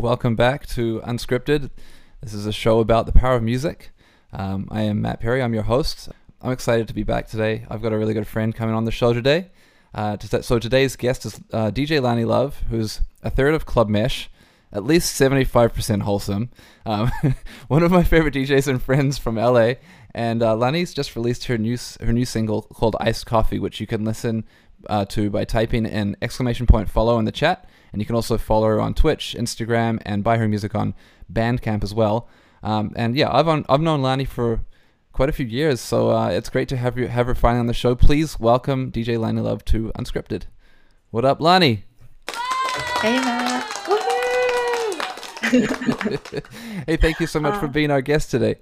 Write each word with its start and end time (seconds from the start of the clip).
Welcome 0.00 0.34
back 0.34 0.66
to 0.68 1.02
Unscripted. 1.04 1.68
This 2.22 2.32
is 2.32 2.46
a 2.46 2.54
show 2.54 2.80
about 2.80 3.04
the 3.04 3.12
power 3.12 3.36
of 3.36 3.42
music. 3.42 3.90
Um, 4.32 4.66
I 4.70 4.80
am 4.80 5.02
Matt 5.02 5.20
Perry. 5.20 5.42
I'm 5.42 5.52
your 5.52 5.64
host. 5.64 6.08
I'm 6.40 6.52
excited 6.52 6.88
to 6.88 6.94
be 6.94 7.02
back 7.02 7.28
today. 7.28 7.66
I've 7.68 7.82
got 7.82 7.92
a 7.92 7.98
really 7.98 8.14
good 8.14 8.26
friend 8.26 8.54
coming 8.54 8.74
on 8.74 8.86
the 8.86 8.92
show 8.92 9.12
today. 9.12 9.50
Uh, 9.94 10.16
so 10.40 10.58
today's 10.58 10.96
guest 10.96 11.26
is 11.26 11.38
uh, 11.52 11.70
DJ 11.70 12.00
Lani 12.00 12.24
Love, 12.24 12.62
who's 12.70 13.02
a 13.22 13.28
third 13.28 13.52
of 13.52 13.66
Club 13.66 13.90
Mesh, 13.90 14.30
at 14.72 14.84
least 14.84 15.20
75% 15.20 16.00
wholesome. 16.00 16.48
Um, 16.86 17.12
one 17.68 17.82
of 17.82 17.90
my 17.90 18.02
favorite 18.02 18.32
DJs 18.32 18.68
and 18.68 18.82
friends 18.82 19.18
from 19.18 19.34
LA. 19.34 19.74
And 20.14 20.42
uh, 20.42 20.56
Lani's 20.56 20.94
just 20.94 21.14
released 21.14 21.44
her 21.44 21.58
new 21.58 21.76
her 22.00 22.14
new 22.14 22.24
single 22.24 22.62
called 22.62 22.96
Iced 23.00 23.26
Coffee, 23.26 23.58
which 23.58 23.80
you 23.80 23.86
can 23.86 24.06
listen 24.06 24.44
uh, 24.88 25.04
to 25.04 25.28
by 25.28 25.44
typing 25.44 25.84
an 25.84 26.16
exclamation 26.22 26.66
point 26.66 26.88
follow 26.88 27.18
in 27.18 27.26
the 27.26 27.32
chat. 27.32 27.68
And 27.92 28.00
you 28.00 28.06
can 28.06 28.14
also 28.14 28.38
follow 28.38 28.66
her 28.66 28.80
on 28.80 28.94
Twitch, 28.94 29.34
Instagram, 29.38 30.00
and 30.04 30.22
buy 30.22 30.38
her 30.38 30.48
music 30.48 30.74
on 30.74 30.94
Bandcamp 31.32 31.82
as 31.82 31.94
well. 31.94 32.28
Um, 32.62 32.92
and 32.96 33.16
yeah, 33.16 33.34
I've 33.34 33.48
on, 33.48 33.64
I've 33.68 33.80
known 33.80 34.02
Lani 34.02 34.24
for 34.24 34.60
quite 35.12 35.28
a 35.28 35.32
few 35.32 35.46
years, 35.46 35.80
so 35.80 36.10
uh, 36.10 36.28
it's 36.28 36.48
great 36.48 36.68
to 36.68 36.76
have 36.76 36.98
you 36.98 37.08
have 37.08 37.26
her 37.26 37.34
finally 37.34 37.60
on 37.60 37.66
the 37.66 37.74
show. 37.74 37.94
Please 37.94 38.38
welcome 38.38 38.92
DJ 38.92 39.18
Lani 39.18 39.40
Love 39.40 39.64
to 39.66 39.90
Unscripted. 39.96 40.44
What 41.10 41.24
up, 41.24 41.40
Lani? 41.40 41.84
Hey, 43.00 43.18
Matt. 43.18 43.66
hey, 46.86 46.96
thank 46.96 47.18
you 47.18 47.26
so 47.26 47.40
much 47.40 47.54
uh, 47.54 47.60
for 47.60 47.66
being 47.66 47.90
our 47.90 48.00
guest 48.00 48.30
today. 48.30 48.56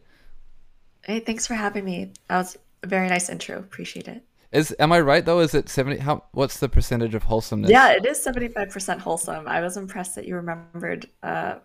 Hey, 1.05 1.21
thanks 1.21 1.47
for 1.47 1.55
having 1.55 1.85
me. 1.85 2.13
That 2.29 2.39
was 2.39 2.57
a 2.83 2.87
very 2.87 3.09
nice 3.09 3.29
intro. 3.29 3.59
Appreciate 3.59 4.09
it. 4.09 4.23
Is 4.51 4.75
am 4.79 4.93
I 4.93 5.01
right 5.01 5.25
though? 5.25 5.41
Is 5.41 5.55
it 5.55 5.69
seventy? 5.69 5.99
How? 5.99 6.25
What's 6.33 6.59
the 6.59 6.69
percentage 6.69 7.15
of 7.15 7.25
wholesomeness? 7.25 7.71
Yeah, 7.71 7.93
it 7.93 8.07
is 8.07 8.23
seventy 8.23 8.49
five 8.49 8.71
percent 8.71 9.01
wholesome. 9.01 9.47
I 9.47 9.61
was 9.61 9.77
impressed 9.77 10.15
that 10.15 10.27
you 10.27 10.37
remembered 10.37 11.09
uh, 11.23 11.57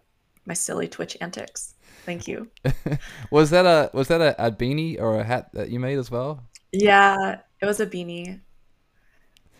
my 0.45 0.53
silly 0.53 0.87
Twitch 0.87 1.15
antics. 1.21 1.75
Thank 2.05 2.27
you. 2.27 2.49
was 3.31 3.51
that 3.51 3.65
a 3.65 3.89
was 3.93 4.09
that 4.09 4.19
a, 4.19 4.47
a, 4.47 4.51
beanie 4.51 4.99
or 4.99 5.19
a 5.19 5.23
hat 5.23 5.53
that 5.53 5.69
you 5.69 5.79
made 5.79 5.97
as 5.97 6.11
well? 6.11 6.43
Yeah, 6.73 7.39
it 7.61 7.65
was 7.65 7.79
a 7.79 7.85
beanie. 7.85 8.41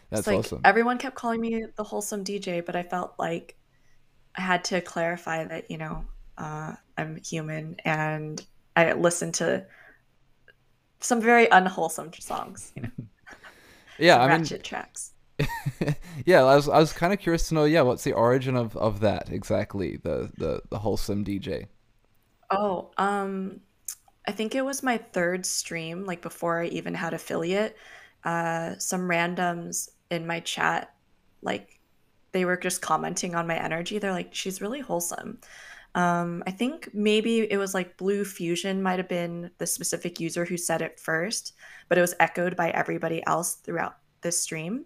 That's 0.10 0.28
like, 0.28 0.40
awesome. 0.40 0.62
Everyone 0.66 0.98
kept 0.98 1.16
calling 1.16 1.40
me 1.40 1.66
the 1.78 1.84
wholesome 1.84 2.26
DJ, 2.26 2.66
but 2.66 2.76
I 2.76 2.84
felt 2.84 3.14
like 3.18 3.56
I 4.36 4.42
had 4.42 4.66
to 4.66 4.82
clarify 4.82 5.46
that 5.46 5.72
you 5.72 5.78
know 5.78 6.04
uh, 6.38 6.74
I'm 6.98 7.22
human 7.24 7.78
and 7.86 8.46
I 8.76 8.92
listen 8.92 9.32
to 9.34 9.66
some 11.00 11.22
very 11.22 11.48
unwholesome 11.50 12.12
songs. 12.20 12.74
You 12.76 12.84
know? 12.84 12.90
yeah, 13.98 14.18
I 14.18 14.28
mean, 14.28 14.42
ratchet 14.42 14.64
tracks. 14.64 15.12
yeah, 16.26 16.44
I 16.44 16.56
was 16.56 16.70
I 16.70 16.80
was 16.80 16.94
kind 16.94 17.14
of 17.14 17.20
curious 17.20 17.50
to 17.50 17.56
know. 17.56 17.66
Yeah, 17.66 17.82
what's 17.82 18.04
the 18.04 18.14
origin 18.14 18.56
of, 18.56 18.76
of 18.78 19.00
that 19.02 19.30
exactly? 19.30 19.98
The 19.98 20.32
the 20.38 20.62
the 20.70 20.80
wholesome 20.80 21.26
DJ. 21.26 21.68
Oh, 22.52 22.92
um, 22.98 23.62
I 24.28 24.32
think 24.32 24.56
it 24.56 24.64
was 24.64 24.84
my 24.84 24.98
third 24.98 25.46
stream, 25.46 26.06
like 26.06 26.22
before 26.22 26.62
I 26.62 26.68
even 26.68 26.94
had 26.94 27.14
affiliate. 27.14 27.78
Uh, 28.24 28.78
some 28.78 29.02
randoms 29.02 29.90
in 30.10 30.26
my 30.26 30.40
chat, 30.40 30.94
like 31.42 31.80
they 32.32 32.46
were 32.46 32.58
just 32.58 32.82
commenting 32.82 33.36
on 33.36 33.48
my 33.48 33.58
energy. 33.58 34.00
They're 34.00 34.12
like, 34.12 34.34
"She's 34.34 34.62
really 34.62 34.80
wholesome." 34.82 35.40
Um, 35.96 36.44
I 36.48 36.52
think 36.52 36.90
maybe 36.94 37.40
it 37.52 37.58
was 37.58 37.74
like 37.74 37.98
Blue 37.98 38.26
Fusion 38.26 38.82
might 38.82 39.00
have 39.00 39.08
been 39.08 39.52
the 39.60 39.68
specific 39.68 40.20
user 40.20 40.46
who 40.46 40.58
said 40.58 40.82
it 40.82 41.00
first, 41.00 41.54
but 41.88 41.98
it 41.98 42.02
was 42.02 42.16
echoed 42.20 42.56
by 42.56 42.72
everybody 42.72 43.24
else 43.28 43.56
throughout 43.56 43.98
this 44.22 44.40
stream. 44.42 44.86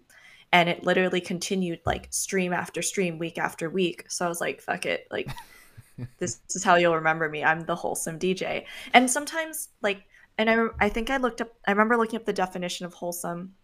And 0.52 0.68
it 0.68 0.84
literally 0.84 1.20
continued 1.20 1.80
like 1.86 2.08
stream 2.10 2.52
after 2.52 2.82
stream, 2.82 3.18
week 3.18 3.38
after 3.38 3.70
week. 3.70 4.04
So 4.08 4.24
I 4.24 4.28
was 4.28 4.40
like, 4.40 4.60
fuck 4.60 4.86
it. 4.86 5.06
Like, 5.10 5.30
this 6.18 6.40
is 6.50 6.64
how 6.64 6.76
you'll 6.76 6.94
remember 6.94 7.28
me. 7.28 7.42
I'm 7.42 7.60
the 7.60 7.76
wholesome 7.76 8.18
DJ. 8.18 8.64
And 8.92 9.10
sometimes, 9.10 9.68
like, 9.82 10.04
and 10.36 10.48
I, 10.48 10.66
I 10.78 10.88
think 10.88 11.10
I 11.10 11.16
looked 11.16 11.40
up, 11.40 11.52
I 11.66 11.72
remember 11.72 11.96
looking 11.96 12.18
up 12.18 12.26
the 12.26 12.32
definition 12.32 12.86
of 12.86 12.94
wholesome. 12.94 13.54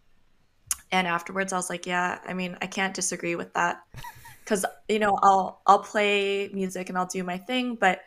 And 0.90 1.06
afterwards, 1.06 1.52
I 1.52 1.56
was 1.56 1.70
like, 1.70 1.86
yeah, 1.86 2.18
I 2.26 2.34
mean, 2.34 2.56
I 2.60 2.66
can't 2.66 2.94
disagree 2.94 3.34
with 3.34 3.52
that 3.54 3.82
because 4.44 4.64
you 4.88 4.98
know 4.98 5.18
I'll 5.22 5.62
I'll 5.66 5.80
play 5.80 6.50
music 6.52 6.88
and 6.88 6.98
I'll 6.98 7.06
do 7.06 7.24
my 7.24 7.38
thing, 7.38 7.76
but 7.76 8.00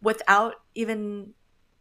without 0.00 0.54
even 0.74 1.34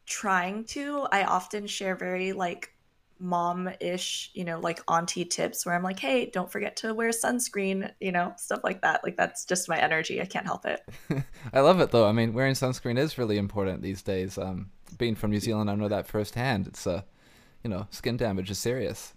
trying 0.06 0.66
to, 0.66 1.08
I 1.12 1.24
often 1.24 1.68
share 1.68 1.96
very 1.96 2.34
like 2.34 2.72
mom-ish, 3.20 4.32
you 4.34 4.44
know, 4.44 4.60
like 4.60 4.82
auntie 4.88 5.26
tips 5.26 5.66
where 5.66 5.74
I'm 5.74 5.84
like, 5.84 6.00
hey, 6.00 6.30
don't 6.32 6.52
forget 6.52 6.76
to 6.78 6.94
wear 6.94 7.10
sunscreen, 7.10 7.92
you 8.00 8.12
know, 8.12 8.34
stuff 8.38 8.62
like 8.64 8.82
that. 8.82 9.04
Like 9.04 9.16
that's 9.16 9.46
just 9.46 9.70
my 9.70 9.78
energy. 9.78 10.22
I 10.22 10.26
can't 10.26 10.46
help 10.46 10.66
it. 10.66 10.82
I 11.54 11.62
love 11.62 11.80
it 11.80 11.92
though. 11.92 12.08
I 12.08 12.12
mean, 12.12 12.34
wearing 12.34 12.54
sunscreen 12.54 12.98
is 12.98 13.18
really 13.18 13.38
important 13.38 13.82
these 13.82 14.02
days. 14.02 14.38
Um, 14.38 14.72
being 14.98 15.16
from 15.16 15.32
New 15.32 15.40
Zealand, 15.40 15.70
I 15.70 15.76
know 15.76 15.88
that 15.88 16.08
firsthand. 16.08 16.68
It's 16.68 16.86
uh, 16.86 17.02
you 17.64 17.70
know, 17.70 17.88
skin 17.90 18.18
damage 18.18 18.52
is 18.52 18.60
serious. 18.60 19.14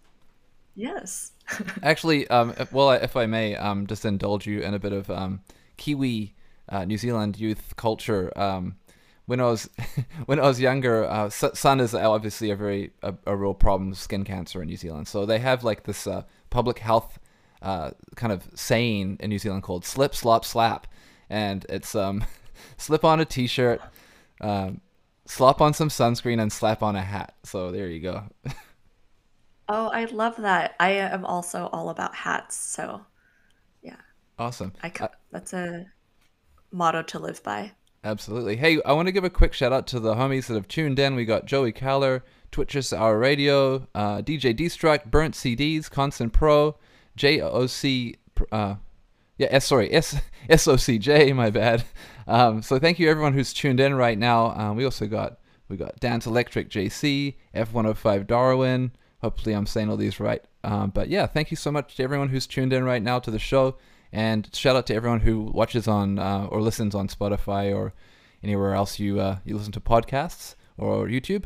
Yes. 0.78 1.33
Actually, 1.83 2.28
um, 2.28 2.55
if, 2.56 2.72
well, 2.72 2.93
if 2.93 3.16
I 3.16 3.27
may, 3.27 3.56
um, 3.56 3.89
just 3.89 4.05
indulge 4.05 4.47
you 4.47 4.61
in 4.61 4.75
a 4.75 4.78
bit 4.78 4.93
of 4.93 5.11
um, 5.11 5.41
Kiwi 5.77 6.37
uh, 6.69 6.84
New 6.84 6.97
Zealand 6.97 7.37
youth 7.37 7.75
culture. 7.77 8.33
Um, 8.39 8.77
when 9.27 9.41
I 9.41 9.47
was 9.47 9.69
when 10.27 10.39
I 10.39 10.44
was 10.44 10.61
younger, 10.61 11.05
uh, 11.05 11.31
sun 11.31 11.81
is 11.81 11.94
obviously 11.94 12.50
a 12.53 12.56
very 12.56 12.93
a, 13.03 13.12
a, 13.27 13.37
real 13.37 13.55
problem, 13.55 13.93
skin 13.93 14.22
cancer 14.22 14.62
in 14.62 14.69
New 14.69 14.77
Zealand. 14.77 15.09
So 15.09 15.27
they 15.27 15.41
have 15.41 15.65
like 15.65 15.83
this 15.83 16.06
uh, 16.06 16.22
public 16.49 16.78
health 16.78 17.19
uh, 17.60 17.91
kind 18.15 18.33
of 18.33 18.49
saying 18.55 19.16
in 19.19 19.31
New 19.31 19.41
Zealand 19.41 19.65
called 19.65 19.84
"slip, 19.84 20.15
slop, 20.15 20.45
slap," 20.45 20.87
and 21.28 21.66
it's 21.69 21.97
um, 21.97 22.25
slip 22.77 23.05
on 23.05 23.19
a 23.19 23.25
t-shirt, 23.25 23.81
um, 24.41 24.81
slop 25.27 25.60
on 25.60 25.75
some 25.75 25.89
sunscreen, 25.89 26.41
and 26.41 26.53
slap 26.53 26.84
on 26.84 26.95
a 26.95 27.03
hat. 27.03 27.34
So 27.43 27.72
there 27.72 27.89
you 27.89 27.99
go. 27.99 28.22
Oh, 29.68 29.88
I 29.88 30.06
love 30.06 30.36
that. 30.36 30.74
I 30.80 30.92
am 30.92 31.24
also 31.24 31.68
all 31.72 31.90
about 31.90 32.14
hats, 32.14 32.56
so 32.56 33.02
yeah. 33.82 33.96
Awesome. 34.38 34.72
I 34.82 34.90
uh, 35.00 35.08
that's 35.30 35.52
a 35.52 35.86
motto 36.72 37.02
to 37.02 37.18
live 37.18 37.42
by. 37.42 37.72
Absolutely. 38.04 38.56
Hey, 38.56 38.80
I 38.86 38.92
want 38.92 39.06
to 39.08 39.12
give 39.12 39.24
a 39.24 39.30
quick 39.30 39.52
shout 39.52 39.72
out 39.72 39.86
to 39.88 40.00
the 40.00 40.14
homies 40.14 40.46
that 40.46 40.54
have 40.54 40.68
tuned 40.68 40.98
in. 40.98 41.14
We 41.14 41.24
got 41.24 41.46
Joey 41.46 41.72
Caller, 41.72 42.24
Twitches 42.50 42.92
Our 42.92 43.18
Radio, 43.18 43.88
uh, 43.94 44.18
DJ 44.18 44.56
Destruct, 44.56 45.10
Burnt 45.10 45.34
CDs, 45.34 45.90
Constant 45.90 46.32
Pro, 46.32 46.76
JOC, 47.18 48.16
uh, 48.52 48.76
yeah, 49.36 49.48
S, 49.50 49.66
sorry, 49.66 49.92
S, 49.92 50.20
SOCJ, 50.48 51.34
my 51.34 51.50
bad. 51.50 51.84
Um, 52.26 52.62
so 52.62 52.78
thank 52.78 52.98
you 52.98 53.10
everyone 53.10 53.32
who's 53.32 53.52
tuned 53.52 53.80
in 53.80 53.94
right 53.94 54.18
now. 54.18 54.52
Um, 54.56 54.76
we 54.76 54.84
also 54.84 55.06
got, 55.06 55.38
we 55.68 55.76
got 55.76 55.98
Dance 55.98 56.26
Electric 56.26 56.70
JC, 56.70 57.34
F105 57.54 58.26
Darwin, 58.26 58.92
Hopefully, 59.20 59.54
I'm 59.54 59.66
saying 59.66 59.90
all 59.90 59.96
these 59.96 60.20
right. 60.20 60.42
Um, 60.62 60.90
but 60.90 61.08
yeah, 61.08 61.26
thank 61.26 61.50
you 61.50 61.56
so 61.56 61.72
much 61.72 61.96
to 61.96 62.02
everyone 62.02 62.28
who's 62.28 62.46
tuned 62.46 62.72
in 62.72 62.84
right 62.84 63.02
now 63.02 63.18
to 63.18 63.30
the 63.30 63.38
show. 63.38 63.76
And 64.12 64.48
shout 64.54 64.76
out 64.76 64.86
to 64.86 64.94
everyone 64.94 65.20
who 65.20 65.42
watches 65.42 65.86
on 65.86 66.18
uh, 66.18 66.46
or 66.50 66.62
listens 66.62 66.94
on 66.94 67.08
Spotify 67.08 67.74
or 67.74 67.92
anywhere 68.42 68.74
else 68.74 68.98
you 68.98 69.20
uh, 69.20 69.38
you 69.44 69.56
listen 69.56 69.72
to 69.72 69.80
podcasts 69.80 70.54
or 70.76 71.06
YouTube. 71.06 71.44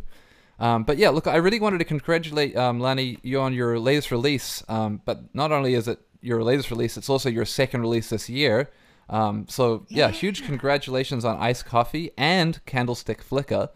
Um, 0.60 0.84
but 0.84 0.96
yeah, 0.98 1.08
look, 1.08 1.26
I 1.26 1.36
really 1.36 1.58
wanted 1.58 1.78
to 1.78 1.84
congratulate 1.84 2.56
um, 2.56 2.78
Lani 2.78 3.18
you 3.22 3.40
on 3.40 3.52
your 3.52 3.78
latest 3.78 4.10
release. 4.10 4.62
Um, 4.68 5.00
but 5.04 5.34
not 5.34 5.50
only 5.50 5.74
is 5.74 5.88
it 5.88 5.98
your 6.20 6.44
latest 6.44 6.70
release, 6.70 6.96
it's 6.96 7.08
also 7.08 7.28
your 7.28 7.44
second 7.44 7.80
release 7.80 8.10
this 8.10 8.28
year. 8.28 8.70
Um, 9.08 9.46
so 9.48 9.84
yeah, 9.88 10.10
huge 10.10 10.44
congratulations 10.44 11.24
on 11.24 11.36
Ice 11.38 11.62
Coffee 11.62 12.12
and 12.16 12.64
Candlestick 12.64 13.22
Flicker. 13.22 13.70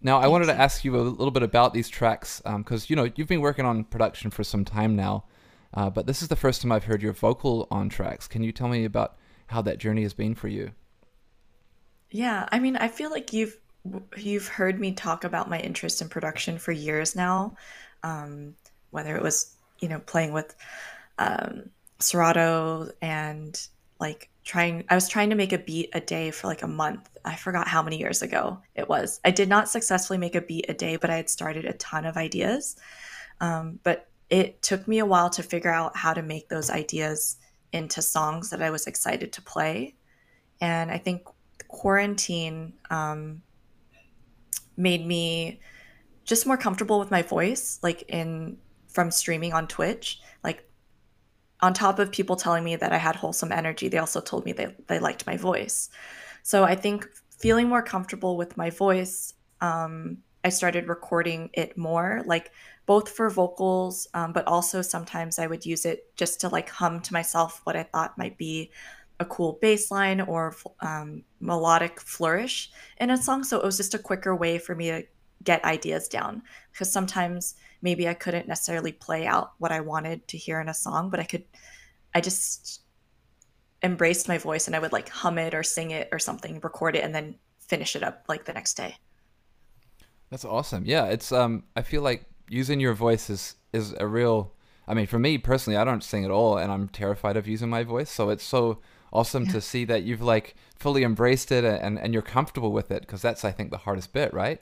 Now, 0.00 0.20
I 0.20 0.28
wanted 0.28 0.46
to 0.46 0.54
ask 0.54 0.84
you 0.84 0.96
a 0.96 1.02
little 1.02 1.32
bit 1.32 1.42
about 1.42 1.74
these 1.74 1.88
tracks 1.88 2.40
because 2.44 2.82
um, 2.82 2.86
you 2.88 2.96
know 2.96 3.10
you've 3.16 3.28
been 3.28 3.40
working 3.40 3.64
on 3.64 3.84
production 3.84 4.30
for 4.30 4.44
some 4.44 4.64
time 4.64 4.94
now, 4.94 5.24
uh, 5.74 5.90
but 5.90 6.06
this 6.06 6.22
is 6.22 6.28
the 6.28 6.36
first 6.36 6.62
time 6.62 6.70
I've 6.70 6.84
heard 6.84 7.02
your 7.02 7.12
vocal 7.12 7.66
on 7.70 7.88
tracks. 7.88 8.28
Can 8.28 8.42
you 8.42 8.52
tell 8.52 8.68
me 8.68 8.84
about 8.84 9.16
how 9.48 9.60
that 9.62 9.78
journey 9.78 10.02
has 10.02 10.14
been 10.14 10.34
for 10.34 10.48
you? 10.48 10.70
Yeah, 12.10 12.48
I 12.52 12.58
mean, 12.58 12.76
I 12.76 12.88
feel 12.88 13.10
like 13.10 13.32
you've 13.32 13.58
you've 14.16 14.48
heard 14.48 14.78
me 14.78 14.92
talk 14.92 15.24
about 15.24 15.50
my 15.50 15.58
interest 15.58 16.00
in 16.00 16.08
production 16.08 16.58
for 16.58 16.72
years 16.72 17.16
now, 17.16 17.56
um, 18.02 18.54
whether 18.90 19.16
it 19.16 19.22
was 19.22 19.56
you 19.80 19.88
know 19.88 19.98
playing 19.98 20.32
with 20.32 20.54
um, 21.18 21.70
Serato 21.98 22.90
and 23.02 23.60
like 23.98 24.30
trying 24.48 24.82
I 24.88 24.94
was 24.94 25.08
trying 25.08 25.28
to 25.28 25.36
make 25.36 25.52
a 25.52 25.58
beat 25.58 25.90
a 25.92 26.00
day 26.00 26.30
for 26.30 26.46
like 26.46 26.62
a 26.62 26.66
month. 26.66 27.10
I 27.22 27.36
forgot 27.36 27.68
how 27.68 27.82
many 27.82 27.98
years 27.98 28.22
ago 28.22 28.58
it 28.74 28.88
was. 28.88 29.20
I 29.22 29.30
did 29.30 29.46
not 29.46 29.68
successfully 29.68 30.18
make 30.18 30.34
a 30.34 30.40
beat 30.40 30.64
a 30.70 30.74
day, 30.74 30.96
but 30.96 31.10
I 31.10 31.16
had 31.16 31.28
started 31.28 31.66
a 31.66 31.74
ton 31.74 32.06
of 32.06 32.16
ideas. 32.16 32.76
Um, 33.42 33.78
but 33.82 34.08
it 34.30 34.62
took 34.62 34.88
me 34.88 35.00
a 35.00 35.06
while 35.06 35.28
to 35.30 35.42
figure 35.42 35.70
out 35.70 35.94
how 35.98 36.14
to 36.14 36.22
make 36.22 36.48
those 36.48 36.70
ideas 36.70 37.36
into 37.74 38.00
songs 38.00 38.48
that 38.48 38.62
I 38.62 38.70
was 38.70 38.86
excited 38.86 39.34
to 39.34 39.42
play. 39.42 39.96
And 40.62 40.90
I 40.90 40.96
think 40.96 41.28
quarantine 41.68 42.72
um, 42.88 43.42
made 44.78 45.06
me 45.06 45.60
just 46.24 46.46
more 46.46 46.56
comfortable 46.56 46.98
with 46.98 47.10
my 47.10 47.20
voice, 47.20 47.78
like 47.82 48.04
in 48.08 48.56
from 48.88 49.10
streaming 49.10 49.52
on 49.52 49.68
Twitch. 49.68 50.22
On 51.60 51.74
top 51.74 51.98
of 51.98 52.12
people 52.12 52.36
telling 52.36 52.64
me 52.64 52.76
that 52.76 52.92
I 52.92 52.98
had 52.98 53.16
wholesome 53.16 53.52
energy, 53.52 53.88
they 53.88 53.98
also 53.98 54.20
told 54.20 54.44
me 54.44 54.52
they, 54.52 54.74
they 54.86 54.98
liked 54.98 55.26
my 55.26 55.36
voice. 55.36 55.90
So 56.42 56.64
I 56.64 56.74
think 56.74 57.08
feeling 57.30 57.68
more 57.68 57.82
comfortable 57.82 58.36
with 58.36 58.56
my 58.56 58.70
voice, 58.70 59.34
um, 59.60 60.18
I 60.44 60.50
started 60.50 60.88
recording 60.88 61.50
it 61.52 61.76
more, 61.76 62.22
like 62.26 62.52
both 62.86 63.10
for 63.10 63.28
vocals, 63.28 64.06
um, 64.14 64.32
but 64.32 64.46
also 64.46 64.82
sometimes 64.82 65.38
I 65.38 65.46
would 65.46 65.66
use 65.66 65.84
it 65.84 66.14
just 66.16 66.40
to 66.40 66.48
like 66.48 66.68
hum 66.70 67.00
to 67.00 67.12
myself 67.12 67.60
what 67.64 67.76
I 67.76 67.82
thought 67.82 68.16
might 68.16 68.38
be 68.38 68.70
a 69.20 69.24
cool 69.24 69.58
bass 69.60 69.90
line 69.90 70.20
or 70.20 70.54
um, 70.80 71.24
melodic 71.40 72.00
flourish 72.00 72.70
in 72.98 73.10
a 73.10 73.16
song. 73.16 73.42
So 73.42 73.58
it 73.58 73.64
was 73.64 73.76
just 73.76 73.94
a 73.94 73.98
quicker 73.98 74.34
way 74.34 74.58
for 74.58 74.74
me 74.74 74.90
to 74.90 75.04
get 75.44 75.64
ideas 75.64 76.08
down 76.08 76.42
because 76.72 76.92
sometimes 76.92 77.54
maybe 77.82 78.08
I 78.08 78.14
couldn't 78.14 78.48
necessarily 78.48 78.92
play 78.92 79.26
out 79.26 79.52
what 79.58 79.72
I 79.72 79.80
wanted 79.80 80.26
to 80.28 80.36
hear 80.36 80.60
in 80.60 80.68
a 80.68 80.74
song, 80.74 81.10
but 81.10 81.20
I 81.20 81.24
could, 81.24 81.44
I 82.14 82.20
just 82.20 82.82
embraced 83.82 84.28
my 84.28 84.38
voice 84.38 84.66
and 84.66 84.74
I 84.74 84.78
would 84.78 84.92
like 84.92 85.08
hum 85.08 85.38
it 85.38 85.54
or 85.54 85.62
sing 85.62 85.90
it 85.90 86.08
or 86.10 86.18
something, 86.18 86.60
record 86.60 86.96
it, 86.96 87.04
and 87.04 87.14
then 87.14 87.36
finish 87.60 87.94
it 87.94 88.02
up 88.02 88.24
like 88.28 88.44
the 88.44 88.52
next 88.52 88.74
day. 88.74 88.96
That's 90.30 90.44
awesome. 90.44 90.84
Yeah, 90.84 91.06
it's 91.06 91.32
um 91.32 91.64
I 91.76 91.82
feel 91.82 92.02
like 92.02 92.24
using 92.48 92.80
your 92.80 92.94
voice 92.94 93.30
is 93.30 93.54
is 93.72 93.94
a 93.98 94.06
real 94.06 94.52
I 94.86 94.94
mean, 94.94 95.06
for 95.06 95.18
me 95.18 95.36
personally, 95.36 95.76
I 95.76 95.84
don't 95.84 96.02
sing 96.02 96.24
at 96.24 96.30
all 96.30 96.56
and 96.56 96.72
I'm 96.72 96.88
terrified 96.88 97.36
of 97.36 97.46
using 97.46 97.68
my 97.68 97.84
voice, 97.84 98.10
so 98.10 98.30
it's 98.30 98.44
so 98.44 98.78
awesome 99.12 99.44
yeah. 99.44 99.52
to 99.52 99.60
see 99.60 99.84
that 99.84 100.02
you've 100.02 100.22
like 100.22 100.54
fully 100.76 101.02
embraced 101.02 101.52
it 101.52 101.64
and 101.64 101.98
and 101.98 102.12
you're 102.12 102.22
comfortable 102.22 102.72
with 102.72 102.90
it 102.90 103.02
because 103.02 103.22
that's 103.22 103.44
I 103.44 103.52
think 103.52 103.70
the 103.70 103.78
hardest 103.78 104.12
bit, 104.12 104.32
right? 104.34 104.60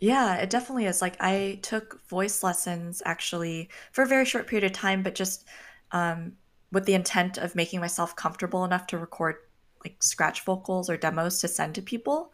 Yeah, 0.00 0.36
it 0.36 0.50
definitely 0.50 0.86
is. 0.86 1.00
Like 1.00 1.16
I 1.20 1.60
took 1.62 2.06
voice 2.08 2.42
lessons 2.42 3.02
actually 3.04 3.70
for 3.92 4.02
a 4.02 4.06
very 4.08 4.24
short 4.24 4.46
period 4.46 4.64
of 4.64 4.72
time, 4.72 5.02
but 5.02 5.14
just 5.14 5.46
um, 5.92 6.32
with 6.72 6.84
the 6.84 6.94
intent 6.94 7.38
of 7.38 7.54
making 7.54 7.80
myself 7.80 8.16
comfortable 8.16 8.64
enough 8.64 8.86
to 8.88 8.98
record 8.98 9.36
like 9.84 10.02
scratch 10.02 10.44
vocals 10.44 10.90
or 10.90 10.96
demos 10.96 11.40
to 11.40 11.48
send 11.48 11.74
to 11.76 11.82
people. 11.82 12.32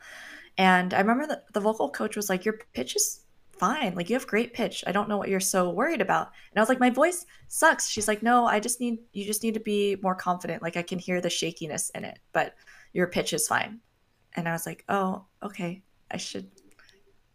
And 0.57 0.95
I 0.95 1.01
remember 1.01 1.27
that 1.27 1.53
the 1.53 1.61
vocal 1.61 1.91
coach 1.91 2.17
was 2.17 2.29
like, 2.29 2.45
Your 2.45 2.59
pitch 2.73 2.97
is 2.97 3.25
fine. 3.53 3.95
Like, 3.95 4.09
you 4.09 4.17
have 4.17 4.27
great 4.27 4.55
pitch. 4.55 4.83
I 4.87 4.93
don't 4.93 5.09
know 5.09 5.19
what 5.19 5.29
you're 5.29 5.41
so 5.41 5.71
worried 5.71 6.01
about. 6.01 6.29
And 6.51 6.59
I 6.59 6.61
was 6.61 6.69
like, 6.69 6.81
My 6.81 6.91
voice 6.91 7.27
sucks. 7.49 7.89
She's 7.89 8.09
like, 8.09 8.23
No, 8.23 8.47
I 8.47 8.61
just 8.61 8.81
need, 8.81 8.99
you 9.13 9.25
just 9.25 9.43
need 9.43 9.55
to 9.55 9.61
be 9.61 9.97
more 10.03 10.15
confident. 10.15 10.63
Like, 10.63 10.77
I 10.77 10.83
can 10.83 10.99
hear 10.99 11.21
the 11.21 11.31
shakiness 11.31 11.91
in 11.91 12.05
it, 12.05 12.19
but 12.33 12.55
your 12.93 13.07
pitch 13.07 13.33
is 13.33 13.49
fine. 13.49 13.81
And 14.35 14.49
I 14.49 14.53
was 14.53 14.67
like, 14.67 14.85
Oh, 14.89 15.25
okay. 15.43 15.83
I 16.11 16.17
should 16.17 16.51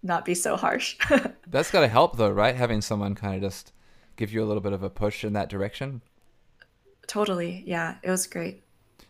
not 0.06 0.24
be 0.24 0.36
so 0.36 0.56
harsh. 0.56 0.98
That's 1.48 1.72
got 1.72 1.82
to 1.82 1.88
help, 1.88 2.18
though, 2.18 2.30
right? 2.30 2.56
Having 2.56 2.82
someone 2.82 3.16
kind 3.16 3.36
of 3.36 3.42
just 3.42 3.74
give 4.16 4.32
you 4.32 4.44
a 4.44 4.46
little 4.46 4.62
bit 4.62 4.74
of 4.74 4.84
a 4.84 4.90
push 4.90 5.24
in 5.24 5.34
that 5.34 5.50
direction. 5.50 6.02
Totally. 7.08 7.64
Yeah. 7.66 7.96
It 8.04 8.10
was 8.10 8.28
great. 8.28 8.64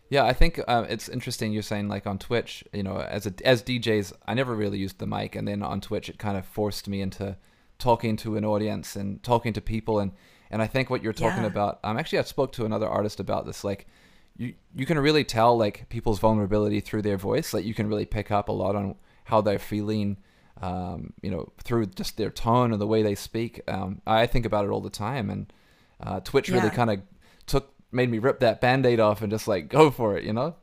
Yeah, 0.09 0.25
I 0.25 0.33
think 0.33 0.59
uh, 0.67 0.85
it's 0.87 1.09
interesting. 1.09 1.51
You're 1.51 1.63
saying 1.63 1.87
like 1.87 2.05
on 2.05 2.19
Twitch, 2.19 2.63
you 2.71 2.83
know, 2.83 2.97
as 2.97 3.25
a, 3.25 3.33
as 3.43 3.63
DJs, 3.63 4.13
I 4.27 4.33
never 4.35 4.55
really 4.55 4.77
used 4.77 4.99
the 4.99 5.07
mic, 5.07 5.35
and 5.35 5.47
then 5.47 5.63
on 5.63 5.81
Twitch, 5.81 6.09
it 6.09 6.19
kind 6.19 6.37
of 6.37 6.45
forced 6.45 6.87
me 6.87 7.01
into 7.01 7.37
talking 7.79 8.15
to 8.17 8.37
an 8.37 8.45
audience 8.45 8.95
and 8.95 9.21
talking 9.23 9.51
to 9.53 9.61
people, 9.61 9.99
and 9.99 10.11
and 10.51 10.61
I 10.61 10.67
think 10.67 10.91
what 10.91 11.01
you're 11.01 11.11
talking 11.11 11.41
yeah. 11.41 11.47
about. 11.47 11.79
Um, 11.83 11.97
actually, 11.97 12.19
I 12.19 12.23
spoke 12.23 12.51
to 12.53 12.65
another 12.65 12.87
artist 12.87 13.19
about 13.19 13.47
this. 13.47 13.63
Like, 13.63 13.87
you 14.37 14.53
you 14.75 14.85
can 14.85 14.99
really 14.99 15.23
tell 15.23 15.57
like 15.57 15.89
people's 15.89 16.19
vulnerability 16.19 16.81
through 16.81 17.01
their 17.01 17.17
voice. 17.17 17.51
Like, 17.51 17.65
you 17.65 17.73
can 17.73 17.87
really 17.87 18.05
pick 18.05 18.29
up 18.29 18.47
a 18.47 18.51
lot 18.51 18.75
on 18.75 18.95
how 19.25 19.41
they're 19.41 19.57
feeling. 19.57 20.17
Um, 20.61 21.13
you 21.21 21.29
know, 21.29 21.51
through 21.63 21.87
just 21.87 22.15
their 22.15 22.29
tone 22.29 22.71
and 22.71 22.79
the 22.79 22.87
way 22.87 23.03
they 23.03 23.15
speak. 23.15 23.61
Um, 23.67 24.01
I 24.07 24.25
think 24.25 24.45
about 24.45 24.63
it 24.63 24.69
all 24.69 24.79
the 24.79 24.89
time, 24.89 25.29
and 25.29 25.51
uh, 25.99 26.21
Twitch 26.21 26.47
yeah. 26.47 26.55
really 26.55 26.69
kind 26.69 26.89
of 26.89 27.01
took 27.45 27.75
made 27.95 28.11
me 28.11 28.19
rip 28.19 28.41
that 28.41 28.61
band-aid 28.61 28.99
off 28.99 29.21
and 29.21 29.31
just 29.31 29.47
like 29.47 29.69
go 29.69 29.89
for 29.89 30.17
it 30.17 30.23
you 30.23 30.33
know? 30.33 30.55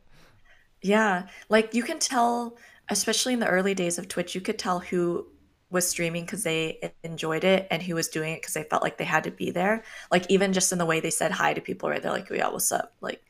Yeah. 0.81 1.27
Like 1.49 1.73
you 1.73 1.83
can 1.83 1.99
tell 1.99 2.57
especially 2.89 3.33
in 3.33 3.39
the 3.39 3.47
early 3.47 3.73
days 3.73 3.97
of 3.97 4.07
twitch 4.07 4.35
you 4.35 4.41
could 4.41 4.59
tell 4.59 4.79
who 4.79 5.25
was 5.69 5.89
streaming 5.89 6.25
because 6.25 6.43
they 6.43 6.93
enjoyed 7.03 7.43
it 7.43 7.67
and 7.71 7.81
who 7.81 7.95
was 7.95 8.09
doing 8.09 8.33
it 8.33 8.41
because 8.41 8.53
they 8.53 8.63
felt 8.63 8.83
like 8.83 8.97
they 8.97 9.05
had 9.05 9.23
to 9.23 9.31
be 9.31 9.49
there. 9.49 9.83
Like 10.11 10.29
even 10.29 10.53
just 10.53 10.71
in 10.71 10.77
the 10.77 10.85
way 10.85 10.99
they 10.99 11.09
said 11.09 11.31
hi 11.31 11.53
to 11.53 11.61
people 11.61 11.89
right? 11.89 12.01
They're 12.01 12.11
like 12.11 12.27
oh, 12.29 12.35
yeah 12.35 12.49
what's 12.49 12.71
up? 12.71 12.93
Like 13.01 13.23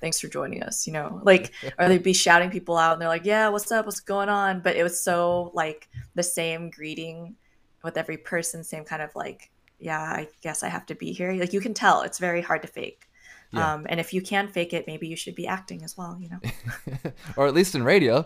thanks 0.00 0.20
for 0.20 0.28
joining 0.28 0.62
us 0.62 0.86
you 0.86 0.92
know 0.92 1.20
like 1.24 1.52
or 1.78 1.88
they'd 1.88 2.02
be 2.02 2.12
shouting 2.12 2.50
people 2.50 2.76
out 2.76 2.92
and 2.92 3.02
they're 3.02 3.08
like 3.08 3.24
yeah 3.24 3.48
what's 3.48 3.70
up 3.72 3.86
what's 3.86 4.00
going 4.00 4.28
on 4.28 4.60
but 4.60 4.76
it 4.76 4.82
was 4.82 5.00
so 5.00 5.50
like 5.54 5.88
the 6.14 6.22
same 6.22 6.70
greeting 6.70 7.34
with 7.82 7.96
every 7.96 8.16
person 8.16 8.62
same 8.64 8.84
kind 8.84 9.02
of 9.02 9.14
like 9.14 9.50
yeah 9.78 10.00
i 10.00 10.28
guess 10.42 10.62
i 10.62 10.68
have 10.68 10.86
to 10.86 10.94
be 10.94 11.12
here 11.12 11.32
like 11.32 11.52
you 11.52 11.60
can 11.60 11.74
tell 11.74 12.02
it's 12.02 12.18
very 12.18 12.40
hard 12.40 12.62
to 12.62 12.68
fake 12.68 13.08
yeah. 13.54 13.74
Um, 13.74 13.86
and 13.88 14.00
if 14.00 14.12
you 14.12 14.20
can 14.20 14.48
fake 14.48 14.72
it, 14.72 14.86
maybe 14.86 15.06
you 15.06 15.16
should 15.16 15.34
be 15.34 15.46
acting 15.46 15.84
as 15.84 15.96
well, 15.96 16.18
you 16.20 16.28
know? 16.28 17.12
or 17.36 17.46
at 17.46 17.54
least 17.54 17.74
in 17.74 17.82
radio. 17.82 18.24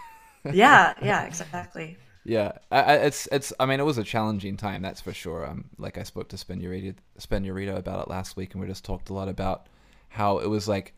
yeah, 0.52 0.94
yeah, 1.02 1.24
exactly. 1.24 1.96
Yeah, 2.24 2.52
I, 2.70 2.82
I, 2.82 2.94
it's 2.94 3.28
it's. 3.30 3.52
I 3.60 3.66
mean, 3.66 3.78
it 3.78 3.84
was 3.84 3.98
a 3.98 4.04
challenging 4.04 4.56
time, 4.56 4.82
that's 4.82 5.00
for 5.00 5.12
sure. 5.12 5.46
Um, 5.46 5.66
like 5.78 5.96
I 5.96 6.02
spoke 6.02 6.28
to 6.30 6.36
Spenurita, 6.36 6.96
Spenurita 7.20 7.76
about 7.76 8.02
it 8.02 8.10
last 8.10 8.36
week, 8.36 8.52
and 8.52 8.60
we 8.60 8.66
just 8.66 8.84
talked 8.84 9.10
a 9.10 9.14
lot 9.14 9.28
about 9.28 9.68
how 10.08 10.38
it 10.38 10.48
was 10.48 10.66
like, 10.66 10.92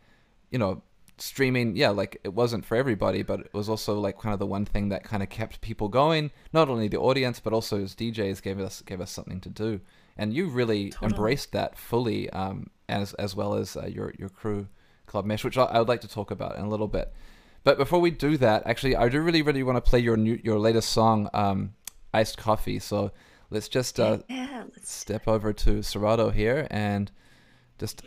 you 0.51 0.59
know, 0.59 0.83
streaming. 1.19 1.77
Yeah, 1.77 1.91
like 1.91 2.21
it 2.25 2.35
wasn't 2.35 2.65
for 2.65 2.77
everybody, 2.77 3.23
but 3.23 3.41
it 3.41 3.55
was 3.55 3.69
also 3.69 3.99
like 3.99 4.19
kind 4.19 4.33
of 4.33 4.39
the 4.39 4.47
one 4.47 4.65
thing 4.65 4.89
that 4.91 5.05
kind 5.05 5.23
of 5.23 5.29
kept 5.29 5.61
people 5.61 5.89
going. 5.89 6.31
Not 6.53 6.69
only 6.69 6.89
the 6.89 6.99
audience, 6.99 7.41
but 7.41 7.53
also 7.53 7.83
as 7.83 7.95
DJs 7.95 8.43
gave 8.43 8.59
us 8.61 8.83
gave 8.83 9.01
us 9.01 9.11
something 9.11 9.41
to 9.41 9.49
do. 9.49 9.81
And 10.17 10.35
you 10.35 10.49
really 10.49 10.91
totally. 10.91 11.11
embraced 11.11 11.53
that 11.53 11.79
fully. 11.79 12.29
Um, 12.31 12.71
as 12.89 13.13
as 13.15 13.35
well 13.35 13.55
as 13.55 13.77
uh, 13.77 13.87
your 13.87 14.13
your 14.19 14.29
crew 14.29 14.67
club 15.07 15.25
mesh, 15.25 15.45
which 15.45 15.59
I, 15.59 15.65
I, 15.65 15.79
would 15.79 15.89
like 15.89 16.01
to 16.03 16.09
talk 16.09 16.31
about 16.31 16.57
in 16.57 16.65
a 16.65 16.69
little 16.69 16.89
bit. 16.89 17.13
But 17.65 17.77
before 17.79 17.99
we 17.99 18.11
do 18.11 18.37
that, 18.39 18.67
actually, 18.67 18.97
I 18.97 19.09
do 19.09 19.21
really 19.21 19.43
really 19.43 19.63
want 19.63 19.83
to 19.83 19.89
play 19.89 19.99
your 19.99 20.17
new 20.17 20.39
your 20.43 20.59
latest 20.59 20.91
song, 20.91 21.29
um, 21.35 21.75
Iced 22.13 22.39
Coffee. 22.39 22.79
So 22.79 23.13
let's 23.51 23.69
just 23.69 24.01
uh, 24.01 24.19
yeah, 24.29 24.65
let's... 24.75 24.91
step 24.91 25.29
over 25.29 25.53
to 25.53 25.83
Serato 25.83 26.31
here 26.31 26.67
and 26.71 27.11
just 27.79 28.03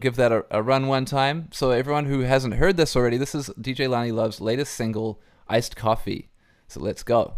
give 0.00 0.16
that 0.16 0.32
a, 0.32 0.44
a, 0.50 0.62
run 0.62 0.86
one 0.86 1.04
time. 1.04 1.48
So 1.52 1.70
everyone 1.70 2.06
who 2.06 2.20
hasn't 2.20 2.54
heard 2.54 2.76
this 2.76 2.96
already, 2.96 3.16
this 3.16 3.34
is 3.34 3.50
DJ 3.60 3.88
Lani 3.88 4.12
Love's 4.12 4.40
latest 4.40 4.74
single, 4.74 5.20
Iced 5.48 5.76
Coffee. 5.76 6.30
So 6.68 6.80
let's 6.80 7.02
go. 7.02 7.34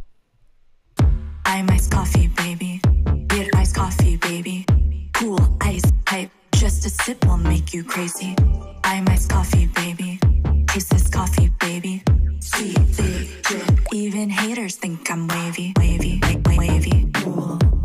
I'm 1.44 1.68
iced 1.70 1.90
coffee, 1.90 2.28
baby. 2.28 2.80
Get 3.28 3.54
iced 3.54 3.74
coffee, 3.74 4.16
baby. 4.16 4.66
Cool 5.14 5.56
ice 5.60 5.82
pipe 6.04 6.30
just 6.58 6.84
a 6.86 6.90
sip 6.90 7.24
will 7.24 7.36
make 7.36 7.72
you 7.72 7.84
crazy. 7.84 8.34
I'm 8.82 9.08
iced 9.08 9.30
coffee, 9.30 9.66
baby. 9.66 10.18
Taste 10.66 10.90
this 10.90 11.08
coffee, 11.08 11.52
baby. 11.60 12.02
Sweet, 12.40 12.76
big 12.96 13.42
drip. 13.42 13.80
Even 13.92 14.28
haters 14.28 14.76
think 14.76 15.08
I'm 15.10 15.28
wavy, 15.28 15.72
wavy, 15.78 16.20
wavy. 16.56 17.10
Cool. 17.14 17.77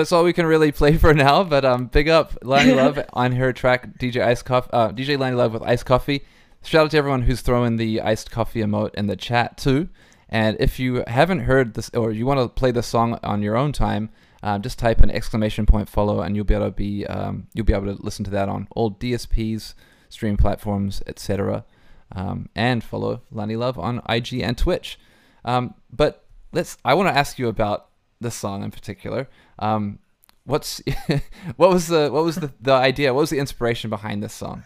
That's 0.00 0.12
all 0.12 0.24
we 0.24 0.32
can 0.32 0.46
really 0.46 0.72
play 0.72 0.96
for 0.96 1.12
now. 1.12 1.44
But 1.44 1.64
um, 1.64 1.86
big 1.86 2.08
up 2.08 2.36
Lani 2.42 2.72
Love 2.74 2.98
on 3.12 3.32
her 3.32 3.52
track 3.52 3.98
DJ 3.98 4.24
Ice 4.24 4.40
Coffee, 4.40 4.70
uh, 4.72 4.88
DJ 4.92 5.18
Lani 5.18 5.36
Love 5.36 5.52
with 5.52 5.62
Ice 5.62 5.82
Coffee. 5.82 6.24
Shout 6.62 6.86
out 6.86 6.90
to 6.92 6.96
everyone 6.96 7.22
who's 7.22 7.42
throwing 7.42 7.76
the 7.76 8.00
iced 8.00 8.30
coffee 8.30 8.60
emote 8.60 8.94
in 8.94 9.06
the 9.06 9.16
chat 9.16 9.58
too. 9.58 9.88
And 10.30 10.56
if 10.58 10.78
you 10.78 11.04
haven't 11.06 11.40
heard 11.40 11.74
this 11.74 11.90
or 11.90 12.12
you 12.12 12.24
want 12.24 12.40
to 12.40 12.48
play 12.48 12.70
the 12.70 12.82
song 12.82 13.18
on 13.22 13.42
your 13.42 13.56
own 13.56 13.72
time, 13.72 14.08
um, 14.42 14.62
just 14.62 14.78
type 14.78 15.00
an 15.00 15.10
exclamation 15.10 15.66
point 15.66 15.88
follow, 15.88 16.22
and 16.22 16.34
you'll 16.34 16.46
be 16.46 16.54
able 16.54 16.66
to 16.66 16.70
be 16.70 17.06
um, 17.06 17.48
you'll 17.52 17.66
be 17.66 17.74
able 17.74 17.94
to 17.94 18.02
listen 18.02 18.24
to 18.24 18.30
that 18.30 18.48
on 18.48 18.68
all 18.70 18.90
DSPs, 18.92 19.74
stream 20.08 20.38
platforms, 20.38 21.02
etc. 21.06 21.64
Um, 22.12 22.48
and 22.54 22.82
follow 22.82 23.20
Lani 23.30 23.56
Love 23.56 23.78
on 23.78 24.00
IG 24.08 24.40
and 24.40 24.56
Twitch. 24.56 24.98
Um, 25.44 25.74
but 25.92 26.24
let's. 26.52 26.78
I 26.86 26.94
want 26.94 27.08
to 27.08 27.18
ask 27.18 27.38
you 27.38 27.48
about 27.48 27.90
this 28.20 28.34
song 28.34 28.62
in 28.62 28.70
particular. 28.70 29.28
Um, 29.60 29.98
what's 30.44 30.82
what 31.56 31.70
was 31.70 31.86
the 31.86 32.10
what 32.10 32.24
was 32.24 32.36
the, 32.36 32.52
the 32.60 32.72
idea? 32.72 33.14
What 33.14 33.20
was 33.20 33.30
the 33.30 33.38
inspiration 33.38 33.90
behind 33.90 34.22
this 34.22 34.34
song? 34.34 34.64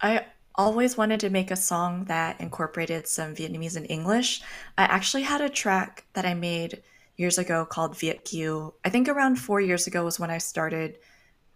I 0.00 0.26
always 0.54 0.96
wanted 0.96 1.20
to 1.20 1.30
make 1.30 1.50
a 1.50 1.56
song 1.56 2.04
that 2.04 2.40
incorporated 2.40 3.06
some 3.06 3.34
Vietnamese 3.34 3.76
and 3.76 3.90
English. 3.90 4.42
I 4.76 4.84
actually 4.84 5.22
had 5.22 5.40
a 5.40 5.48
track 5.48 6.04
that 6.12 6.26
I 6.26 6.34
made 6.34 6.82
years 7.16 7.38
ago 7.38 7.64
called 7.64 7.98
Viet 7.98 8.24
Q. 8.24 8.74
I 8.84 8.90
think 8.90 9.08
around 9.08 9.36
four 9.36 9.60
years 9.60 9.86
ago 9.86 10.04
was 10.04 10.18
when 10.18 10.30
I 10.30 10.38
started 10.38 10.98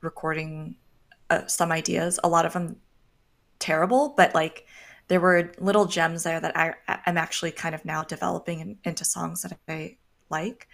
recording 0.01 0.77
uh, 1.31 1.47
some 1.47 1.73
ideas. 1.73 2.21
A 2.23 2.29
lot 2.29 2.47
of 2.47 2.53
them 2.53 2.77
terrible, 3.59 4.15
but 4.17 4.35
like 4.35 4.67
there 5.09 5.21
were 5.21 5.53
little 5.59 5.87
gems 5.87 6.23
there 6.23 6.41
that 6.41 6.57
I 6.57 6.75
am 7.07 7.17
actually 7.17 7.53
kind 7.53 7.75
of 7.75 7.85
now 7.85 8.05
developing 8.05 8.61
in, 8.61 8.79
into 8.85 9.05
songs 9.05 9.43
that 9.43 9.57
I 9.69 9.97
like. 10.31 10.69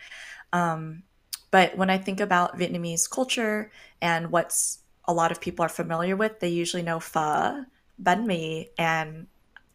Um, 0.52 1.04
but 1.50 1.76
when 1.76 1.90
I 1.90 1.98
think 1.98 2.20
about 2.20 2.58
Vietnamese 2.58 3.08
culture 3.08 3.70
and 4.00 4.30
what's 4.30 4.78
a 5.04 5.12
lot 5.12 5.32
of 5.32 5.40
people 5.40 5.64
are 5.64 5.68
familiar 5.68 6.16
with, 6.16 6.40
they 6.40 6.48
usually 6.48 6.82
know 6.82 7.00
pho, 7.00 7.64
banh 8.02 8.26
mi, 8.26 8.70
and 8.78 9.26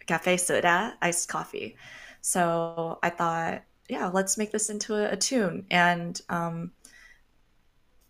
cafe 0.06 0.38
soda, 0.38 0.96
iced 1.02 1.28
coffee. 1.28 1.76
So 2.22 3.00
I 3.04 3.10
thought, 3.10 3.64
yeah, 3.90 4.08
let's 4.08 4.38
make 4.38 4.52
this 4.52 4.70
into 4.70 4.96
a, 4.96 5.12
a 5.12 5.18
tune. 5.18 5.66
And 5.70 6.20
um, 6.30 6.72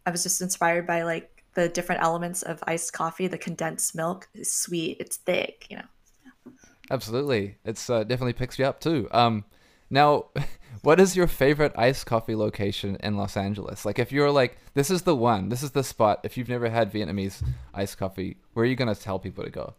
I 0.05 0.11
was 0.11 0.23
just 0.23 0.41
inspired 0.41 0.85
by 0.85 1.03
like 1.03 1.43
the 1.55 1.67
different 1.69 2.01
elements 2.03 2.43
of 2.43 2.63
iced 2.67 2.93
coffee. 2.93 3.27
The 3.27 3.37
condensed 3.37 3.95
milk 3.95 4.27
is 4.33 4.51
sweet, 4.51 4.97
it's 4.99 5.17
thick, 5.17 5.67
you 5.69 5.77
know. 5.77 6.53
Absolutely, 6.91 7.57
it's 7.65 7.89
uh, 7.89 8.03
definitely 8.03 8.33
picks 8.33 8.59
you 8.59 8.65
up 8.65 8.79
too. 8.79 9.07
Um, 9.11 9.43
now, 9.89 10.27
what 10.85 10.99
is 10.99 11.15
your 11.15 11.25
favorite 11.25 11.73
iced 11.75 12.05
coffee 12.05 12.35
location 12.35 12.95
in 13.01 13.17
Los 13.17 13.35
Angeles? 13.35 13.85
Like, 13.85 13.97
if 13.97 14.11
you're 14.11 14.29
like, 14.29 14.57
this 14.75 14.91
is 14.91 15.01
the 15.01 15.15
one, 15.15 15.49
this 15.49 15.63
is 15.63 15.71
the 15.71 15.83
spot. 15.83 16.19
If 16.23 16.37
you've 16.37 16.47
never 16.47 16.69
had 16.69 16.93
Vietnamese 16.93 17.43
iced 17.73 17.97
coffee, 17.97 18.37
where 18.53 18.63
are 18.63 18.67
you 18.67 18.75
gonna 18.75 18.93
tell 18.93 19.17
people 19.17 19.43
to 19.43 19.49
go? 19.49 19.73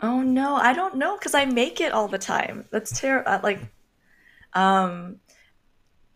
Oh 0.00 0.22
no, 0.22 0.56
I 0.56 0.72
don't 0.72 0.96
know 0.96 1.16
because 1.18 1.34
I 1.34 1.44
make 1.44 1.80
it 1.80 1.92
all 1.92 2.08
the 2.08 2.18
time. 2.18 2.64
That's 2.70 2.98
terrible. 2.98 3.30
Uh, 3.30 3.40
like, 3.42 3.60
um, 4.54 5.20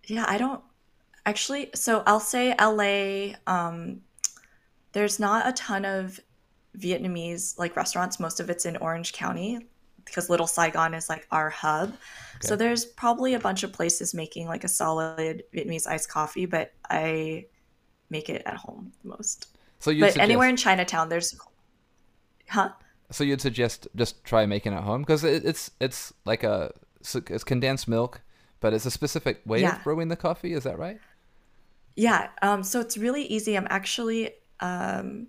yeah, 0.06 0.24
I 0.26 0.38
don't 0.38 0.62
actually. 1.26 1.70
So 1.74 2.02
I'll 2.06 2.20
say 2.20 2.54
LA. 2.58 3.36
Um, 3.46 4.00
there's 4.92 5.20
not 5.20 5.46
a 5.46 5.52
ton 5.52 5.84
of 5.84 6.18
Vietnamese 6.78 7.58
like 7.58 7.76
restaurants. 7.76 8.18
Most 8.18 8.40
of 8.40 8.48
it's 8.48 8.64
in 8.64 8.78
Orange 8.78 9.12
County 9.12 9.69
because 10.10 10.28
Little 10.28 10.46
Saigon 10.46 10.94
is 10.94 11.08
like 11.08 11.26
our 11.30 11.50
hub. 11.50 11.88
Okay. 11.88 12.48
So 12.48 12.56
there's 12.56 12.84
probably 12.84 13.34
a 13.34 13.38
bunch 13.38 13.62
of 13.62 13.72
places 13.72 14.14
making 14.14 14.46
like 14.46 14.64
a 14.64 14.68
solid 14.68 15.44
Vietnamese 15.54 15.86
iced 15.86 16.08
coffee, 16.08 16.46
but 16.46 16.72
I 16.88 17.46
make 18.08 18.28
it 18.28 18.42
at 18.46 18.56
home 18.56 18.92
most. 19.04 19.48
So 19.78 19.90
you 19.90 20.02
but 20.02 20.12
suggest... 20.12 20.24
anywhere 20.24 20.48
in 20.48 20.56
Chinatown, 20.56 21.08
there's, 21.08 21.38
huh? 22.48 22.70
So 23.10 23.24
you'd 23.24 23.40
suggest 23.40 23.88
just 23.96 24.24
try 24.24 24.46
making 24.46 24.72
it 24.72 24.76
at 24.76 24.82
home 24.84 25.02
because 25.02 25.24
it, 25.24 25.44
it's 25.44 25.70
it's 25.80 26.12
like 26.24 26.44
a 26.44 26.72
it's 27.00 27.44
condensed 27.44 27.88
milk, 27.88 28.20
but 28.60 28.72
it's 28.72 28.86
a 28.86 28.90
specific 28.90 29.40
way 29.46 29.62
yeah. 29.62 29.76
of 29.76 29.84
brewing 29.84 30.08
the 30.08 30.16
coffee. 30.16 30.52
Is 30.52 30.64
that 30.64 30.78
right? 30.78 30.98
Yeah. 31.96 32.28
Um, 32.42 32.62
so 32.62 32.80
it's 32.80 32.96
really 32.96 33.24
easy. 33.24 33.56
I'm 33.56 33.66
actually 33.68 34.30
um, 34.60 35.28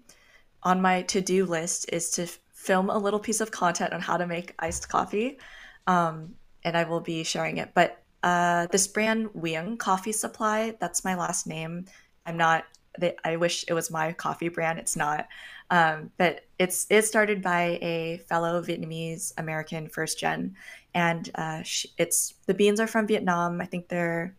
on 0.64 0.82
my 0.82 1.02
to 1.04 1.22
do 1.22 1.46
list 1.46 1.90
is 1.92 2.10
to 2.12 2.28
film 2.62 2.92
a 2.92 2.98
little 2.98 3.20
piece 3.20 3.42
of 3.42 3.50
content 3.50 3.92
on 3.92 4.02
how 4.02 4.18
to 4.18 4.28
make 4.28 4.54
iced 4.60 4.88
coffee, 4.88 5.40
um, 5.88 6.36
and 6.64 6.78
I 6.78 6.84
will 6.84 7.02
be 7.02 7.24
sharing 7.24 7.58
it. 7.58 7.72
But 7.74 8.04
uh, 8.22 8.68
this 8.68 8.88
brand 8.88 9.30
Nguyen 9.30 9.80
Coffee 9.80 10.12
Supply, 10.12 10.76
that's 10.80 11.04
my 11.04 11.16
last 11.16 11.48
name. 11.48 11.86
I'm 12.26 12.38
not. 12.38 12.66
They, 13.00 13.16
I 13.24 13.38
wish 13.38 13.66
it 13.68 13.74
was 13.74 13.90
my 13.90 14.14
coffee 14.14 14.50
brand. 14.50 14.78
It's 14.78 14.96
not. 14.96 15.28
Um, 15.72 16.12
but 16.18 16.46
it's 16.60 16.86
it's 16.90 17.08
started 17.08 17.42
by 17.42 17.80
a 17.82 18.22
fellow 18.30 18.62
Vietnamese 18.62 19.34
American 19.38 19.88
first 19.88 20.20
gen, 20.20 20.56
and 20.94 21.32
uh, 21.34 21.64
she, 21.64 21.90
it's 21.98 22.36
the 22.46 22.54
beans 22.54 22.80
are 22.80 22.88
from 22.88 23.08
Vietnam. 23.08 23.60
I 23.60 23.66
think 23.66 23.88
they're 23.88 24.36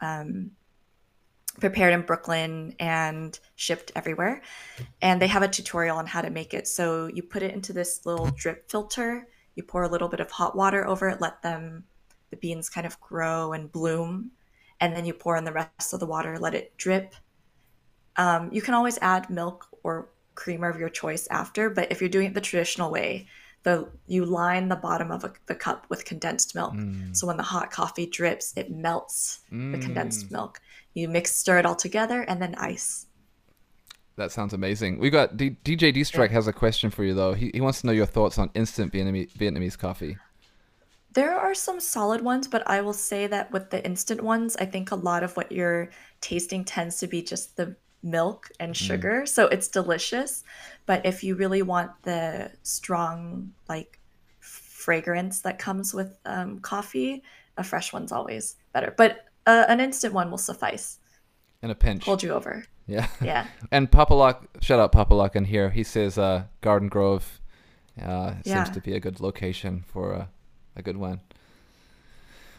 um, 0.00 0.50
prepared 1.60 1.92
in 1.92 2.02
Brooklyn 2.02 2.74
and 2.80 3.38
shipped 3.56 3.92
everywhere. 3.94 4.42
And 5.00 5.20
they 5.20 5.26
have 5.26 5.42
a 5.42 5.48
tutorial 5.48 5.98
on 5.98 6.06
how 6.06 6.22
to 6.22 6.30
make 6.30 6.54
it. 6.54 6.66
So 6.66 7.06
you 7.06 7.22
put 7.22 7.42
it 7.42 7.54
into 7.54 7.72
this 7.72 8.04
little 8.04 8.30
drip 8.30 8.70
filter, 8.70 9.28
you 9.54 9.62
pour 9.62 9.82
a 9.82 9.88
little 9.88 10.08
bit 10.08 10.20
of 10.20 10.30
hot 10.30 10.56
water 10.56 10.86
over 10.86 11.08
it, 11.08 11.20
let 11.20 11.42
them, 11.42 11.84
the 12.30 12.36
beans 12.36 12.68
kind 12.68 12.86
of 12.86 13.00
grow 13.00 13.52
and 13.52 13.70
bloom. 13.70 14.32
And 14.80 14.96
then 14.96 15.04
you 15.04 15.12
pour 15.12 15.36
in 15.36 15.44
the 15.44 15.52
rest 15.52 15.92
of 15.92 16.00
the 16.00 16.06
water, 16.06 16.38
let 16.38 16.54
it 16.54 16.76
drip. 16.76 17.14
Um, 18.16 18.50
you 18.52 18.62
can 18.62 18.74
always 18.74 18.98
add 19.02 19.30
milk 19.30 19.68
or 19.82 20.08
creamer 20.34 20.68
of 20.68 20.80
your 20.80 20.88
choice 20.88 21.26
after, 21.28 21.68
but 21.68 21.92
if 21.92 22.00
you're 22.00 22.08
doing 22.08 22.28
it 22.28 22.34
the 22.34 22.40
traditional 22.40 22.90
way, 22.90 23.26
the 23.62 23.90
you 24.06 24.24
line 24.24 24.68
the 24.68 24.76
bottom 24.76 25.10
of 25.10 25.24
a, 25.24 25.32
the 25.46 25.54
cup 25.54 25.86
with 25.90 26.04
condensed 26.04 26.54
milk. 26.54 26.72
Mm. 26.72 27.14
So 27.14 27.26
when 27.26 27.36
the 27.36 27.42
hot 27.42 27.70
coffee 27.70 28.06
drips, 28.06 28.54
it 28.56 28.70
melts 28.70 29.40
mm. 29.52 29.72
the 29.72 29.78
condensed 29.78 30.30
milk. 30.30 30.60
You 30.94 31.08
mix, 31.08 31.34
stir 31.34 31.58
it 31.58 31.66
all 31.66 31.76
together, 31.76 32.22
and 32.22 32.40
then 32.40 32.54
ice. 32.56 33.06
That 34.16 34.32
sounds 34.32 34.52
amazing. 34.52 34.98
We 34.98 35.08
got 35.08 35.36
D- 35.36 35.56
DJ 35.64 35.94
D 35.94 36.04
Strike 36.04 36.30
has 36.30 36.46
a 36.46 36.52
question 36.52 36.90
for 36.90 37.04
you 37.04 37.14
though. 37.14 37.32
He 37.32 37.50
he 37.54 37.60
wants 37.60 37.80
to 37.80 37.86
know 37.86 37.92
your 37.92 38.06
thoughts 38.06 38.38
on 38.38 38.50
instant 38.54 38.92
Vietnamese, 38.92 39.32
Vietnamese 39.32 39.78
coffee. 39.78 40.18
There 41.12 41.38
are 41.38 41.54
some 41.54 41.80
solid 41.80 42.20
ones, 42.20 42.46
but 42.46 42.62
I 42.68 42.82
will 42.82 42.92
say 42.92 43.26
that 43.26 43.50
with 43.50 43.70
the 43.70 43.84
instant 43.84 44.22
ones, 44.22 44.56
I 44.56 44.66
think 44.66 44.90
a 44.90 44.96
lot 44.96 45.22
of 45.22 45.36
what 45.36 45.50
you're 45.50 45.90
tasting 46.20 46.64
tends 46.64 46.98
to 47.00 47.06
be 47.06 47.22
just 47.22 47.56
the 47.56 47.74
milk 48.02 48.48
and 48.60 48.74
mm. 48.74 48.76
sugar. 48.76 49.22
Mm. 49.22 49.28
So 49.28 49.46
it's 49.46 49.68
delicious. 49.68 50.44
But 50.86 51.04
if 51.04 51.24
you 51.24 51.34
really 51.34 51.62
want 51.62 51.90
the 52.02 52.52
strong, 52.62 53.52
like, 53.68 53.98
fragrance 54.38 55.40
that 55.40 55.58
comes 55.58 55.92
with 55.92 56.16
um, 56.24 56.60
coffee, 56.60 57.22
a 57.56 57.64
fresh 57.64 57.92
one's 57.92 58.12
always 58.12 58.56
better. 58.72 58.94
But 58.96 59.26
uh, 59.46 59.64
an 59.68 59.80
instant 59.80 60.14
one 60.14 60.30
will 60.30 60.38
suffice. 60.38 60.98
In 61.62 61.70
a 61.70 61.74
pinch. 61.74 62.04
Hold 62.04 62.22
you 62.22 62.32
over. 62.32 62.64
Yeah. 62.86 63.06
Yeah. 63.22 63.46
and 63.70 63.90
Papalock, 63.90 64.46
shout 64.60 64.80
out 64.80 64.92
Papalock 64.92 65.36
in 65.36 65.44
here. 65.44 65.70
He 65.70 65.84
says 65.84 66.18
uh, 66.18 66.44
Garden 66.60 66.88
Grove 66.88 67.40
uh, 68.00 68.34
yeah. 68.44 68.64
seems 68.64 68.74
to 68.74 68.80
be 68.80 68.94
a 68.94 69.00
good 69.00 69.20
location 69.20 69.84
for 69.86 70.12
a, 70.12 70.28
a 70.76 70.82
good 70.82 70.96
one. 70.96 71.20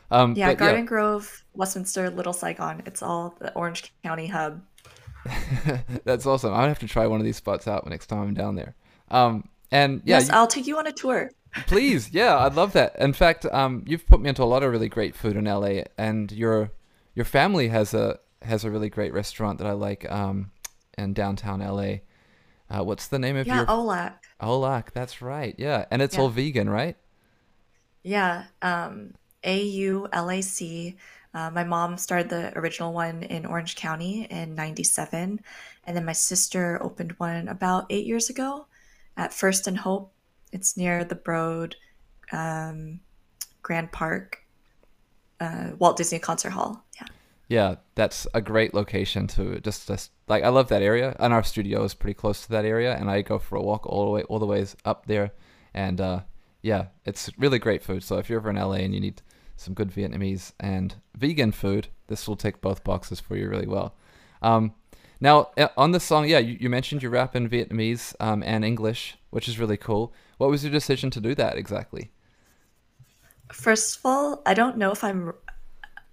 Um, 0.10 0.36
yeah, 0.36 0.54
Garden 0.54 0.82
yeah. 0.82 0.86
Grove, 0.86 1.44
Westminster, 1.54 2.10
Little 2.10 2.34
Saigon. 2.34 2.84
It's 2.86 3.02
all 3.02 3.36
the 3.40 3.54
Orange 3.54 3.94
County 4.04 4.28
hub. 4.28 4.62
That's 6.04 6.26
awesome. 6.26 6.54
i 6.54 6.62
to 6.62 6.68
have 6.68 6.80
to 6.80 6.88
try 6.88 7.08
one 7.08 7.20
of 7.20 7.26
these 7.26 7.38
spots 7.38 7.68
out 7.68 7.88
next 7.88 8.08
time 8.08 8.20
I'm 8.20 8.34
down 8.34 8.56
there. 8.56 8.76
Um, 9.10 9.48
and 9.72 10.02
yeah, 10.04 10.18
yes, 10.18 10.28
you, 10.28 10.34
I'll 10.34 10.48
take 10.48 10.68
you 10.68 10.78
on 10.78 10.88
a 10.88 10.92
tour. 10.92 11.32
Please, 11.67 12.12
yeah, 12.13 12.38
I'd 12.38 12.55
love 12.55 12.74
that. 12.74 12.96
In 13.00 13.13
fact, 13.13 13.46
um, 13.46 13.84
you've 13.86 14.05
put 14.05 14.22
me 14.22 14.29
into 14.29 14.43
a 14.43 14.46
lot 14.46 14.63
of 14.63 14.72
really 14.72 14.89
great 14.89 15.15
food 15.15 15.36
in 15.36 15.46
LA, 15.46 15.84
and 15.98 16.31
your 16.31 16.72
your 17.13 17.25
family 17.25 17.67
has 17.67 17.93
a 17.93 18.20
has 18.41 18.63
a 18.63 18.72
really 18.72 18.89
great 18.89 19.13
restaurant 19.13 19.58
that 19.60 19.67
I 19.67 19.74
like 19.74 20.10
um, 20.10 20.51
in 20.98 21.13
downtown 21.13 21.60
LA. 21.60 22.00
Uh, 22.70 22.84
what's 22.84 23.08
the 23.08 23.20
name 23.20 23.36
of 23.36 23.48
your 23.48 23.55
yeah, 23.58 23.62
your? 23.63 23.72
Au 23.72 23.84
Lac. 23.84 24.24
Aulak, 24.41 24.91
that's 24.93 25.22
right. 25.22 25.53
Yeah, 25.58 25.86
and 25.91 26.01
it's 26.01 26.15
yeah. 26.15 26.22
all 26.22 26.29
vegan, 26.29 26.70
right? 26.70 26.96
Yeah, 28.03 28.46
um, 28.62 29.13
A 29.43 29.62
U 29.62 30.08
L 30.13 30.31
A 30.31 30.41
C. 30.41 30.96
Uh, 31.34 31.50
my 31.50 31.63
mom 31.63 31.98
started 31.98 32.29
the 32.29 32.58
original 32.58 32.93
one 32.93 33.24
in 33.24 33.46
Orange 33.46 33.75
County 33.75 34.24
in 34.29 34.53
97. 34.55 35.39
And 35.86 35.98
then 35.98 36.05
my 36.05 36.13
sister 36.13 36.77
opened 36.81 37.13
one 37.13 37.48
about 37.48 37.86
eight 37.89 38.05
years 38.05 38.29
ago 38.29 38.67
at 39.15 39.34
First 39.34 39.67
and 39.67 39.77
Hope. 39.77 40.12
It's 40.51 40.77
near 40.77 41.03
the 41.03 41.15
Broad 41.15 41.75
um, 42.31 43.00
Grand 43.62 43.91
Park, 43.91 44.46
uh, 45.39 45.72
Walt 45.79 45.98
Disney 45.98 46.20
Concert 46.20 46.51
Hall. 46.51 46.84
Yeah. 47.00 47.08
Yeah, 47.48 47.75
that's 47.96 48.27
a 48.34 48.39
great 48.39 48.74
location 48.74 49.27
to 49.27 49.60
just, 49.60 49.88
just 49.88 50.12
like 50.29 50.43
I 50.43 50.50
love 50.50 50.70
that 50.70 50.81
area, 50.81 51.15
and 51.20 51.34
our 51.34 51.43
studio 51.43 51.84
is 51.84 51.93
pretty 51.93 52.13
close 52.13 52.43
to 52.43 52.50
that 52.51 52.63
area, 52.63 52.96
and 52.96 53.12
I 53.12 53.22
go 53.24 53.39
for 53.39 53.58
a 53.58 53.62
walk 53.62 53.86
all 53.86 54.05
the 54.05 54.12
way 54.12 54.24
all 54.24 54.39
the 54.39 54.46
ways 54.46 54.77
up 54.86 55.05
there, 55.05 55.34
and 55.74 56.00
uh, 56.00 56.22
yeah, 56.62 56.86
it's 57.03 57.29
really 57.38 57.60
great 57.60 57.84
food. 57.84 58.03
So 58.03 58.17
if 58.17 58.29
you're 58.29 58.39
ever 58.39 58.51
in 58.51 58.55
LA 58.55 58.75
and 58.75 58.93
you 58.93 59.01
need 59.01 59.22
some 59.58 59.74
good 59.74 59.91
Vietnamese 59.91 60.53
and 60.60 60.96
vegan 61.17 61.51
food, 61.51 61.89
this 62.08 62.27
will 62.27 62.38
tick 62.38 62.62
both 62.62 62.84
boxes 62.84 63.20
for 63.20 63.36
you 63.36 63.50
really 63.50 63.67
well. 63.67 63.96
Um, 64.41 64.74
now, 65.22 65.51
uh, 65.56 65.68
on 65.78 65.92
the 65.92 66.00
song, 66.00 66.28
yeah, 66.28 66.40
you, 66.40 66.58
you 66.60 66.70
mentioned 66.70 67.04
you 67.04 67.10
rap 67.10 67.36
in 67.36 67.48
Vietnamese 67.48 68.16
um, 68.20 68.42
and 68.44 68.66
English, 68.66 69.18
which 69.30 69.48
is 69.48 69.60
really 69.60 69.78
cool. 69.78 70.13
What 70.40 70.50
was 70.50 70.63
your 70.63 70.72
decision 70.72 71.12
to 71.12 71.22
do 71.22 71.36
that 71.36 71.58
exactly? 71.58 72.12
First 73.54 74.00
of 74.00 74.06
all, 74.06 74.42
I 74.46 74.56
don't 74.56 74.78
know 74.78 74.92
if 74.92 75.04
I'm. 75.04 75.34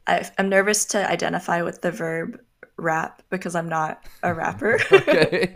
I'm 0.07 0.49
nervous 0.49 0.87
to 0.87 1.11
identify 1.11 1.61
with 1.61 1.83
the 1.83 1.91
verb 1.91 2.41
rap 2.79 3.23
because 3.29 3.55
I'm 3.55 3.69
not 3.69 4.05
a 4.23 4.33
rapper. 4.33 4.79
okay. 4.93 5.55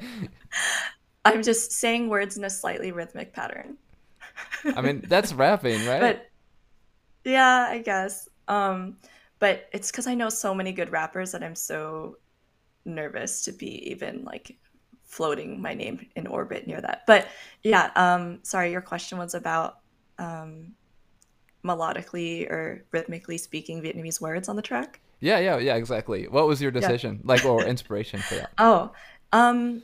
I'm 1.24 1.42
just 1.42 1.72
saying 1.72 2.08
words 2.08 2.36
in 2.36 2.44
a 2.44 2.50
slightly 2.50 2.92
rhythmic 2.92 3.32
pattern. 3.32 3.78
I 4.76 4.82
mean, 4.82 5.04
that's 5.08 5.32
rapping, 5.32 5.86
right? 5.86 6.00
But 6.00 6.30
yeah, 7.24 7.68
I 7.70 7.78
guess. 7.78 8.28
Um, 8.48 8.98
but 9.38 9.68
it's 9.72 9.90
because 9.90 10.06
I 10.06 10.14
know 10.14 10.28
so 10.28 10.54
many 10.54 10.72
good 10.72 10.92
rappers 10.92 11.32
that 11.32 11.42
I'm 11.42 11.54
so 11.54 12.16
nervous 12.84 13.42
to 13.42 13.52
be 13.52 13.90
even 13.90 14.24
like 14.24 14.56
floating 15.04 15.60
my 15.60 15.74
name 15.74 16.06
in 16.16 16.26
orbit 16.26 16.66
near 16.66 16.80
that. 16.80 17.02
But 17.06 17.28
yeah, 17.62 17.90
um, 17.96 18.40
sorry, 18.42 18.72
your 18.72 18.80
question 18.80 19.18
was 19.18 19.34
about 19.34 19.78
um, 20.18 20.72
melodically 21.64 22.50
or 22.50 22.84
rhythmically 22.92 23.38
speaking 23.38 23.82
Vietnamese 23.82 24.20
words 24.20 24.48
on 24.48 24.56
the 24.56 24.62
track. 24.62 25.00
Yeah, 25.20 25.38
yeah, 25.38 25.58
yeah, 25.58 25.76
exactly. 25.76 26.26
What 26.26 26.48
was 26.48 26.60
your 26.60 26.72
decision, 26.72 27.20
yeah. 27.22 27.28
like, 27.28 27.44
or 27.44 27.64
inspiration 27.64 28.20
for 28.20 28.34
that? 28.36 28.52
Oh, 28.58 28.92
um, 29.32 29.82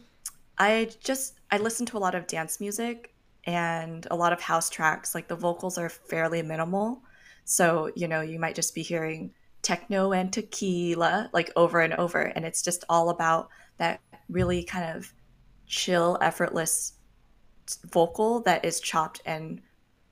I 0.58 0.90
just 1.02 1.38
I 1.50 1.58
listen 1.58 1.86
to 1.86 1.96
a 1.96 2.00
lot 2.00 2.14
of 2.14 2.26
dance 2.26 2.58
music 2.58 3.14
and 3.44 4.06
a 4.10 4.16
lot 4.16 4.32
of 4.32 4.40
house 4.40 4.68
tracks. 4.68 5.14
Like 5.14 5.28
the 5.28 5.36
vocals 5.36 5.78
are 5.78 5.88
fairly 5.88 6.42
minimal, 6.42 7.02
so 7.44 7.92
you 7.94 8.08
know 8.08 8.20
you 8.20 8.40
might 8.40 8.56
just 8.56 8.74
be 8.74 8.82
hearing 8.82 9.32
techno 9.62 10.12
and 10.12 10.32
tequila 10.32 11.30
like 11.32 11.50
over 11.56 11.80
and 11.80 11.94
over, 11.94 12.20
and 12.20 12.44
it's 12.44 12.62
just 12.62 12.84
all 12.88 13.10
about 13.10 13.48
that 13.78 14.00
really 14.28 14.62
kind 14.62 14.96
of 14.96 15.12
chill, 15.66 16.18
effortless 16.20 16.94
vocal 17.90 18.40
that 18.40 18.64
is 18.64 18.80
chopped 18.80 19.20
and 19.26 19.60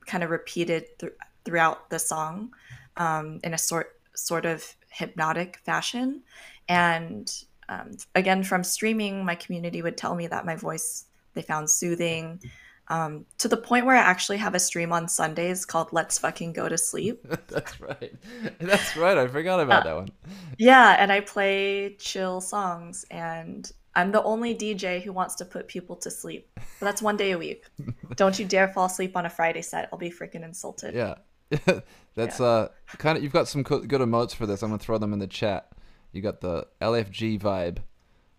kind 0.05 0.23
of 0.23 0.29
repeated 0.29 0.85
th- 0.99 1.13
throughout 1.43 1.89
the 1.89 1.99
song 1.99 2.51
um, 2.97 3.39
in 3.43 3.53
a 3.53 3.57
sort 3.57 3.99
sort 4.15 4.45
of 4.45 4.75
hypnotic 4.89 5.57
fashion. 5.65 6.23
And 6.67 7.31
um, 7.69 7.91
again, 8.15 8.43
from 8.43 8.63
streaming, 8.63 9.25
my 9.25 9.35
community 9.35 9.81
would 9.81 9.97
tell 9.97 10.15
me 10.15 10.27
that 10.27 10.45
my 10.45 10.55
voice 10.55 11.05
they 11.33 11.41
found 11.41 11.69
soothing. 11.69 12.41
Um, 12.89 13.25
to 13.39 13.49
the 13.49 13.57
point 13.57 13.85
where 13.85 13.95
I 13.95 13.99
actually 13.99 14.37
have 14.37 14.55
a 14.55 14.59
stream 14.59 14.93
on 14.93 15.07
Sundays 15.09 15.65
called 15.65 15.89
"Let's 15.91 16.17
Fucking 16.19 16.53
Go 16.53 16.69
to 16.69 16.77
Sleep." 16.77 17.25
That's 17.47 17.79
right. 17.81 18.13
That's 18.59 18.95
right. 18.95 19.17
I 19.17 19.27
forgot 19.27 19.59
about 19.59 19.81
uh, 19.81 19.89
that 19.89 19.95
one. 19.95 20.09
Yeah, 20.57 20.95
and 20.97 21.11
I 21.11 21.19
play 21.19 21.95
chill 21.99 22.39
songs, 22.39 23.05
and 23.11 23.69
I'm 23.97 24.11
the 24.11 24.21
only 24.23 24.55
DJ 24.55 25.01
who 25.01 25.11
wants 25.11 25.33
to 25.35 25.45
put 25.45 25.67
people 25.67 25.95
to 25.97 26.11
sleep. 26.11 26.47
But 26.55 26.85
that's 26.85 27.01
one 27.01 27.17
day 27.17 27.31
a 27.31 27.37
week. 27.37 27.65
Don't 28.15 28.37
you 28.37 28.45
dare 28.45 28.67
fall 28.67 28.85
asleep 28.85 29.17
on 29.17 29.25
a 29.25 29.29
Friday 29.29 29.63
set. 29.63 29.89
I'll 29.91 29.97
be 29.97 30.11
freaking 30.11 30.45
insulted. 30.45 30.93
Yeah. 30.93 31.15
that's 32.15 32.39
yeah. 32.39 32.45
uh 32.45 32.67
kind 32.97 33.17
of 33.17 33.23
you've 33.23 33.33
got 33.33 33.47
some 33.47 33.63
good 33.63 33.89
emotes 33.89 34.35
for 34.35 34.45
this. 34.45 34.61
I'm 34.61 34.69
going 34.69 34.79
to 34.79 34.85
throw 34.85 34.99
them 34.99 35.13
in 35.13 35.19
the 35.19 35.27
chat. 35.27 35.71
You 36.11 36.21
got 36.21 36.41
the 36.41 36.67
LFG 36.79 37.39
vibe. 37.39 37.79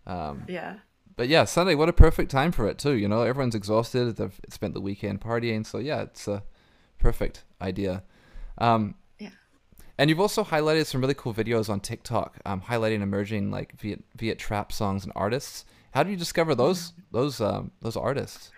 Um, 0.07 0.45
yeah. 0.47 0.77
But 1.19 1.27
yeah, 1.27 1.43
Sunday, 1.43 1.75
what 1.75 1.89
a 1.89 1.93
perfect 1.93 2.31
time 2.31 2.53
for 2.53 2.65
it 2.69 2.77
too. 2.77 2.93
You 2.93 3.09
know, 3.09 3.23
everyone's 3.23 3.53
exhausted. 3.53 4.15
They've 4.15 4.39
spent 4.47 4.73
the 4.73 4.79
weekend 4.79 5.19
partying, 5.19 5.65
so 5.65 5.77
yeah, 5.77 6.03
it's 6.03 6.29
a 6.29 6.43
perfect 6.97 7.43
idea. 7.59 8.03
Um, 8.57 8.95
yeah. 9.19 9.31
and 9.97 10.09
you've 10.09 10.21
also 10.21 10.45
highlighted 10.45 10.85
some 10.85 11.01
really 11.01 11.13
cool 11.13 11.33
videos 11.33 11.69
on 11.69 11.81
TikTok, 11.81 12.37
um, 12.45 12.61
highlighting 12.61 13.01
emerging 13.01 13.51
like 13.51 13.77
Viet 13.77 14.01
Viet 14.15 14.39
trap 14.39 14.71
songs 14.71 15.03
and 15.03 15.11
artists. 15.13 15.65
How 15.91 16.03
did 16.03 16.11
you 16.11 16.15
discover 16.15 16.55
those 16.55 16.93
those 17.11 17.41
um, 17.41 17.71
those 17.81 17.97
artists? 17.97 18.53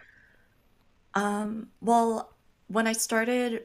Um, 1.15 1.69
well, 1.81 2.31
when 2.67 2.85
I 2.85 2.93
started 2.93 3.63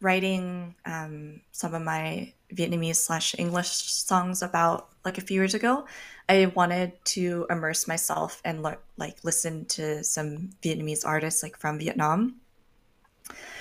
writing 0.00 0.76
um, 0.86 1.40
some 1.50 1.74
of 1.74 1.82
my 1.82 2.32
Vietnamese 2.54 2.96
slash 2.96 3.34
English 3.38 3.68
songs 3.68 4.42
about 4.42 4.88
like 5.04 5.18
a 5.18 5.22
few 5.22 5.34
years 5.34 5.54
ago, 5.54 5.86
I 6.28 6.52
wanted 6.54 6.92
to 7.06 7.46
immerse 7.50 7.88
myself 7.88 8.40
and 8.44 8.62
like 8.62 9.16
listen 9.24 9.64
to 9.66 10.04
some 10.04 10.50
Vietnamese 10.62 11.06
artists 11.06 11.42
like 11.42 11.56
from 11.56 11.78
Vietnam. 11.78 12.36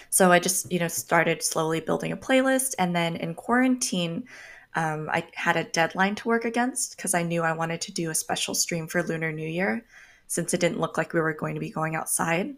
So 0.10 0.32
I 0.32 0.40
just, 0.40 0.72
you 0.72 0.80
know, 0.80 0.88
started 0.88 1.44
slowly 1.44 1.80
building 1.80 2.12
a 2.12 2.18
playlist. 2.18 2.76
And 2.80 2.96
then 2.96 3.16
in 3.16 3.36
quarantine, 3.36 4.28
um, 4.76 5.10
I 5.12 5.26
had 5.34 5.56
a 5.56 5.64
deadline 5.64 6.16
to 6.16 6.28
work 6.28 6.46
against 6.46 6.96
because 6.96 7.14
I 7.14 7.24
knew 7.24 7.44
I 7.44 7.54
wanted 7.54 7.82
to 7.82 7.92
do 7.92 8.10
a 8.10 8.16
special 8.16 8.56
stream 8.56 8.88
for 8.88 9.04
Lunar 9.04 9.32
New 9.32 9.48
Year 9.48 9.86
since 10.28 10.54
it 10.54 10.60
didn't 10.60 10.80
look 10.80 10.98
like 10.98 11.14
we 11.14 11.22
were 11.22 11.34
going 11.34 11.56
to 11.56 11.60
be 11.60 11.72
going 11.72 11.96
outside. 11.96 12.56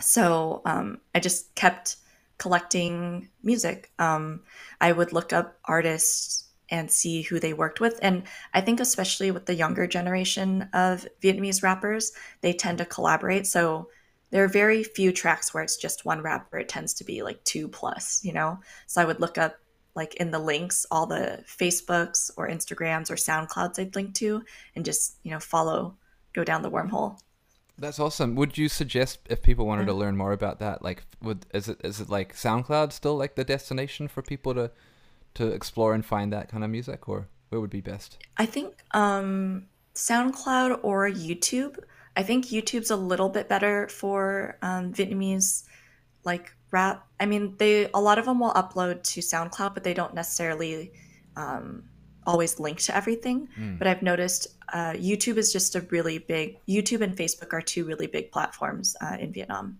So 0.00 0.62
um, 0.64 1.00
I 1.14 1.20
just 1.20 1.54
kept 1.54 1.96
collecting 2.38 3.28
music. 3.42 3.92
Um, 3.98 4.42
I 4.80 4.92
would 4.92 5.12
look 5.12 5.32
up 5.32 5.58
artists 5.64 6.48
and 6.68 6.90
see 6.90 7.22
who 7.22 7.38
they 7.38 7.52
worked 7.52 7.80
with. 7.80 7.98
And 8.02 8.22
I 8.54 8.62
think, 8.62 8.80
especially 8.80 9.30
with 9.30 9.46
the 9.46 9.54
younger 9.54 9.86
generation 9.86 10.68
of 10.72 11.06
Vietnamese 11.22 11.62
rappers, 11.62 12.12
they 12.40 12.54
tend 12.54 12.78
to 12.78 12.86
collaborate. 12.86 13.46
So 13.46 13.88
there 14.30 14.42
are 14.42 14.48
very 14.48 14.82
few 14.82 15.12
tracks 15.12 15.52
where 15.52 15.62
it's 15.62 15.76
just 15.76 16.06
one 16.06 16.22
rapper. 16.22 16.58
It 16.58 16.70
tends 16.70 16.94
to 16.94 17.04
be 17.04 17.22
like 17.22 17.44
two 17.44 17.68
plus, 17.68 18.24
you 18.24 18.32
know? 18.32 18.58
So 18.86 19.02
I 19.02 19.04
would 19.04 19.20
look 19.20 19.36
up 19.36 19.56
like 19.94 20.14
in 20.14 20.30
the 20.30 20.38
links 20.38 20.86
all 20.90 21.04
the 21.04 21.44
Facebooks 21.46 22.30
or 22.38 22.48
Instagrams 22.48 23.10
or 23.10 23.16
SoundClouds 23.16 23.78
I'd 23.78 23.94
link 23.94 24.14
to 24.14 24.42
and 24.74 24.86
just, 24.86 25.18
you 25.22 25.30
know, 25.30 25.40
follow, 25.40 25.98
go 26.32 26.44
down 26.44 26.62
the 26.62 26.70
wormhole. 26.70 27.18
That's 27.82 27.98
awesome. 27.98 28.36
Would 28.36 28.56
you 28.56 28.68
suggest 28.68 29.18
if 29.28 29.42
people 29.42 29.66
wanted 29.66 29.86
to 29.86 29.92
learn 29.92 30.16
more 30.16 30.32
about 30.32 30.60
that, 30.60 30.82
like 30.82 31.02
would 31.20 31.46
is 31.52 31.68
it 31.68 31.80
is 31.82 32.00
it 32.00 32.08
like 32.08 32.34
SoundCloud 32.34 32.92
still 32.92 33.16
like 33.16 33.34
the 33.34 33.44
destination 33.44 34.06
for 34.06 34.22
people 34.22 34.54
to 34.54 34.70
to 35.34 35.48
explore 35.48 35.92
and 35.92 36.04
find 36.04 36.32
that 36.32 36.48
kind 36.48 36.62
of 36.62 36.70
music 36.70 37.08
or 37.08 37.26
where 37.48 37.60
would 37.60 37.70
be 37.70 37.80
best? 37.80 38.18
I 38.36 38.46
think 38.46 38.74
um 38.92 39.66
SoundCloud 39.94 40.78
or 40.84 41.10
YouTube 41.10 41.76
I 42.16 42.22
think 42.22 42.46
YouTube's 42.46 42.90
a 42.90 42.96
little 42.96 43.28
bit 43.28 43.48
better 43.48 43.88
for 43.88 44.58
um, 44.62 44.92
Vietnamese 44.92 45.64
like 46.24 46.54
rap. 46.70 47.06
I 47.18 47.26
mean, 47.26 47.56
they 47.56 47.90
a 47.92 48.00
lot 48.00 48.18
of 48.18 48.26
them 48.26 48.38
will 48.38 48.52
upload 48.52 49.02
to 49.02 49.20
SoundCloud, 49.20 49.74
but 49.74 49.82
they 49.82 49.94
don't 49.94 50.14
necessarily 50.14 50.92
um, 51.36 51.84
always 52.26 52.60
link 52.60 52.78
to 52.80 52.96
everything. 52.96 53.48
Mm. 53.58 53.78
But 53.78 53.86
I've 53.86 54.02
noticed 54.02 54.48
uh, 54.72 54.92
YouTube 54.92 55.36
is 55.36 55.52
just 55.52 55.74
a 55.74 55.80
really 55.90 56.18
big. 56.18 56.58
YouTube 56.68 57.02
and 57.02 57.16
Facebook 57.16 57.52
are 57.52 57.62
two 57.62 57.84
really 57.84 58.06
big 58.06 58.30
platforms 58.32 58.96
uh, 59.00 59.16
in 59.18 59.32
Vietnam. 59.32 59.78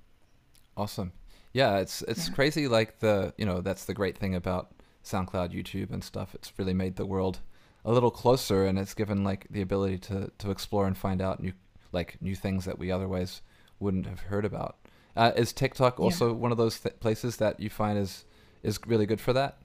Awesome. 0.76 1.12
Yeah, 1.52 1.78
it's 1.78 2.02
it's 2.02 2.28
yeah. 2.28 2.34
crazy. 2.34 2.68
Like 2.68 3.00
the 3.00 3.34
you 3.36 3.44
know 3.44 3.60
that's 3.60 3.84
the 3.84 3.94
great 3.94 4.16
thing 4.16 4.34
about 4.34 4.72
SoundCloud, 5.04 5.52
YouTube, 5.52 5.92
and 5.92 6.02
stuff. 6.02 6.34
It's 6.34 6.52
really 6.58 6.74
made 6.74 6.96
the 6.96 7.06
world 7.06 7.40
a 7.84 7.92
little 7.92 8.10
closer, 8.10 8.66
and 8.66 8.78
it's 8.78 8.94
given 8.94 9.24
like 9.24 9.46
the 9.50 9.62
ability 9.62 9.98
to 9.98 10.30
to 10.38 10.50
explore 10.50 10.86
and 10.86 10.96
find 10.96 11.20
out 11.20 11.40
new 11.40 11.52
like 11.92 12.16
new 12.20 12.34
things 12.34 12.64
that 12.64 12.78
we 12.78 12.90
otherwise 12.90 13.42
wouldn't 13.80 14.06
have 14.06 14.20
heard 14.20 14.44
about. 14.44 14.76
Uh, 15.14 15.32
is 15.36 15.52
TikTok 15.52 16.00
also 16.00 16.28
yeah. 16.28 16.34
one 16.34 16.52
of 16.52 16.58
those 16.58 16.80
th- 16.80 16.98
places 17.00 17.36
that 17.36 17.60
you 17.60 17.68
find 17.68 17.98
is 17.98 18.24
is 18.62 18.78
really 18.86 19.06
good 19.06 19.20
for 19.20 19.32
that? 19.34 19.58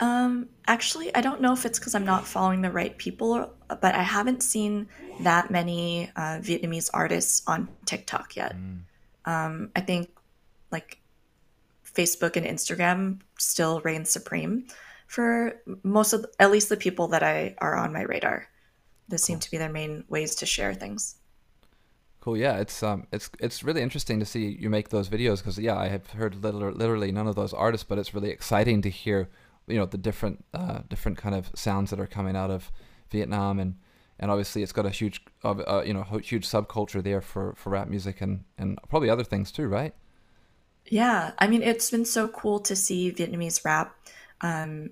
Um, 0.00 0.48
actually, 0.66 1.14
I 1.14 1.20
don't 1.20 1.40
know 1.40 1.52
if 1.52 1.66
it's 1.66 1.78
because 1.78 1.94
I'm 1.94 2.04
not 2.04 2.26
following 2.26 2.62
the 2.62 2.70
right 2.70 2.96
people, 2.96 3.52
but 3.68 3.94
I 3.94 4.02
haven't 4.02 4.42
seen 4.42 4.88
that 5.20 5.50
many 5.50 6.10
uh, 6.16 6.40
Vietnamese 6.40 6.90
artists 6.92 7.42
on 7.46 7.68
TikTok 7.84 8.34
yet. 8.34 8.56
Mm. 8.56 8.80
Um, 9.26 9.70
I 9.76 9.80
think 9.80 10.10
like 10.72 11.00
Facebook 11.84 12.36
and 12.36 12.46
Instagram 12.46 13.20
still 13.38 13.80
reign 13.82 14.04
supreme 14.04 14.66
for 15.06 15.60
most 15.82 16.12
of, 16.12 16.22
the, 16.22 16.30
at 16.38 16.50
least 16.50 16.68
the 16.68 16.76
people 16.76 17.08
that 17.08 17.22
I 17.22 17.54
are 17.58 17.76
on 17.76 17.92
my 17.92 18.02
radar. 18.02 18.48
Those 19.08 19.20
cool. 19.20 19.26
seem 19.26 19.38
to 19.40 19.50
be 19.50 19.58
their 19.58 19.68
main 19.68 20.04
ways 20.08 20.36
to 20.36 20.46
share 20.46 20.72
things. 20.72 21.16
Cool. 22.20 22.36
Yeah, 22.36 22.58
it's 22.58 22.82
um, 22.82 23.06
it's 23.12 23.30
it's 23.38 23.64
really 23.64 23.80
interesting 23.80 24.20
to 24.20 24.26
see 24.26 24.56
you 24.60 24.68
make 24.68 24.90
those 24.90 25.08
videos 25.08 25.38
because 25.38 25.58
yeah, 25.58 25.76
I 25.76 25.88
have 25.88 26.06
heard 26.10 26.44
literally, 26.44 26.74
literally 26.74 27.12
none 27.12 27.26
of 27.26 27.34
those 27.34 27.54
artists, 27.54 27.84
but 27.88 27.98
it's 27.98 28.12
really 28.12 28.28
exciting 28.28 28.82
to 28.82 28.90
hear, 28.90 29.30
you 29.66 29.78
know, 29.78 29.86
the 29.86 29.98
different 29.98 30.44
uh, 30.54 30.80
different 30.88 31.18
kind 31.18 31.34
of 31.34 31.50
sounds 31.54 31.90
that 31.90 32.00
are 32.00 32.06
coming 32.06 32.36
out 32.36 32.50
of 32.50 32.70
Vietnam 33.10 33.58
and 33.58 33.76
and 34.20 34.30
obviously 34.30 34.62
it's 34.62 34.72
got 34.72 34.86
a 34.86 34.90
huge 34.90 35.24
uh, 35.44 35.82
you 35.84 35.94
know 35.94 36.02
huge 36.22 36.46
subculture 36.46 37.02
there 37.02 37.20
for 37.20 37.54
for 37.56 37.70
rap 37.70 37.88
music 37.88 38.20
and 38.20 38.44
and 38.58 38.78
probably 38.88 39.10
other 39.10 39.24
things 39.24 39.50
too, 39.50 39.66
right? 39.66 39.94
Yeah, 40.86 41.32
I 41.38 41.48
mean 41.48 41.62
it's 41.62 41.90
been 41.90 42.04
so 42.04 42.28
cool 42.28 42.60
to 42.60 42.76
see 42.76 43.10
Vietnamese 43.12 43.64
rap 43.64 43.96
um, 44.42 44.90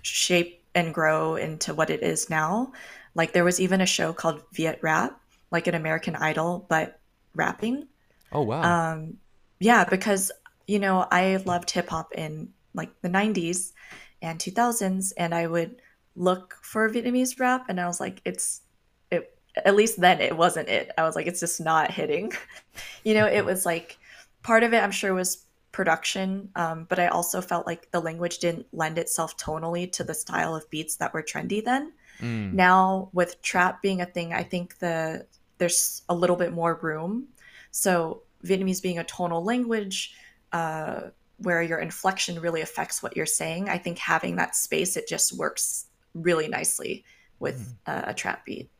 shape 0.00 0.64
and 0.74 0.94
grow 0.94 1.36
into 1.36 1.74
what 1.74 1.90
it 1.90 2.02
is 2.02 2.30
now. 2.30 2.72
Like 3.14 3.34
there 3.34 3.44
was 3.44 3.60
even 3.60 3.82
a 3.82 3.86
show 3.86 4.14
called 4.14 4.42
Viet 4.54 4.78
Rap, 4.82 5.20
like 5.50 5.66
an 5.66 5.74
American 5.74 6.16
Idol, 6.16 6.64
but 6.68 6.98
rapping. 7.34 7.86
Oh 8.32 8.42
wow. 8.42 8.62
Um, 8.92 9.18
yeah, 9.60 9.84
because 9.84 10.32
you 10.66 10.78
know 10.78 11.06
I 11.10 11.36
loved 11.44 11.70
hip 11.70 11.90
hop 11.90 12.12
in 12.14 12.48
like 12.74 12.90
the 13.02 13.08
'90s 13.08 13.72
and 14.20 14.38
2000s, 14.38 15.12
and 15.16 15.34
I 15.34 15.46
would 15.46 15.82
look 16.14 16.56
for 16.62 16.88
Vietnamese 16.88 17.38
rap, 17.40 17.66
and 17.68 17.80
I 17.80 17.86
was 17.86 18.00
like, 18.00 18.20
it's 18.24 18.62
it. 19.10 19.36
At 19.64 19.76
least 19.76 20.00
then 20.00 20.20
it 20.20 20.36
wasn't 20.36 20.68
it. 20.68 20.90
I 20.96 21.02
was 21.02 21.16
like, 21.16 21.26
it's 21.26 21.40
just 21.40 21.60
not 21.60 21.90
hitting. 21.90 22.32
you 23.04 23.14
know, 23.14 23.26
it 23.26 23.44
was 23.44 23.66
like 23.66 23.98
part 24.42 24.62
of 24.62 24.72
it. 24.72 24.82
I'm 24.82 24.90
sure 24.90 25.14
was 25.14 25.44
production, 25.72 26.50
um, 26.54 26.86
but 26.88 26.98
I 26.98 27.08
also 27.08 27.40
felt 27.40 27.66
like 27.66 27.90
the 27.90 28.00
language 28.00 28.38
didn't 28.38 28.66
lend 28.72 28.98
itself 28.98 29.36
tonally 29.36 29.90
to 29.92 30.04
the 30.04 30.14
style 30.14 30.54
of 30.54 30.68
beats 30.70 30.96
that 30.96 31.12
were 31.12 31.22
trendy 31.22 31.64
then. 31.64 31.92
Mm. 32.20 32.52
Now 32.52 33.08
with 33.12 33.42
trap 33.42 33.82
being 33.82 34.00
a 34.00 34.06
thing, 34.06 34.32
I 34.32 34.42
think 34.42 34.78
the 34.78 35.26
there's 35.58 36.02
a 36.08 36.14
little 36.14 36.36
bit 36.36 36.52
more 36.52 36.78
room. 36.82 37.28
So 37.70 38.22
Vietnamese 38.44 38.82
being 38.82 38.98
a 38.98 39.04
tonal 39.04 39.42
language, 39.42 40.14
uh, 40.52 41.10
where 41.42 41.62
your 41.62 41.78
inflection 41.78 42.40
really 42.40 42.60
affects 42.60 43.02
what 43.02 43.16
you're 43.16 43.26
saying, 43.26 43.68
I 43.68 43.78
think 43.78 43.98
having 43.98 44.36
that 44.36 44.54
space 44.56 44.96
it 44.96 45.08
just 45.08 45.36
works 45.36 45.86
really 46.14 46.48
nicely 46.48 47.04
with 47.38 47.60
mm. 47.60 47.74
uh, 47.86 48.02
a 48.06 48.14
trap 48.14 48.44
beat. 48.44 48.70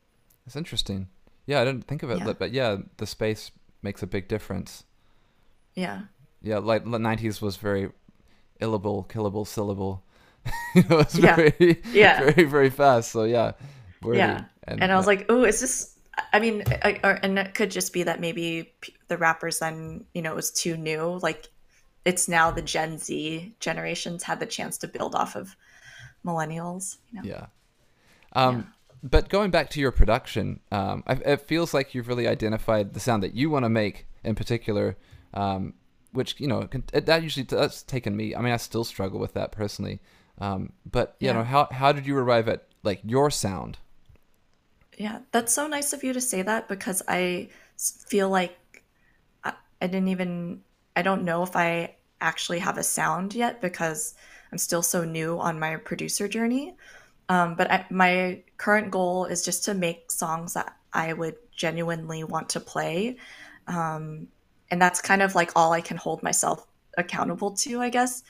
That's 0.45 0.55
interesting. 0.55 1.07
Yeah, 1.45 1.61
I 1.61 1.65
didn't 1.65 1.85
think 1.85 2.03
of 2.03 2.09
it, 2.11 2.19
Yeah. 2.19 2.33
but- 2.33 2.51
yeah, 2.51 2.77
the 2.97 3.07
space 3.07 3.51
makes 3.81 4.01
a 4.03 4.07
big 4.07 4.27
difference. 4.27 4.83
Yeah. 5.75 6.03
Yeah, 6.41 6.57
like 6.59 6.89
the 6.89 6.99
nineties 6.99 7.41
was 7.41 7.57
very 7.57 7.89
illable, 8.61 9.07
killable, 9.07 9.45
syllable. 9.47 10.03
you 10.75 10.83
know, 10.89 10.99
it's 10.99 11.17
Yeah. 11.17 11.35
very, 11.35 11.81
Yeah. 11.91 12.19
very, 12.31 12.43
very 12.47 12.69
fast. 12.69 13.11
So 13.11 13.23
yeah, 13.23 13.53
wordy. 14.01 14.19
Yeah. 14.19 14.45
And 14.67 14.91
I 14.91 14.95
was 14.95 15.07
like, 15.07 15.25
oh, 15.29 15.43
is 15.43 15.59
this? 15.59 15.97
I 16.31 16.39
mean, 16.39 16.63
I, 16.83 16.99
or, 17.03 17.19
and 17.23 17.39
it 17.39 17.55
could 17.55 17.71
just 17.71 17.91
be 17.91 18.03
that 18.03 18.19
maybe 18.19 18.73
p- 18.81 18.93
the 19.07 19.17
rappers 19.17 19.59
then, 19.59 20.05
you 20.13 20.21
know, 20.21 20.31
it 20.31 20.35
was 20.35 20.51
too 20.51 20.77
new. 20.77 21.19
Like, 21.21 21.49
it's 22.05 22.27
now 22.27 22.51
the 22.51 22.61
Gen 22.61 22.97
Z 22.97 23.55
generations 23.59 24.23
had 24.23 24.39
the 24.39 24.45
chance 24.45 24.77
to 24.79 24.87
build 24.87 25.15
off 25.15 25.35
of 25.35 25.55
millennials. 26.25 26.97
You 27.11 27.21
know? 27.21 27.27
yeah. 27.29 27.47
Um, 28.33 28.73
but 29.03 29.29
going 29.29 29.51
back 29.51 29.69
to 29.71 29.79
your 29.79 29.91
production, 29.91 30.61
um, 30.71 31.03
I, 31.07 31.13
it 31.13 31.41
feels 31.41 31.73
like 31.73 31.93
you've 31.93 32.07
really 32.07 32.27
identified 32.27 32.93
the 32.93 32.99
sound 32.99 33.23
that 33.23 33.33
you 33.35 33.49
want 33.49 33.65
to 33.65 33.69
make 33.69 34.07
in 34.23 34.35
particular. 34.35 34.97
Um, 35.33 35.73
which 36.11 36.39
you 36.39 36.47
know, 36.47 36.67
can, 36.67 36.83
it, 36.93 37.07
that 37.07 37.23
usually 37.23 37.43
that's 37.43 37.81
taken 37.83 38.15
me. 38.15 38.35
I 38.35 38.41
mean, 38.41 38.53
I 38.53 38.57
still 38.57 38.83
struggle 38.83 39.19
with 39.19 39.33
that 39.33 39.51
personally. 39.51 39.99
Um, 40.39 40.73
but 40.89 41.15
you 41.19 41.31
Yeah. 41.31 41.33
know, 41.33 41.43
how 41.43 41.67
how 41.71 41.91
did 41.91 42.05
you 42.05 42.17
arrive 42.17 42.47
at 42.47 42.67
like 42.83 43.01
your 43.03 43.31
sound? 43.31 43.77
Yeah, 44.97 45.19
that's 45.31 45.53
so 45.53 45.67
nice 45.67 45.93
of 45.93 46.03
you 46.03 46.13
to 46.13 46.21
say 46.21 46.41
that 46.43 46.67
because 46.67 47.01
I 47.07 47.49
feel 47.77 48.29
like 48.29 48.83
I, 49.43 49.53
I 49.81 49.87
didn't 49.87 50.09
even, 50.09 50.63
I 50.95 51.01
don't 51.01 51.23
know 51.23 51.43
if 51.43 51.55
I 51.55 51.95
actually 52.21 52.59
have 52.59 52.77
a 52.77 52.83
sound 52.83 53.35
yet 53.35 53.61
because 53.61 54.15
I'm 54.51 54.57
still 54.57 54.81
so 54.81 55.03
new 55.03 55.39
on 55.39 55.59
my 55.59 55.75
producer 55.77 56.27
journey. 56.27 56.75
Um, 57.29 57.55
but 57.55 57.71
I, 57.71 57.85
my 57.89 58.43
current 58.57 58.91
goal 58.91 59.25
is 59.25 59.43
just 59.43 59.65
to 59.65 59.73
make 59.73 60.11
songs 60.11 60.53
that 60.53 60.75
I 60.93 61.13
would 61.13 61.35
genuinely 61.55 62.23
want 62.23 62.49
to 62.49 62.59
play. 62.59 63.17
Um, 63.67 64.27
and 64.69 64.81
that's 64.81 65.01
kind 65.01 65.21
of 65.21 65.35
like 65.35 65.51
all 65.55 65.73
I 65.73 65.81
can 65.81 65.97
hold 65.97 66.23
myself 66.23 66.65
accountable 66.97 67.51
to, 67.51 67.81
I 67.81 67.89
guess. 67.89 68.23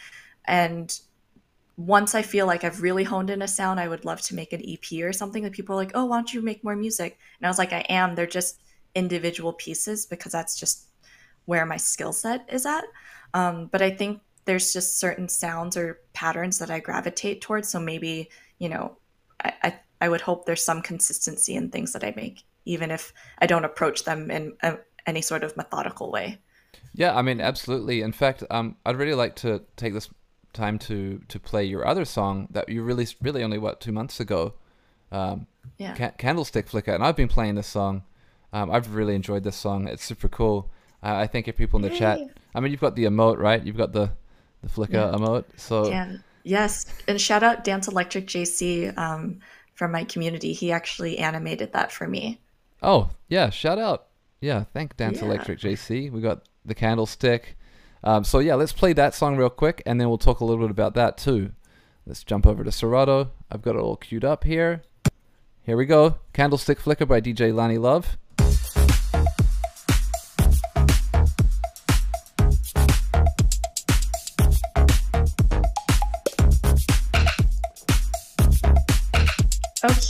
And 0.45 0.97
once 1.75 2.13
I 2.13 2.21
feel 2.21 2.45
like 2.45 2.63
I've 2.63 2.81
really 2.81 3.03
honed 3.03 3.29
in 3.29 3.41
a 3.41 3.47
sound, 3.47 3.79
I 3.79 3.87
would 3.87 4.05
love 4.05 4.21
to 4.23 4.35
make 4.35 4.53
an 4.53 4.61
EP 4.65 5.01
or 5.03 5.11
something 5.11 5.43
that 5.43 5.53
people 5.53 5.73
are 5.73 5.83
like, 5.83 5.91
oh, 5.95 6.05
why 6.05 6.17
don't 6.17 6.33
you 6.33 6.41
make 6.41 6.63
more 6.63 6.75
music? 6.75 7.17
And 7.39 7.47
I 7.47 7.49
was 7.49 7.57
like, 7.57 7.73
I 7.73 7.85
am. 7.89 8.15
They're 8.15 8.27
just 8.27 8.61
individual 8.95 9.53
pieces 9.53 10.05
because 10.05 10.31
that's 10.31 10.59
just 10.59 10.87
where 11.45 11.65
my 11.65 11.77
skill 11.77 12.13
set 12.13 12.47
is 12.51 12.65
at. 12.65 12.85
Um, 13.33 13.67
but 13.71 13.81
I 13.81 13.91
think 13.91 14.21
there's 14.45 14.73
just 14.73 14.99
certain 14.99 15.29
sounds 15.29 15.77
or 15.77 15.99
patterns 16.13 16.59
that 16.59 16.69
I 16.69 16.79
gravitate 16.79 17.41
towards. 17.41 17.69
So 17.69 17.79
maybe, 17.79 18.29
you 18.59 18.69
know, 18.69 18.97
I, 19.43 19.53
I, 19.63 19.79
I 20.01 20.09
would 20.09 20.21
hope 20.21 20.45
there's 20.45 20.63
some 20.63 20.81
consistency 20.81 21.55
in 21.55 21.69
things 21.69 21.93
that 21.93 22.03
I 22.03 22.13
make, 22.15 22.43
even 22.65 22.91
if 22.91 23.13
I 23.39 23.45
don't 23.45 23.65
approach 23.65 24.03
them 24.03 24.29
in 24.29 24.53
a, 24.61 24.77
any 25.05 25.21
sort 25.21 25.43
of 25.43 25.55
methodical 25.57 26.11
way. 26.11 26.39
Yeah, 26.93 27.15
I 27.15 27.21
mean, 27.21 27.41
absolutely. 27.41 28.01
In 28.01 28.11
fact, 28.11 28.43
um, 28.49 28.75
I'd 28.85 28.97
really 28.97 29.15
like 29.15 29.35
to 29.37 29.61
take 29.77 29.93
this 29.93 30.09
time 30.53 30.77
to 30.77 31.19
to 31.29 31.39
play 31.39 31.63
your 31.65 31.87
other 31.87 32.05
song 32.05 32.47
that 32.51 32.69
you 32.69 32.83
released 32.83 33.15
really 33.21 33.43
only 33.43 33.57
what 33.57 33.81
two 33.81 33.91
months 33.91 34.19
ago, 34.19 34.53
um, 35.11 35.47
Yeah. 35.77 35.95
Ca- 35.95 36.11
Candlestick 36.17 36.67
Flicker, 36.67 36.93
and 36.93 37.03
I've 37.03 37.15
been 37.15 37.27
playing 37.27 37.55
this 37.55 37.67
song. 37.67 38.03
Um, 38.51 38.69
I've 38.69 38.93
really 38.93 39.15
enjoyed 39.15 39.43
this 39.43 39.55
song. 39.55 39.87
It's 39.87 40.03
super 40.03 40.27
cool. 40.27 40.69
I 41.03 41.27
think 41.27 41.47
if 41.47 41.57
people 41.57 41.83
in 41.83 41.89
the 41.91 41.97
chat, 41.97 42.19
I 42.55 42.59
mean, 42.59 42.71
you've 42.71 42.81
got 42.81 42.95
the 42.95 43.05
emote, 43.05 43.37
right? 43.37 43.63
You've 43.63 43.77
got 43.77 43.91
the 43.91 44.11
the 44.61 44.69
flicker 44.69 44.93
Yeah. 44.93 45.11
emote. 45.17 45.43
So 45.57 45.89
Dan, 45.89 46.23
yes, 46.43 46.85
and 47.07 47.19
shout 47.19 47.43
out 47.43 47.63
Dance 47.63 47.87
Electric 47.87 48.27
JC 48.27 48.97
um, 48.97 49.39
from 49.75 49.91
my 49.91 50.05
community. 50.05 50.53
He 50.53 50.71
actually 50.71 51.17
animated 51.19 51.73
that 51.73 51.91
for 51.91 52.07
me. 52.07 52.39
Oh, 52.81 53.09
yeah, 53.27 53.49
shout 53.49 53.79
out. 53.79 54.07
Yeah, 54.39 54.63
thank 54.73 54.95
Dance 54.97 55.19
Yeah. 55.19 55.25
Electric 55.27 55.59
JC. 55.59 56.09
We 56.11 56.21
got 56.21 56.43
the 56.65 56.75
candlestick. 56.75 57.57
Um, 58.05 58.23
so 58.23 58.39
yeah, 58.39 58.55
let's 58.55 58.73
play 58.73 58.91
that 58.93 59.13
song 59.15 59.37
real 59.37 59.49
quick 59.49 59.81
and 59.85 59.99
then 59.99 60.09
we'll 60.09 60.17
talk 60.17 60.41
a 60.41 60.45
little 60.45 60.61
bit 60.63 60.71
about 60.71 60.93
that 60.95 61.17
too. 61.17 61.51
Let's 62.05 62.23
jump 62.23 62.45
over 62.45 62.63
to 62.63 62.71
Serato. 62.71 63.31
I've 63.49 63.61
got 63.61 63.75
it 63.75 63.79
all 63.79 63.95
queued 63.95 64.25
up 64.25 64.43
here. 64.43 64.83
Here 65.65 65.77
we 65.77 65.85
go. 65.85 66.15
Candlestick 66.33 66.79
Flicker 66.81 67.05
by 67.05 67.21
DJ 67.21 67.53
Lani 67.53 67.77
Love. 67.77 68.17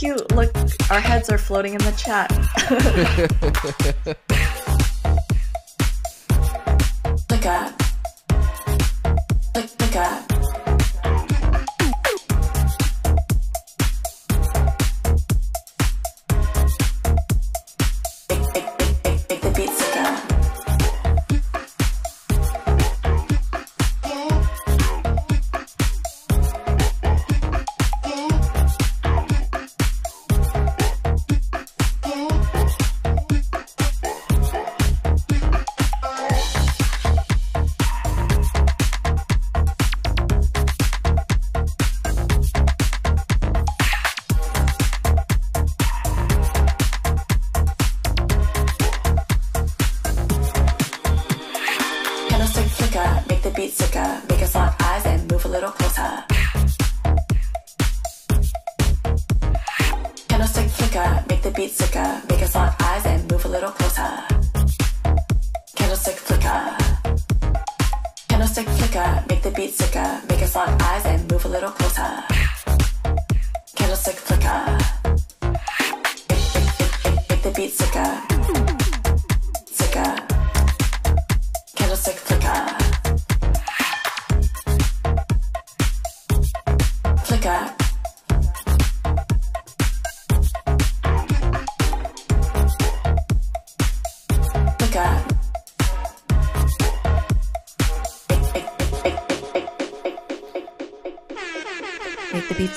Cute! 0.04 0.32
Look, 0.32 0.54
our 0.90 1.00
heads 1.00 1.30
are 1.30 1.38
floating 1.38 1.72
in 1.72 1.78
the 1.78 1.92
chat. 1.92 2.28
Flicker. 7.28 7.28
Flick, 7.28 7.83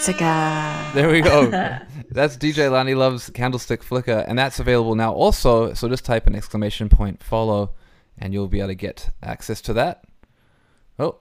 Make 0.07 0.17
the 0.17 0.23
beat 0.23 0.29
sicker. 0.29 0.91
There 0.93 1.09
we 1.11 1.21
go. 1.21 1.49
that's 2.11 2.37
DJ 2.37 2.71
Lani 2.71 2.95
Love's 2.95 3.29
Candlestick 3.29 3.83
Flicker, 3.83 4.25
and 4.27 4.39
that's 4.39 4.59
available 4.59 4.95
now 4.95 5.13
also. 5.13 5.73
So 5.73 5.89
just 5.89 6.05
type 6.05 6.27
an 6.27 6.35
exclamation 6.35 6.87
point 6.87 7.21
follow, 7.21 7.71
and 8.17 8.33
you'll 8.33 8.47
be 8.47 8.59
able 8.59 8.69
to 8.69 8.75
get 8.75 9.09
access 9.21 9.59
to 9.61 9.73
that. 9.73 10.05
Oh. 10.97 11.19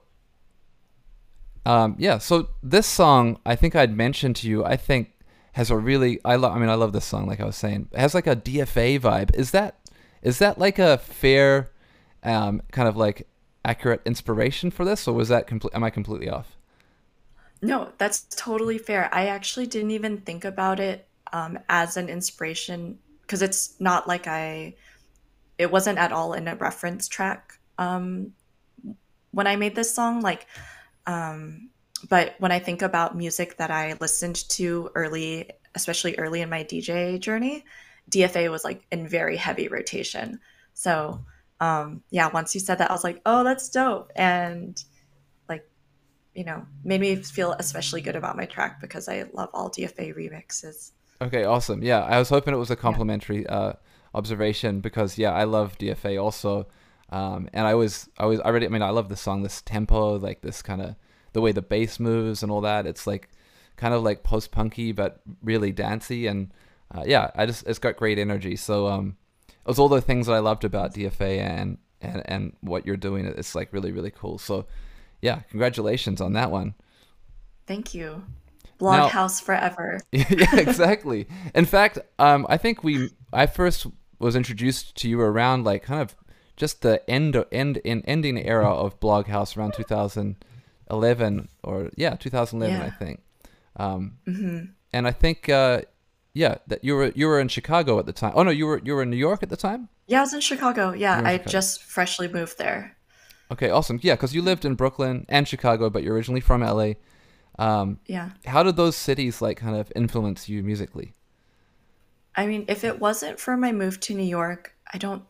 Um, 1.65 1.95
yeah, 1.99 2.17
so 2.17 2.49
this 2.63 2.87
song, 2.87 3.39
I 3.45 3.55
think 3.55 3.75
I'd 3.75 3.95
mentioned 3.95 4.37
to 4.37 4.47
you, 4.47 4.63
I 4.63 4.77
think 4.77 5.11
has 5.53 5.69
a 5.69 5.75
really, 5.75 6.19
I 6.23 6.37
love, 6.37 6.55
I 6.55 6.59
mean, 6.59 6.69
I 6.69 6.75
love 6.75 6.93
this 6.93 7.03
song, 7.03 7.27
like 7.27 7.41
I 7.41 7.45
was 7.45 7.57
saying. 7.57 7.89
It 7.91 7.99
has 7.99 8.13
like 8.13 8.27
a 8.27 8.37
DFA 8.37 9.01
vibe. 9.01 9.35
Is 9.35 9.51
that, 9.51 9.79
is 10.21 10.39
that 10.39 10.59
like 10.59 10.79
a 10.79 10.97
fair, 10.99 11.71
um, 12.23 12.61
kind 12.71 12.87
of 12.87 12.95
like 12.95 13.27
accurate 13.65 14.01
inspiration 14.05 14.71
for 14.71 14.85
this, 14.85 15.09
or 15.09 15.13
was 15.13 15.27
that 15.27 15.45
complete, 15.45 15.75
am 15.75 15.83
I 15.83 15.89
completely 15.89 16.29
off? 16.29 16.56
No, 17.61 17.91
that's 17.97 18.25
totally 18.35 18.77
fair. 18.77 19.09
I 19.13 19.27
actually 19.27 19.67
didn't 19.67 19.91
even 19.91 20.17
think 20.17 20.45
about 20.45 20.79
it 20.79 21.07
um, 21.33 21.59
as 21.69 21.97
an 21.97 22.09
inspiration 22.09 22.99
because 23.21 23.41
it's 23.41 23.79
not 23.79 24.07
like 24.07 24.27
I, 24.27 24.75
it 25.57 25.71
wasn't 25.71 25.97
at 25.97 26.11
all 26.11 26.33
in 26.33 26.47
a 26.47 26.55
reference 26.55 27.07
track 27.07 27.59
um, 27.77 28.33
when 29.31 29.47
I 29.47 29.55
made 29.55 29.75
this 29.75 29.93
song. 29.93 30.21
Like, 30.21 30.47
um, 31.05 31.69
but 32.09 32.35
when 32.39 32.51
I 32.51 32.59
think 32.59 32.81
about 32.83 33.17
music 33.17 33.57
that 33.57 33.71
I 33.71 33.95
listened 33.99 34.47
to 34.49 34.89
early, 34.93 35.49
especially 35.73 36.15
early 36.17 36.41
in 36.41 36.49
my 36.49 36.63
DJ 36.63 37.19
journey, 37.19 37.65
DFA 38.11 38.51
was 38.51 38.63
like 38.63 38.85
in 38.91 39.07
very 39.07 39.35
heavy 39.35 39.67
rotation. 39.67 40.39
So 40.73 41.25
um, 41.59 42.03
yeah, 42.11 42.29
once 42.31 42.53
you 42.53 42.61
said 42.61 42.77
that, 42.77 42.89
I 42.89 42.93
was 42.93 43.03
like, 43.03 43.21
oh, 43.25 43.43
that's 43.43 43.69
dope, 43.69 44.11
and 44.15 44.81
you 46.37 46.43
know, 46.43 46.63
made 46.83 47.01
me 47.01 47.15
feel 47.15 47.53
especially 47.53 47.99
good 47.99 48.15
about 48.15 48.37
my 48.37 48.45
track 48.45 48.79
because 48.79 49.09
I 49.09 49.25
love 49.33 49.49
all 49.55 49.71
DFA 49.71 50.15
remixes. 50.15 50.91
Okay, 51.19 51.45
awesome. 51.45 51.81
Yeah, 51.81 52.03
I 52.03 52.19
was 52.19 52.29
hoping 52.29 52.53
it 52.53 52.57
was 52.57 52.69
a 52.69 52.75
complimentary 52.75 53.41
yeah. 53.41 53.55
uh, 53.55 53.73
observation 54.13 54.79
because 54.79 55.17
yeah, 55.17 55.31
I 55.31 55.45
love 55.45 55.79
DFA 55.79 56.21
also, 56.21 56.67
um, 57.09 57.49
and 57.53 57.65
I 57.65 57.73
was 57.73 58.07
I 58.19 58.27
was 58.27 58.39
I 58.41 58.43
already. 58.43 58.67
I 58.67 58.69
mean, 58.69 58.83
I 58.83 58.91
love 58.91 59.09
the 59.09 59.15
song, 59.15 59.41
this 59.41 59.63
tempo, 59.63 60.19
like 60.19 60.41
this 60.41 60.61
kind 60.61 60.79
of 60.79 60.95
the 61.33 61.41
way 61.41 61.53
the 61.53 61.63
bass 61.63 61.99
moves 61.99 62.43
and 62.43 62.51
all 62.51 62.61
that. 62.61 62.85
It's 62.85 63.07
like 63.07 63.29
kind 63.75 63.95
of 63.95 64.03
like 64.03 64.21
post 64.21 64.51
punky 64.51 64.91
but 64.91 65.21
really 65.41 65.71
dancey, 65.71 66.27
and 66.27 66.53
uh, 66.93 67.03
yeah, 67.03 67.31
I 67.33 67.47
just 67.47 67.65
it's 67.65 67.79
got 67.79 67.97
great 67.97 68.19
energy. 68.19 68.55
So 68.55 68.85
um, 68.85 69.17
it 69.49 69.67
was 69.67 69.79
all 69.79 69.89
the 69.89 70.01
things 70.01 70.27
that 70.27 70.33
I 70.33 70.39
loved 70.39 70.65
about 70.65 70.93
DFA 70.93 71.39
and 71.39 71.79
and 71.99 72.21
and 72.25 72.55
what 72.61 72.85
you're 72.85 72.95
doing. 72.95 73.25
It's 73.25 73.55
like 73.55 73.73
really 73.73 73.91
really 73.91 74.11
cool. 74.11 74.37
So 74.37 74.67
yeah, 75.21 75.41
congratulations 75.49 76.21
on 76.21 76.33
that 76.33 76.51
one. 76.51 76.75
Thank 77.65 77.93
you. 77.93 78.23
Bloghouse 78.79 79.41
forever. 79.41 79.99
yeah, 80.11 80.55
exactly. 80.55 81.27
In 81.55 81.65
fact, 81.65 81.99
um, 82.19 82.45
I 82.49 82.57
think 82.57 82.83
we 82.83 83.09
I 83.33 83.47
first 83.47 83.87
was 84.19 84.35
introduced 84.35 84.95
to 84.97 85.09
you 85.09 85.19
around 85.19 85.63
like 85.63 85.83
kind 85.83 86.01
of 86.01 86.15
just 86.55 86.81
the 86.81 87.07
end 87.09 87.43
end 87.51 87.77
in 87.77 88.03
ending 88.05 88.37
era 88.37 88.69
of 88.69 88.99
Bloghouse 88.99 89.57
around 89.57 89.73
2011 89.73 91.49
or 91.63 91.91
yeah 91.95 92.15
2011 92.15 92.77
yeah. 92.77 92.85
I 92.85 92.89
think. 92.89 93.21
Um, 93.75 94.17
mm-hmm. 94.27 94.65
And 94.93 95.07
I 95.07 95.11
think 95.11 95.49
uh, 95.49 95.81
yeah 96.33 96.57
that 96.67 96.83
you 96.83 96.95
were 96.95 97.11
you 97.15 97.27
were 97.27 97.39
in 97.39 97.47
Chicago 97.47 97.99
at 97.99 98.05
the 98.05 98.13
time. 98.13 98.33
Oh 98.35 98.43
no, 98.43 98.51
you 98.51 98.65
were 98.65 98.81
you 98.83 98.93
were 98.93 99.03
in 99.03 99.09
New 99.09 99.17
York 99.17 99.43
at 99.43 99.49
the 99.49 99.57
time. 99.57 99.89
Yeah, 100.07 100.19
I 100.19 100.21
was 100.21 100.33
in 100.33 100.41
Chicago. 100.41 100.93
Yeah, 100.93 101.19
in 101.19 101.25
I 101.25 101.33
Chicago. 101.33 101.51
just 101.51 101.83
freshly 101.83 102.27
moved 102.27 102.57
there. 102.57 102.96
Okay, 103.51 103.69
awesome. 103.69 103.99
Yeah, 104.01 104.15
because 104.15 104.35
you 104.35 104.41
lived 104.41 104.65
in 104.65 104.75
Brooklyn 104.75 105.25
and 105.29 105.47
Chicago, 105.47 105.89
but 105.89 106.03
you're 106.03 106.13
originally 106.13 106.41
from 106.41 106.61
LA. 106.61 106.93
Um, 107.57 107.99
yeah. 108.05 108.31
How 108.45 108.63
did 108.63 108.75
those 108.75 108.95
cities 108.95 109.41
like 109.41 109.57
kind 109.57 109.75
of 109.75 109.91
influence 109.95 110.49
you 110.49 110.63
musically? 110.63 111.13
I 112.35 112.45
mean, 112.45 112.65
if 112.67 112.83
it 112.83 112.99
wasn't 112.99 113.39
for 113.39 113.57
my 113.57 113.71
move 113.71 113.99
to 114.01 114.13
New 114.13 114.23
York, 114.23 114.75
I 114.93 114.97
don't. 114.97 115.23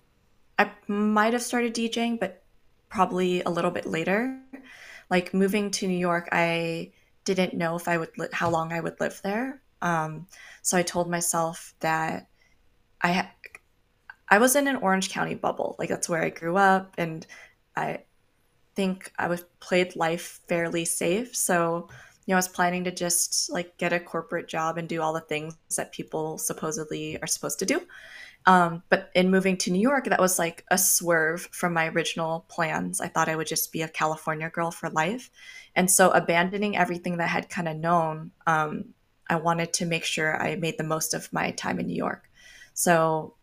I 0.60 0.72
might 0.88 1.34
have 1.34 1.44
started 1.44 1.76
DJing, 1.76 2.20
but 2.20 2.44
probably 2.90 3.44
a 3.44 3.50
little 3.50 3.72
bit 3.72 3.86
later. 3.86 4.40
Like 5.10 5.34
moving 5.34 5.72
to 5.72 5.88
New 5.88 5.98
York, 5.98 6.28
I 6.32 6.92
didn't 7.24 7.54
know 7.54 7.76
if 7.76 7.88
I 7.88 7.98
would 7.98 8.10
li- 8.18 8.28
how 8.34 8.50
long 8.50 8.74
I 8.74 8.80
would 8.80 9.00
live 9.00 9.22
there. 9.24 9.62
Um, 9.82 10.28
so 10.64 10.78
I 10.78 10.82
told 10.82 11.10
myself 11.10 11.74
that 11.80 12.28
I 13.02 13.14
ha- 13.14 13.32
I 14.28 14.40
was 14.40 14.56
in 14.56 14.68
an 14.68 14.78
Orange 14.78 15.10
County 15.12 15.36
bubble. 15.36 15.76
Like 15.80 15.90
that's 15.90 16.10
where 16.10 16.24
I 16.24 16.30
grew 16.30 16.58
up, 16.58 16.96
and 16.98 17.26
I 17.76 18.00
think 18.78 19.12
I 19.18 19.28
was 19.28 19.44
played 19.60 19.96
life 19.96 20.40
fairly 20.48 20.86
safe. 20.86 21.36
So 21.36 21.90
you 22.26 22.34
know, 22.34 22.36
I 22.36 22.38
was 22.38 22.48
planning 22.48 22.84
to 22.84 22.92
just 22.92 23.50
like 23.50 23.78
get 23.78 23.92
a 23.92 24.00
corporate 24.00 24.48
job 24.48 24.78
and 24.78 24.88
do 24.88 25.02
all 25.02 25.14
the 25.14 25.22
things 25.22 25.58
that 25.78 25.94
people 25.94 26.38
supposedly 26.38 27.18
are 27.22 27.28
supposed 27.28 27.58
to 27.60 27.66
do. 27.66 27.82
Um, 28.46 28.84
but 28.90 29.10
in 29.16 29.32
moving 29.32 29.58
to 29.58 29.72
New 29.72 29.82
York, 29.82 30.06
that 30.06 30.20
was 30.20 30.38
like 30.38 30.64
a 30.70 30.78
swerve 30.78 31.50
from 31.52 31.74
my 31.74 31.88
original 31.88 32.46
plans. 32.50 33.02
I 33.02 33.08
thought 33.08 33.30
I 33.30 33.36
would 33.36 33.48
just 33.48 33.72
be 33.72 33.82
a 33.82 33.88
California 33.88 34.50
girl 34.50 34.72
for 34.72 34.90
life. 34.90 35.32
And 35.76 35.90
so, 35.90 36.12
abandoning 36.12 36.78
everything 36.78 37.18
that 37.18 37.24
I 37.24 37.28
had 37.28 37.50
kind 37.50 37.68
of 37.68 37.78
known, 37.78 38.32
um, 38.46 38.94
I 39.30 39.38
wanted 39.38 39.74
to 39.74 39.86
make 39.86 40.04
sure 40.06 40.42
I 40.42 40.56
made 40.56 40.78
the 40.78 40.84
most 40.84 41.14
of 41.14 41.34
my 41.34 41.52
time 41.52 41.80
in 41.80 41.88
New 41.88 41.96
York. 41.96 42.30
So, 42.74 43.34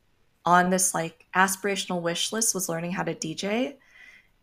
on 0.45 0.71
this 0.71 0.95
like 0.95 1.27
aspirational 1.35 2.03
wish 2.03 2.33
list 2.33 2.55
was 2.55 2.69
learning 2.69 2.93
how 2.93 3.03
to 3.03 3.15
DJ. 3.15 3.77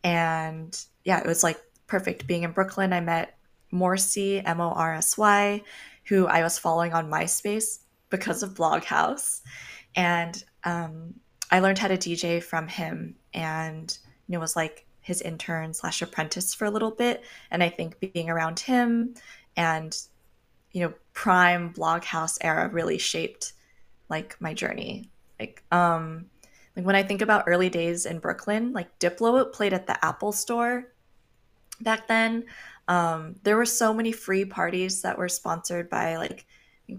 And 0.03 0.79
yeah, 1.03 1.19
it 1.19 1.27
was 1.27 1.43
like 1.43 1.59
perfect 1.87 2.27
being 2.27 2.43
in 2.43 2.51
Brooklyn. 2.51 2.93
I 2.93 3.01
met 3.01 3.37
Morsy, 3.71 4.41
M 4.45 4.61
O 4.61 4.69
R 4.69 4.95
S 4.95 5.17
Y, 5.17 5.61
who 6.05 6.27
I 6.27 6.43
was 6.43 6.57
following 6.57 6.93
on 6.93 7.09
MySpace 7.09 7.79
because 8.09 8.43
of 8.43 8.53
Bloghouse. 8.53 9.41
And 9.95 10.43
um, 10.63 11.15
I 11.49 11.59
learned 11.59 11.79
how 11.79 11.87
to 11.87 11.97
DJ 11.97 12.41
from 12.41 12.67
him 12.67 13.15
and 13.33 13.97
you 14.27 14.33
know 14.33 14.39
was 14.39 14.55
like 14.55 14.85
his 15.01 15.21
intern 15.21 15.73
slash 15.73 16.01
apprentice 16.01 16.53
for 16.53 16.65
a 16.65 16.71
little 16.71 16.91
bit. 16.91 17.23
And 17.49 17.63
I 17.63 17.69
think 17.69 17.99
being 17.99 18.29
around 18.29 18.59
him 18.59 19.15
and 19.57 19.97
you 20.71 20.81
know 20.81 20.93
prime 21.13 21.73
Bloghouse 21.73 22.37
era 22.41 22.69
really 22.69 22.97
shaped 22.97 23.53
like 24.09 24.37
my 24.39 24.53
journey. 24.53 25.09
Like 25.39 25.63
um 25.71 26.27
like 26.75 26.85
when 26.85 26.95
I 26.95 27.03
think 27.03 27.21
about 27.21 27.43
early 27.47 27.69
days 27.69 28.05
in 28.05 28.19
Brooklyn, 28.19 28.71
like 28.73 28.97
Diplo 28.99 29.51
played 29.51 29.73
at 29.73 29.87
the 29.87 30.03
Apple 30.05 30.31
store 30.31 30.87
back 31.81 32.07
then. 32.07 32.45
Um, 32.87 33.35
there 33.43 33.57
were 33.57 33.65
so 33.65 33.93
many 33.93 34.11
free 34.11 34.45
parties 34.45 35.01
that 35.01 35.17
were 35.17 35.29
sponsored 35.29 35.89
by 35.89 36.17
like 36.17 36.45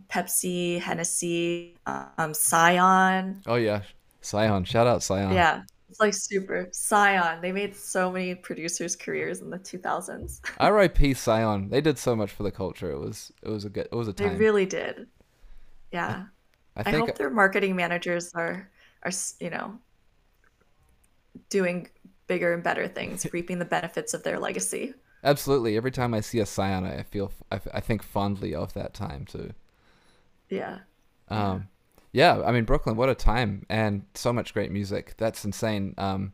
Pepsi, 0.08 0.80
Hennessy, 0.80 1.76
um, 1.86 2.34
Scion. 2.34 3.42
Oh 3.46 3.56
yeah, 3.56 3.82
Scion! 4.20 4.64
Shout 4.64 4.86
out 4.86 5.02
Scion. 5.02 5.32
Yeah, 5.32 5.62
it's 5.88 6.00
like 6.00 6.14
super 6.14 6.68
Scion. 6.72 7.40
They 7.40 7.52
made 7.52 7.74
so 7.74 8.10
many 8.10 8.34
producers' 8.34 8.96
careers 8.96 9.40
in 9.40 9.50
the 9.50 9.58
2000s. 9.58 10.40
R.I.P. 10.58 11.14
Scion. 11.14 11.68
They 11.68 11.80
did 11.80 11.98
so 11.98 12.16
much 12.16 12.30
for 12.30 12.42
the 12.42 12.52
culture. 12.52 12.90
It 12.90 12.98
was 12.98 13.32
it 13.42 13.48
was 13.48 13.64
a 13.64 13.70
good 13.70 13.88
it 13.90 13.94
was 13.94 14.08
a 14.08 14.12
time. 14.12 14.28
They 14.28 14.36
really 14.36 14.66
did. 14.66 15.06
Yeah. 15.92 16.24
I, 16.74 16.80
I, 16.80 16.94
I 16.94 16.98
hope 16.98 17.18
their 17.18 17.28
marketing 17.28 17.76
managers 17.76 18.32
are 18.34 18.70
are 19.02 19.12
you 19.40 19.50
know 19.50 19.78
doing 21.48 21.88
bigger 22.26 22.52
and 22.52 22.62
better 22.62 22.88
things, 22.88 23.26
reaping 23.32 23.58
the 23.58 23.64
benefits 23.64 24.14
of 24.14 24.22
their 24.22 24.38
legacy. 24.38 24.94
Absolutely. 25.24 25.76
Every 25.76 25.92
time 25.92 26.14
I 26.14 26.20
see 26.20 26.40
a 26.40 26.46
Scion, 26.46 26.84
I 26.84 27.02
feel 27.02 27.32
I, 27.50 27.60
I 27.74 27.80
think 27.80 28.02
fondly 28.02 28.54
of 28.54 28.74
that 28.74 28.94
time 28.94 29.24
too. 29.24 29.52
Yeah. 30.48 30.80
Um, 31.28 31.68
yeah. 32.12 32.42
I 32.44 32.52
mean 32.52 32.64
Brooklyn, 32.64 32.96
what 32.96 33.08
a 33.08 33.14
time, 33.14 33.64
and 33.68 34.04
so 34.14 34.32
much 34.32 34.52
great 34.52 34.70
music. 34.72 35.14
That's 35.18 35.44
insane. 35.44 35.94
Um, 35.96 36.32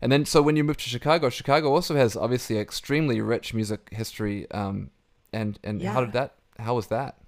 and 0.00 0.10
then 0.10 0.24
so 0.24 0.42
when 0.42 0.56
you 0.56 0.64
move 0.64 0.78
to 0.78 0.88
Chicago, 0.88 1.30
Chicago 1.30 1.72
also 1.72 1.94
has 1.94 2.16
obviously 2.16 2.58
extremely 2.58 3.20
rich 3.20 3.54
music 3.54 3.88
history. 3.92 4.50
Um, 4.50 4.90
and 5.32 5.58
and 5.62 5.80
yeah. 5.80 5.92
how 5.92 6.00
did 6.00 6.12
that? 6.12 6.34
How 6.58 6.74
was 6.74 6.88
that? 6.88 7.18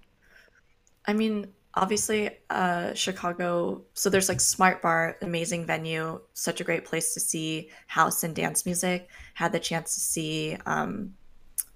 I 1.06 1.12
mean, 1.12 1.48
obviously 1.76 2.30
uh, 2.50 2.94
chicago 2.94 3.82
so 3.94 4.08
there's 4.08 4.28
like 4.28 4.40
smart 4.40 4.80
bar 4.80 5.16
amazing 5.22 5.66
venue 5.66 6.20
such 6.32 6.60
a 6.60 6.64
great 6.64 6.84
place 6.84 7.14
to 7.14 7.20
see 7.20 7.70
house 7.86 8.24
and 8.24 8.34
dance 8.34 8.64
music. 8.64 9.08
Had 9.34 9.52
the 9.52 9.60
chance 9.60 9.94
to 9.94 10.00
see 10.00 10.56
um, 10.66 11.14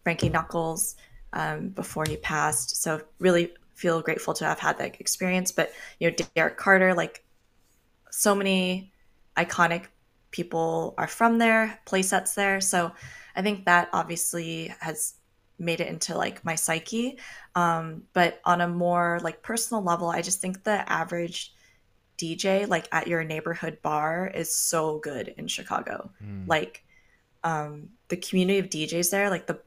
frankie 0.04 0.28
knuckles 0.28 0.96
um, 1.32 1.68
before 1.70 2.04
he 2.08 2.16
passed 2.16 2.82
so 2.82 3.00
really 3.18 3.52
feel 3.74 4.00
grateful 4.00 4.34
to 4.34 4.44
have 4.44 4.58
had 4.58 4.78
that 4.78 5.00
experience. 5.00 5.52
But 5.52 5.72
you 5.98 6.11
know 6.11 6.16
derrick 6.34 6.56
carter 6.56 6.94
like 6.94 7.24
so 8.11 8.34
many 8.34 8.92
iconic 9.37 9.87
people 10.30 10.94
are 10.98 11.06
from 11.06 11.38
there 11.38 11.78
play 11.84 12.02
sets 12.02 12.34
there. 12.34 12.61
So 12.61 12.92
i 13.37 13.42
think 13.42 13.64
that 13.66 13.88
obviously 13.92 14.74
has 14.80 15.14
made 15.58 15.80
it 15.80 15.88
into 15.88 16.16
like 16.16 16.44
my 16.44 16.54
psyche. 16.54 17.18
Um, 17.54 18.02
but 18.12 18.40
on 18.44 18.60
a 18.60 18.68
more 18.68 19.20
like 19.22 19.42
personal 19.42 19.82
level, 19.82 20.08
I 20.08 20.22
just 20.22 20.40
think 20.40 20.64
the 20.64 20.90
average 20.90 21.54
DJ 22.18 22.68
like 22.68 22.88
at 22.92 23.06
your 23.06 23.24
neighborhood 23.24 23.78
bar 23.82 24.30
is 24.34 24.54
so 24.54 24.98
good 24.98 25.34
in 25.38 25.48
Chicago. 25.48 26.10
Mm. 26.22 26.48
Like 26.48 26.84
um, 27.44 27.88
the 28.08 28.16
community 28.16 28.58
of 28.58 28.68
DJs 28.68 29.10
there, 29.10 29.30
like 29.30 29.46
the 29.46 29.60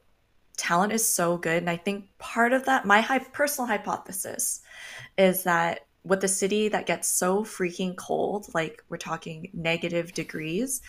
talent 0.56 0.92
is 0.92 1.06
so 1.06 1.36
good. 1.38 1.58
And 1.58 1.70
I 1.70 1.76
think 1.76 2.06
part 2.18 2.52
of 2.52 2.66
that, 2.66 2.84
my 2.84 3.00
high, 3.00 3.18
personal 3.18 3.66
hypothesis 3.66 4.60
is 5.18 5.42
that 5.44 5.86
with 6.04 6.22
a 6.24 6.28
city 6.28 6.68
that 6.68 6.86
gets 6.86 7.08
so 7.08 7.44
freaking 7.44 7.96
cold, 7.96 8.46
like 8.54 8.82
we're 8.88 8.96
talking 8.96 9.50
negative 9.54 10.12
degrees, 10.12 10.82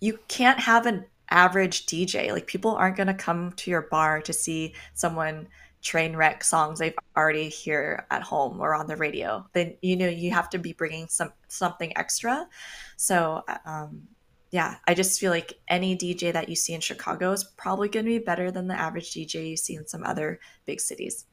you 0.00 0.18
can't 0.28 0.60
have 0.60 0.86
an 0.86 1.04
average 1.30 1.86
DJ. 1.86 2.32
Like 2.32 2.46
people 2.46 2.72
aren't 2.72 2.96
going 2.96 3.08
to 3.08 3.14
come 3.14 3.52
to 3.52 3.70
your 3.70 3.82
bar 3.82 4.20
to 4.22 4.32
see 4.32 4.74
someone 4.94 5.48
train 5.80 6.16
wreck 6.16 6.42
songs 6.42 6.80
they've 6.80 6.94
already 7.16 7.48
hear 7.48 8.04
at 8.10 8.22
home 8.22 8.60
or 8.60 8.74
on 8.74 8.86
the 8.86 8.96
radio. 8.96 9.46
Then 9.52 9.76
you 9.80 9.96
know 9.96 10.08
you 10.08 10.32
have 10.32 10.50
to 10.50 10.58
be 10.58 10.72
bringing 10.72 11.08
some 11.08 11.32
something 11.48 11.96
extra. 11.96 12.48
So 12.96 13.44
um, 13.64 14.08
yeah, 14.50 14.76
I 14.86 14.94
just 14.94 15.20
feel 15.20 15.30
like 15.30 15.58
any 15.68 15.96
DJ 15.96 16.32
that 16.32 16.48
you 16.48 16.56
see 16.56 16.74
in 16.74 16.80
Chicago 16.80 17.32
is 17.32 17.44
probably 17.44 17.88
going 17.88 18.06
to 18.06 18.10
be 18.10 18.18
better 18.18 18.50
than 18.50 18.66
the 18.66 18.78
average 18.78 19.12
DJ 19.12 19.50
you 19.50 19.56
see 19.56 19.74
in 19.74 19.86
some 19.86 20.04
other 20.04 20.40
big 20.66 20.80
cities. 20.80 21.26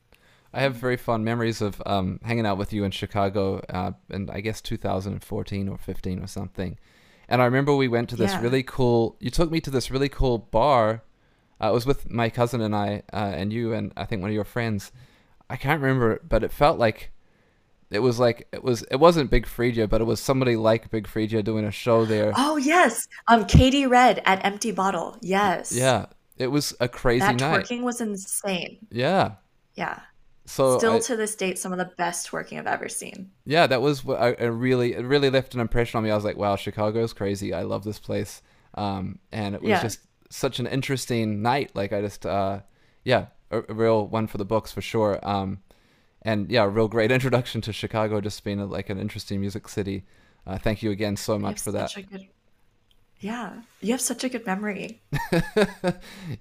I 0.54 0.62
have 0.62 0.76
very 0.76 0.96
fond 0.96 1.26
memories 1.26 1.62
of 1.62 1.82
um, 1.86 2.20
hanging 2.24 2.46
out 2.46 2.58
with 2.58 2.72
you 2.72 2.84
in 2.86 2.92
Chicago 2.92 3.62
uh, 3.70 3.92
in 4.10 4.30
I 4.30 4.42
guess 4.42 4.62
2014 4.62 5.70
or 5.70 5.78
15 5.78 6.20
or 6.20 6.28
something 6.28 6.78
and 7.28 7.42
I 7.42 7.46
remember 7.46 7.76
we 7.76 7.88
went 7.88 8.10
to 8.10 8.16
this 8.16 8.32
yeah. 8.32 8.42
really 8.42 8.64
cool. 8.64 9.18
You 9.20 9.30
took 9.30 9.52
me 9.52 9.60
to 9.62 9.70
this 9.70 9.92
really 9.92 10.10
cool 10.10 10.38
bar. 10.38 11.04
Uh, 11.62 11.70
it 11.70 11.74
was 11.74 11.86
with 11.86 12.10
my 12.10 12.30
cousin 12.30 12.62
and 12.62 12.76
I, 12.76 13.04
uh, 13.14 13.34
and 13.36 13.52
you, 13.52 13.74
and 13.74 13.94
I 13.96 14.06
think 14.06 14.22
one 14.22 14.30
of 14.30 14.36
your 14.36 14.44
friends. 14.44 14.92
I 15.50 15.58
can't 15.58 15.82
remember, 15.82 16.22
but 16.28 16.44
it 16.44 16.52
felt 16.52 16.80
like 16.80 17.12
it 17.92 18.00
was 18.00 18.20
like 18.20 18.48
it 18.52 18.64
was 18.64 18.84
it 18.90 18.98
wasn't 18.98 19.30
Big 19.30 19.46
Freedia, 19.46 19.88
but 19.88 20.02
it 20.02 20.06
was 20.06 20.20
somebody 20.20 20.56
like 20.56 20.90
Big 20.90 21.08
Freedia 21.08 21.44
doing 21.44 21.66
a 21.66 21.72
show 21.72 22.04
there. 22.06 22.34
Oh 22.36 22.58
yes, 22.58 23.08
um, 23.28 23.46
Katey 23.46 23.90
Red 23.90 24.22
at 24.26 24.44
Empty 24.44 24.72
Bottle. 24.72 25.18
Yes. 25.22 25.72
Yeah, 25.72 26.08
it 26.38 26.48
was 26.48 26.76
a 26.80 26.88
crazy 26.88 27.20
That 27.20 27.40
night. 27.40 27.66
twerking 27.66 27.84
was 27.84 28.02
insane. 28.02 28.80
Yeah. 28.92 29.36
Yeah. 29.76 30.00
So 30.48 30.78
Still 30.78 30.94
I- 30.94 31.00
to 31.00 31.16
this 31.16 31.36
date, 31.36 31.58
some 31.58 31.72
of 31.72 31.80
the 31.80 31.86
best 31.98 32.30
twerking 32.30 32.60
I've 32.60 32.68
ever 32.68 32.88
seen. 32.88 33.32
yeah, 33.46 33.66
that 33.68 33.82
was 33.82 34.04
what 34.06 34.22
I, 34.22 34.36
I 34.40 34.44
really 34.46 34.94
it 34.94 35.04
really 35.04 35.30
left 35.30 35.54
an 35.56 35.60
impression 35.60 35.98
on 35.98 36.04
me. 36.04 36.12
I 36.12 36.16
was 36.16 36.24
like, 36.24 36.38
wow, 36.38 36.56
Chicago's 36.56 37.14
crazy. 37.14 37.54
I 37.54 37.64
love 37.64 37.84
this 37.84 37.98
place. 38.00 38.42
Um, 38.76 39.20
and 39.32 39.56
it 39.56 39.62
was 39.62 39.70
Yeah. 39.70 39.82
just 39.82 40.00
such 40.30 40.60
an 40.60 40.68
interesting 40.68 41.42
night. 41.42 41.72
Like 41.74 41.94
I 41.94 42.02
just 42.02 42.26
uh, 42.26 42.60
yeah, 43.04 43.28
a, 43.50 43.60
a 43.70 43.74
real 43.74 44.08
one 44.08 44.28
for 44.28 44.38
the 44.38 44.46
books 44.46 44.72
for 44.72 44.82
sure. 44.82 45.20
Um, 45.28 45.60
and 46.22 46.50
yeah, 46.52 46.64
a 46.64 46.70
real 46.70 46.88
great 46.88 47.12
introduction 47.18 47.62
to 47.62 47.74
Chicago, 47.74 48.22
just 48.22 48.44
being 48.44 48.60
a, 48.60 48.66
like 48.66 48.90
an 48.92 49.00
interesting 49.00 49.40
music 49.42 49.68
city. 49.68 50.04
Uh, 50.46 50.58
thank 50.60 50.84
you 50.84 50.92
again 50.92 51.16
so 51.18 51.40
much 51.40 51.62
for 51.62 51.72
that. 51.72 51.92
good. 52.12 52.28
Yeah, 53.20 53.54
you 53.82 53.94
have 53.94 54.02
such 54.02 54.24
a 54.24 54.30
good 54.30 54.46
memory. 54.46 55.02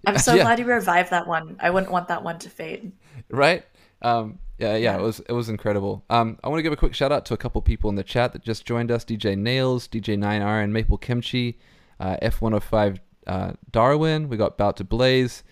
I'm 0.06 0.18
so 0.18 0.34
Yeah. 0.34 0.42
glad 0.42 0.58
you 0.58 0.64
revived 0.66 1.10
that 1.10 1.26
one. 1.26 1.56
I 1.60 1.70
wouldn't 1.70 1.90
want 1.92 2.08
that 2.08 2.22
one 2.22 2.38
to 2.40 2.50
fade. 2.50 2.92
right? 3.30 3.64
Um, 4.04 4.38
yeah, 4.58 4.76
yeah, 4.76 4.96
it 4.96 5.02
was 5.02 5.20
it 5.20 5.32
was 5.32 5.48
incredible. 5.48 6.04
Um, 6.10 6.38
I 6.44 6.48
want 6.48 6.58
to 6.58 6.62
give 6.62 6.72
a 6.72 6.76
quick 6.76 6.94
shout 6.94 7.10
out 7.10 7.24
to 7.26 7.34
a 7.34 7.36
couple 7.36 7.60
people 7.62 7.90
in 7.90 7.96
the 7.96 8.04
chat 8.04 8.32
that 8.34 8.42
just 8.42 8.64
joined 8.64 8.90
us: 8.90 9.04
DJ 9.04 9.36
Nails, 9.36 9.88
DJ 9.88 10.16
9R, 10.16 10.62
and 10.62 10.72
Maple 10.72 10.98
Kimchi, 10.98 11.58
uh, 11.98 12.16
F105 12.22 12.98
uh, 13.26 13.52
Darwin. 13.72 14.28
We 14.28 14.36
got 14.36 14.56
Bout 14.56 14.76
to 14.76 14.84
Blaze, 14.84 15.42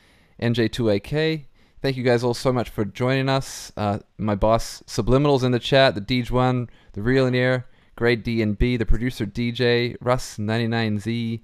NJ2AK. 0.41 1.47
Thank 1.81 1.97
you 1.97 2.05
guys 2.05 2.23
all 2.23 2.35
so 2.35 2.53
much 2.53 2.69
for 2.69 2.85
joining 2.85 3.29
us. 3.29 3.73
Uh, 3.77 3.99
my 4.19 4.37
boss 4.37 4.85
Subliminals 4.87 5.43
in 5.43 5.51
the 5.51 5.59
chat, 5.59 5.97
the 5.97 6.01
Deej 6.01 6.31
One, 6.31 6.71
the 6.93 7.03
Real 7.03 7.27
in 7.27 7.35
Air, 7.35 7.67
Grade 7.97 8.23
D 8.23 8.41
and 8.41 8.57
B, 8.57 8.77
the 8.77 8.87
producer 8.87 9.27
DJ, 9.27 9.97
Russ 10.01 10.37
99Z. 10.37 11.41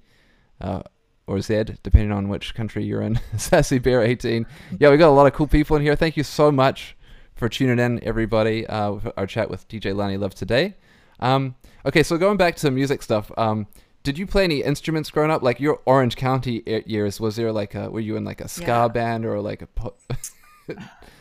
Uh, 0.61 0.83
or 1.27 1.43
Z, 1.43 1.65
depending 1.83 2.11
on 2.11 2.31
which 2.31 2.55
country 2.55 2.85
you're 2.85 3.03
in. 3.03 3.21
Sassy 3.37 3.79
Bear 3.79 4.03
18. 4.03 4.47
Yeah, 4.81 4.91
we 4.91 4.97
got 4.97 5.11
a 5.11 5.11
lot 5.11 5.27
of 5.27 5.35
cool 5.35 5.47
people 5.47 5.77
in 5.77 5.83
here. 5.83 5.95
Thank 5.95 6.17
you 6.17 6.25
so 6.25 6.51
much 6.51 6.97
for 7.39 7.49
tuning 7.49 7.79
in, 7.79 8.03
everybody. 8.05 8.67
Uh, 8.67 8.93
with 8.93 9.09
our 9.17 9.27
chat 9.27 9.49
with 9.49 9.67
DJ 9.69 9.95
Lani 9.95 10.17
Love 10.17 10.35
today. 10.35 10.75
Um, 11.21 11.55
okay, 11.87 12.03
so 12.03 12.19
going 12.19 12.37
back 12.37 12.57
to 12.57 12.63
the 12.63 12.71
music 12.71 13.03
stuff. 13.03 13.31
Um, 13.39 13.67
did 14.03 14.19
you 14.19 14.27
play 14.27 14.45
any 14.45 14.63
instruments 14.63 15.11
growing 15.11 15.31
up? 15.31 15.43
Like 15.43 15.61
your 15.61 15.81
Orange 15.87 16.17
County 16.17 16.63
years, 16.87 17.21
was 17.21 17.37
there 17.37 17.53
like 17.53 17.75
a 17.75 17.91
were 17.91 18.01
you 18.01 18.17
in 18.17 18.25
like 18.25 18.41
a 18.41 18.49
ska 18.49 18.65
Yeah. 18.67 18.89
band 18.89 19.25
or 19.25 19.41
like 19.41 19.63
a 19.63 19.67
po- 19.67 19.95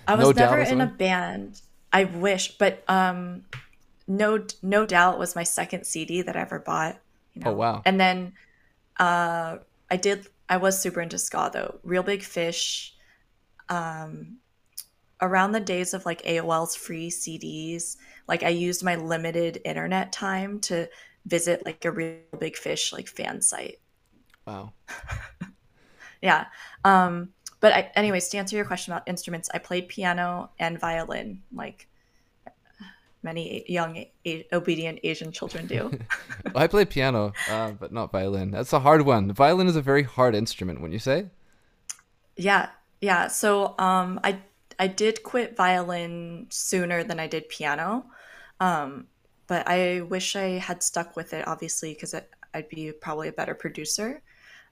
I 0.08 0.16
was 0.16 0.36
No 0.36 0.44
never 0.46 0.60
in 0.60 0.82
a 0.82 0.86
band. 0.88 1.62
I 1.92 2.04
wish, 2.06 2.58
but 2.58 2.84
um, 2.88 3.46
no, 4.08 4.46
no 4.62 4.86
doubt 4.86 5.20
was 5.20 5.36
my 5.36 5.44
second 5.44 5.86
CD 5.86 6.22
that 6.22 6.36
I 6.36 6.42
ever 6.42 6.60
bought. 6.60 6.98
You 7.34 7.44
Oh, 7.46 7.54
wow. 7.54 7.82
And 7.86 8.00
then, 8.00 8.34
uh, 9.00 9.58
I 9.90 9.96
did. 9.98 10.28
I 10.50 10.58
was 10.58 10.80
super 10.80 11.02
into 11.02 11.18
ska 11.18 11.50
though. 11.52 11.80
Real 11.84 12.04
Big 12.04 12.24
Fish. 12.24 12.94
Um, 13.70 14.38
around 15.22 15.52
the 15.52 15.60
days 15.60 15.94
of 15.94 16.06
like 16.06 16.22
AOL's 16.24 16.76
free 16.76 17.10
CDs, 17.10 17.98
like 18.28 18.44
I 18.44 18.50
used 18.50 18.84
my 18.84 18.96
limited 18.96 19.62
internet 19.66 20.12
time 20.12 20.60
to 20.62 20.88
visit 21.26 21.66
like 21.66 21.84
a 21.86 21.92
Real 21.92 22.18
Big 22.40 22.56
Fish 22.56 22.94
like 22.94 23.08
fan 23.08 23.42
site. 23.42 23.80
wow? 24.46 24.74
Yeah. 26.22 26.46
Um, 26.84 27.30
but 27.60 27.74
I, 27.74 27.92
anyways, 27.96 28.28
to 28.30 28.38
answer 28.38 28.56
your 28.56 28.66
question 28.66 28.94
about 28.94 29.08
instruments, 29.08 29.50
I 29.54 29.60
played 29.60 29.88
piano 29.88 30.50
and 30.60 30.80
violin, 30.80 31.42
like 31.54 31.88
many 33.24 33.66
young 33.68 34.06
a- 34.26 34.48
obedient 34.54 35.00
Asian 35.04 35.32
children 35.32 35.68
do. 35.68 35.92
Well, 36.54 36.64
I 36.64 36.68
play 36.68 36.86
piano, 36.86 37.34
uh, 37.50 37.72
but 37.72 37.92
not 37.92 38.12
violin. 38.12 38.52
That's 38.52 38.74
a 38.74 38.80
hard 38.80 39.02
one. 39.02 39.32
Violin 39.32 39.68
is 39.68 39.76
a 39.76 39.82
very 39.82 40.04
hard 40.04 40.34
instrument. 40.34 40.82
When 40.82 40.92
you 40.92 41.00
say, 41.00 41.26
yeah, 42.36 42.70
yeah. 43.02 43.28
So 43.28 43.76
um, 43.78 44.20
I 44.24 44.40
I 44.80 44.88
did 44.88 45.24
quit 45.24 45.56
violin 45.58 46.48
sooner 46.50 47.04
than 47.04 47.20
I 47.20 47.28
did 47.28 47.50
piano, 47.50 48.06
um, 48.60 49.08
but 49.48 49.68
I 49.68 50.02
wish 50.02 50.36
I 50.36 50.60
had 50.60 50.84
stuck 50.84 51.16
with 51.16 51.34
it, 51.34 51.48
obviously, 51.48 51.94
because 51.94 52.14
I'd 52.54 52.70
be 52.70 52.92
probably 52.92 53.28
a 53.30 53.32
better 53.34 53.56
producer. 53.56 54.22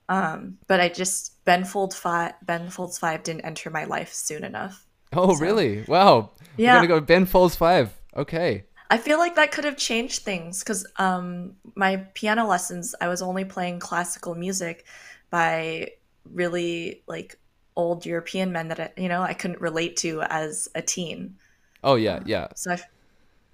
Um, 0.08 0.60
but 0.68 0.80
I 0.80 0.90
just 0.90 1.44
Ben 1.46 1.64
Folds 1.66 1.96
Five 1.96 2.34
Ben 2.46 2.70
Folds 2.70 3.00
Five 3.00 3.24
didn't 3.24 3.42
enter 3.46 3.70
my 3.72 3.86
life 3.86 4.14
soon 4.14 4.44
enough. 4.44 4.86
oh 5.14 5.34
So- 5.36 5.42
really? 5.42 5.84
Wow. 5.88 6.32
We're 6.58 6.66
Yeah. 6.66 6.76
gonna 6.76 6.88
go 6.88 7.00
Ben 7.00 7.26
Folds 7.26 7.56
Five. 7.56 7.92
Okay. 8.16 8.66
I 8.92 9.00
feel 9.00 9.18
like 9.18 9.36
that 9.36 9.52
could 9.52 9.64
have 9.66 9.78
changed 9.78 10.22
things 10.24 10.60
because 10.60 10.86
um, 10.98 11.56
my 11.76 11.98
piano 12.14 12.46
lessons, 12.46 12.94
I 13.02 13.08
was 13.08 13.24
only 13.24 13.44
playing 13.44 13.80
classical 13.80 14.36
music 14.36 14.86
by 15.32 15.94
really 16.32 17.02
like 17.08 17.40
old 17.76 18.06
European 18.06 18.52
men 18.52 18.68
that 18.70 18.80
I, 18.80 18.90
you 18.98 19.10
know 19.10 19.22
I 19.22 19.34
couldn't 19.34 19.62
relate 19.62 19.98
to 19.98 20.22
as 20.24 20.68
a 20.76 20.82
teen. 20.82 21.36
Oh 21.84 21.96
yeah, 21.96 22.20
yeah. 22.26 22.48
So 22.56 22.72
I, 22.74 22.80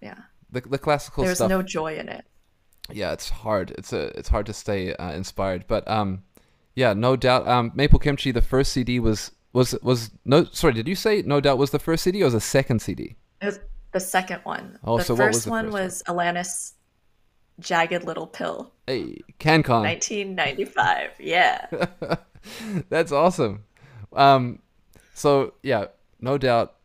yeah, 0.01 0.15
The 0.51 0.61
the 0.61 0.77
classical 0.77 1.23
There's 1.23 1.37
stuff. 1.37 1.49
no 1.49 1.61
joy 1.61 1.97
in 1.97 2.09
it. 2.09 2.25
yeah, 2.91 3.11
it's 3.13 3.29
hard. 3.29 3.71
It's 3.71 3.93
a 3.93 4.17
it's 4.17 4.29
hard 4.29 4.45
to 4.47 4.53
stay 4.53 4.93
uh, 4.95 5.11
inspired, 5.13 5.65
but 5.67 5.87
um, 5.87 6.23
yeah, 6.75 6.93
no 6.93 7.15
doubt. 7.15 7.47
Um, 7.47 7.71
Maple 7.75 7.99
Kimchi, 7.99 8.31
the 8.31 8.41
first 8.41 8.71
CD 8.71 8.99
was 8.99 9.31
was 9.53 9.75
was 9.81 10.11
no. 10.25 10.45
Sorry, 10.51 10.73
did 10.73 10.87
you 10.87 10.95
say 10.95 11.21
no 11.23 11.39
doubt 11.41 11.57
was 11.57 11.71
the 11.71 11.79
first 11.79 12.03
CD 12.03 12.21
or 12.21 12.25
was 12.25 12.33
the 12.33 12.41
second 12.41 12.81
CD? 12.81 13.15
It 13.41 13.45
was 13.47 13.59
the 13.91 13.99
second 13.99 14.39
one. 14.43 14.77
Oh, 14.83 14.97
the 14.99 15.03
so 15.03 15.15
first 15.15 15.19
what 15.19 15.33
was 15.33 15.43
the 15.45 15.49
one 15.51 15.65
first 15.71 16.07
one? 16.07 16.17
was 16.17 16.33
Alanis 16.35 16.73
Jagged 17.59 18.03
Little 18.05 18.27
Pill, 18.27 18.71
Hey, 18.87 19.19
CanCon. 19.39 19.81
1995. 19.83 21.09
Yeah. 21.19 21.67
That's 22.89 23.11
awesome. 23.11 23.63
Um, 24.13 24.59
so 25.13 25.53
yeah, 25.63 25.85
no 26.19 26.37
doubt. 26.37 26.75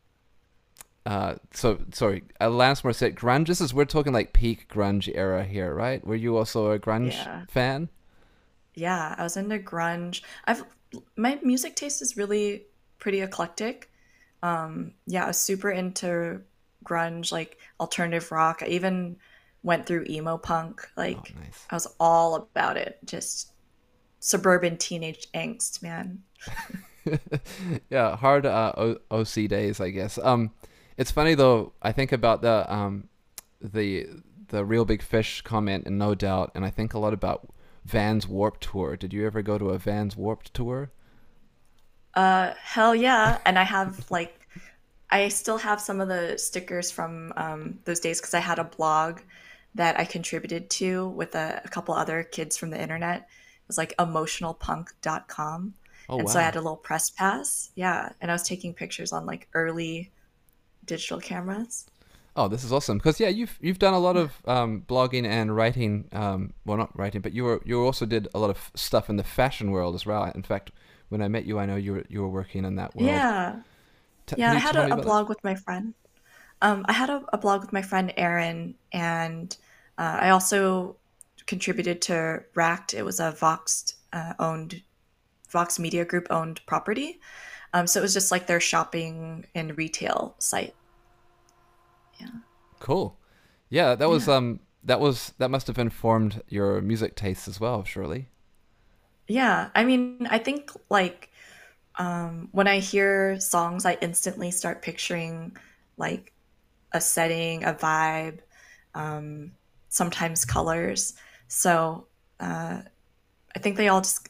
Uh, 1.04 1.36
so 1.52 1.78
sorry, 1.92 2.24
Alanis 2.40 2.82
Morissette 2.82 3.14
grunge. 3.14 3.46
This 3.46 3.60
is 3.60 3.72
we're 3.72 3.84
talking 3.84 4.12
like 4.12 4.32
peak 4.32 4.68
grunge 4.68 5.10
era 5.14 5.44
here, 5.44 5.72
right? 5.72 6.04
Were 6.04 6.16
you 6.16 6.36
also 6.36 6.72
a 6.72 6.78
grunge 6.78 7.12
Yeah. 7.12 7.44
fan? 7.48 7.88
Yeah, 8.74 9.14
I 9.16 9.22
was 9.22 9.36
into 9.36 9.58
grunge. 9.58 10.22
I've 10.46 10.64
my 11.16 11.38
music 11.42 11.76
taste 11.76 12.02
is 12.02 12.16
really 12.16 12.64
pretty 12.98 13.20
eclectic. 13.20 13.90
Um, 14.42 14.92
yeah, 15.06 15.24
I 15.24 15.28
was 15.28 15.36
super 15.38 15.70
into 15.70 16.42
grunge, 16.84 17.30
like 17.32 17.58
alternative 17.80 18.30
rock. 18.32 18.62
I 18.62 18.66
even 18.68 19.16
went 19.62 19.86
through 19.86 20.06
emo 20.08 20.38
punk. 20.38 20.88
Like 20.96 21.16
Oh, 21.36 21.40
nice. 21.40 21.66
I 21.70 21.74
was 21.76 21.86
all 22.00 22.34
about 22.36 22.76
it. 22.76 22.98
Just 23.04 23.52
suburban 24.20 24.76
teenage 24.76 25.30
angst, 25.32 25.82
man. 25.82 26.22
yeah, 27.90 28.16
hard 28.16 28.46
uh, 28.46 28.72
o- 28.76 28.98
OC 29.10 29.48
days, 29.48 29.80
I 29.80 29.90
guess. 29.90 30.18
Um, 30.22 30.52
it's 30.96 31.10
funny 31.10 31.34
though. 31.34 31.72
I 31.82 31.92
think 31.92 32.12
about 32.12 32.42
the 32.42 32.72
um, 32.72 33.08
the 33.60 34.06
the 34.48 34.64
real 34.64 34.84
big 34.84 35.02
fish 35.02 35.42
comment, 35.42 35.86
and 35.86 35.98
no 35.98 36.14
doubt, 36.14 36.52
and 36.54 36.64
I 36.64 36.70
think 36.70 36.94
a 36.94 36.98
lot 36.98 37.12
about 37.12 37.48
Vans 37.84 38.26
Warped 38.26 38.62
Tour. 38.62 38.96
Did 38.96 39.12
you 39.12 39.26
ever 39.26 39.42
go 39.42 39.58
to 39.58 39.70
a 39.70 39.78
Vans 39.78 40.16
Warped 40.16 40.52
Tour? 40.52 40.90
Uh, 42.14 42.54
hell 42.60 42.94
yeah. 42.94 43.38
And 43.44 43.58
I 43.58 43.62
have 43.62 44.10
like, 44.10 44.48
I 45.10 45.28
still 45.28 45.58
have 45.58 45.80
some 45.80 46.00
of 46.00 46.08
the 46.08 46.36
stickers 46.38 46.90
from 46.90 47.32
um, 47.36 47.78
those 47.84 48.00
days 48.00 48.20
because 48.20 48.34
I 48.34 48.40
had 48.40 48.58
a 48.58 48.64
blog 48.64 49.20
that 49.74 50.00
I 50.00 50.04
contributed 50.04 50.70
to 50.70 51.08
with 51.10 51.34
a, 51.34 51.60
a 51.64 51.68
couple 51.68 51.94
other 51.94 52.22
kids 52.22 52.56
from 52.56 52.70
the 52.70 52.80
internet. 52.80 53.20
It 53.20 53.68
was 53.68 53.78
like 53.78 53.94
emotionalpunk.com. 53.98 55.74
Oh 56.08 56.18
and 56.18 56.26
wow! 56.26 56.32
so 56.32 56.38
I 56.40 56.42
had 56.42 56.56
a 56.56 56.60
little 56.60 56.76
press 56.76 57.10
pass. 57.10 57.70
Yeah. 57.74 58.12
And 58.20 58.30
I 58.30 58.34
was 58.34 58.42
taking 58.42 58.74
pictures 58.74 59.12
on 59.12 59.26
like 59.26 59.48
early 59.54 60.12
digital 60.84 61.20
cameras. 61.20 61.86
Oh, 62.36 62.48
this 62.48 62.64
is 62.64 62.72
awesome 62.72 62.98
because 62.98 63.18
yeah, 63.18 63.28
you've 63.28 63.58
you've 63.62 63.78
done 63.78 63.94
a 63.94 63.98
lot 63.98 64.16
of 64.16 64.42
um, 64.46 64.84
blogging 64.86 65.26
and 65.26 65.56
writing. 65.56 66.08
Um, 66.12 66.52
well, 66.66 66.76
not 66.76 66.96
writing, 66.98 67.22
but 67.22 67.32
you 67.32 67.44
were 67.44 67.62
you 67.64 67.82
also 67.82 68.04
did 68.04 68.28
a 68.34 68.38
lot 68.38 68.50
of 68.50 68.70
stuff 68.74 69.08
in 69.08 69.16
the 69.16 69.24
fashion 69.24 69.70
world 69.70 69.94
as 69.94 70.04
well. 70.04 70.24
In 70.34 70.42
fact, 70.42 70.70
when 71.08 71.22
I 71.22 71.28
met 71.28 71.46
you, 71.46 71.58
I 71.58 71.64
know 71.66 71.76
you 71.76 71.92
were 71.94 72.04
you 72.10 72.20
were 72.20 72.28
working 72.28 72.64
in 72.64 72.76
that 72.76 72.94
world. 72.94 73.06
Yeah. 73.06 73.62
T- 74.26 74.36
Yeah, 74.36 74.52
I 74.52 74.56
had 74.56 74.76
a, 74.76 74.90
a 74.90 74.90
about 74.92 75.02
that? 75.02 75.06
blog 75.06 75.28
with 75.28 75.42
my 75.44 75.54
friend. 75.54 75.94
Um, 76.62 76.84
I 76.88 76.92
had 76.92 77.10
a, 77.10 77.24
a 77.32 77.38
blog 77.38 77.62
with 77.62 77.72
my 77.72 77.82
friend 77.82 78.12
Erin, 78.16 78.74
and 78.92 79.56
uh, 79.98 80.18
I 80.20 80.30
also 80.30 80.96
contributed 81.46 82.02
to 82.02 82.44
Racked. 82.54 82.94
It 82.94 83.04
was 83.04 83.20
a 83.20 83.32
Vox 83.32 83.94
uh, 84.12 84.34
owned, 84.38 84.82
Vox 85.50 85.78
Media 85.78 86.04
Group 86.04 86.26
owned 86.30 86.60
property. 86.66 87.20
Um, 87.74 87.86
so 87.86 88.00
it 88.00 88.02
was 88.02 88.14
just 88.14 88.30
like 88.32 88.46
their 88.46 88.60
shopping 88.60 89.46
and 89.54 89.76
retail 89.78 90.36
site. 90.40 90.76
Yeah. 92.20 92.30
Cool. 92.78 93.18
Yeah, 93.68 93.94
that 93.94 94.08
was 94.08 94.28
Yeah. 94.28 94.28
um 94.28 94.60
that 94.84 95.00
was 95.00 95.34
that 95.38 95.50
must 95.50 95.66
have 95.66 95.78
informed 95.78 96.42
your 96.48 96.80
music 96.80 97.16
tastes 97.16 97.48
as 97.48 97.60
well, 97.60 97.84
surely. 97.84 98.28
Yeah, 99.28 99.70
I 99.74 99.84
mean, 99.84 100.26
I 100.30 100.38
think 100.38 100.70
like 100.88 101.30
um, 101.96 102.48
when 102.52 102.68
I 102.68 102.80
hear 102.80 103.40
songs, 103.40 103.86
I 103.86 103.98
instantly 104.02 104.50
start 104.50 104.82
picturing 104.82 105.56
like 105.98 106.32
a 106.92 107.00
setting, 107.00 107.64
a 107.64 107.74
vibe, 107.74 108.40
um, 108.94 109.52
sometimes 109.90 110.44
colors. 110.44 111.14
So 111.48 112.08
uh, 112.40 112.82
I 113.56 113.60
think 113.60 113.76
they 113.76 113.88
all 113.88 114.02
just 114.02 114.28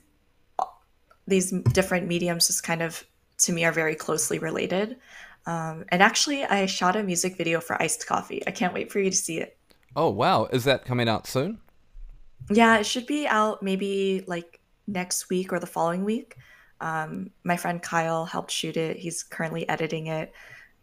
these 1.26 1.50
different 1.72 2.06
mediums 2.06 2.46
just 2.46 2.62
kind 2.62 2.82
of 2.82 3.04
to 3.38 3.52
me 3.52 3.64
are 3.64 3.72
very 3.72 3.94
closely 3.94 4.38
related. 4.38 4.96
Um, 5.46 5.84
and 5.90 6.02
actually, 6.02 6.44
I 6.44 6.66
shot 6.66 6.96
a 6.96 7.02
music 7.02 7.36
video 7.36 7.60
for 7.60 7.80
iced 7.80 8.06
coffee. 8.06 8.42
I 8.46 8.50
can't 8.50 8.74
wait 8.74 8.90
for 8.90 8.98
you 8.98 9.10
to 9.10 9.16
see 9.16 9.38
it. 9.38 9.56
Oh 9.94 10.10
wow, 10.10 10.46
is 10.46 10.64
that 10.64 10.84
coming 10.84 11.08
out 11.08 11.26
soon? 11.26 11.58
Yeah, 12.50 12.78
it 12.78 12.86
should 12.86 13.06
be 13.06 13.26
out 13.26 13.62
maybe 13.62 14.24
like 14.26 14.60
next 14.86 15.30
week 15.30 15.52
or 15.52 15.58
the 15.58 15.66
following 15.66 16.04
week. 16.04 16.36
Um, 16.80 17.30
my 17.44 17.56
friend 17.56 17.82
Kyle 17.82 18.24
helped 18.24 18.50
shoot 18.50 18.76
it. 18.76 18.98
He's 18.98 19.22
currently 19.22 19.68
editing 19.68 20.08
it. 20.08 20.32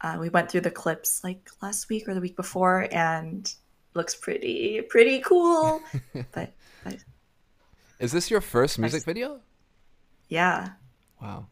Uh, 0.01 0.17
we 0.19 0.29
went 0.29 0.49
through 0.49 0.61
the 0.61 0.71
clips 0.71 1.23
like 1.23 1.49
last 1.61 1.89
week 1.89 2.07
or 2.07 2.13
the 2.13 2.21
week 2.21 2.35
before, 2.35 2.87
and 2.91 3.53
looks 3.93 4.15
pretty 4.15 4.81
pretty 4.81 5.19
cool. 5.19 5.81
but, 6.31 6.53
but 6.83 6.97
is 7.99 8.11
this 8.11 8.31
your 8.31 8.41
first 8.41 8.79
music 8.79 9.03
video? 9.03 9.41
Yeah. 10.27 10.69
Wow. 11.21 11.47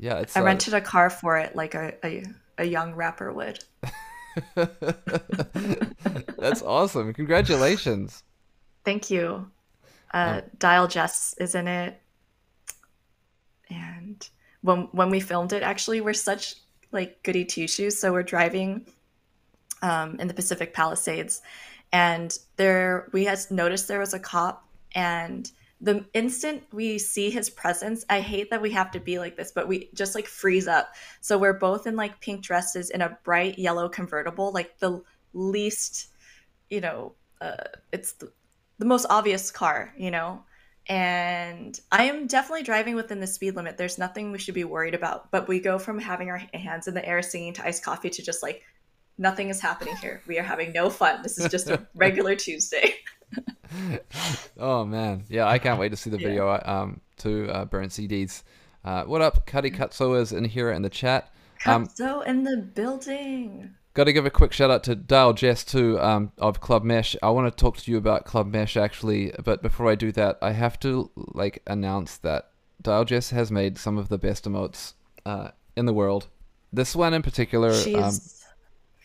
Yeah, 0.00 0.18
it's. 0.18 0.36
I 0.36 0.40
uh, 0.40 0.44
rented 0.44 0.74
a 0.74 0.80
car 0.80 1.10
for 1.10 1.36
it, 1.36 1.54
like 1.54 1.74
a 1.74 1.94
a, 2.04 2.24
a 2.58 2.64
young 2.64 2.94
rapper 2.94 3.32
would. 3.32 3.62
That's 6.38 6.62
awesome! 6.62 7.12
Congratulations. 7.12 8.22
Thank 8.84 9.10
you. 9.10 9.50
Uh, 10.12 10.40
um, 10.42 10.50
Dial 10.58 10.88
Jess 10.88 11.34
is 11.38 11.54
in 11.54 11.68
it, 11.68 12.00
and 13.68 14.26
when 14.62 14.88
when 14.92 15.10
we 15.10 15.20
filmed 15.20 15.52
it, 15.52 15.62
actually, 15.62 16.00
we're 16.00 16.14
such 16.14 16.54
like 16.92 17.22
goody 17.22 17.44
two 17.44 17.68
shoes. 17.68 17.98
So 17.98 18.10
we're 18.10 18.22
driving 18.22 18.86
um, 19.82 20.18
in 20.18 20.28
the 20.28 20.34
Pacific 20.34 20.72
Palisades, 20.72 21.42
and 21.92 22.36
there 22.56 23.08
we 23.12 23.26
had 23.26 23.38
noticed 23.50 23.86
there 23.86 24.00
was 24.00 24.14
a 24.14 24.18
cop, 24.18 24.66
and 24.94 25.50
the 25.80 26.04
instant 26.12 26.62
we 26.72 26.98
see 26.98 27.30
his 27.30 27.48
presence, 27.48 28.04
I 28.10 28.20
hate 28.20 28.50
that 28.50 28.60
we 28.60 28.70
have 28.72 28.90
to 28.92 29.00
be 29.00 29.18
like 29.18 29.36
this, 29.36 29.50
but 29.52 29.66
we 29.66 29.88
just 29.94 30.14
like 30.14 30.26
freeze 30.26 30.68
up. 30.68 30.94
So 31.20 31.38
we're 31.38 31.54
both 31.54 31.86
in 31.86 31.96
like 31.96 32.20
pink 32.20 32.42
dresses 32.42 32.90
in 32.90 33.00
a 33.00 33.18
bright 33.24 33.58
yellow 33.58 33.88
convertible, 33.88 34.52
like 34.52 34.78
the 34.78 35.02
least, 35.32 36.08
you 36.68 36.82
know, 36.82 37.14
uh, 37.40 37.64
it's 37.92 38.12
the, 38.12 38.30
the 38.78 38.84
most 38.84 39.06
obvious 39.08 39.50
car, 39.50 39.94
you 39.96 40.10
know. 40.10 40.44
And 40.86 41.78
I 41.92 42.04
am 42.04 42.26
definitely 42.26 42.64
driving 42.64 42.94
within 42.94 43.20
the 43.20 43.26
speed 43.26 43.56
limit. 43.56 43.78
There's 43.78 43.98
nothing 43.98 44.32
we 44.32 44.38
should 44.38 44.54
be 44.54 44.64
worried 44.64 44.94
about. 44.94 45.30
But 45.30 45.48
we 45.48 45.60
go 45.60 45.78
from 45.78 45.98
having 45.98 46.30
our 46.30 46.42
hands 46.52 46.88
in 46.88 46.94
the 46.94 47.06
air 47.06 47.22
singing 47.22 47.54
to 47.54 47.66
iced 47.66 47.84
coffee 47.84 48.10
to 48.10 48.22
just 48.22 48.42
like 48.42 48.64
nothing 49.16 49.50
is 49.50 49.60
happening 49.60 49.96
here. 49.96 50.20
We 50.26 50.38
are 50.38 50.42
having 50.42 50.72
no 50.72 50.90
fun. 50.90 51.22
This 51.22 51.38
is 51.38 51.50
just 51.50 51.68
a 51.68 51.86
regular 51.94 52.34
Tuesday. 52.34 52.94
Oh 54.58 54.84
man, 54.84 55.24
yeah, 55.28 55.46
I 55.46 55.58
can't 55.58 55.80
wait 55.80 55.90
to 55.90 55.96
see 55.96 56.10
the 56.10 56.18
video. 56.18 56.48
Yeah. 56.48 56.80
Um, 56.80 57.00
to 57.18 57.48
uh, 57.50 57.64
burn 57.64 57.88
CDs. 57.88 58.42
Uh, 58.84 59.04
what 59.04 59.20
up, 59.20 59.46
Cuddy 59.46 59.70
Cutso 59.70 60.20
is 60.20 60.32
in 60.32 60.44
here 60.44 60.70
in 60.70 60.82
the 60.82 60.90
chat. 60.90 61.32
Um, 61.66 61.86
Cutso 61.86 62.26
in 62.26 62.44
the 62.44 62.56
building. 62.56 63.74
Got 63.92 64.04
to 64.04 64.12
give 64.12 64.24
a 64.24 64.30
quick 64.30 64.52
shout 64.52 64.70
out 64.70 64.84
to 64.84 64.94
Dial 64.94 65.32
Jess 65.32 65.64
too 65.64 65.98
um, 66.00 66.32
of 66.38 66.60
Club 66.60 66.84
Mesh. 66.84 67.16
I 67.22 67.30
want 67.30 67.50
to 67.54 67.60
talk 67.60 67.76
to 67.76 67.90
you 67.90 67.96
about 67.98 68.24
Club 68.24 68.46
Mesh 68.46 68.76
actually, 68.76 69.32
but 69.44 69.62
before 69.62 69.90
I 69.90 69.96
do 69.96 70.12
that, 70.12 70.38
I 70.40 70.52
have 70.52 70.78
to 70.80 71.10
like 71.16 71.62
announce 71.66 72.16
that 72.18 72.50
Dial 72.80 73.04
Jess 73.04 73.30
has 73.30 73.50
made 73.50 73.78
some 73.78 73.98
of 73.98 74.08
the 74.08 74.18
best 74.18 74.44
emotes 74.44 74.94
uh, 75.26 75.50
in 75.76 75.86
the 75.86 75.92
world. 75.92 76.28
This 76.72 76.94
one 76.94 77.14
in 77.14 77.22
particular, 77.22 77.70
um, 77.70 78.14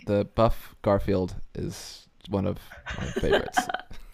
the 0.06 0.26
Buff 0.36 0.76
Garfield, 0.84 1.36
is 1.56 2.08
one 2.30 2.46
of 2.46 2.60
my 2.98 3.06
favorites. 3.06 3.60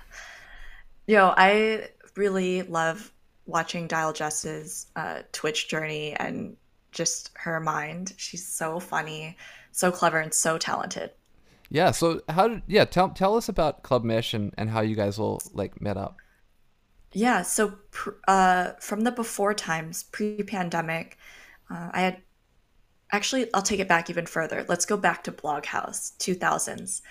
Yo, 1.07 1.33
I 1.35 1.89
really 2.15 2.63
love 2.63 3.11
watching 3.45 3.87
Dial 3.87 4.13
Jess's 4.13 4.87
uh, 4.95 5.19
Twitch 5.31 5.67
journey 5.67 6.13
and 6.13 6.55
just 6.91 7.31
her 7.35 7.59
mind. 7.59 8.13
She's 8.17 8.47
so 8.47 8.79
funny, 8.79 9.37
so 9.71 9.91
clever, 9.91 10.19
and 10.19 10.33
so 10.33 10.57
talented. 10.57 11.11
Yeah. 11.69 11.91
So 11.91 12.21
how 12.29 12.49
did 12.49 12.61
yeah 12.67 12.85
tell 12.85 13.09
tell 13.09 13.35
us 13.35 13.49
about 13.49 13.83
Club 13.83 14.03
Mesh 14.03 14.33
and 14.33 14.53
and 14.57 14.69
how 14.69 14.81
you 14.81 14.95
guys 14.95 15.17
all 15.17 15.41
like 15.53 15.81
met 15.81 15.97
up. 15.97 16.17
Yeah. 17.13 17.41
So 17.41 17.73
uh, 18.27 18.71
from 18.79 19.01
the 19.01 19.11
before 19.11 19.53
times, 19.53 20.03
pre-pandemic, 20.03 21.17
uh, 21.69 21.89
I 21.91 22.01
had 22.01 22.17
actually 23.11 23.53
I'll 23.53 23.61
take 23.61 23.79
it 23.79 23.87
back 23.87 24.09
even 24.09 24.25
further. 24.25 24.65
Let's 24.67 24.85
go 24.85 24.97
back 24.97 25.23
to 25.25 25.31
Bloghouse, 25.31 26.15
2000s, 26.17 27.01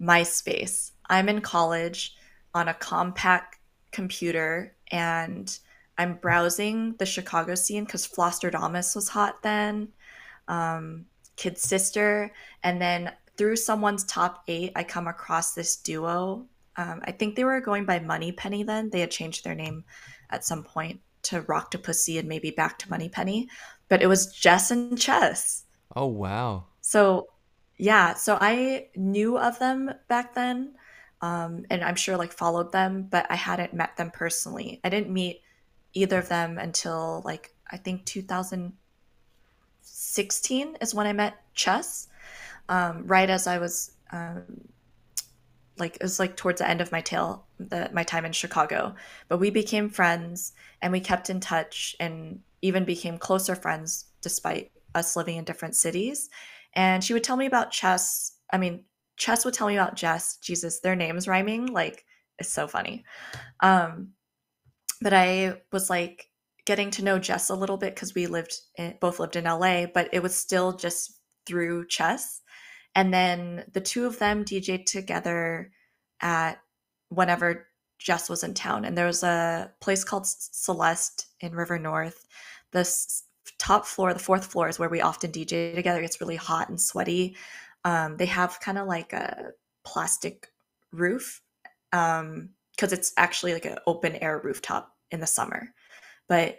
MySpace. 0.00 0.92
I'm 1.08 1.28
in 1.28 1.40
college 1.40 2.14
on 2.54 2.68
a 2.68 2.74
compact 2.74 3.58
computer 3.92 4.74
and 4.90 5.58
I'm 5.98 6.14
browsing 6.14 6.94
the 6.98 7.06
Chicago 7.06 7.54
scene 7.54 7.84
because 7.84 8.06
Flosstradamus 8.06 8.94
was 8.94 9.08
hot 9.08 9.42
then, 9.42 9.88
um, 10.48 11.04
Kid 11.36 11.58
Sister, 11.58 12.32
and 12.62 12.80
then 12.80 13.12
through 13.36 13.56
someone's 13.56 14.04
top 14.04 14.44
eight, 14.48 14.72
I 14.74 14.82
come 14.82 15.08
across 15.08 15.52
this 15.52 15.76
duo. 15.76 16.46
Um, 16.76 17.02
I 17.04 17.12
think 17.12 17.36
they 17.36 17.44
were 17.44 17.60
going 17.60 17.84
by 17.84 17.98
Moneypenny 17.98 18.62
then. 18.62 18.88
They 18.88 19.00
had 19.00 19.10
changed 19.10 19.44
their 19.44 19.54
name 19.54 19.84
at 20.30 20.44
some 20.44 20.64
point 20.64 21.00
to 21.24 21.42
Rock 21.42 21.70
to 21.72 21.78
Pussy 21.78 22.18
and 22.18 22.28
maybe 22.28 22.50
back 22.50 22.78
to 22.78 22.90
Moneypenny, 22.90 23.48
but 23.88 24.00
it 24.00 24.06
was 24.06 24.32
Jess 24.32 24.70
and 24.70 24.98
Chess. 24.98 25.64
Oh 25.94 26.06
wow! 26.06 26.64
So 26.80 27.28
yeah, 27.76 28.14
so 28.14 28.38
I 28.40 28.88
knew 28.96 29.38
of 29.38 29.58
them 29.58 29.92
back 30.08 30.34
then 30.34 30.74
um, 31.22 31.64
and 31.70 31.84
I'm 31.84 31.96
sure 31.96 32.16
like 32.16 32.32
followed 32.32 32.72
them, 32.72 33.06
but 33.10 33.26
I 33.30 33.36
hadn't 33.36 33.74
met 33.74 33.96
them 33.96 34.10
personally. 34.10 34.80
I 34.82 34.88
didn't 34.88 35.10
meet 35.10 35.42
either 35.92 36.18
of 36.18 36.28
them 36.28 36.58
until 36.58 37.22
like 37.24 37.54
I 37.70 37.76
think 37.76 38.04
2016 38.06 40.76
is 40.80 40.94
when 40.94 41.06
I 41.06 41.12
met 41.12 41.36
Chess. 41.54 42.08
Um, 42.68 43.06
right 43.06 43.28
as 43.28 43.48
I 43.48 43.58
was 43.58 43.90
um, 44.12 44.44
like 45.78 45.96
it 45.96 46.02
was 46.02 46.18
like 46.18 46.36
towards 46.36 46.60
the 46.60 46.68
end 46.68 46.80
of 46.80 46.92
my 46.92 47.00
tail, 47.00 47.44
the 47.58 47.90
my 47.92 48.04
time 48.04 48.24
in 48.24 48.32
Chicago. 48.32 48.94
But 49.28 49.38
we 49.38 49.50
became 49.50 49.90
friends 49.90 50.52
and 50.80 50.92
we 50.92 51.00
kept 51.00 51.30
in 51.30 51.40
touch 51.40 51.96
and 52.00 52.40
even 52.62 52.84
became 52.84 53.18
closer 53.18 53.54
friends 53.54 54.06
despite 54.20 54.70
us 54.94 55.16
living 55.16 55.36
in 55.36 55.44
different 55.44 55.76
cities. 55.76 56.30
And 56.74 57.02
she 57.02 57.12
would 57.12 57.24
tell 57.24 57.36
me 57.36 57.46
about 57.46 57.72
chess. 57.72 58.32
I 58.52 58.58
mean, 58.58 58.84
Chess 59.20 59.44
would 59.44 59.52
tell 59.52 59.68
me 59.68 59.76
about 59.76 59.96
Jess. 59.96 60.38
Jesus, 60.38 60.80
their 60.80 60.96
names 60.96 61.28
rhyming, 61.28 61.66
like, 61.66 62.06
it's 62.38 62.52
so 62.52 62.66
funny. 62.66 63.04
Um, 63.60 64.12
but 65.02 65.12
I 65.12 65.60
was 65.70 65.90
like 65.90 66.30
getting 66.64 66.90
to 66.92 67.04
know 67.04 67.18
Jess 67.18 67.50
a 67.50 67.54
little 67.54 67.76
bit 67.76 67.94
because 67.94 68.14
we 68.14 68.26
lived 68.26 68.58
in, 68.76 68.96
both 68.98 69.20
lived 69.20 69.36
in 69.36 69.44
LA, 69.44 69.86
but 69.86 70.08
it 70.12 70.22
was 70.22 70.34
still 70.34 70.72
just 70.72 71.20
through 71.46 71.86
chess. 71.86 72.40
And 72.94 73.12
then 73.12 73.66
the 73.72 73.80
two 73.82 74.06
of 74.06 74.18
them 74.18 74.42
DJed 74.42 74.86
together 74.86 75.70
at 76.22 76.58
whenever 77.10 77.66
Jess 77.98 78.30
was 78.30 78.42
in 78.42 78.54
town. 78.54 78.86
And 78.86 78.96
there 78.96 79.06
was 79.06 79.22
a 79.22 79.70
place 79.80 80.02
called 80.02 80.26
Celeste 80.26 81.26
in 81.40 81.54
River 81.54 81.78
North. 81.78 82.26
This 82.72 83.24
top 83.58 83.84
floor, 83.84 84.14
the 84.14 84.18
fourth 84.18 84.46
floor, 84.46 84.68
is 84.68 84.78
where 84.78 84.88
we 84.88 85.02
often 85.02 85.30
DJ 85.30 85.74
together. 85.74 86.00
It's 86.00 86.22
really 86.22 86.36
hot 86.36 86.70
and 86.70 86.80
sweaty. 86.80 87.36
Um, 87.84 88.16
they 88.16 88.26
have 88.26 88.60
kind 88.60 88.78
of 88.78 88.86
like 88.86 89.12
a 89.12 89.52
plastic 89.84 90.48
roof 90.92 91.42
because 91.90 92.20
um, 92.20 92.50
it's 92.80 93.12
actually 93.16 93.54
like 93.54 93.64
an 93.64 93.78
open 93.86 94.16
air 94.16 94.40
rooftop 94.42 94.94
in 95.10 95.20
the 95.20 95.26
summer. 95.26 95.72
But 96.28 96.58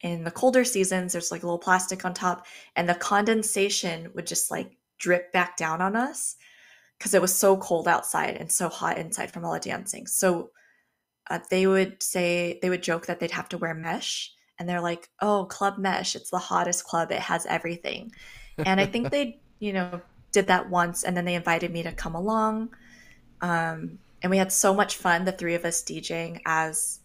in 0.00 0.24
the 0.24 0.30
colder 0.30 0.64
seasons, 0.64 1.12
there's 1.12 1.30
like 1.30 1.42
a 1.42 1.46
little 1.46 1.58
plastic 1.58 2.04
on 2.04 2.14
top, 2.14 2.46
and 2.74 2.88
the 2.88 2.94
condensation 2.94 4.10
would 4.14 4.26
just 4.26 4.50
like 4.50 4.76
drip 4.98 5.32
back 5.32 5.56
down 5.56 5.80
on 5.80 5.96
us 5.96 6.36
because 6.98 7.14
it 7.14 7.22
was 7.22 7.34
so 7.34 7.56
cold 7.56 7.88
outside 7.88 8.36
and 8.36 8.50
so 8.50 8.68
hot 8.68 8.96
inside 8.96 9.32
from 9.32 9.44
all 9.44 9.52
the 9.52 9.60
dancing. 9.60 10.06
So 10.06 10.50
uh, 11.28 11.40
they 11.50 11.66
would 11.66 12.00
say, 12.02 12.60
they 12.62 12.70
would 12.70 12.82
joke 12.82 13.06
that 13.06 13.18
they'd 13.18 13.32
have 13.32 13.48
to 13.50 13.58
wear 13.58 13.74
mesh. 13.74 14.32
And 14.58 14.68
they're 14.68 14.80
like, 14.80 15.08
oh, 15.20 15.46
Club 15.46 15.78
Mesh, 15.78 16.14
it's 16.14 16.30
the 16.30 16.38
hottest 16.38 16.84
club. 16.84 17.10
It 17.10 17.18
has 17.18 17.46
everything. 17.46 18.12
And 18.58 18.80
I 18.80 18.86
think 18.86 19.10
they, 19.12 19.40
you 19.58 19.72
know, 19.72 20.00
did 20.32 20.46
that 20.48 20.68
once 20.68 21.04
and 21.04 21.16
then 21.16 21.24
they 21.24 21.34
invited 21.34 21.70
me 21.70 21.82
to 21.82 21.92
come 21.92 22.14
along. 22.14 22.74
Um, 23.40 23.98
and 24.22 24.30
we 24.30 24.38
had 24.38 24.52
so 24.52 24.74
much 24.74 24.96
fun, 24.96 25.24
the 25.24 25.32
three 25.32 25.54
of 25.54 25.64
us 25.64 25.82
DJing 25.82 26.40
as 26.46 27.00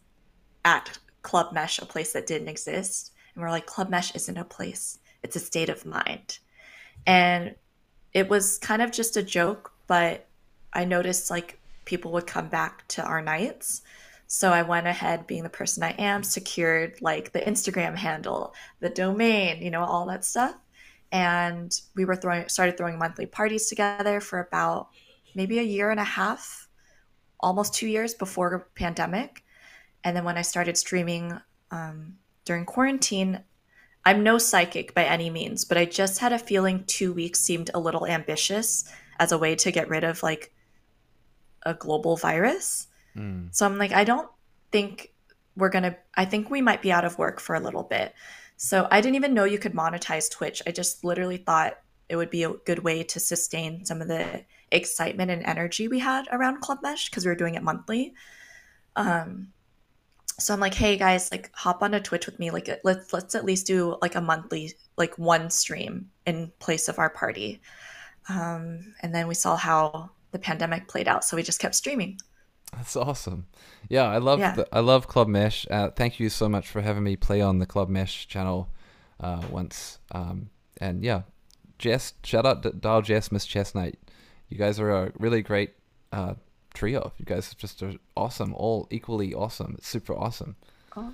at 0.64 0.98
Club 1.22 1.54
Mesh, 1.54 1.80
a 1.80 1.86
place 1.86 2.14
that 2.14 2.28
didn't 2.28 2.48
exist. 2.48 3.12
And 3.34 3.44
we're 3.44 3.50
like, 3.50 3.66
Club 3.66 3.90
Mesh 3.90 4.16
isn't 4.16 4.38
a 4.38 4.44
place, 4.44 5.00
it's 5.24 5.36
a 5.36 5.40
state 5.40 5.70
of 5.70 5.86
mind. 5.86 6.40
And 7.06 7.56
it 8.14 8.30
was 8.30 8.58
kind 8.58 8.82
of 8.82 8.92
just 8.92 9.18
a 9.18 9.24
joke, 9.24 9.74
but 9.88 10.28
I 10.74 10.86
noticed 10.86 11.30
like 11.30 11.60
people 11.86 12.12
would 12.14 12.28
come 12.28 12.48
back 12.48 12.88
to 12.90 13.04
our 13.04 13.22
nights. 13.22 13.82
So 14.28 14.52
I 14.52 14.62
went 14.64 14.88
ahead, 14.88 15.26
being 15.26 15.44
the 15.44 15.50
person 15.50 15.84
I 15.84 15.92
am, 15.92 16.22
secured 16.24 17.02
like 17.02 17.32
the 17.32 17.40
Instagram 17.40 17.96
handle, 17.96 18.54
the 18.80 18.90
domain, 18.90 19.62
you 19.62 19.72
know, 19.72 19.84
all 19.84 20.06
that 20.08 20.26
stuff 20.26 20.56
and 21.12 21.80
we 21.96 22.06
were 22.06 22.16
throwing 22.16 22.50
started 22.50 22.78
throwing 22.78 22.98
monthly 22.98 23.26
parties 23.26 23.68
together 23.68 24.20
for 24.20 24.40
about 24.40 24.90
maybe 25.36 25.60
a 25.60 25.64
year 25.64 25.92
and 25.92 26.00
a 26.00 26.04
half, 26.04 26.68
almost 27.40 27.74
two 27.74 27.88
years 27.88 28.14
before 28.14 28.70
pandemic. 28.76 29.44
And 30.04 30.16
then 30.16 30.24
when 30.24 30.38
I 30.38 30.42
started 30.42 30.78
streaming 30.78 31.40
um, 31.72 32.16
during 32.46 32.66
quarantine, 32.66 33.44
I'm 34.06 34.24
no 34.24 34.38
psychic 34.38 34.94
by 34.94 35.04
any 35.04 35.30
means, 35.30 35.66
but 35.66 35.78
I 35.78 35.86
just 35.86 36.20
had 36.20 36.34
a 36.34 36.40
feeling 36.40 36.86
two 36.86 37.14
weeks 37.14 37.42
seemed 37.42 37.70
a 37.74 37.80
little 37.80 38.08
ambitious 38.08 38.90
as 39.20 39.32
a 39.32 39.38
way 39.38 39.56
to 39.56 39.72
get 39.72 39.90
rid 39.90 40.04
of 40.04 40.24
like 40.24 40.54
a 41.64 41.74
global 41.74 42.16
virus. 42.16 42.88
Mm. 43.16 43.54
So 43.54 43.66
I'm 43.66 43.78
like, 43.78 43.92
I 43.92 44.04
don't 44.04 44.30
think 44.72 45.14
we're 45.56 45.70
gonna. 45.70 45.98
I 46.16 46.26
think 46.26 46.50
we 46.50 46.62
might 46.62 46.82
be 46.82 46.92
out 46.92 47.04
of 47.04 47.18
work 47.18 47.40
for 47.40 47.56
a 47.56 47.60
little 47.60 47.84
bit. 47.84 48.14
So 48.58 48.88
I 48.90 49.02
didn't 49.02 49.16
even 49.16 49.34
know 49.34 49.44
you 49.44 49.60
could 49.60 49.74
monetize 49.74 50.30
Twitch. 50.30 50.62
I 50.68 50.72
just 50.72 51.04
literally 51.04 51.38
thought 51.38 51.80
it 52.10 52.16
would 52.16 52.32
be 52.32 52.44
a 52.44 52.54
good 52.66 52.80
way 52.80 53.04
to 53.04 53.20
sustain 53.20 53.86
some 53.86 54.02
of 54.02 54.08
the 54.08 54.44
excitement 54.72 55.32
and 55.32 55.46
energy 55.46 55.88
we 55.88 56.00
had 56.00 56.28
around 56.32 56.62
Club 56.62 56.80
Mesh 56.82 57.10
because 57.10 57.26
we 57.26 57.30
were 57.30 57.36
doing 57.36 57.56
it 57.56 57.64
monthly. 57.64 58.14
Um, 58.96 59.50
so 60.40 60.54
I'm 60.54 60.60
like, 60.60 60.74
hey 60.74 60.98
guys, 60.98 61.32
like 61.32 61.52
hop 61.54 61.82
on 61.82 61.94
a 61.94 62.00
Twitch 62.00 62.26
with 62.26 62.40
me. 62.40 62.52
Like 62.52 62.70
let's 62.84 63.14
let's 63.14 63.36
at 63.36 63.46
least 63.46 63.68
do 63.68 63.98
like 64.02 64.16
a 64.16 64.22
monthly, 64.22 64.74
like 64.98 65.18
one 65.18 65.50
stream 65.50 66.10
in 66.26 66.52
place 66.60 66.88
of 66.88 67.00
our 67.00 67.10
party. 67.10 67.62
Um, 68.30 68.94
and 69.02 69.14
then 69.14 69.28
we 69.28 69.34
saw 69.34 69.56
how 69.56 70.12
the 70.32 70.40
pandemic 70.40 70.88
played 70.88 71.08
out, 71.08 71.24
so 71.24 71.38
we 71.38 71.44
just 71.44 71.60
kept 71.60 71.76
streaming. 71.76 72.20
That's 72.74 72.96
awesome. 72.96 73.48
Yeah, 73.90 74.04
I 74.04 74.18
love 74.18 74.40
yeah. 74.40 74.56
The, 74.56 74.68
I 74.72 74.82
love 74.82 75.08
Club 75.08 75.28
Mesh. 75.28 75.66
Uh, 75.70 75.90
thank 75.90 76.20
you 76.20 76.30
so 76.30 76.50
much 76.50 76.68
for 76.68 76.82
having 76.82 77.04
me 77.04 77.16
play 77.16 77.42
on 77.42 77.60
the 77.60 77.66
Club 77.66 77.90
Mesh 77.90 78.28
channel 78.28 78.70
uh, 79.20 79.44
once. 79.50 80.00
Um, 80.12 80.50
and 80.80 81.04
yeah, 81.04 81.22
Jess, 81.80 82.14
shout 82.24 82.46
out 82.46 82.64
to 82.64 82.72
Dial 82.72 83.02
Jess, 83.02 83.32
Miss 83.32 83.46
Chestnut. 83.46 83.96
You 84.50 84.58
guys 84.58 84.80
are 84.80 84.92
a 84.92 85.12
really 85.18 85.42
great 85.42 85.72
uh, 86.12 86.36
trio. 86.74 87.14
You 87.18 87.26
guys 87.26 87.52
are 87.52 87.56
just 87.56 87.82
are 87.84 87.94
awesome, 88.16 88.54
all 88.54 88.88
equally 88.92 89.34
awesome. 89.34 89.76
It's 89.78 89.88
super 89.88 90.14
awesome. 90.14 90.56
Oh, 90.96 91.14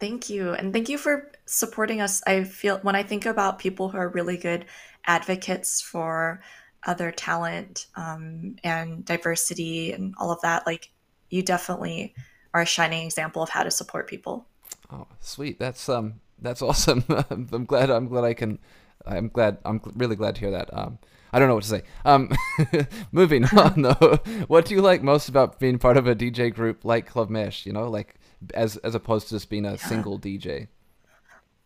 thank 0.00 0.28
you, 0.28 0.52
and 0.52 0.72
thank 0.72 0.88
you 0.88 0.98
for 0.98 1.30
supporting 1.46 2.00
us. 2.00 2.22
I 2.26 2.44
feel 2.44 2.78
when 2.78 2.94
I 2.94 3.02
think 3.02 3.26
about 3.26 3.58
people 3.58 3.90
who 3.90 3.98
are 3.98 4.08
really 4.08 4.36
good 4.36 4.64
advocates 5.06 5.80
for 5.80 6.40
other 6.86 7.10
talent 7.10 7.86
um, 7.96 8.56
and 8.64 9.04
diversity 9.04 9.92
and 9.92 10.14
all 10.18 10.30
of 10.30 10.40
that, 10.42 10.66
like 10.66 10.90
you 11.30 11.42
definitely 11.42 12.14
are 12.54 12.62
a 12.62 12.66
shining 12.66 13.04
example 13.04 13.42
of 13.42 13.48
how 13.48 13.62
to 13.62 13.70
support 13.70 14.08
people. 14.08 14.46
Oh, 14.90 15.06
sweet. 15.20 15.58
That's 15.58 15.88
um, 15.88 16.20
that's 16.40 16.62
awesome. 16.68 17.04
I'm 17.08 17.64
glad. 17.64 17.90
I'm 17.90 18.08
glad 18.08 18.24
I 18.24 18.34
can. 18.34 18.58
I'm 19.06 19.28
glad. 19.28 19.58
I'm 19.64 19.80
really 19.96 20.16
glad 20.16 20.34
to 20.36 20.40
hear 20.40 20.50
that. 20.52 20.72
Um, 20.72 20.98
I 21.32 21.38
don't 21.38 21.48
know 21.48 21.54
what 21.54 21.64
to 21.64 21.70
say. 21.70 21.82
Um, 22.04 22.30
moving 23.12 23.44
on 23.56 23.82
though, 23.82 24.20
what 24.46 24.64
do 24.64 24.74
you 24.74 24.80
like 24.80 25.02
most 25.02 25.28
about 25.28 25.58
being 25.58 25.78
part 25.78 25.96
of 25.96 26.06
a 26.06 26.14
DJ 26.14 26.52
group 26.52 26.84
like 26.84 27.06
Club 27.06 27.30
Mesh? 27.30 27.66
You 27.66 27.72
know, 27.72 27.88
like 27.88 28.14
as 28.54 28.76
as 28.78 28.94
opposed 28.94 29.28
to 29.28 29.34
just 29.34 29.50
being 29.50 29.66
a 29.66 29.72
yeah. 29.72 29.76
single 29.76 30.18
DJ. 30.18 30.68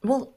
Well, 0.03 0.35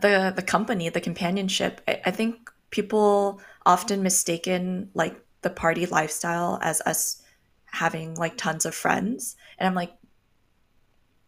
the 0.00 0.32
the 0.34 0.42
company, 0.42 0.88
the 0.88 1.00
companionship. 1.00 1.80
I, 1.86 2.00
I 2.06 2.10
think 2.10 2.50
people 2.70 3.40
often 3.70 4.02
mistaken 4.02 4.90
like 4.94 5.14
the 5.42 5.50
party 5.50 5.86
lifestyle 5.86 6.58
as 6.60 6.80
us 6.82 7.22
having 7.66 8.16
like 8.16 8.36
tons 8.36 8.66
of 8.66 8.74
friends, 8.74 9.36
and 9.58 9.68
I'm 9.68 9.74
like, 9.74 9.92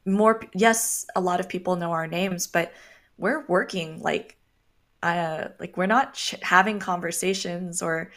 more. 0.05 0.43
Yes, 0.55 1.07
a 1.15 1.21
lot 1.21 1.39
of 1.41 1.49
people 1.49 1.77
know 1.77 1.93
our 1.93 2.09
names, 2.09 2.47
but 2.49 2.73
we're 3.17 3.47
working 3.47 4.03
like 4.03 4.37
uh, 5.03 5.49
like 5.61 5.77
we're 5.77 5.87
not 5.87 6.15
ch- 6.15 6.35
having 6.43 6.81
conversations 6.81 7.83
or 7.83 8.11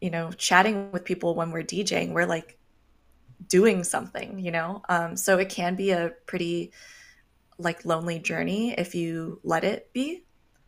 you 0.00 0.10
know 0.10 0.32
chatting 0.32 0.90
with 0.92 1.04
people 1.04 1.34
when 1.34 1.50
we're 1.52 1.62
djing. 1.62 2.12
We're 2.14 2.26
like 2.26 2.58
doing 3.48 3.84
something 3.84 4.38
you 4.38 4.50
know? 4.50 4.82
Um, 4.88 5.16
so 5.16 5.38
it 5.38 5.48
can 5.48 5.76
be 5.76 5.90
a 5.90 6.12
pretty 6.26 6.72
like 7.58 7.84
lonely 7.84 8.18
journey 8.18 8.72
if 8.72 8.94
you 8.94 9.40
let 9.44 9.64
it 9.64 9.92
be. 9.92 10.24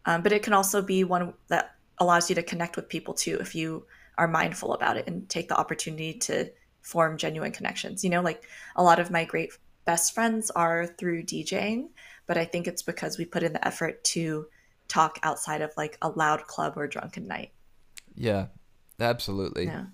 Um, 0.07 0.22
but 0.22 0.32
it 0.32 0.42
can 0.42 0.53
also 0.53 0.82
be 0.82 1.05
one 1.05 1.34
that 1.48 1.74
allows 2.01 2.28
you 2.28 2.34
to 2.34 2.42
connect 2.42 2.76
with 2.76 2.88
people 2.88 3.14
too 3.14 3.38
if 3.40 3.55
you 3.55 3.86
are 4.18 4.28
mindful 4.28 4.74
about 4.74 4.96
it 4.96 5.07
and 5.07 5.28
take 5.28 5.48
the 5.48 5.57
opportunity 5.57 6.14
to 6.14 6.51
form 6.82 7.16
genuine 7.16 7.53
connections 7.53 8.03
you 8.03 8.11
know 8.11 8.22
like 8.22 8.44
a 8.76 8.82
lot 8.82 8.98
of 8.98 9.11
my 9.11 9.24
great 9.24 9.53
best 9.84 10.14
friends 10.14 10.51
are 10.51 10.86
through 10.86 11.22
djing 11.22 11.88
but 12.26 12.36
i 12.36 12.44
think 12.44 12.66
it's 12.66 12.82
because 12.82 13.18
we 13.18 13.24
put 13.24 13.42
in 13.42 13.53
the 13.53 13.66
effort 13.66 14.03
to 14.03 14.46
talk 14.90 15.18
outside 15.22 15.62
of 15.62 15.72
like 15.76 15.96
a 16.03 16.09
loud 16.11 16.46
club 16.46 16.74
or 16.76 16.86
drunken 16.86 17.26
night. 17.26 17.53
Yeah, 18.14 18.46
absolutely. 18.98 19.66
Yeah. 19.66 19.86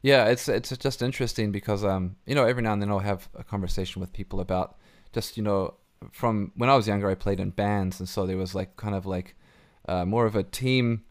Yeah, 0.00 0.26
it's 0.26 0.48
it's 0.48 0.76
just 0.76 1.02
interesting 1.02 1.52
because 1.52 1.84
um 1.84 2.16
you 2.24 2.34
know 2.34 2.44
every 2.44 2.62
now 2.62 2.72
and 2.72 2.80
then 2.80 2.90
I'll 2.90 3.00
have 3.00 3.28
a 3.34 3.44
conversation 3.44 4.00
with 4.00 4.12
people 4.12 4.40
about 4.40 4.76
just 5.12 5.36
you 5.36 5.42
know 5.42 5.74
from 6.12 6.52
when 6.54 6.70
I 6.70 6.76
was 6.76 6.86
younger 6.86 7.10
I 7.10 7.14
played 7.14 7.40
in 7.40 7.50
bands 7.50 7.98
and 7.98 8.08
so 8.08 8.24
there 8.24 8.36
was 8.36 8.54
like 8.54 8.76
kind 8.76 8.94
of 8.94 9.06
like 9.06 9.34
uh, 9.88 10.04
more 10.04 10.24
of 10.24 10.36
a 10.36 10.44
team 10.44 11.02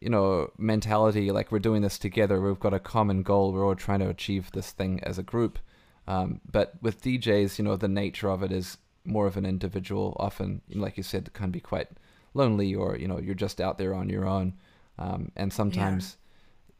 you 0.00 0.08
know 0.08 0.50
mentality 0.58 1.30
like 1.30 1.50
we're 1.50 1.58
doing 1.58 1.82
this 1.82 1.98
together 1.98 2.40
we've 2.40 2.60
got 2.60 2.74
a 2.74 2.78
common 2.78 3.22
goal 3.22 3.52
we're 3.52 3.66
all 3.66 3.74
trying 3.74 3.98
to 3.98 4.08
achieve 4.08 4.50
this 4.52 4.70
thing 4.70 5.00
as 5.02 5.18
a 5.18 5.22
group. 5.22 5.58
Um, 6.06 6.40
but 6.50 6.74
with 6.80 7.02
DJs 7.02 7.58
you 7.58 7.64
know 7.64 7.76
the 7.76 7.88
nature 7.88 8.30
of 8.30 8.42
it 8.42 8.52
is 8.52 8.78
more 9.04 9.26
of 9.26 9.36
an 9.36 9.46
individual. 9.46 10.16
Often 10.20 10.62
like 10.74 10.96
you 10.96 11.02
said 11.02 11.32
can 11.32 11.50
be 11.50 11.60
quite 11.60 11.88
lonely 12.34 12.74
or 12.74 12.96
you 12.96 13.08
know 13.08 13.18
you're 13.18 13.34
just 13.34 13.60
out 13.60 13.78
there 13.78 13.94
on 13.94 14.08
your 14.08 14.26
own. 14.26 14.54
Um, 14.98 15.30
and 15.36 15.52
sometimes 15.52 16.16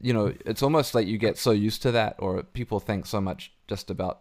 yeah. 0.01 0.07
you 0.07 0.13
know 0.13 0.35
it's 0.45 0.63
almost 0.63 0.95
like 0.95 1.07
you 1.07 1.19
get 1.19 1.39
so 1.39 1.51
used 1.51 1.83
to 1.83 1.93
that 1.93 2.17
or 2.19 2.43
people 2.43 2.81
think 2.81 3.07
so 3.07 3.21
much 3.21 3.53
just 3.67 3.91
about 3.91 4.21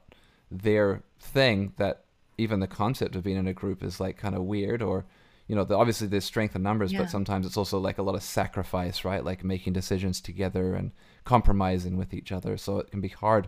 their 0.52 1.04
thing 1.20 1.74
that 1.78 2.04
even 2.38 2.60
the 2.60 2.68
concept 2.68 3.16
of 3.16 3.24
being 3.24 3.38
in 3.38 3.48
a 3.48 3.54
group 3.54 3.84
is 3.84 4.00
like 4.00 4.18
kind 4.18 4.36
of 4.36 4.44
weird 4.44 4.82
or 4.82 5.06
you 5.48 5.56
know 5.56 5.64
the, 5.64 5.76
obviously 5.76 6.08
there's 6.08 6.26
strength 6.26 6.56
in 6.56 6.64
numbers 6.64 6.92
yeah. 6.92 7.00
but 7.00 7.10
sometimes 7.10 7.46
it's 7.46 7.58
also 7.58 7.80
like 7.80 7.98
a 7.98 8.04
lot 8.04 8.16
of 8.16 8.24
sacrifice 8.24 9.06
right 9.06 9.24
like 9.24 9.44
making 9.44 9.74
decisions 9.74 10.22
together 10.22 10.76
and 10.76 10.92
compromising 11.24 11.98
with 11.98 12.14
each 12.14 12.32
other 12.32 12.58
so 12.58 12.80
it 12.80 12.92
can 12.92 13.02
be 13.02 13.10
hard 13.10 13.48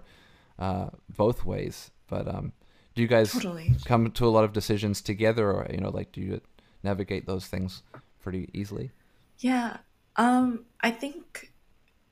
uh, 0.58 0.90
both 1.16 1.46
ways 1.46 1.92
but 2.08 2.28
um, 2.28 2.52
do 2.96 3.02
you 3.02 3.08
guys 3.08 3.32
totally. 3.32 3.76
come 3.86 4.12
to 4.12 4.26
a 4.26 4.30
lot 4.30 4.44
of 4.44 4.54
decisions 4.54 5.02
together 5.02 5.52
or 5.52 5.68
you 5.70 5.80
know 5.80 5.90
like 5.90 6.12
do 6.12 6.22
you 6.22 6.42
navigate 6.84 7.26
those 7.26 7.46
things 7.48 7.84
pretty 8.22 8.50
easily? 8.54 8.92
Yeah. 9.40 9.78
Um, 10.16 10.66
I 10.82 10.92
think, 10.92 11.52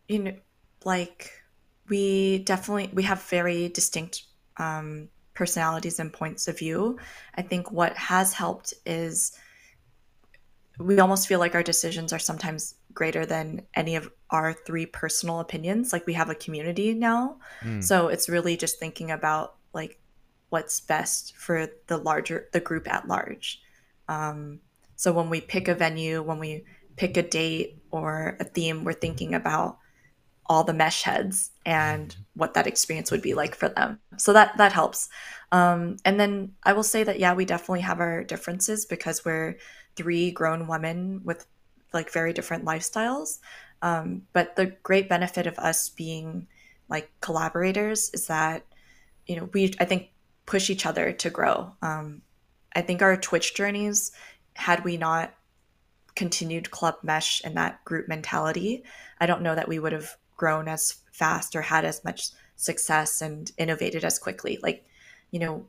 you 0.07 0.19
know, 0.19 0.33
like 0.85 1.31
we 1.89 2.39
definitely, 2.39 2.89
we 2.93 3.03
have 3.03 3.21
very 3.23 3.69
distinct 3.69 4.23
um, 4.57 5.09
personalities 5.33 5.99
and 5.99 6.11
points 6.11 6.47
of 6.47 6.57
view. 6.57 6.97
I 7.35 7.41
think 7.41 7.71
what 7.71 7.95
has 7.97 8.33
helped 8.33 8.73
is 8.85 9.37
we 10.79 10.99
almost 10.99 11.27
feel 11.27 11.39
like 11.39 11.55
our 11.55 11.63
decisions 11.63 12.13
are 12.13 12.19
sometimes 12.19 12.75
greater 12.93 13.25
than 13.25 13.61
any 13.75 13.95
of 13.95 14.11
our 14.29 14.53
three 14.53 14.85
personal 14.85 15.39
opinions. 15.39 15.93
Like 15.93 16.05
we 16.05 16.13
have 16.13 16.29
a 16.29 16.35
community 16.35 16.93
now. 16.93 17.37
Mm. 17.61 17.83
So 17.83 18.07
it's 18.07 18.29
really 18.29 18.57
just 18.57 18.79
thinking 18.79 19.11
about 19.11 19.55
like 19.73 19.99
what's 20.49 20.79
best 20.79 21.35
for 21.35 21.67
the 21.87 21.97
larger, 21.97 22.47
the 22.53 22.59
group 22.59 22.91
at 22.91 23.07
large. 23.07 23.61
Um, 24.07 24.59
so 24.95 25.11
when 25.11 25.29
we 25.29 25.41
pick 25.41 25.67
a 25.67 25.75
venue, 25.75 26.21
when 26.21 26.39
we 26.39 26.63
pick 26.95 27.17
a 27.17 27.23
date 27.23 27.81
or 27.91 28.37
a 28.39 28.43
theme, 28.43 28.83
we're 28.83 28.93
thinking 28.93 29.33
about 29.33 29.77
all 30.49 30.63
the 30.63 30.73
mesh 30.73 31.03
heads 31.03 31.51
and 31.65 32.15
what 32.33 32.53
that 32.53 32.67
experience 32.67 33.11
would 33.11 33.21
be 33.21 33.33
like 33.33 33.53
for 33.53 33.69
them. 33.69 33.99
So 34.17 34.33
that 34.33 34.57
that 34.57 34.71
helps. 34.71 35.09
Um, 35.51 35.97
and 36.05 36.19
then 36.19 36.53
I 36.63 36.73
will 36.73 36.83
say 36.83 37.03
that 37.03 37.19
yeah, 37.19 37.33
we 37.33 37.45
definitely 37.45 37.81
have 37.81 37.99
our 37.99 38.23
differences 38.23 38.85
because 38.85 39.25
we're 39.25 39.57
three 39.97 40.31
grown 40.31 40.67
women 40.67 41.21
with 41.25 41.45
like 41.93 42.11
very 42.11 42.31
different 42.31 42.63
lifestyles. 42.63 43.39
Um, 43.81 44.23
but 44.33 44.55
the 44.55 44.67
great 44.83 45.09
benefit 45.09 45.47
of 45.47 45.59
us 45.59 45.89
being 45.89 46.47
like 46.89 47.11
collaborators 47.19 48.09
is 48.13 48.27
that 48.27 48.63
you 49.25 49.35
know 49.35 49.49
we 49.53 49.73
I 49.79 49.85
think 49.85 50.09
push 50.45 50.69
each 50.69 50.85
other 50.85 51.11
to 51.11 51.29
grow. 51.29 51.73
Um, 51.81 52.21
I 52.73 52.81
think 52.81 53.01
our 53.01 53.17
Twitch 53.17 53.53
journeys, 53.53 54.11
had 54.53 54.83
we 54.83 54.97
not 54.97 55.33
continued 56.15 56.71
Club 56.71 56.95
Mesh 57.03 57.41
and 57.43 57.55
that 57.57 57.83
group 57.85 58.07
mentality, 58.07 58.83
I 59.19 59.25
don't 59.25 59.41
know 59.41 59.55
that 59.55 59.67
we 59.67 59.79
would 59.79 59.93
have 59.93 60.15
grown 60.35 60.67
as 60.67 60.95
fast 61.11 61.55
or 61.55 61.61
had 61.61 61.85
as 61.85 62.03
much 62.03 62.29
success 62.55 63.21
and 63.21 63.51
innovated 63.57 64.05
as 64.05 64.19
quickly. 64.19 64.59
Like, 64.61 64.85
you 65.31 65.39
know, 65.39 65.65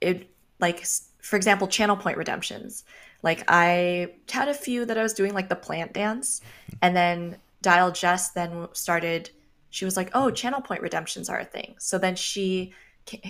it 0.00 0.28
like 0.60 0.84
for 1.24 1.36
example, 1.36 1.66
channel 1.66 1.96
point 1.96 2.16
redemptions. 2.16 2.84
Like 3.22 3.44
I 3.48 4.14
had 4.30 4.48
a 4.48 4.54
few 4.54 4.84
that 4.84 4.98
I 4.98 5.02
was 5.02 5.14
doing 5.14 5.32
like 5.32 5.48
the 5.48 5.56
plant 5.56 5.92
dance, 5.92 6.40
and 6.82 6.94
then 6.94 7.38
Dial 7.62 7.90
Jess 7.90 8.30
then 8.30 8.68
started. 8.72 9.30
She 9.70 9.84
was 9.84 9.96
like, 9.96 10.10
"Oh, 10.14 10.30
channel 10.30 10.60
point 10.60 10.82
redemptions 10.82 11.28
are 11.28 11.40
a 11.40 11.44
thing." 11.44 11.74
So 11.78 11.98
then 11.98 12.14
she 12.16 12.72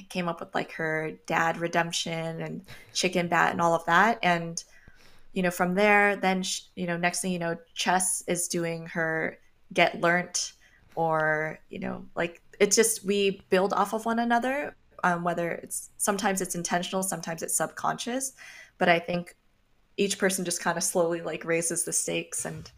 came 0.09 0.28
up 0.28 0.40
with 0.40 0.55
like 0.55 0.72
her 0.72 1.12
dad 1.26 1.59
redemption 1.59 2.40
and 2.40 2.62
chicken 2.92 3.26
bat 3.26 3.51
and 3.51 3.61
all 3.61 3.74
of 3.74 3.84
that 3.86 4.20
and 4.22 4.62
you 5.34 5.42
know, 5.42 5.51
from 5.51 5.74
there, 5.74 6.16
then 6.16 6.42
sh- 6.42 6.62
you 6.76 6.86
know, 6.86 6.97
next 6.97 7.20
thing 7.20 7.32
you 7.32 7.40
know, 7.40 7.59
Chess 7.74 8.22
is 8.28 8.49
doing 8.49 8.86
her 8.86 9.38
get 9.72 10.01
learnt, 10.01 10.53
or 10.95 11.59
you 11.68 11.80
know, 11.80 12.07
like 12.14 12.40
it's 12.61 12.76
just 12.76 13.05
we 13.05 13.42
build 13.51 13.72
off 13.72 13.92
of 13.92 14.07
one 14.07 14.20
another. 14.20 14.76
Um, 15.05 15.23
whether 15.23 15.51
it's 15.51 15.91
sometimes 15.99 16.41
it's 16.41 16.55
intentional, 16.55 17.03
sometimes 17.03 17.43
it's 17.43 17.55
subconscious, 17.55 18.33
but 18.79 18.89
I 18.89 18.99
think 18.99 19.37
each 19.99 20.19
person 20.19 20.47
just 20.47 20.61
kind 20.61 20.79
of 20.79 20.83
slowly 20.83 21.21
like 21.21 21.45
raises 21.45 21.85
the 21.85 21.93
stakes 21.93 22.47
and 22.47 22.71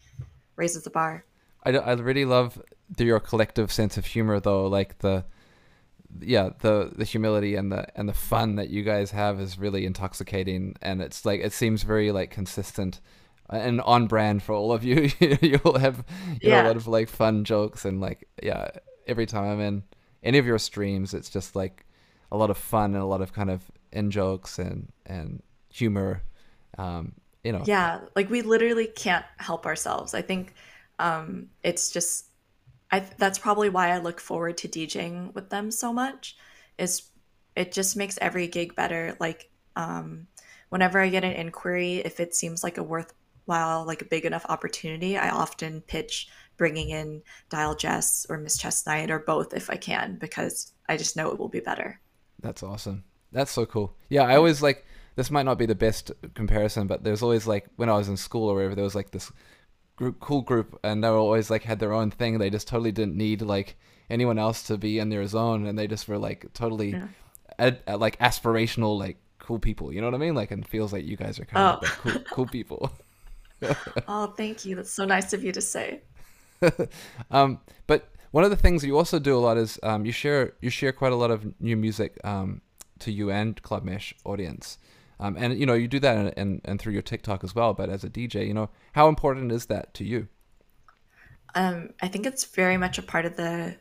raises 0.57 0.83
the 0.83 0.89
bar. 0.89 1.23
I, 1.63 1.71
I 1.71 1.93
really 1.93 2.25
love 2.25 2.61
the, 2.89 3.05
your 3.05 3.21
collective 3.21 3.71
sense 3.71 3.97
of 3.97 4.05
humor 4.05 4.39
though 4.39 4.67
like 4.67 4.99
the 4.99 5.25
yeah 6.21 6.49
the 6.59 6.91
the 6.95 7.03
humility 7.03 7.55
and 7.55 7.71
the 7.71 7.85
and 7.97 8.07
the 8.07 8.13
fun 8.13 8.55
that 8.55 8.69
you 8.69 8.83
guys 8.83 9.11
have 9.11 9.39
is 9.39 9.57
really 9.57 9.85
intoxicating 9.85 10.75
and 10.81 11.01
it's 11.01 11.25
like 11.25 11.41
it 11.41 11.51
seems 11.51 11.83
very 11.83 12.11
like 12.11 12.31
consistent 12.31 13.01
and 13.49 13.81
on 13.81 14.07
brand 14.07 14.41
for 14.41 14.53
all 14.53 14.71
of 14.71 14.83
you 14.83 15.09
you'll 15.41 15.77
have 15.77 16.03
you 16.41 16.49
yeah. 16.49 16.61
know, 16.61 16.67
a 16.67 16.69
lot 16.69 16.75
of 16.77 16.87
like 16.87 17.09
fun 17.09 17.43
jokes 17.43 17.83
and 17.83 17.99
like 17.99 18.27
yeah 18.41 18.69
every 19.05 19.25
time 19.25 19.45
i'm 19.45 19.59
in 19.59 19.83
any 20.23 20.37
of 20.37 20.45
your 20.45 20.59
streams 20.59 21.13
it's 21.13 21.29
just 21.29 21.55
like 21.55 21.85
a 22.31 22.37
lot 22.37 22.49
of 22.49 22.57
fun 22.57 22.93
and 22.93 23.03
a 23.03 23.05
lot 23.05 23.21
of 23.21 23.33
kind 23.33 23.49
of 23.49 23.61
in 23.91 24.11
jokes 24.11 24.59
and 24.59 24.91
and 25.05 25.41
humor 25.69 26.21
um 26.77 27.13
you 27.43 27.51
know 27.51 27.63
yeah 27.65 27.99
like 28.15 28.29
we 28.29 28.41
literally 28.41 28.87
can't 28.87 29.25
help 29.37 29.65
ourselves 29.65 30.13
i 30.13 30.21
think 30.21 30.53
um 30.99 31.47
it's 31.63 31.91
just 31.91 32.25
I 32.89 33.03
that's 33.17 33.37
probably 33.37 33.69
why 33.69 33.91
I 33.91 33.97
look 33.97 34.19
forward 34.19 34.57
to 34.59 34.67
DJing 34.67 35.33
with 35.33 35.49
them 35.49 35.71
so 35.71 35.91
much. 35.91 36.37
Is 36.77 37.09
it 37.57 37.71
just 37.71 37.97
makes 37.97 38.19
every 38.21 38.47
gig 38.47 38.75
better. 38.75 39.17
Like 39.19 39.49
um, 39.75 40.27
whenever 40.69 40.99
I 40.99 41.09
get 41.09 41.23
an 41.23 41.33
inquiry, 41.33 41.95
if 41.97 42.19
it 42.19 42.35
seems 42.35 42.63
like 42.63 42.77
a 42.77 42.83
worthwhile, 42.83 43.85
like 43.85 44.03
a 44.03 44.05
big 44.05 44.25
enough 44.25 44.45
opportunity, 44.47 45.17
I 45.17 45.31
often 45.31 45.81
pitch 45.81 46.29
bringing 46.55 46.91
in 46.91 47.23
Dial 47.49 47.75
Jess 47.75 48.27
or 48.29 48.37
Miss 48.37 48.57
Chess 48.57 48.85
Knight 48.85 49.09
or 49.09 49.19
both 49.19 49.53
if 49.53 49.71
I 49.71 49.75
can 49.75 50.17
because 50.17 50.71
I 50.87 50.97
just 50.97 51.15
know 51.15 51.31
it 51.31 51.39
will 51.39 51.49
be 51.49 51.59
better. 51.59 51.99
That's 52.39 52.63
awesome. 52.63 53.03
That's 53.31 53.51
so 53.51 53.65
cool. 53.65 53.95
Yeah, 54.09 54.23
I 54.23 54.35
always 54.35 54.61
like 54.61 54.85
this 55.15 55.31
might 55.31 55.43
not 55.43 55.57
be 55.57 55.65
the 55.65 55.75
best 55.75 56.11
comparison, 56.33 56.87
but 56.87 57.03
there's 57.03 57.23
always 57.23 57.47
like 57.47 57.67
when 57.75 57.89
I 57.89 57.97
was 57.97 58.07
in 58.07 58.17
school 58.17 58.49
or 58.49 58.55
whatever, 58.55 58.75
there 58.75 58.83
was 58.83 58.95
like 58.95 59.11
this 59.11 59.31
group, 59.95 60.19
cool 60.19 60.41
group, 60.41 60.79
and 60.83 61.03
they 61.03 61.09
were 61.09 61.17
always 61.17 61.49
like 61.49 61.63
had 61.63 61.79
their 61.79 61.93
own 61.93 62.11
thing. 62.11 62.37
They 62.37 62.49
just 62.49 62.67
totally 62.67 62.91
didn't 62.91 63.17
need 63.17 63.41
like 63.41 63.77
anyone 64.09 64.39
else 64.39 64.63
to 64.63 64.77
be 64.77 64.99
in 64.99 65.09
their 65.09 65.25
zone, 65.27 65.65
and 65.65 65.77
they 65.77 65.87
just 65.87 66.07
were 66.07 66.17
like 66.17 66.53
totally, 66.53 66.91
yeah. 66.91 67.07
ad, 67.59 67.79
ad, 67.87 67.99
like 67.99 68.17
aspirational, 68.19 68.97
like 68.97 69.17
cool 69.39 69.59
people. 69.59 69.91
You 69.91 70.01
know 70.01 70.07
what 70.07 70.15
I 70.15 70.19
mean? 70.19 70.35
Like, 70.35 70.51
and 70.51 70.67
feels 70.67 70.93
like 70.93 71.05
you 71.05 71.17
guys 71.17 71.39
are 71.39 71.45
kind 71.45 71.79
oh. 71.81 71.85
of 71.85 72.05
like 72.05 72.13
cool, 72.13 72.23
cool 72.31 72.47
people. 72.47 72.91
oh, 74.07 74.27
thank 74.37 74.65
you. 74.65 74.75
That's 74.75 74.91
so 74.91 75.05
nice 75.05 75.33
of 75.33 75.43
you 75.43 75.51
to 75.51 75.61
say. 75.61 76.01
um, 77.31 77.59
but 77.87 78.09
one 78.31 78.43
of 78.43 78.49
the 78.49 78.55
things 78.55 78.83
you 78.83 78.97
also 78.97 79.19
do 79.19 79.35
a 79.37 79.39
lot 79.39 79.57
is 79.57 79.79
um, 79.83 80.05
you 80.05 80.11
share 80.11 80.53
you 80.61 80.69
share 80.69 80.91
quite 80.91 81.11
a 81.11 81.15
lot 81.15 81.31
of 81.31 81.59
new 81.61 81.77
music 81.77 82.17
um, 82.23 82.61
to 82.99 83.11
you 83.11 83.31
and 83.31 83.61
Club 83.61 83.83
Mesh 83.83 84.13
audience. 84.25 84.77
Um, 85.19 85.35
and 85.37 85.57
you 85.57 85.65
know 85.65 85.73
you 85.73 85.87
do 85.87 85.99
that 85.99 86.17
and 86.17 86.33
and 86.37 86.61
and 86.65 86.79
through 86.79 86.93
your 86.93 87.01
TikTok 87.01 87.43
as 87.43 87.55
well. 87.55 87.73
But 87.73 87.89
as 87.89 88.03
a 88.03 88.09
DJ, 88.09 88.47
you 88.47 88.53
know 88.53 88.69
how 88.93 89.07
important 89.07 89.51
is 89.51 89.65
that 89.67 89.93
to 89.95 90.03
you? 90.03 90.27
Um, 91.55 91.93
I 92.01 92.07
think 92.07 92.25
it's 92.25 92.45
very 92.45 92.77
much 92.77 92.97
a 92.97 93.01
part 93.01 93.25
of 93.25 93.35
the 93.35 93.75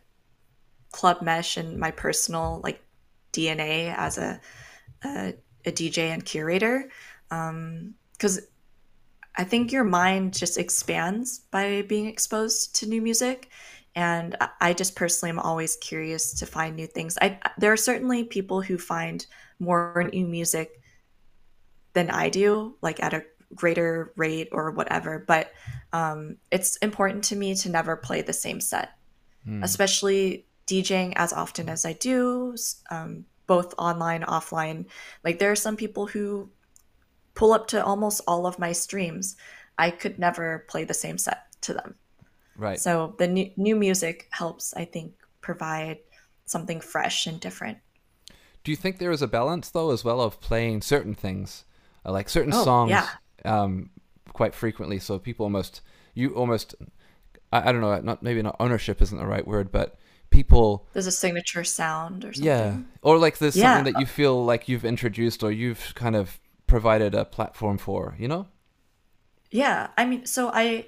club 0.93 1.21
mesh 1.21 1.57
and 1.57 1.79
my 1.79 1.91
personal 1.91 2.61
like 2.65 2.83
DNA 3.33 3.95
as 3.95 4.17
a 4.17 4.41
a, 5.05 5.35
a 5.67 5.73
DJ 5.73 5.99
and 6.11 6.25
curator. 6.25 6.89
Because 7.29 8.39
um, 8.39 8.45
I 9.37 9.45
think 9.45 9.73
your 9.73 9.85
mind 9.85 10.33
just 10.33 10.57
expands 10.57 11.41
by 11.51 11.83
being 11.83 12.07
exposed 12.07 12.77
to 12.77 12.87
new 12.87 13.03
music. 13.03 13.51
And 13.97 14.37
I 14.61 14.75
just 14.75 14.95
personally 14.95 15.31
am 15.31 15.39
always 15.39 15.77
curious 15.77 16.35
to 16.35 16.47
find 16.47 16.77
new 16.77 16.87
things. 16.87 17.17
I, 17.21 17.41
there 17.57 17.73
are 17.73 17.79
certainly 17.79 18.25
people 18.25 18.61
who 18.61 18.77
find 18.77 19.27
more 19.59 20.09
new 20.13 20.27
music 20.27 20.83
than 21.95 22.11
I 22.11 22.29
do, 22.29 22.77
like 22.83 23.03
at 23.03 23.15
a 23.15 23.25
greater 23.55 24.13
rate 24.15 24.51
or 24.53 24.71
whatever. 24.71 25.25
But 25.27 25.51
um, 25.95 26.37
it's 26.53 26.77
important 26.77 27.25
to 27.25 27.37
me 27.37 27.55
to 27.55 27.71
never 27.71 27.97
play 27.97 28.21
the 28.21 28.35
same 28.35 28.61
set, 28.61 28.91
mm. 29.49 29.65
especially 29.65 30.45
DJing 30.67 31.15
as 31.17 31.33
often 31.33 31.71
as 31.71 31.87
I 31.87 31.95
do, 31.95 32.55
um, 32.91 33.25
both 33.47 33.75
online, 33.79 34.23
offline. 34.23 34.87
Like 35.25 35.39
there 35.39 35.53
are 35.53 35.57
some 35.57 35.77
people 35.77 36.07
who 36.07 36.51
pull 37.35 37.55
up 37.55 37.69
to 37.69 37.83
almost 37.83 38.21
all 38.27 38.47
of 38.47 38.59
my 38.59 38.73
streams. 38.73 39.37
I 39.79 39.91
could 39.91 40.19
never 40.19 40.67
play 40.69 40.85
the 40.85 40.93
same 40.93 41.17
set 41.17 41.45
to 41.63 41.73
them. 41.73 41.95
Right. 42.57 42.81
So 42.81 43.15
the 43.19 43.27
new, 43.27 43.51
new 43.57 43.77
music 43.77 44.29
helps, 44.31 44.75
I 44.75 44.85
think, 44.85 45.13
provide 45.41 45.99
something 46.45 46.81
fresh 46.81 47.27
and 47.27 47.41
different. 47.41 47.79
Do 48.65 48.73
you 48.73 48.77
think 48.77 48.99
there 48.99 49.13
is 49.13 49.23
a 49.23 49.29
balance 49.29 49.71
though 49.71 49.91
as 49.91 50.05
well 50.05 50.21
of 50.21 50.41
playing 50.41 50.83
certain 50.83 51.15
things 51.15 51.65
like 52.13 52.29
certain 52.29 52.53
oh, 52.55 52.65
songs 52.65 52.91
yeah. 52.91 53.09
um, 53.45 53.91
quite 54.33 54.55
frequently. 54.55 54.99
So 54.99 55.19
people 55.19 55.45
almost 55.45 55.81
you 56.15 56.35
almost 56.35 56.75
I, 57.53 57.69
I, 57.69 57.73
don't 57.73 57.81
know 57.81 57.99
not 58.01 58.23
maybe 58.23 58.43
not 58.43 58.57
ownership 58.61 59.03
isn't 59.03 59.17
the 59.17 59.27
right 59.27 59.47
word, 59.47 59.73
but 59.73 59.99
people 60.31 60.87
there's 60.93 61.07
a 61.07 61.13
signature 61.13 61.65
sound 61.65 62.25
or 62.25 62.33
something. 62.33 62.45
Yeah, 62.45 62.77
or 63.03 63.19
like 63.19 63.39
there's 63.39 63.57
yeah. 63.57 63.75
something 63.75 63.93
that 63.93 64.01
you 64.01 64.07
feel 64.07 64.45
like 64.45 64.69
you've 64.69 64.85
introduced 64.85 65.43
or 65.43 65.51
you've 65.51 65.95
kind 65.95 66.17
of 66.17 66.41
provided 66.67 67.15
a 67.15 67.25
platform 67.25 67.79
for. 67.79 68.15
You 68.19 68.29
know. 68.29 68.47
Yeah, 69.51 69.89
I 69.97 70.05
mean, 70.05 70.27
so 70.27 70.51
I 70.53 70.87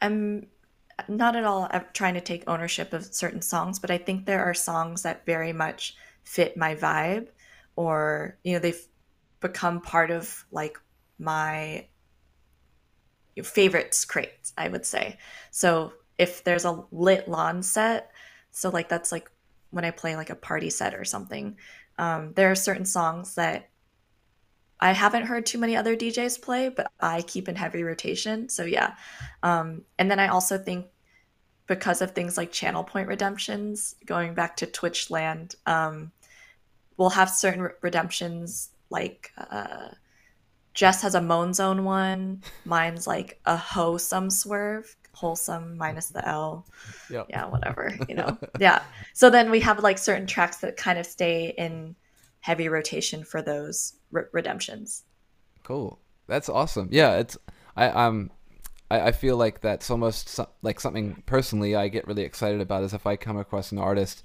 I'm 0.00 0.46
not 1.08 1.36
at 1.36 1.44
all 1.44 1.68
trying 1.92 2.14
to 2.14 2.20
take 2.20 2.44
ownership 2.46 2.92
of 2.92 3.04
certain 3.14 3.42
songs, 3.42 3.78
but 3.78 3.90
I 3.90 3.98
think 3.98 4.26
there 4.26 4.44
are 4.44 4.54
songs 4.54 5.02
that 5.02 5.26
very 5.26 5.52
much 5.52 5.96
fit 6.24 6.56
my 6.56 6.74
vibe 6.74 7.28
or 7.76 8.38
you 8.44 8.54
know 8.54 8.58
they've 8.58 8.86
become 9.40 9.80
part 9.80 10.10
of 10.10 10.44
like 10.50 10.78
my 11.18 11.86
favorites 13.42 14.04
crates, 14.04 14.52
I 14.56 14.68
would 14.68 14.86
say. 14.86 15.18
So 15.50 15.92
if 16.18 16.44
there's 16.44 16.64
a 16.64 16.84
lit 16.92 17.28
lawn 17.28 17.62
set, 17.62 18.10
so 18.50 18.70
like 18.70 18.88
that's 18.88 19.10
like 19.10 19.30
when 19.70 19.84
I 19.84 19.90
play 19.90 20.16
like 20.16 20.30
a 20.30 20.36
party 20.36 20.70
set 20.70 20.94
or 20.94 21.04
something, 21.04 21.56
um, 21.98 22.32
there 22.34 22.50
are 22.50 22.54
certain 22.54 22.86
songs 22.86 23.34
that 23.34 23.70
I 24.84 24.92
haven't 24.92 25.24
heard 25.24 25.46
too 25.46 25.56
many 25.56 25.76
other 25.76 25.96
DJs 25.96 26.42
play, 26.42 26.68
but 26.68 26.92
I 27.00 27.22
keep 27.22 27.48
in 27.48 27.56
heavy 27.56 27.82
rotation. 27.82 28.50
So 28.50 28.66
yeah. 28.66 28.96
Um, 29.42 29.80
and 29.98 30.10
then 30.10 30.18
I 30.18 30.28
also 30.28 30.58
think 30.58 30.88
because 31.66 32.02
of 32.02 32.10
things 32.10 32.36
like 32.36 32.52
channel 32.52 32.84
point 32.84 33.08
redemptions, 33.08 33.94
going 34.04 34.34
back 34.34 34.58
to 34.58 34.66
Twitch 34.66 35.10
land, 35.10 35.54
um, 35.64 36.12
we'll 36.98 37.08
have 37.08 37.30
certain 37.30 37.62
re- 37.62 37.70
redemptions 37.80 38.72
like 38.90 39.32
uh, 39.38 39.88
Jess 40.74 41.00
has 41.00 41.14
a 41.14 41.20
moan 41.22 41.54
zone 41.54 41.84
one. 41.84 42.42
Mine's 42.66 43.06
like 43.06 43.40
a 43.46 43.56
wholesome 43.56 44.28
swerve, 44.28 44.94
wholesome 45.14 45.78
minus 45.78 46.08
the 46.08 46.28
L. 46.28 46.66
Yep. 47.08 47.28
Yeah, 47.30 47.46
whatever, 47.46 47.96
you 48.06 48.16
know. 48.16 48.36
yeah. 48.60 48.82
So 49.14 49.30
then 49.30 49.50
we 49.50 49.60
have 49.60 49.82
like 49.82 49.96
certain 49.96 50.26
tracks 50.26 50.58
that 50.58 50.76
kind 50.76 50.98
of 50.98 51.06
stay 51.06 51.54
in 51.56 51.96
heavy 52.44 52.68
rotation 52.68 53.24
for 53.24 53.40
those 53.40 53.94
re- 54.12 54.24
redemptions. 54.32 55.04
Cool. 55.62 55.98
That's 56.26 56.50
awesome. 56.50 56.90
Yeah, 56.92 57.16
it's 57.16 57.38
I 57.74 57.86
um 57.86 58.30
I, 58.90 59.00
I 59.00 59.12
feel 59.12 59.38
like 59.38 59.62
that's 59.62 59.90
almost 59.90 60.28
so, 60.28 60.46
like 60.60 60.78
something 60.78 61.22
personally 61.24 61.74
I 61.74 61.88
get 61.88 62.06
really 62.06 62.22
excited 62.22 62.60
about 62.60 62.84
is 62.84 62.92
if 62.92 63.06
I 63.06 63.16
come 63.16 63.38
across 63.38 63.72
an 63.72 63.78
artist 63.78 64.22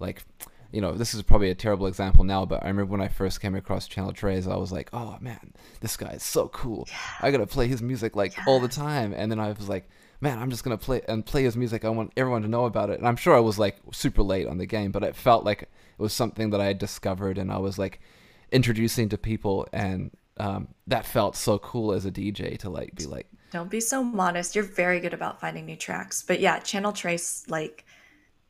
like 0.00 0.24
you 0.72 0.80
know, 0.80 0.92
this 0.92 1.14
is 1.14 1.22
probably 1.22 1.50
a 1.50 1.54
terrible 1.54 1.86
example 1.86 2.24
now, 2.24 2.44
but 2.44 2.64
I 2.64 2.68
remember 2.68 2.90
when 2.92 3.00
I 3.00 3.08
first 3.08 3.40
came 3.40 3.54
across 3.54 3.86
Channel 3.86 4.12
Tres, 4.12 4.48
I 4.48 4.56
was 4.56 4.72
like, 4.72 4.90
oh 4.92 5.16
man, 5.20 5.52
this 5.80 5.96
guy 5.96 6.10
is 6.10 6.24
so 6.24 6.48
cool. 6.48 6.88
Yeah. 6.88 6.96
I 7.20 7.30
gotta 7.30 7.46
play 7.46 7.68
his 7.68 7.82
music 7.82 8.16
like 8.16 8.36
yeah. 8.36 8.44
all 8.48 8.58
the 8.58 8.68
time. 8.68 9.12
And 9.12 9.30
then 9.30 9.38
I 9.38 9.52
was 9.52 9.68
like, 9.68 9.88
man, 10.20 10.38
I'm 10.38 10.50
just 10.50 10.64
gonna 10.64 10.78
play 10.78 11.02
and 11.08 11.24
play 11.24 11.42
his 11.42 11.56
music. 11.56 11.84
I 11.84 11.90
want 11.90 12.12
everyone 12.16 12.42
to 12.42 12.48
know 12.48 12.64
about 12.64 12.90
it. 12.90 12.98
And 12.98 13.08
I'm 13.08 13.16
sure 13.16 13.36
I 13.36 13.40
was 13.40 13.58
like 13.58 13.76
super 13.92 14.22
late 14.22 14.46
on 14.46 14.58
the 14.58 14.66
game, 14.66 14.92
but 14.92 15.02
it 15.02 15.16
felt 15.16 15.44
like 15.44 15.62
it 15.62 15.68
was 15.98 16.12
something 16.12 16.50
that 16.50 16.60
I 16.60 16.66
had 16.66 16.78
discovered 16.78 17.38
and 17.38 17.52
I 17.52 17.58
was 17.58 17.78
like 17.78 18.00
introducing 18.52 19.08
to 19.10 19.18
people, 19.18 19.66
and 19.72 20.10
um, 20.38 20.68
that 20.86 21.06
felt 21.06 21.36
so 21.36 21.58
cool 21.58 21.92
as 21.92 22.04
a 22.04 22.10
DJ 22.10 22.58
to 22.58 22.70
like 22.70 22.94
be 22.94 23.06
like. 23.06 23.26
Don't 23.52 23.70
be 23.70 23.80
so 23.80 24.04
modest. 24.04 24.54
You're 24.54 24.64
very 24.64 25.00
good 25.00 25.12
about 25.12 25.40
finding 25.40 25.66
new 25.66 25.74
tracks. 25.74 26.22
But 26.22 26.38
yeah, 26.38 26.60
Channel 26.60 26.92
Tres 26.92 27.44
like 27.48 27.84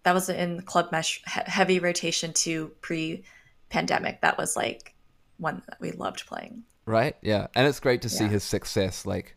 that 0.02 0.14
was 0.14 0.28
in 0.28 0.62
club 0.62 0.90
mesh 0.92 1.22
heavy 1.24 1.78
rotation 1.78 2.32
to 2.32 2.68
pre 2.80 3.24
pandemic 3.68 4.20
that 4.20 4.36
was 4.38 4.56
like 4.56 4.94
one 5.38 5.62
that 5.68 5.80
we 5.80 5.92
loved 5.92 6.26
playing 6.26 6.62
right 6.86 7.16
yeah 7.22 7.46
and 7.54 7.66
it's 7.66 7.80
great 7.80 8.02
to 8.02 8.08
see 8.08 8.26
his 8.26 8.42
success 8.42 9.06
like 9.06 9.36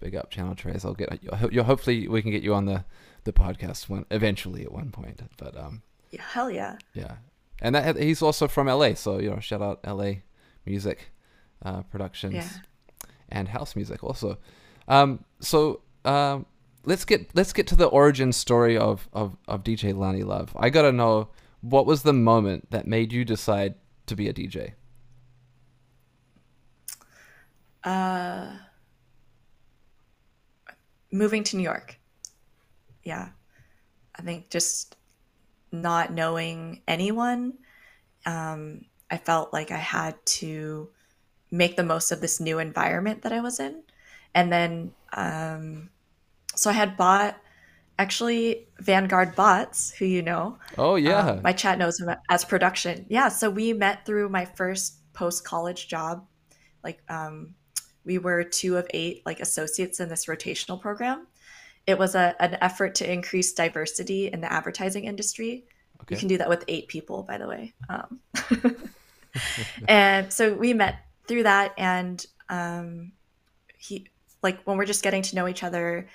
big 0.00 0.14
up 0.14 0.30
channel 0.30 0.54
Tres 0.54 0.84
i'll 0.84 0.94
get 0.94 1.20
you 1.50 1.62
hopefully 1.62 2.08
we 2.08 2.22
can 2.22 2.30
get 2.30 2.42
you 2.42 2.54
on 2.54 2.66
the 2.66 2.84
the 3.24 3.32
podcast 3.32 3.88
one 3.88 4.04
eventually 4.10 4.62
at 4.62 4.72
one 4.72 4.90
point 4.90 5.20
but 5.36 5.56
um 5.56 5.82
yeah, 6.10 6.22
hell 6.22 6.50
yeah 6.50 6.76
yeah 6.94 7.16
and 7.60 7.74
that 7.74 7.96
he's 7.96 8.22
also 8.22 8.48
from 8.48 8.68
la 8.68 8.94
so 8.94 9.18
you 9.18 9.30
know 9.30 9.40
shout 9.40 9.60
out 9.60 9.80
la 9.84 10.12
music 10.64 11.10
uh 11.64 11.82
productions 11.82 12.34
yeah 12.34 12.48
and 13.28 13.48
house 13.48 13.76
music 13.76 14.02
also. 14.02 14.38
Um, 14.86 15.24
so 15.40 15.82
um, 16.04 16.46
let's 16.84 17.04
get 17.04 17.30
let's 17.34 17.52
get 17.52 17.66
to 17.68 17.76
the 17.76 17.86
origin 17.86 18.32
story 18.32 18.76
of, 18.76 19.08
of, 19.12 19.36
of 19.46 19.64
DJ 19.64 19.96
Lani 19.96 20.22
Love. 20.22 20.56
I 20.58 20.70
gotta 20.70 20.92
know 20.92 21.28
what 21.60 21.86
was 21.86 22.02
the 22.02 22.12
moment 22.12 22.70
that 22.70 22.86
made 22.86 23.12
you 23.12 23.24
decide 23.24 23.74
to 24.06 24.16
be 24.16 24.28
a 24.28 24.32
DJ? 24.32 24.72
Uh, 27.84 28.52
moving 31.10 31.44
to 31.44 31.56
New 31.56 31.62
York. 31.62 31.98
Yeah. 33.02 33.28
I 34.14 34.22
think 34.22 34.50
just 34.50 34.96
not 35.72 36.12
knowing 36.12 36.82
anyone, 36.88 37.54
um, 38.26 38.84
I 39.10 39.16
felt 39.16 39.52
like 39.52 39.70
I 39.70 39.78
had 39.78 40.14
to 40.26 40.90
make 41.50 41.76
the 41.76 41.84
most 41.84 42.10
of 42.12 42.20
this 42.20 42.40
new 42.40 42.58
environment 42.58 43.22
that 43.22 43.32
I 43.32 43.40
was 43.40 43.60
in. 43.60 43.82
And 44.34 44.52
then, 44.52 44.92
um, 45.12 45.90
so 46.54 46.70
I 46.70 46.74
had 46.74 46.96
bought 46.96 47.38
actually 47.98 48.68
Vanguard 48.80 49.34
Bots, 49.34 49.90
who 49.90 50.04
you 50.04 50.22
know. 50.22 50.58
Oh 50.76 50.96
yeah. 50.96 51.30
Um, 51.30 51.42
my 51.42 51.52
chat 51.52 51.78
knows 51.78 52.00
him 52.00 52.14
as 52.28 52.44
production. 52.44 53.06
Yeah, 53.08 53.28
so 53.28 53.50
we 53.50 53.72
met 53.72 54.06
through 54.06 54.28
my 54.28 54.44
first 54.44 55.12
post 55.12 55.44
college 55.44 55.88
job. 55.88 56.26
Like 56.84 57.02
um, 57.08 57.54
we 58.08 58.18
were 58.18 58.42
two 58.42 58.76
of 58.76 58.88
eight 58.90 59.22
like 59.24 59.38
associates 59.38 60.00
in 60.00 60.08
this 60.08 60.26
rotational 60.26 60.80
program. 60.80 61.28
It 61.86 61.96
was 61.96 62.16
a, 62.16 62.34
an 62.40 62.58
effort 62.60 62.96
to 62.96 63.10
increase 63.10 63.52
diversity 63.52 64.26
in 64.32 64.40
the 64.40 64.52
advertising 64.52 65.04
industry. 65.04 65.64
Okay. 66.00 66.14
You 66.14 66.18
can 66.18 66.28
do 66.28 66.38
that 66.38 66.48
with 66.48 66.64
eight 66.66 66.88
people, 66.88 67.22
by 67.22 67.38
the 67.38 67.46
way. 67.46 67.74
Um, 67.88 68.20
and 69.88 70.32
so 70.32 70.54
we 70.54 70.74
met 70.74 71.04
through 71.28 71.44
that, 71.44 71.74
and 71.78 72.24
um, 72.48 73.12
he 73.76 74.08
like 74.42 74.60
when 74.64 74.76
we're 74.76 74.86
just 74.86 75.04
getting 75.04 75.22
to 75.22 75.36
know 75.36 75.46
each 75.46 75.62
other 75.62 76.08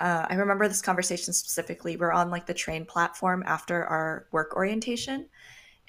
uh, 0.00 0.26
I 0.30 0.34
remember 0.34 0.66
this 0.66 0.80
conversation 0.80 1.34
specifically. 1.34 1.96
We're 1.96 2.10
on 2.12 2.30
like 2.30 2.46
the 2.46 2.54
train 2.54 2.86
platform 2.86 3.44
after 3.46 3.84
our 3.84 4.26
work 4.32 4.56
orientation, 4.56 5.28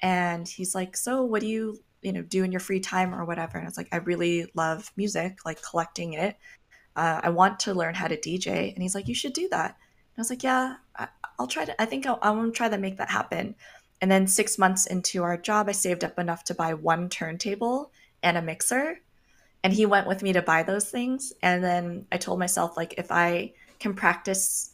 and 0.02 0.46
he's 0.46 0.74
like, 0.74 0.98
"So, 0.98 1.24
what 1.24 1.40
do 1.40 1.46
you, 1.46 1.80
you 2.02 2.12
know, 2.12 2.22
do 2.22 2.44
in 2.44 2.52
your 2.52 2.60
free 2.60 2.80
time 2.80 3.14
or 3.14 3.24
whatever?" 3.24 3.58
And 3.58 3.66
I 3.66 3.68
was 3.68 3.76
like, 3.76 3.88
"I 3.92 3.96
really 3.98 4.50
love 4.54 4.90
music, 4.96 5.44
like 5.44 5.62
collecting 5.62 6.14
it. 6.14 6.36
Uh, 6.96 7.20
I 7.22 7.30
want 7.30 7.60
to 7.60 7.74
learn 7.74 7.94
how 7.94 8.08
to 8.08 8.16
DJ." 8.16 8.72
And 8.72 8.82
he's 8.82 8.94
like, 8.94 9.08
"You 9.08 9.14
should 9.14 9.32
do 9.32 9.48
that." 9.50 9.70
And 9.70 10.18
I 10.18 10.20
was 10.20 10.30
like, 10.30 10.42
"Yeah, 10.42 10.76
I, 10.96 11.08
will 11.38 11.46
try 11.46 11.64
to. 11.64 11.80
I 11.80 11.86
think 11.86 12.06
I'll, 12.06 12.18
I 12.22 12.30
want 12.30 12.52
to 12.52 12.56
try 12.56 12.68
to 12.68 12.78
make 12.78 12.98
that 12.98 13.10
happen." 13.10 13.54
And 14.00 14.10
then 14.10 14.26
six 14.26 14.58
months 14.58 14.86
into 14.86 15.22
our 15.22 15.36
job, 15.36 15.68
I 15.68 15.72
saved 15.72 16.04
up 16.04 16.18
enough 16.18 16.44
to 16.44 16.54
buy 16.54 16.74
one 16.74 17.08
turntable 17.08 17.92
and 18.22 18.36
a 18.36 18.42
mixer. 18.42 19.00
And 19.64 19.72
he 19.72 19.86
went 19.86 20.08
with 20.08 20.22
me 20.24 20.32
to 20.32 20.42
buy 20.42 20.64
those 20.64 20.90
things. 20.90 21.32
And 21.40 21.62
then 21.62 22.06
I 22.10 22.16
told 22.16 22.40
myself, 22.40 22.76
like, 22.76 22.94
if 22.98 23.12
I 23.12 23.52
can 23.78 23.94
practice 23.94 24.72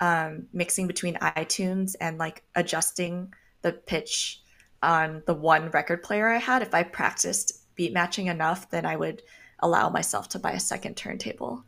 um, 0.00 0.46
mixing 0.52 0.86
between 0.86 1.16
iTunes 1.16 1.94
and 2.00 2.18
like 2.18 2.42
adjusting 2.54 3.32
the 3.62 3.72
pitch 3.72 4.39
on 4.82 5.22
the 5.26 5.34
one 5.34 5.70
record 5.70 6.02
player 6.02 6.28
I 6.28 6.38
had. 6.38 6.62
If 6.62 6.74
I 6.74 6.82
practiced 6.82 7.74
beat 7.74 7.92
matching 7.92 8.26
enough, 8.26 8.70
then 8.70 8.86
I 8.86 8.96
would 8.96 9.22
allow 9.60 9.88
myself 9.88 10.28
to 10.30 10.38
buy 10.38 10.52
a 10.52 10.60
second 10.60 10.96
turntable. 10.96 11.64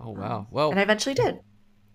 Oh 0.00 0.10
wow! 0.10 0.46
Well, 0.50 0.70
and 0.70 0.78
I 0.78 0.82
eventually 0.82 1.14
did. 1.14 1.40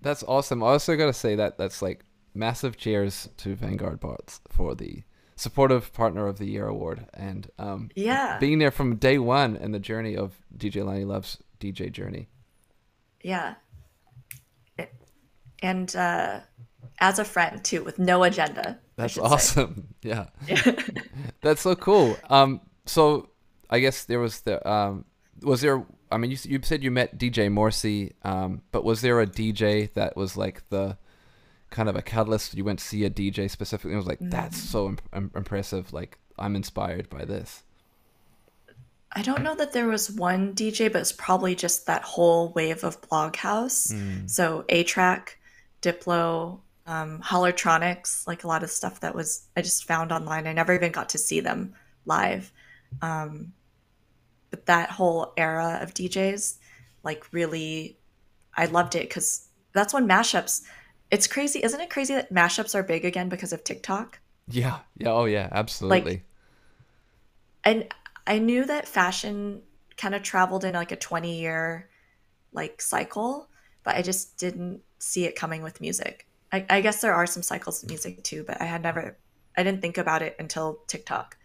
That's 0.02 0.24
awesome. 0.24 0.64
I 0.64 0.68
also 0.68 0.98
got 0.98 1.06
to 1.08 1.14
say 1.14 1.36
that 1.36 1.58
that's 1.58 1.82
like 1.82 2.04
massive 2.34 2.78
cheers 2.78 3.30
to 3.38 3.56
Vanguard 3.56 4.00
Bots 4.00 4.42
for 4.50 4.76
the 4.76 5.04
supportive 5.36 5.94
partner 5.94 6.28
of 6.28 6.38
the 6.38 6.46
year 6.46 6.68
award 6.68 7.08
and 7.16 7.50
um, 7.58 7.90
yeah 7.96 8.38
being 8.40 8.60
there 8.60 8.70
from 8.70 8.98
day 8.98 9.18
one 9.18 9.56
in 9.56 9.72
the 9.72 9.80
journey 9.80 10.16
of 10.16 10.38
DJ 10.56 10.86
Lani 10.86 11.06
Love's 11.06 11.38
DJ 11.60 11.92
journey. 11.92 12.28
Yeah, 13.22 13.56
and 15.64 15.96
uh, 15.96 16.42
as 17.04 17.20
a 17.20 17.26
friend 17.26 17.62
too, 17.64 17.84
with 17.84 18.00
no 18.00 18.24
agenda. 18.24 18.80
That's 18.96 19.18
awesome. 19.18 19.90
Yeah, 20.04 20.26
that's 21.42 21.62
so 21.62 21.76
cool. 21.78 22.18
Um, 22.30 22.60
so 22.86 23.30
I 23.70 23.80
guess 23.80 24.04
there 24.04 24.20
was 24.20 24.42
the 24.42 24.60
um, 24.70 25.06
was 25.42 25.62
there? 25.62 25.86
I 26.12 26.18
mean, 26.18 26.30
you 26.30 26.38
you 26.44 26.60
said 26.62 26.84
you 26.84 26.92
met 26.92 27.18
DJ 27.18 27.50
Morsi, 27.50 28.12
um, 28.24 28.64
but 28.74 28.84
was 28.84 29.00
there 29.00 29.22
a 29.22 29.26
DJ 29.26 29.94
that 29.94 30.18
was 30.18 30.36
like 30.36 30.68
the 30.68 30.98
kind 31.70 31.88
of 31.88 31.96
a 31.96 32.02
catalyst? 32.02 32.54
You 32.54 32.66
went 32.66 32.80
to 32.80 32.86
see 32.86 33.06
a 33.06 33.10
DJ 33.10 33.50
specifically, 33.50 33.92
and 33.92 33.98
was 33.98 34.08
like, 34.08 34.20
"That's 34.20 34.60
mm. 34.60 34.72
so 34.72 34.88
imp- 34.90 35.36
impressive! 35.38 35.94
Like, 35.94 36.18
I'm 36.38 36.58
inspired 36.58 37.10
by 37.10 37.24
this." 37.24 37.64
I 39.16 39.22
don't 39.22 39.44
know 39.44 39.56
that 39.56 39.72
there 39.72 39.88
was 39.88 40.12
one 40.12 40.54
DJ, 40.54 40.92
but 40.92 41.00
it's 41.00 41.14
probably 41.14 41.56
just 41.56 41.86
that 41.86 42.02
whole 42.04 42.52
wave 42.52 42.84
of 42.84 43.00
Bloghouse. 43.00 43.94
Mm. 43.94 44.30
So 44.30 44.66
A-Trak, 44.68 45.36
Diplo, 45.82 46.60
um, 46.86 47.22
Hollertronix, 47.22 48.28
like 48.28 48.44
a 48.44 48.48
lot 48.48 48.64
of 48.64 48.70
stuff 48.70 49.00
that 49.02 49.16
was 49.16 49.48
I 49.56 49.62
just 49.62 49.86
found 49.86 50.12
online. 50.12 50.48
I 50.48 50.54
never 50.54 50.74
even 50.74 50.92
got 50.92 51.10
to 51.10 51.18
see 51.18 51.40
them 51.40 51.74
live. 52.06 52.52
Um, 53.02 53.54
but 54.50 54.66
that 54.66 54.92
whole 54.92 55.34
era 55.38 55.80
of 55.82 55.94
DJs, 55.94 56.58
like 57.04 57.26
really, 57.32 57.98
I 58.56 58.66
loved 58.66 58.96
it 58.96 59.08
because 59.10 59.48
that's 59.74 59.94
when 59.94 60.08
mashups. 60.08 60.64
It's 61.10 61.28
crazy, 61.28 61.64
isn't 61.64 61.80
it 61.80 61.90
crazy 61.90 62.14
that 62.14 62.34
mashups 62.34 62.76
are 62.76 62.84
big 62.84 63.06
again 63.06 63.30
because 63.30 63.54
of 63.54 63.64
TikTok? 63.64 64.20
Yeah, 64.48 64.80
yeah, 64.98 65.12
oh 65.12 65.26
yeah, 65.26 65.48
absolutely. 65.52 66.12
Like, 66.12 66.26
and 67.64 67.88
I 68.28 68.40
knew 68.40 68.66
that 68.66 68.88
fashion 68.88 69.62
kind 69.96 70.16
of 70.16 70.22
traveled 70.22 70.66
in 70.66 70.74
like 70.74 70.92
a 70.92 70.98
twenty 70.98 71.40
year 71.40 71.90
like 72.52 72.82
cycle, 72.82 73.48
but 73.84 73.96
I 73.96 74.02
just 74.02 74.38
didn't 74.38 74.82
see 75.00 75.26
it 75.26 75.36
coming 75.36 75.64
with 75.64 75.82
music. 75.82 76.28
I, 76.54 76.66
I 76.70 76.82
guess 76.82 77.02
there 77.02 77.14
are 77.14 77.26
some 77.26 77.42
cycles 77.42 77.82
of 77.82 77.90
music 77.90 78.24
too, 78.24 78.44
but 78.44 78.62
I 78.62 78.66
had 78.66 78.84
never, 78.84 79.18
I 79.58 79.64
didn't 79.64 79.82
think 79.82 79.98
about 79.98 80.22
it 80.22 80.36
until 80.38 80.80
TikTok. 80.88 81.36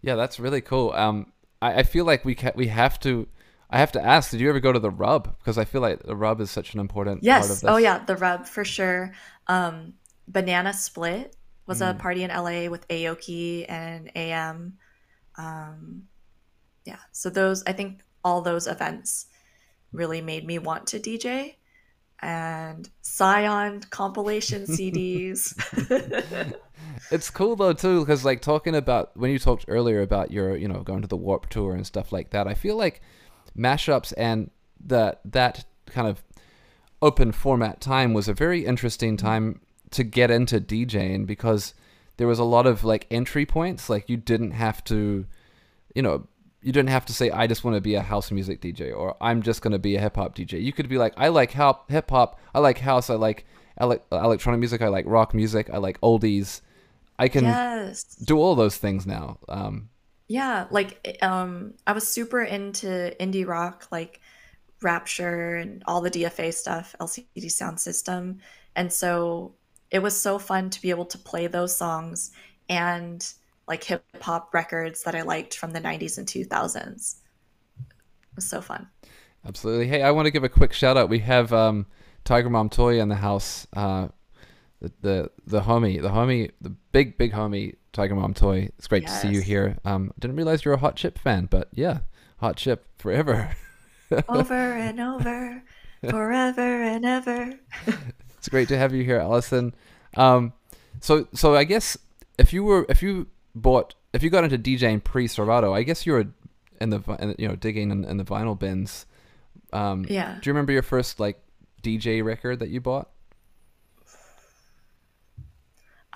Yeah, 0.00 0.14
that's 0.14 0.38
really 0.38 0.60
cool. 0.60 0.92
Um, 0.92 1.32
I, 1.60 1.80
I 1.80 1.82
feel 1.82 2.04
like 2.04 2.24
we 2.24 2.36
ca- 2.36 2.52
we 2.54 2.68
have 2.68 2.98
to. 3.00 3.28
I 3.68 3.78
have 3.78 3.92
to 3.92 4.04
ask, 4.04 4.30
did 4.30 4.40
you 4.40 4.50
ever 4.50 4.60
go 4.60 4.70
to 4.70 4.78
the 4.78 4.90
Rub? 4.90 5.34
Because 5.38 5.56
I 5.56 5.64
feel 5.64 5.80
like 5.80 6.02
the 6.02 6.14
Rub 6.14 6.42
is 6.42 6.50
such 6.50 6.74
an 6.74 6.80
important 6.80 7.22
yes. 7.22 7.40
part 7.40 7.44
of 7.44 7.60
this. 7.60 7.64
Oh 7.64 7.76
yeah, 7.78 8.04
the 8.04 8.16
Rub 8.16 8.46
for 8.46 8.64
sure. 8.64 9.12
Um, 9.46 9.94
Banana 10.28 10.74
Split 10.74 11.34
was 11.66 11.80
mm. 11.80 11.90
a 11.90 11.94
party 11.94 12.22
in 12.22 12.30
LA 12.30 12.68
with 12.68 12.86
Aoki 12.88 13.64
and 13.68 14.10
AM. 14.14 14.74
Um, 15.38 16.02
yeah, 16.84 16.98
so 17.12 17.30
those 17.30 17.62
I 17.66 17.72
think 17.72 18.02
all 18.22 18.42
those 18.42 18.66
events 18.66 19.26
really 19.90 20.20
made 20.20 20.46
me 20.46 20.58
want 20.58 20.86
to 20.88 21.00
DJ 21.00 21.54
and 22.22 22.88
Scion 23.02 23.80
compilation 23.90 24.64
CDs. 24.64 25.54
it's 27.10 27.30
cool 27.30 27.56
though 27.56 27.72
too 27.72 28.00
because 28.00 28.24
like 28.24 28.40
talking 28.40 28.74
about 28.74 29.16
when 29.16 29.30
you 29.30 29.38
talked 29.38 29.64
earlier 29.68 30.00
about 30.00 30.30
your 30.30 30.56
you 30.56 30.68
know 30.68 30.82
going 30.82 31.02
to 31.02 31.08
the 31.08 31.16
Warp 31.16 31.48
Tour 31.50 31.74
and 31.74 31.86
stuff 31.86 32.12
like 32.12 32.30
that. 32.30 32.46
I 32.46 32.54
feel 32.54 32.76
like 32.76 33.02
mashups 33.58 34.12
and 34.16 34.50
that 34.86 35.20
that 35.24 35.64
kind 35.86 36.08
of 36.08 36.22
open 37.02 37.32
format 37.32 37.80
time 37.80 38.14
was 38.14 38.28
a 38.28 38.34
very 38.34 38.64
interesting 38.64 39.16
mm-hmm. 39.16 39.26
time 39.26 39.60
to 39.90 40.04
get 40.04 40.30
into 40.30 40.60
DJing 40.60 41.26
because 41.26 41.74
there 42.16 42.26
was 42.26 42.38
a 42.38 42.44
lot 42.44 42.66
of 42.66 42.84
like 42.84 43.06
entry 43.10 43.44
points. 43.44 43.90
Like 43.90 44.08
you 44.08 44.16
didn't 44.16 44.52
have 44.52 44.82
to, 44.84 45.26
you 45.94 46.02
know, 46.02 46.26
you 46.62 46.72
didn't 46.72 46.90
have 46.90 47.04
to 47.06 47.12
say 47.12 47.30
I 47.30 47.46
just 47.46 47.64
want 47.64 47.76
to 47.76 47.80
be 47.80 47.94
a 47.94 48.02
house 48.02 48.30
music 48.30 48.60
DJ 48.60 48.96
or 48.96 49.16
I'm 49.20 49.42
just 49.42 49.62
going 49.62 49.72
to 49.72 49.78
be 49.78 49.96
a 49.96 50.00
hip 50.00 50.16
hop 50.16 50.34
DJ. 50.36 50.62
You 50.62 50.72
could 50.72 50.88
be 50.88 50.98
like 50.98 51.12
I 51.16 51.28
like 51.28 51.50
hip 51.52 52.10
hop, 52.10 52.40
I 52.54 52.60
like 52.60 52.78
house, 52.78 53.10
I 53.10 53.14
like 53.14 53.44
ele- 53.78 54.04
electronic 54.12 54.60
music, 54.60 54.80
I 54.80 54.88
like 54.88 55.04
rock 55.06 55.34
music, 55.34 55.70
I 55.70 55.78
like 55.78 56.00
oldies. 56.00 56.60
I 57.18 57.28
can 57.28 57.44
yes. 57.44 58.04
do 58.04 58.38
all 58.38 58.54
those 58.54 58.76
things 58.76 59.06
now. 59.06 59.38
Um, 59.48 59.90
yeah, 60.28 60.66
like 60.70 61.18
um, 61.20 61.74
I 61.86 61.92
was 61.92 62.08
super 62.08 62.42
into 62.42 63.14
indie 63.20 63.46
rock, 63.46 63.86
like 63.90 64.20
Rapture 64.80 65.56
and 65.56 65.82
all 65.86 66.00
the 66.00 66.10
DFA 66.10 66.52
stuff, 66.54 66.96
LCD 67.00 67.46
Soundsystem, 67.46 68.38
and 68.74 68.92
so 68.92 69.54
it 69.90 70.00
was 70.00 70.18
so 70.18 70.38
fun 70.38 70.70
to 70.70 70.80
be 70.80 70.90
able 70.90 71.04
to 71.04 71.18
play 71.18 71.46
those 71.46 71.76
songs 71.76 72.32
and 72.68 73.32
like 73.68 73.84
hip 73.84 74.04
hop 74.20 74.52
records 74.52 75.02
that 75.04 75.14
I 75.14 75.22
liked 75.22 75.54
from 75.54 75.72
the 75.72 75.80
90s 75.80 76.18
and 76.18 76.26
2000s. 76.26 77.16
It 77.78 78.36
was 78.36 78.46
so 78.46 78.60
fun. 78.60 78.88
Absolutely. 79.46 79.88
Hey, 79.88 80.02
I 80.02 80.10
want 80.10 80.26
to 80.26 80.30
give 80.30 80.44
a 80.44 80.48
quick 80.48 80.72
shout 80.72 80.96
out. 80.96 81.08
We 81.08 81.18
have 81.20 81.52
um, 81.52 81.86
Tiger 82.24 82.50
Mom 82.50 82.68
Toy 82.68 83.00
in 83.00 83.08
the 83.08 83.16
house. 83.16 83.66
Uh, 83.74 84.08
the, 84.80 84.92
the 85.00 85.30
the 85.46 85.60
homie, 85.60 86.02
the 86.02 86.08
homie, 86.08 86.50
the 86.60 86.70
big 86.70 87.16
big 87.16 87.32
homie, 87.32 87.76
Tiger 87.92 88.14
Mom 88.14 88.34
Toy. 88.34 88.68
It's 88.78 88.88
great 88.88 89.04
yes. 89.04 89.20
to 89.22 89.28
see 89.28 89.34
you 89.34 89.40
here. 89.40 89.78
Um, 89.84 90.12
didn't 90.18 90.36
realize 90.36 90.64
you're 90.64 90.74
a 90.74 90.78
Hot 90.78 90.96
Chip 90.96 91.18
fan, 91.18 91.46
but 91.46 91.68
yeah, 91.72 92.00
Hot 92.38 92.56
Chip 92.56 92.86
forever. 92.98 93.54
over 94.28 94.54
and 94.54 95.00
over, 95.00 95.62
forever 96.08 96.82
and 96.82 97.04
ever. 97.04 97.58
it's 98.38 98.48
great 98.48 98.68
to 98.68 98.78
have 98.78 98.92
you 98.92 99.04
here, 99.04 99.18
Allison. 99.18 99.74
Um, 100.16 100.52
so 101.00 101.28
so 101.32 101.54
I 101.54 101.64
guess 101.64 101.96
if 102.38 102.52
you 102.52 102.64
were 102.64 102.84
if 102.88 103.02
you 103.02 103.28
bought 103.54 103.94
if 104.12 104.22
you 104.22 104.30
got 104.30 104.44
into 104.44 104.58
DJing 104.58 105.02
pre 105.02 105.26
Serato, 105.26 105.72
I 105.72 105.82
guess 105.82 106.06
you 106.06 106.12
were 106.12 106.26
in 106.80 106.90
the 106.90 107.34
you 107.38 107.48
know 107.48 107.56
digging 107.56 107.90
in, 107.90 108.04
in 108.04 108.16
the 108.16 108.24
vinyl 108.24 108.58
bins. 108.58 109.06
Um, 109.72 110.04
Yeah. 110.08 110.38
Do 110.40 110.48
you 110.48 110.52
remember 110.52 110.72
your 110.72 110.82
first 110.82 111.18
like 111.20 111.40
DJ 111.82 112.22
record 112.24 112.58
that 112.60 112.68
you 112.68 112.80
bought? 112.80 113.08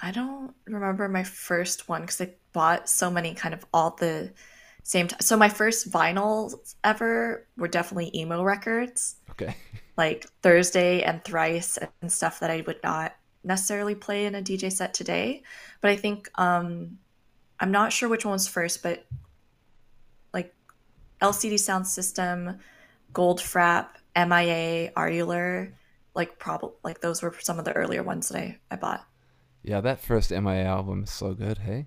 I 0.01 0.11
don't 0.11 0.55
remember 0.67 1.09
my 1.09 1.25
first 1.25 1.89
one 1.89 2.03
because 2.03 2.21
I 2.21 2.35
bought 2.53 2.89
so 2.89 3.11
many 3.11 3.35
kind 3.35 3.55
of 3.55 3.65
all 3.73 3.93
the 3.93 4.33
same 4.83 5.09
time. 5.09 5.21
So 5.21 5.37
my 5.37 5.49
first 5.49 5.91
vinyls 5.91 6.75
ever 6.85 7.47
were 7.57 7.69
definitely 7.69 8.11
emo 8.15 8.43
records, 8.43 9.17
Okay. 9.31 9.57
like 9.97 10.27
Thursday 10.43 11.03
and 11.03 11.25
Thrice 11.25 11.79
and 12.03 12.13
stuff 12.13 12.41
that 12.41 12.51
I 12.51 12.63
would 12.67 12.81
not 12.85 13.17
necessarily 13.43 13.95
play 13.95 14.27
in 14.27 14.35
a 14.35 14.43
DJ 14.43 14.71
set 14.71 14.93
today. 14.93 15.43
But 15.81 15.93
I 15.93 15.97
think 15.97 16.29
um 16.35 16.99
I'm 17.61 17.71
not 17.71 17.93
sure 17.93 18.09
which 18.09 18.25
one 18.25 18.33
was 18.33 18.49
first, 18.49 18.83
but 18.83 19.07
like 20.33 20.55
LCD 21.21 21.59
Sound 21.59 21.87
System, 21.87 22.59
Gold 23.13 23.41
Goldfrapp, 23.41 23.89
MIA, 24.15 24.93
Arular, 24.93 25.73
like 26.15 26.39
probably 26.39 26.71
like 26.83 27.01
those 27.01 27.23
were 27.23 27.35
some 27.41 27.59
of 27.59 27.65
the 27.65 27.73
earlier 27.73 28.03
ones 28.03 28.29
that 28.29 28.39
I, 28.39 28.59
I 28.71 28.77
bought. 28.77 29.07
Yeah, 29.63 29.81
that 29.81 30.01
first 30.01 30.31
MIA 30.31 30.65
album 30.65 31.05
is 31.05 31.11
so 31.11 31.35
good. 31.35 31.59
Hey, 31.59 31.87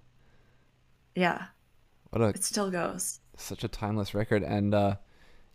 Yeah, 1.15 1.45
what 2.09 2.21
a 2.21 2.27
it 2.29 2.43
still 2.43 2.69
goes. 2.71 3.19
such 3.37 3.63
a 3.63 3.67
timeless 3.67 4.13
record, 4.13 4.43
and 4.43 4.73
uh, 4.73 4.95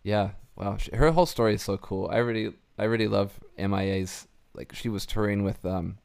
yeah, 0.03 0.31
wow, 0.55 0.77
she, 0.77 0.95
her 0.95 1.11
whole 1.11 1.25
story 1.25 1.55
is 1.55 1.61
so 1.63 1.77
cool. 1.77 2.09
I 2.11 2.17
really, 2.17 2.53
I 2.77 2.85
really 2.85 3.07
love 3.07 3.39
MIA's. 3.57 4.27
Like 4.53 4.73
she 4.73 4.87
was 4.87 5.05
touring 5.05 5.43
with, 5.43 5.65
um, 5.65 5.97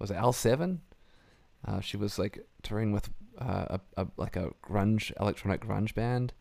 was 0.00 0.10
it 0.10 0.16
L 0.16 0.32
Seven? 0.32 0.80
Uh, 1.64 1.80
she 1.80 1.96
was 1.96 2.18
like 2.18 2.44
touring 2.62 2.92
with 2.92 3.10
uh, 3.42 3.78
a, 3.96 4.02
a 4.02 4.06
like 4.16 4.36
a 4.36 4.50
grunge 4.64 5.12
electronic 5.20 5.60
grunge 5.66 5.94
band, 5.94 6.32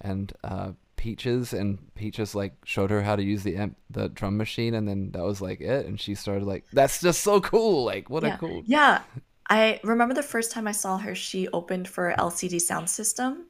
and 0.00 0.32
uh, 0.44 0.72
Peaches 0.96 1.52
and 1.52 1.78
Peaches 1.94 2.34
like 2.34 2.54
showed 2.64 2.90
her 2.90 3.02
how 3.02 3.16
to 3.16 3.22
use 3.22 3.42
the 3.42 3.56
amp, 3.56 3.76
the 3.88 4.08
drum 4.08 4.36
machine, 4.36 4.74
and 4.74 4.86
then 4.88 5.10
that 5.12 5.22
was 5.22 5.40
like 5.40 5.60
it. 5.60 5.86
And 5.86 5.98
she 6.00 6.14
started 6.14 6.44
like, 6.44 6.64
that's 6.72 7.00
just 7.00 7.22
so 7.22 7.40
cool. 7.40 7.84
Like 7.84 8.10
what 8.10 8.22
Yeah. 8.22 8.34
a 8.34 8.38
cool. 8.38 8.62
Yeah. 8.66 9.02
I 9.48 9.80
remember 9.82 10.14
the 10.14 10.22
first 10.22 10.52
time 10.52 10.68
I 10.68 10.72
saw 10.72 10.98
her, 10.98 11.14
she 11.14 11.48
opened 11.48 11.88
for 11.88 12.14
LCD 12.18 12.60
Sound 12.60 12.88
System. 12.90 13.46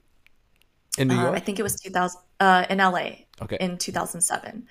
In 0.99 1.09
New 1.09 1.15
Uh, 1.19 1.23
York. 1.25 1.37
I 1.37 1.41
think 1.41 1.59
it 1.59 1.63
was 1.63 1.77
2000 1.81 2.21
uh, 2.41 2.65
in 2.71 2.79
LA 2.79 3.27
okay. 3.43 3.57
in 3.61 3.79
2007. 3.79 4.67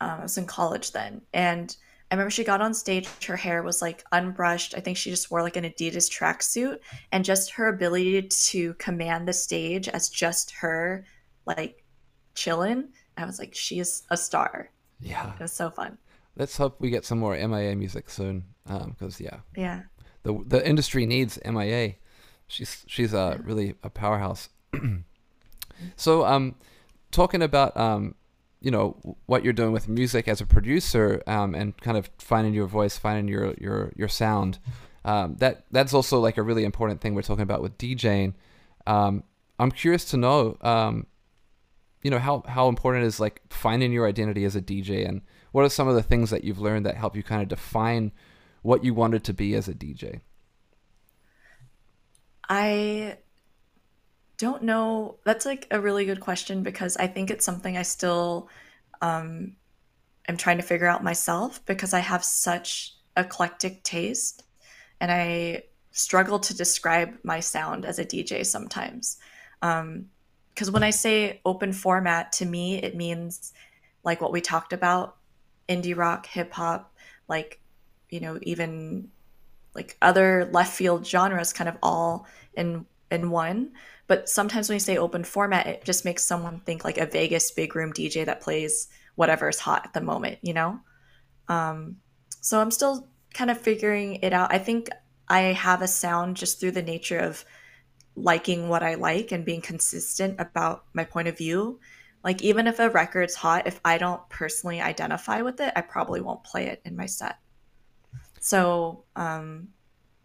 Um, 0.00 0.10
I 0.20 0.22
was 0.22 0.36
in 0.36 0.46
college 0.46 0.92
then. 0.92 1.22
And 1.32 1.74
I 2.14 2.16
remember 2.16 2.30
she 2.30 2.44
got 2.44 2.60
on 2.60 2.72
stage, 2.74 3.08
her 3.26 3.36
hair 3.36 3.64
was 3.64 3.82
like 3.82 4.04
unbrushed. 4.12 4.76
I 4.76 4.80
think 4.80 4.96
she 4.96 5.10
just 5.10 5.32
wore 5.32 5.42
like 5.42 5.56
an 5.56 5.64
Adidas 5.64 6.08
tracksuit. 6.08 6.78
And 7.10 7.24
just 7.24 7.50
her 7.54 7.66
ability 7.66 8.22
to 8.28 8.74
command 8.74 9.26
the 9.26 9.32
stage 9.32 9.88
as 9.88 10.08
just 10.10 10.52
her, 10.52 11.04
like 11.44 11.82
chilling. 12.36 12.90
I 13.16 13.24
was 13.26 13.40
like, 13.40 13.52
she 13.52 13.80
is 13.80 14.04
a 14.10 14.16
star. 14.16 14.70
yeah. 15.00 15.32
It 15.34 15.40
was 15.40 15.50
so 15.52 15.70
fun. 15.70 15.98
Let's 16.36 16.56
hope 16.56 16.80
we 16.80 16.88
get 16.90 17.04
some 17.04 17.18
more 17.18 17.36
MIA 17.36 17.74
music 17.74 18.08
soon. 18.08 18.44
Because 18.64 19.20
yeah, 19.20 19.38
Yeah. 19.56 19.82
the 20.22 20.40
the 20.46 20.64
industry 20.64 21.06
needs 21.06 21.36
MIA. 21.44 21.94
She's 22.46 22.84
she's 22.86 23.12
uh, 23.12 23.38
really 23.42 23.74
a 23.82 23.90
powerhouse. 23.90 24.50
so 25.96 26.24
um, 26.24 26.54
talking 27.10 27.42
about 27.42 27.76
um, 27.76 28.14
you 28.64 28.70
know 28.70 28.96
what 29.26 29.44
you're 29.44 29.52
doing 29.52 29.72
with 29.72 29.88
music 29.88 30.26
as 30.26 30.40
a 30.40 30.46
producer 30.46 31.22
um, 31.26 31.54
and 31.54 31.76
kind 31.82 31.98
of 31.98 32.08
finding 32.16 32.54
your 32.54 32.66
voice, 32.66 32.96
finding 32.96 33.28
your 33.28 33.54
your 33.60 33.92
your 33.94 34.08
sound. 34.08 34.58
Um, 35.04 35.36
that 35.36 35.66
that's 35.70 35.92
also 35.92 36.18
like 36.18 36.38
a 36.38 36.42
really 36.42 36.64
important 36.64 37.02
thing 37.02 37.14
we're 37.14 37.20
talking 37.20 37.42
about 37.42 37.60
with 37.60 37.76
DJing. 37.76 38.32
Um, 38.86 39.22
I'm 39.58 39.70
curious 39.70 40.06
to 40.06 40.16
know, 40.16 40.56
um, 40.62 41.06
you 42.02 42.10
know, 42.10 42.18
how 42.18 42.42
how 42.48 42.68
important 42.68 43.04
is 43.04 43.20
like 43.20 43.42
finding 43.50 43.92
your 43.92 44.08
identity 44.08 44.46
as 44.46 44.56
a 44.56 44.62
DJ, 44.62 45.06
and 45.06 45.20
what 45.52 45.62
are 45.62 45.68
some 45.68 45.86
of 45.86 45.94
the 45.94 46.02
things 46.02 46.30
that 46.30 46.42
you've 46.42 46.58
learned 46.58 46.86
that 46.86 46.96
help 46.96 47.14
you 47.14 47.22
kind 47.22 47.42
of 47.42 47.48
define 47.48 48.12
what 48.62 48.82
you 48.82 48.94
wanted 48.94 49.24
to 49.24 49.34
be 49.34 49.54
as 49.54 49.68
a 49.68 49.74
DJ? 49.74 50.20
I 52.48 53.18
don't 54.38 54.62
know. 54.62 55.16
That's 55.24 55.46
like 55.46 55.66
a 55.70 55.80
really 55.80 56.04
good 56.04 56.20
question 56.20 56.62
because 56.62 56.96
I 56.96 57.06
think 57.06 57.30
it's 57.30 57.44
something 57.44 57.76
I 57.76 57.82
still 57.82 58.48
um, 59.00 59.56
am 60.28 60.36
trying 60.36 60.56
to 60.56 60.62
figure 60.62 60.86
out 60.86 61.04
myself 61.04 61.64
because 61.66 61.94
I 61.94 62.00
have 62.00 62.24
such 62.24 62.94
eclectic 63.16 63.82
taste 63.84 64.42
and 65.00 65.10
I 65.10 65.64
struggle 65.92 66.40
to 66.40 66.56
describe 66.56 67.16
my 67.22 67.40
sound 67.40 67.84
as 67.84 67.98
a 67.98 68.04
DJ 68.04 68.44
sometimes. 68.44 69.18
Um, 69.62 70.06
because 70.52 70.70
when 70.70 70.84
I 70.84 70.90
say 70.90 71.40
open 71.44 71.72
format, 71.72 72.32
to 72.34 72.46
me, 72.46 72.80
it 72.80 72.94
means 72.94 73.52
like 74.04 74.20
what 74.20 74.32
we 74.32 74.40
talked 74.40 74.72
about 74.72 75.16
indie 75.68 75.96
rock, 75.96 76.26
hip 76.26 76.52
hop, 76.52 76.94
like, 77.28 77.60
you 78.08 78.20
know, 78.20 78.38
even 78.42 79.08
like 79.74 79.96
other 80.00 80.48
left 80.52 80.72
field 80.72 81.04
genres 81.04 81.52
kind 81.52 81.68
of 81.68 81.76
all 81.82 82.26
in 82.54 82.86
in 83.10 83.30
one 83.30 83.72
but 84.06 84.28
sometimes 84.28 84.68
when 84.68 84.76
you 84.76 84.80
say 84.80 84.96
open 84.96 85.24
format 85.24 85.66
it 85.66 85.84
just 85.84 86.04
makes 86.04 86.24
someone 86.24 86.60
think 86.60 86.84
like 86.84 86.98
a 86.98 87.06
vegas 87.06 87.50
big 87.50 87.74
room 87.74 87.92
dj 87.92 88.24
that 88.24 88.40
plays 88.40 88.88
whatever's 89.14 89.58
hot 89.58 89.82
at 89.84 89.92
the 89.92 90.00
moment 90.00 90.38
you 90.42 90.54
know? 90.54 90.80
Um, 91.48 91.96
so 92.40 92.60
i'm 92.60 92.70
still 92.70 93.08
kind 93.34 93.50
of 93.50 93.60
figuring 93.60 94.16
it 94.16 94.32
out. 94.32 94.52
I 94.52 94.58
think 94.58 94.88
i 95.28 95.40
have 95.40 95.82
a 95.82 95.88
sound 95.88 96.36
just 96.36 96.60
through 96.60 96.72
the 96.72 96.82
nature 96.82 97.18
of 97.18 97.44
liking 98.16 98.68
what 98.68 98.82
i 98.82 98.94
like 98.94 99.32
and 99.32 99.44
being 99.44 99.60
consistent 99.60 100.38
about 100.38 100.84
my 100.92 101.04
point 101.04 101.28
of 101.28 101.36
view. 101.36 101.80
Like 102.22 102.42
even 102.42 102.66
if 102.66 102.78
a 102.78 102.90
record's 102.90 103.34
hot 103.34 103.66
if 103.66 103.80
i 103.84 103.98
don't 103.98 104.26
personally 104.28 104.80
identify 104.80 105.42
with 105.42 105.60
it 105.60 105.72
i 105.76 105.80
probably 105.80 106.20
won't 106.20 106.44
play 106.44 106.66
it 106.66 106.80
in 106.84 106.96
my 106.96 107.06
set. 107.06 107.38
So 108.40 109.04
um, 109.16 109.68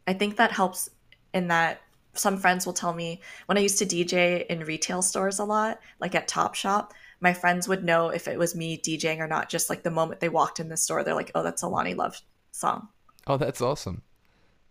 I 0.05 0.11
think 0.11 0.35
that 0.37 0.51
helps 0.51 0.89
in 1.33 1.47
that 1.47 1.81
some 2.19 2.37
friends 2.37 2.65
will 2.65 2.73
tell 2.73 2.93
me 2.93 3.21
when 3.45 3.57
I 3.57 3.61
used 3.61 3.79
to 3.79 3.85
DJ 3.85 4.45
in 4.47 4.59
retail 4.59 5.01
stores 5.01 5.39
a 5.39 5.45
lot, 5.45 5.79
like 5.99 6.15
at 6.15 6.27
Top 6.27 6.55
Shop, 6.55 6.93
my 7.19 7.33
friends 7.33 7.67
would 7.67 7.83
know 7.83 8.09
if 8.09 8.27
it 8.27 8.39
was 8.39 8.55
me 8.55 8.77
DJing 8.77 9.19
or 9.19 9.27
not. 9.27 9.49
Just 9.49 9.69
like 9.69 9.83
the 9.83 9.91
moment 9.91 10.19
they 10.19 10.29
walked 10.29 10.59
in 10.59 10.69
the 10.69 10.77
store, 10.77 11.03
they're 11.03 11.15
like, 11.15 11.31
"Oh, 11.35 11.43
that's 11.43 11.63
a 11.63 11.67
Lani 11.67 11.93
Love 11.93 12.21
song." 12.51 12.89
Oh, 13.27 13.37
that's 13.37 13.61
awesome. 13.61 14.03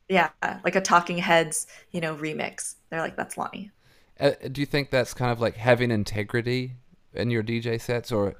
Yeah, 0.09 0.31
like 0.65 0.77
a 0.77 0.81
Talking 0.81 1.19
Heads, 1.19 1.67
you 1.91 2.01
know, 2.01 2.15
remix. 2.15 2.77
They're 2.91 3.01
like, 3.01 3.17
"That's 3.17 3.37
Lani." 3.37 3.71
Uh, 4.19 4.33
do 4.51 4.61
you 4.61 4.67
think 4.67 4.91
that's 4.91 5.15
kind 5.15 5.31
of 5.31 5.41
like 5.41 5.57
having 5.57 5.91
integrity 5.91 6.77
in 7.15 7.31
your 7.31 7.43
DJ 7.43 7.81
sets, 7.81 8.11
or, 8.11 8.35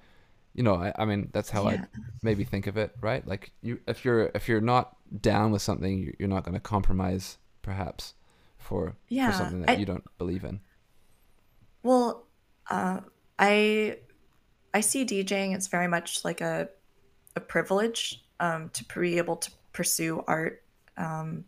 you 0.55 0.63
know, 0.63 0.75
I, 0.75 0.93
I 0.97 1.05
mean, 1.05 1.31
that's 1.33 1.51
how 1.51 1.69
I 1.69 1.83
maybe 2.23 2.45
think 2.45 2.67
of 2.67 2.77
it, 2.77 2.95
right? 3.01 3.27
Like 3.27 3.53
you, 3.63 3.81
if 3.87 4.05
you're 4.05 4.31
if 4.35 4.49
you're 4.49 4.61
not 4.61 4.97
down 5.21 5.53
with 5.53 5.63
something, 5.63 6.15
you're 6.19 6.29
not 6.29 6.45
going 6.45 6.55
to 6.55 6.61
compromise, 6.61 7.39
perhaps, 7.63 8.15
for 8.69 8.97
Yeah, 9.09 9.31
for 9.31 9.37
something 9.39 9.61
that 9.63 9.71
I- 9.71 9.77
you 9.77 9.87
don't 9.87 10.05
believe 10.19 10.45
in. 10.45 10.61
Well, 11.83 12.27
uh, 12.71 13.01
I 13.39 13.99
I 14.75 14.81
see 14.81 15.05
DJing 15.05 15.57
as 15.57 15.69
very 15.69 15.89
much 15.89 16.25
like 16.25 16.41
a 16.41 16.69
a 17.35 17.41
privilege 17.41 18.25
um, 18.41 18.69
to 18.71 18.85
be 18.85 19.17
able 19.19 19.37
to 19.37 19.51
pursue 19.73 20.23
art 20.27 20.63
um, 20.97 21.45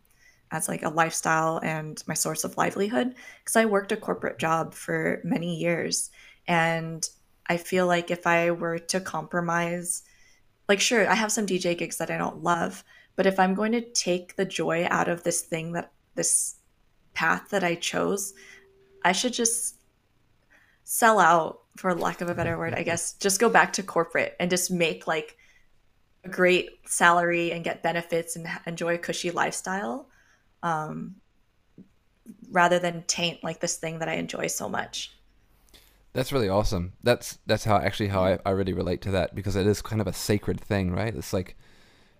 as 0.51 0.68
like 0.68 0.83
a 0.83 0.89
lifestyle 0.89 1.59
and 1.62 2.03
my 2.07 2.14
source 2.14 2.45
of 2.45 2.57
livelihood 2.57 3.14
because 3.41 3.57
I 3.57 3.66
worked 3.66 3.93
a 3.93 3.97
corporate 3.97 4.39
job 4.39 4.73
for 4.75 5.21
many 5.25 5.57
years 5.57 6.11
and 6.47 7.09
I 7.49 7.57
feel 7.57 7.87
like 7.87 8.11
if 8.11 8.27
I 8.27 8.53
were 8.53 8.79
to 8.79 9.01
compromise 9.01 10.03
like 10.68 10.81
sure 10.81 11.09
I 11.09 11.14
have 11.14 11.33
some 11.33 11.47
DJ 11.47 11.77
gigs 11.77 11.97
that 11.99 12.11
I 12.11 12.18
don't 12.18 12.43
love 12.43 12.85
but 13.16 13.27
if 13.27 13.39
I'm 13.39 13.55
going 13.55 13.73
to 13.73 13.81
take 13.81 14.37
the 14.37 14.45
joy 14.45 14.87
out 14.91 15.09
of 15.09 15.25
this 15.25 15.43
thing 15.43 15.73
that 15.73 15.93
this 16.14 16.60
path 17.15 17.49
that 17.51 17.65
I 17.65 17.75
chose 17.75 18.35
I 19.05 19.13
should 19.13 19.33
just 19.33 19.77
sell 20.85 21.19
out 21.21 21.61
for 21.77 21.95
lack 21.95 22.21
of 22.21 22.29
a 22.29 22.35
better 22.35 22.59
word 22.59 22.75
i 22.75 22.83
guess 22.83 23.13
just 23.15 23.39
go 23.39 23.49
back 23.49 23.73
to 23.73 23.83
corporate 23.83 24.35
and 24.41 24.51
just 24.51 24.73
make 24.73 25.07
like 25.07 25.37
a 26.25 26.29
great 26.29 26.81
salary 26.85 27.53
and 27.53 27.63
get 27.63 27.81
benefits 27.83 28.35
and 28.35 28.47
enjoy 28.67 28.95
a 28.97 28.99
cushy 28.99 29.31
lifestyle 29.31 30.09
um, 30.65 31.15
rather 32.51 32.79
than 32.81 33.05
taint 33.07 33.43
like 33.45 33.61
this 33.61 33.77
thing 33.77 34.01
that 34.01 34.09
i 34.09 34.15
enjoy 34.15 34.47
so 34.49 34.69
much 34.69 35.13
That's 36.13 36.33
really 36.33 36.49
awesome. 36.49 36.93
That's 37.05 37.39
that's 37.47 37.65
how 37.65 37.77
actually 37.77 38.09
how 38.09 38.25
I, 38.25 38.39
I 38.45 38.51
really 38.51 38.73
relate 38.73 39.01
to 39.03 39.13
that 39.13 39.33
because 39.35 39.55
it 39.55 39.67
is 39.69 39.81
kind 39.81 40.01
of 40.01 40.09
a 40.09 40.13
sacred 40.13 40.61
thing, 40.61 40.91
right? 40.91 41.15
It's 41.15 41.33
like, 41.33 41.55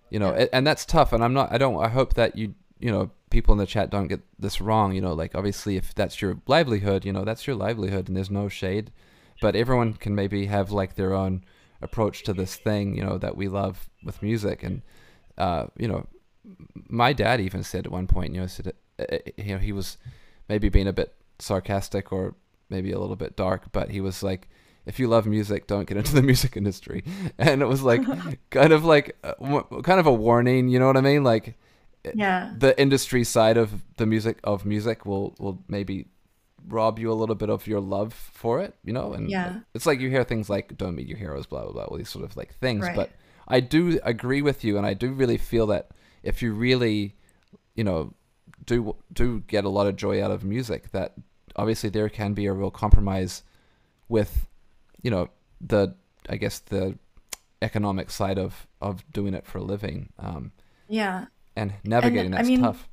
you 0.09 0.17
know, 0.17 0.31
Yeah. 0.33 0.43
a- 0.45 0.55
and 0.55 0.65
that's 0.65 0.85
tough. 0.85 1.11
And 1.11 1.21
I'm 1.21 1.33
not. 1.33 1.51
I 1.51 1.57
don't. 1.57 1.75
I 1.83 1.89
hope 1.89 2.13
that 2.13 2.37
you 2.37 2.55
you 2.79 2.89
know 2.89 3.11
people 3.31 3.53
in 3.53 3.57
the 3.57 3.65
chat 3.65 3.89
don't 3.89 4.07
get 4.07 4.21
this 4.37 4.61
wrong. 4.61 4.93
You 4.93 5.01
know, 5.01 5.13
like 5.13 5.33
obviously 5.33 5.77
if 5.77 5.95
that's 5.95 6.21
your 6.21 6.37
livelihood, 6.47 7.05
you 7.05 7.13
know, 7.13 7.23
that's 7.23 7.47
your 7.47 7.55
livelihood, 7.55 8.07
and 8.07 8.15
there's 8.15 8.29
no 8.29 8.47
shade. 8.47 8.91
But 9.41 9.55
everyone 9.55 9.93
can 9.93 10.13
maybe 10.13 10.45
have 10.45 10.71
like 10.71 10.95
their 10.95 11.15
own 11.15 11.43
approach 11.81 12.23
to 12.23 12.33
this 12.33 12.55
thing, 12.55 12.95
you 12.95 13.03
know, 13.03 13.17
that 13.17 13.35
we 13.35 13.47
love 13.47 13.89
with 14.03 14.21
music. 14.21 14.61
And 14.61 14.83
uh, 15.37 15.67
you 15.77 15.87
know, 15.87 16.05
my 16.87 17.13
dad 17.13 17.41
even 17.41 17.63
said 17.63 17.85
at 17.85 17.91
one 17.91 18.07
point, 18.07 18.35
you 18.35 18.41
know, 18.41 18.47
said, 18.47 18.73
uh, 18.99 19.03
uh, 19.11 19.17
you 19.37 19.53
know, 19.53 19.57
he 19.57 19.71
was 19.71 19.97
maybe 20.47 20.69
being 20.69 20.87
a 20.87 20.93
bit 20.93 21.13
sarcastic 21.39 22.11
or 22.11 22.35
maybe 22.69 22.91
a 22.91 22.99
little 22.99 23.15
bit 23.15 23.35
dark, 23.35 23.71
but 23.71 23.89
he 23.89 24.01
was 24.01 24.23
like, 24.23 24.47
if 24.85 24.99
you 24.99 25.07
love 25.07 25.25
music, 25.25 25.67
don't 25.67 25.87
get 25.87 25.97
into 25.97 26.13
the 26.13 26.21
music 26.31 26.57
industry. 26.57 27.03
And 27.37 27.61
it 27.61 27.67
was 27.67 27.83
like 27.83 28.01
kind 28.49 28.73
of 28.73 28.83
like 28.83 29.17
uh, 29.23 29.61
kind 29.83 29.99
of 29.99 30.07
a 30.07 30.13
warning, 30.13 30.69
you 30.69 30.79
know 30.79 30.87
what 30.87 30.97
I 30.97 31.01
mean? 31.01 31.23
Like 31.23 31.57
yeah. 32.15 32.53
the 32.57 32.79
industry 32.79 33.23
side 33.23 33.57
of 33.57 33.81
the 33.97 34.05
music 34.05 34.39
of 34.43 34.65
music 34.65 35.05
will 35.05 35.35
will 35.39 35.63
maybe 35.67 36.07
rob 36.67 36.99
you 36.99 37.11
a 37.11 37.13
little 37.13 37.35
bit 37.35 37.49
of 37.49 37.67
your 37.67 37.79
love 37.79 38.13
for 38.13 38.61
it, 38.61 38.75
you 38.83 38.93
know? 38.93 39.13
And 39.13 39.29
yeah. 39.29 39.59
it's 39.73 39.85
like 39.85 39.99
you 39.99 40.09
hear 40.09 40.23
things 40.23 40.49
like 40.49 40.77
don't 40.77 40.95
meet 40.95 41.07
your 41.07 41.17
heroes, 41.17 41.45
blah 41.45 41.63
blah 41.63 41.71
blah, 41.71 41.83
all 41.83 41.97
these 41.97 42.09
sort 42.09 42.25
of 42.25 42.35
like 42.37 42.53
things. 42.55 42.85
Right. 42.85 42.95
But 42.95 43.11
I 43.47 43.59
do 43.59 43.99
agree 44.03 44.41
with 44.41 44.63
you 44.63 44.77
and 44.77 44.85
I 44.85 44.93
do 44.93 45.11
really 45.11 45.37
feel 45.37 45.67
that 45.67 45.91
if 46.23 46.41
you 46.41 46.53
really, 46.53 47.15
you 47.75 47.83
know, 47.83 48.13
do 48.65 48.95
do 49.11 49.43
get 49.47 49.65
a 49.65 49.69
lot 49.69 49.87
of 49.87 49.95
joy 49.95 50.23
out 50.23 50.31
of 50.31 50.43
music, 50.43 50.91
that 50.91 51.13
obviously 51.55 51.89
there 51.89 52.09
can 52.09 52.33
be 52.33 52.45
a 52.45 52.53
real 52.53 52.71
compromise 52.71 53.43
with, 54.07 54.47
you 55.01 55.11
know, 55.11 55.29
the 55.59 55.95
I 56.29 56.37
guess 56.37 56.59
the 56.59 56.97
economic 57.61 58.09
side 58.09 58.37
of 58.37 58.67
of 58.81 59.03
doing 59.11 59.33
it 59.33 59.45
for 59.45 59.59
a 59.59 59.63
living. 59.63 60.09
Um, 60.19 60.51
yeah. 60.87 61.25
And 61.55 61.73
navigating 61.83 62.27
And, 62.27 62.35
I 62.35 62.37
that's 62.39 62.47
mean, 62.47 62.61
tough. 62.61 62.87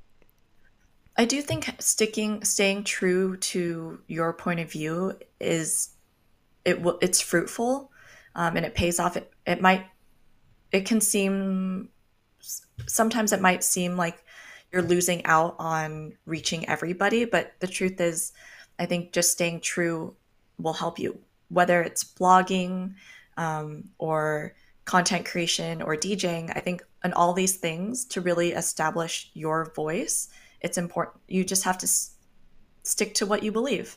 I 1.16 1.24
do 1.24 1.42
think 1.42 1.74
sticking, 1.80 2.44
staying 2.44 2.84
true 2.84 3.36
to 3.36 4.00
your 4.06 4.32
point 4.32 4.60
of 4.60 4.70
view 4.70 5.18
is 5.40 5.90
it 6.64 6.80
will 6.80 6.98
it's 7.00 7.20
fruitful, 7.20 7.90
um, 8.34 8.56
and 8.56 8.64
it 8.64 8.74
pays 8.74 9.00
off. 9.00 9.16
It 9.16 9.32
it 9.46 9.60
might 9.60 9.86
it 10.70 10.84
can 10.84 11.00
seem 11.00 11.88
sometimes 12.86 13.32
it 13.32 13.40
might 13.40 13.64
seem 13.64 13.96
like 13.96 14.24
you're 14.72 14.82
losing 14.82 15.24
out 15.24 15.56
on 15.58 16.12
reaching 16.26 16.68
everybody, 16.68 17.24
but 17.24 17.52
the 17.60 17.66
truth 17.66 18.00
is, 18.00 18.32
I 18.78 18.86
think 18.86 19.12
just 19.12 19.32
staying 19.32 19.60
true 19.60 20.14
will 20.58 20.74
help 20.74 20.98
you, 20.98 21.18
whether 21.48 21.82
it's 21.82 22.04
blogging 22.04 22.94
um, 23.36 23.84
or 23.98 24.54
content 24.84 25.24
creation 25.24 25.82
or 25.82 25.96
DJing. 25.96 26.52
I 26.54 26.60
think 26.60 26.84
in 27.04 27.12
all 27.12 27.32
these 27.32 27.56
things 27.56 28.04
to 28.06 28.20
really 28.20 28.52
establish 28.52 29.30
your 29.34 29.72
voice, 29.74 30.28
it's 30.60 30.78
important. 30.78 31.16
You 31.28 31.44
just 31.44 31.64
have 31.64 31.78
to 31.78 31.86
s- 31.86 32.16
stick 32.82 33.14
to 33.14 33.26
what 33.26 33.42
you 33.42 33.52
believe, 33.52 33.96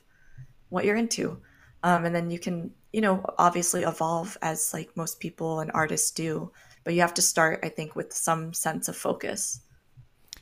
what 0.70 0.86
you're 0.86 0.96
into, 0.96 1.42
um, 1.84 2.06
and 2.06 2.16
then 2.16 2.30
you 2.30 2.40
can, 2.40 2.72
you 2.94 3.02
know, 3.02 3.26
obviously 3.38 3.84
evolve 3.84 4.38
as 4.42 4.74
like 4.74 4.96
most 4.96 5.20
people 5.20 5.60
and 5.60 5.72
artists 5.74 6.12
do. 6.12 6.52
But 6.84 6.94
you 6.94 7.02
have 7.02 7.14
to 7.16 7.22
start, 7.22 7.60
I 7.64 7.70
think, 7.70 7.96
with 7.96 8.14
some 8.14 8.54
sense 8.54 8.88
of 8.88 8.96
focus. 8.96 9.62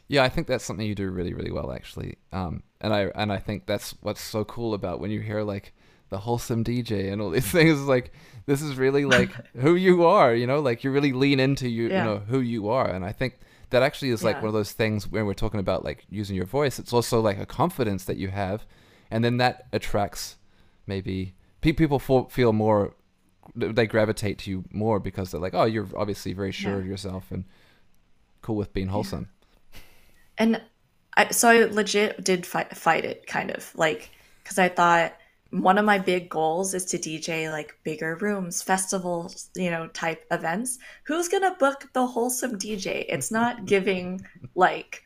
Yeah, 0.07 0.23
I 0.23 0.29
think 0.29 0.47
that's 0.47 0.63
something 0.63 0.85
you 0.85 0.95
do 0.95 1.09
really, 1.11 1.33
really 1.33 1.51
well, 1.51 1.71
actually. 1.71 2.17
Um, 2.31 2.63
and 2.81 2.93
I 2.93 3.11
and 3.15 3.31
I 3.31 3.37
think 3.37 3.65
that's 3.65 3.91
what's 4.01 4.21
so 4.21 4.43
cool 4.43 4.73
about 4.73 4.99
when 4.99 5.11
you 5.11 5.19
hear 5.19 5.43
like 5.43 5.73
the 6.09 6.17
wholesome 6.19 6.63
DJ 6.63 7.11
and 7.11 7.21
all 7.21 7.29
these 7.29 7.49
things. 7.51 7.81
Like 7.81 8.11
this 8.45 8.61
is 8.61 8.75
really 8.75 9.05
like 9.05 9.31
who 9.55 9.75
you 9.75 10.05
are, 10.05 10.33
you 10.33 10.47
know. 10.47 10.59
Like 10.59 10.83
you 10.83 10.91
really 10.91 11.13
lean 11.13 11.39
into 11.39 11.67
you, 11.69 11.87
Yeah. 11.89 11.99
you 11.99 12.03
know, 12.09 12.17
who 12.19 12.39
you 12.39 12.69
are. 12.69 12.87
And 12.89 13.05
I 13.05 13.11
think 13.11 13.39
that 13.69 13.83
actually 13.83 14.09
is 14.09 14.23
like 14.23 14.35
Yeah. 14.37 14.41
one 14.41 14.47
of 14.49 14.53
those 14.53 14.71
things 14.71 15.07
when 15.07 15.25
we're 15.25 15.33
talking 15.35 15.59
about 15.59 15.83
like 15.85 16.05
using 16.09 16.35
your 16.35 16.45
voice. 16.47 16.79
It's 16.79 16.93
also 16.93 17.21
like 17.21 17.37
a 17.39 17.45
confidence 17.45 18.05
that 18.05 18.17
you 18.17 18.29
have, 18.29 18.65
and 19.11 19.23
then 19.23 19.37
that 19.37 19.67
attracts 19.71 20.37
maybe 20.87 21.35
pe- 21.61 21.73
people 21.73 21.99
feel 21.99 22.53
more. 22.53 22.95
They 23.55 23.87
gravitate 23.87 24.37
to 24.39 24.51
you 24.51 24.63
more 24.71 24.99
because 24.99 25.31
they're 25.31 25.41
like, 25.41 25.55
oh, 25.55 25.65
you're 25.65 25.87
obviously 25.95 26.33
very 26.33 26.51
sure 26.51 26.73
Yeah. 26.73 26.77
of 26.79 26.85
yourself 26.85 27.31
and 27.31 27.45
cool 28.41 28.55
with 28.55 28.73
being 28.73 28.87
wholesome. 28.89 29.29
And 30.37 30.61
I, 31.17 31.31
so 31.31 31.49
I 31.49 31.65
legit 31.65 32.23
did 32.23 32.45
fight, 32.45 32.75
fight 32.77 33.03
it 33.05 33.25
kind 33.27 33.51
of 33.51 33.71
like, 33.75 34.11
because 34.43 34.57
I 34.59 34.69
thought 34.69 35.13
one 35.51 35.77
of 35.77 35.85
my 35.85 35.97
big 35.97 36.29
goals 36.29 36.73
is 36.73 36.85
to 36.85 36.97
DJ 36.97 37.51
like 37.51 37.77
bigger 37.83 38.15
rooms, 38.15 38.61
festivals, 38.61 39.49
you 39.55 39.71
know, 39.71 39.87
type 39.87 40.25
events. 40.31 40.77
Who's 41.05 41.27
going 41.27 41.43
to 41.43 41.57
book 41.59 41.89
the 41.93 42.05
wholesome 42.05 42.57
DJ? 42.57 43.05
It's 43.09 43.31
not 43.39 43.65
giving 43.65 44.21
like 44.55 45.03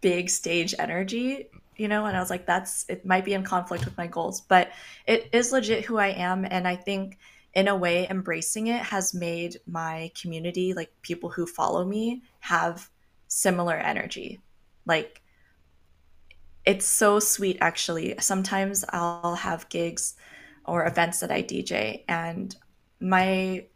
big 0.00 0.30
stage 0.30 0.74
energy, 0.78 1.50
you 1.76 1.88
know? 1.88 2.06
And 2.06 2.16
I 2.16 2.20
was 2.20 2.30
like, 2.30 2.46
that's, 2.46 2.84
it 2.88 3.04
might 3.04 3.24
be 3.24 3.34
in 3.34 3.42
conflict 3.42 3.84
with 3.84 3.98
my 3.98 4.06
goals, 4.06 4.42
but 4.42 4.70
it 5.06 5.28
is 5.32 5.52
legit 5.52 5.84
who 5.84 5.98
I 5.98 6.08
am. 6.08 6.46
And 6.48 6.68
I 6.68 6.76
think 6.76 7.18
in 7.54 7.66
a 7.66 7.76
way, 7.76 8.06
embracing 8.08 8.68
it 8.68 8.80
has 8.80 9.12
made 9.12 9.56
my 9.66 10.12
community, 10.20 10.72
like 10.72 10.92
people 11.02 11.30
who 11.30 11.46
follow 11.46 11.84
me, 11.84 12.22
have 12.38 12.88
similar 13.26 13.74
energy. 13.74 14.40
Like, 14.86 15.20
it's 16.64 16.86
so 16.86 17.18
sweet 17.18 17.58
actually. 17.60 18.14
Sometimes 18.20 18.84
I'll 18.90 19.34
have 19.36 19.68
gigs 19.68 20.14
or 20.64 20.86
events 20.86 21.20
that 21.20 21.30
I 21.30 21.42
DJ 21.42 22.04
and 22.08 22.54
my 23.00 23.66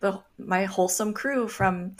the 0.00 0.22
my 0.38 0.64
wholesome 0.64 1.14
crew 1.14 1.48
from 1.48 1.96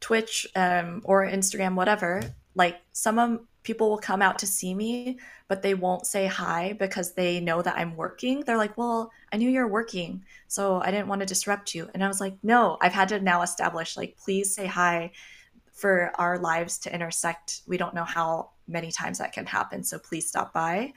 Twitch 0.00 0.46
um, 0.54 1.02
or 1.04 1.26
Instagram 1.26 1.74
whatever, 1.74 2.22
like 2.54 2.76
some 2.92 3.18
of 3.18 3.40
people 3.64 3.90
will 3.90 3.98
come 3.98 4.22
out 4.22 4.38
to 4.38 4.46
see 4.46 4.72
me, 4.72 5.18
but 5.48 5.62
they 5.62 5.74
won't 5.74 6.06
say 6.06 6.26
hi 6.26 6.74
because 6.78 7.12
they 7.14 7.40
know 7.40 7.60
that 7.60 7.76
I'm 7.76 7.96
working. 7.96 8.40
They're 8.40 8.56
like, 8.56 8.78
"Well, 8.78 9.10
I 9.32 9.36
knew 9.36 9.50
you're 9.50 9.66
working, 9.66 10.24
so 10.46 10.80
I 10.80 10.90
didn't 10.90 11.08
want 11.08 11.20
to 11.20 11.26
disrupt 11.26 11.74
you." 11.74 11.90
And 11.94 12.04
I 12.04 12.08
was 12.08 12.20
like, 12.20 12.36
"No, 12.42 12.78
I've 12.80 12.92
had 12.92 13.08
to 13.10 13.20
now 13.20 13.42
establish 13.42 13.96
like 13.96 14.16
please 14.16 14.54
say 14.54 14.66
hi 14.66 15.12
for 15.72 16.12
our 16.16 16.38
lives 16.38 16.78
to 16.78 16.94
intersect. 16.94 17.62
We 17.66 17.76
don't 17.76 17.94
know 17.94 18.04
how 18.04 18.50
many 18.68 18.92
times 18.92 19.18
that 19.18 19.32
can 19.32 19.46
happen, 19.46 19.82
so 19.82 19.98
please 19.98 20.28
stop 20.28 20.52
by. 20.52 20.92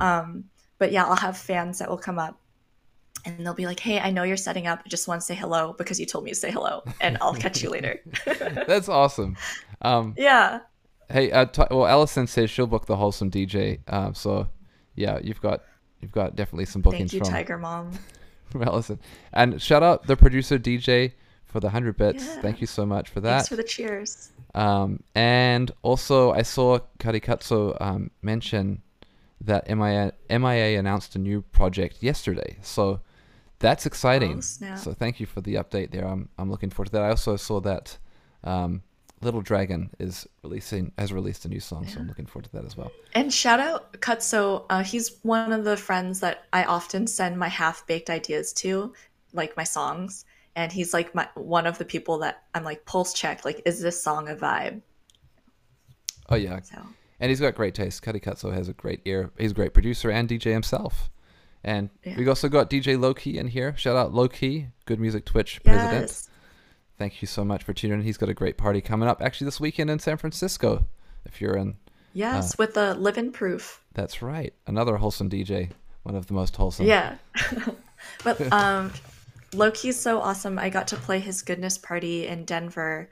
Um, 0.00 0.44
but 0.78 0.92
yeah, 0.92 1.04
I'll 1.04 1.16
have 1.16 1.36
fans 1.36 1.78
that 1.78 1.88
will 1.88 1.98
come 1.98 2.18
up 2.18 2.38
and 3.24 3.44
they'll 3.44 3.54
be 3.54 3.66
like, 3.66 3.80
"Hey, 3.80 3.98
I 3.98 4.10
know 4.10 4.22
you're 4.22 4.36
setting 4.36 4.66
up. 4.66 4.82
I 4.84 4.88
just 4.88 5.08
want 5.08 5.20
to 5.20 5.24
say 5.24 5.34
hello 5.34 5.74
because 5.78 5.98
you 5.98 6.06
told 6.06 6.24
me 6.24 6.30
to 6.30 6.36
say 6.36 6.50
hello, 6.50 6.82
and 7.00 7.18
I'll 7.20 7.34
catch 7.34 7.62
you 7.62 7.70
later." 7.70 8.00
That's 8.66 8.88
awesome. 8.88 9.36
Um, 9.82 10.14
yeah, 10.16 10.60
hey, 11.10 11.30
uh, 11.30 11.46
t- 11.46 11.62
well, 11.70 11.86
Allison 11.86 12.26
says 12.26 12.50
she'll 12.50 12.66
book 12.66 12.86
the 12.86 12.96
wholesome 12.96 13.30
DJ. 13.30 13.80
Um, 13.88 14.14
so 14.14 14.48
yeah, 14.94 15.18
you've 15.22 15.40
got 15.40 15.62
you've 16.00 16.12
got 16.12 16.36
definitely 16.36 16.66
some 16.66 16.82
bookings 16.82 17.10
thank 17.10 17.20
you, 17.20 17.24
from, 17.24 17.30
Tiger 17.30 17.58
Mom. 17.58 17.92
from 18.50 18.62
Allison. 18.62 19.00
And 19.32 19.60
shout 19.60 19.82
out 19.82 20.06
the 20.06 20.16
producer 20.16 20.58
DJ 20.58 21.12
for 21.54 21.60
the 21.60 21.70
hundred 21.70 21.96
bits. 21.96 22.26
Yeah. 22.26 22.40
Thank 22.40 22.60
you 22.60 22.66
so 22.66 22.84
much 22.84 23.10
for 23.10 23.20
that. 23.20 23.36
Thanks 23.36 23.48
for 23.48 23.54
the 23.54 23.62
cheers. 23.62 24.30
Um, 24.56 25.04
and 25.14 25.70
also, 25.82 26.32
I 26.32 26.42
saw 26.42 26.80
Karikatsu 26.98 27.80
um, 27.80 28.10
mention 28.22 28.82
that 29.40 29.70
MIA, 29.70 30.12
MIA 30.28 30.80
announced 30.80 31.14
a 31.14 31.20
new 31.20 31.42
project 31.42 32.02
yesterday. 32.02 32.56
So 32.60 33.02
that's 33.60 33.86
exciting. 33.86 34.42
Oh, 34.64 34.74
so 34.74 34.92
thank 34.92 35.20
you 35.20 35.26
for 35.26 35.40
the 35.42 35.54
update 35.54 35.92
there. 35.92 36.04
I'm, 36.04 36.28
I'm 36.38 36.50
looking 36.50 36.70
forward 36.70 36.86
to 36.86 36.92
that. 36.94 37.02
I 37.02 37.10
also 37.10 37.36
saw 37.36 37.60
that 37.60 37.98
um, 38.42 38.82
Little 39.20 39.40
Dragon 39.40 39.90
is 40.00 40.26
releasing 40.42 40.90
has 40.98 41.12
released 41.12 41.44
a 41.44 41.48
new 41.48 41.60
song, 41.60 41.86
so 41.86 42.00
I'm 42.00 42.08
looking 42.08 42.26
forward 42.26 42.46
to 42.46 42.52
that 42.54 42.64
as 42.64 42.76
well. 42.76 42.90
And 43.14 43.32
shout 43.32 43.60
out 43.60 43.92
Cutso. 44.00 44.64
Uh, 44.70 44.82
he's 44.82 45.20
one 45.22 45.52
of 45.52 45.62
the 45.62 45.76
friends 45.76 46.18
that 46.18 46.46
I 46.52 46.64
often 46.64 47.06
send 47.06 47.38
my 47.38 47.48
half 47.48 47.86
baked 47.86 48.10
ideas 48.10 48.52
to, 48.54 48.92
like 49.32 49.56
my 49.56 49.62
songs. 49.62 50.24
And 50.56 50.70
he's 50.70 50.94
like 50.94 51.14
my 51.14 51.28
one 51.34 51.66
of 51.66 51.78
the 51.78 51.84
people 51.84 52.18
that 52.18 52.44
I'm 52.54 52.64
like 52.64 52.84
pulse 52.86 53.12
check. 53.12 53.44
Like, 53.44 53.62
is 53.66 53.80
this 53.80 54.00
song 54.02 54.28
a 54.28 54.34
vibe? 54.34 54.82
Oh 56.30 56.36
yeah, 56.36 56.60
So 56.62 56.80
and 57.20 57.28
he's 57.30 57.40
got 57.40 57.54
great 57.54 57.74
taste. 57.74 58.02
Karikatsu 58.02 58.52
has 58.52 58.68
a 58.68 58.72
great 58.72 59.00
ear. 59.04 59.30
He's 59.38 59.50
a 59.50 59.54
great 59.54 59.74
producer 59.74 60.10
and 60.10 60.28
DJ 60.28 60.52
himself. 60.52 61.10
And 61.62 61.90
Yeah. 62.04 62.16
we've 62.16 62.28
also 62.28 62.48
got 62.48 62.68
DJ 62.70 62.96
Lowkey 62.96 63.34
in 63.36 63.48
here. 63.48 63.74
Shout 63.76 63.96
out 63.96 64.12
Lowkey, 64.12 64.68
Good 64.86 65.00
Music 65.00 65.24
Twitch 65.24 65.62
president. 65.64 66.28
Thank 66.98 67.20
you 67.22 67.26
so 67.26 67.44
much 67.44 67.62
for 67.64 67.72
tuning 67.72 68.00
in. 68.00 68.04
He's 68.04 68.16
got 68.18 68.28
a 68.28 68.34
great 68.34 68.56
party 68.56 68.80
coming 68.80 69.08
up 69.08 69.20
actually 69.22 69.46
this 69.46 69.60
weekend 69.60 69.90
in 69.90 69.98
San 69.98 70.16
Francisco. 70.16 70.86
If 71.24 71.40
you're 71.40 71.56
in, 71.56 71.76
yes, 72.12 72.56
with 72.58 72.74
the 72.74 72.94
live-in 72.94 73.32
proof. 73.32 73.82
that's 73.94 74.20
right. 74.22 74.52
Another 74.66 74.96
wholesome 74.98 75.28
DJ, 75.30 75.70
one 76.04 76.14
of 76.14 76.26
the 76.26 76.34
most 76.34 76.54
wholesome. 76.56 76.86
Yeah. 76.86 77.16
but 78.24 78.52
um 78.52 78.92
Loki's 79.54 79.98
so 79.98 80.20
awesome. 80.20 80.58
I 80.58 80.68
got 80.68 80.88
to 80.88 80.96
play 80.96 81.20
his 81.20 81.42
goodness 81.42 81.78
party 81.78 82.26
in 82.26 82.44
Denver 82.44 83.10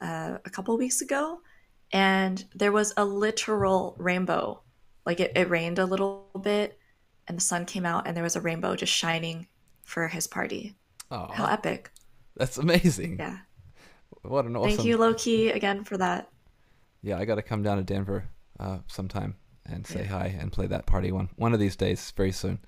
uh, 0.00 0.38
a 0.44 0.50
couple 0.50 0.76
weeks 0.76 1.00
ago 1.00 1.40
and 1.92 2.44
there 2.54 2.72
was 2.72 2.92
a 2.96 3.04
literal 3.04 3.94
rainbow. 3.98 4.62
Like 5.04 5.20
it, 5.20 5.32
it 5.36 5.50
rained 5.50 5.78
a 5.78 5.86
little 5.86 6.28
bit 6.42 6.78
and 7.28 7.36
the 7.36 7.42
sun 7.42 7.64
came 7.66 7.86
out 7.86 8.06
and 8.06 8.16
there 8.16 8.24
was 8.24 8.36
a 8.36 8.40
rainbow 8.40 8.76
just 8.76 8.92
shining 8.92 9.46
for 9.84 10.08
his 10.08 10.26
party. 10.26 10.74
Oh, 11.10 11.28
How 11.32 11.46
epic. 11.46 11.90
that's 12.36 12.58
amazing. 12.58 13.18
Yeah. 13.18 13.38
What 14.22 14.44
an 14.44 14.56
awesome. 14.56 14.76
Thank 14.76 14.84
you, 14.86 14.96
Loki, 14.96 15.50
again 15.50 15.84
for 15.84 15.98
that. 15.98 16.28
Yeah, 17.02 17.18
I 17.18 17.24
got 17.24 17.34
to 17.34 17.42
come 17.42 17.62
down 17.62 17.78
to 17.78 17.82
Denver 17.82 18.28
uh, 18.60 18.78
sometime 18.86 19.36
and 19.66 19.86
say 19.86 20.04
hi 20.04 20.36
and 20.38 20.52
play 20.52 20.66
that 20.68 20.86
party 20.86 21.12
one 21.12 21.28
one 21.36 21.52
of 21.52 21.60
these 21.60 21.76
days, 21.76 22.12
very 22.16 22.32
soon. 22.32 22.60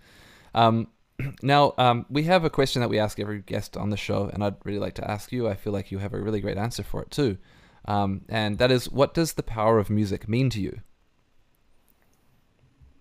Um, 0.55 0.89
now, 1.43 1.75
um, 1.79 2.07
we 2.09 2.25
have 2.25 2.45
a 2.45 2.51
question 2.51 2.81
that 2.81 2.89
we 2.89 2.99
ask 2.99 3.21
every 3.21 3.41
guest 3.41 3.77
on 3.77 3.91
the 3.91 3.97
show, 3.97 4.31
and 4.33 4.43
I'd 4.43 4.57
really 4.65 4.79
like 4.79 4.95
to 4.95 5.11
ask 5.11 5.33
you. 5.33 5.49
I 5.49 5.55
feel 5.55 5.73
like 5.73 5.91
you 5.91 5.99
have 5.99 6.15
a 6.15 6.21
really 6.21 6.41
great 6.41 6.59
answer 6.59 6.83
for 6.83 7.03
it 7.03 7.11
too, 7.11 7.39
um, 7.87 8.23
and 8.29 8.59
that 8.59 8.71
is, 8.71 8.91
what 8.91 9.15
does 9.15 9.35
the 9.35 9.43
power 9.43 9.79
of 9.79 9.91
music 9.91 10.29
mean 10.29 10.51
to 10.51 10.61
you? 10.61 10.81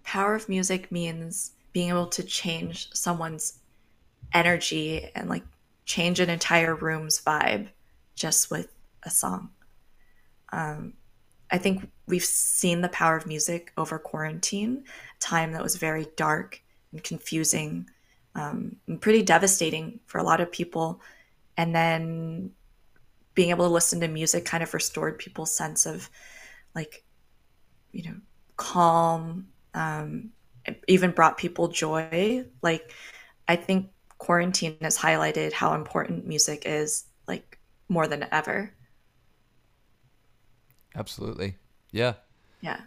Power 0.03 0.36
of 0.36 0.49
music 0.49 0.91
means 0.91 1.51
being 1.72 1.89
able 1.89 2.07
to 2.07 2.24
change 2.24 2.93
someone's 2.93 3.59
energy 4.34 5.09
and 5.16 5.30
like 5.30 5.43
change 5.86 6.20
an 6.20 6.30
entire 6.30 6.76
room's 6.76 7.22
vibe 7.22 7.68
just 8.16 8.51
with 8.51 8.68
a 9.03 9.09
song. 9.09 9.49
Um, 10.51 10.93
I 11.51 11.57
think 11.57 11.89
we've 12.07 12.24
seen 12.24 12.82
the 12.82 12.89
power 12.89 13.16
of 13.16 13.28
music 13.28 13.72
over 13.78 13.99
quarantine, 13.99 14.84
time 15.20 15.51
that 15.53 15.64
was 15.64 15.76
very 15.76 16.07
dark 16.16 16.61
and 16.91 17.03
confusing, 17.03 17.89
um, 18.36 18.75
pretty 18.99 19.21
devastating 19.21 19.99
for 20.05 20.17
a 20.17 20.23
lot 20.23 20.41
of 20.41 20.51
people. 20.51 21.01
And 21.57 21.75
then 21.75 22.51
being 23.36 23.49
able 23.49 23.65
to 23.65 23.73
listen 23.73 23.99
to 24.01 24.07
music 24.07 24.45
kind 24.45 24.63
of 24.63 24.73
restored 24.73 25.17
people's 25.17 25.55
sense 25.55 25.86
of 25.86 26.09
like, 26.75 27.03
you 27.91 28.03
know, 28.03 28.15
calm, 28.57 29.47
um, 29.73 30.31
even 30.88 31.11
brought 31.11 31.38
people 31.38 31.67
joy. 31.67 32.45
Like, 32.61 32.93
I 33.47 33.55
think 33.55 33.89
quarantine 34.17 34.77
has 34.81 34.97
highlighted 34.97 35.51
how 35.51 35.73
important 35.73 36.25
music 36.25 36.63
is, 36.65 37.05
like, 37.27 37.59
more 37.89 38.07
than 38.07 38.25
ever. 38.31 38.73
Absolutely. 40.95 41.55
Yeah. 41.91 42.13
Yeah. 42.61 42.79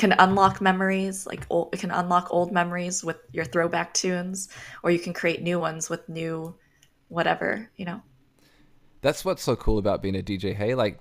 Can 0.00 0.12
unlock 0.18 0.60
memories, 0.60 1.26
like 1.26 1.46
old, 1.50 1.70
it 1.74 1.80
can 1.80 1.92
unlock 1.92 2.28
old 2.32 2.52
memories 2.52 3.04
with 3.04 3.18
your 3.32 3.44
throwback 3.44 3.94
tunes, 3.94 4.48
or 4.82 4.90
you 4.90 4.98
can 4.98 5.12
create 5.12 5.42
new 5.42 5.60
ones 5.60 5.90
with 5.90 6.08
new 6.08 6.58
whatever, 7.08 7.70
you 7.76 7.84
know. 7.84 8.02
That's 9.02 9.24
what's 9.24 9.42
so 9.42 9.56
cool 9.56 9.78
about 9.78 10.02
being 10.02 10.16
a 10.16 10.22
DJ. 10.22 10.52
Hey, 10.54 10.74
like 10.74 10.98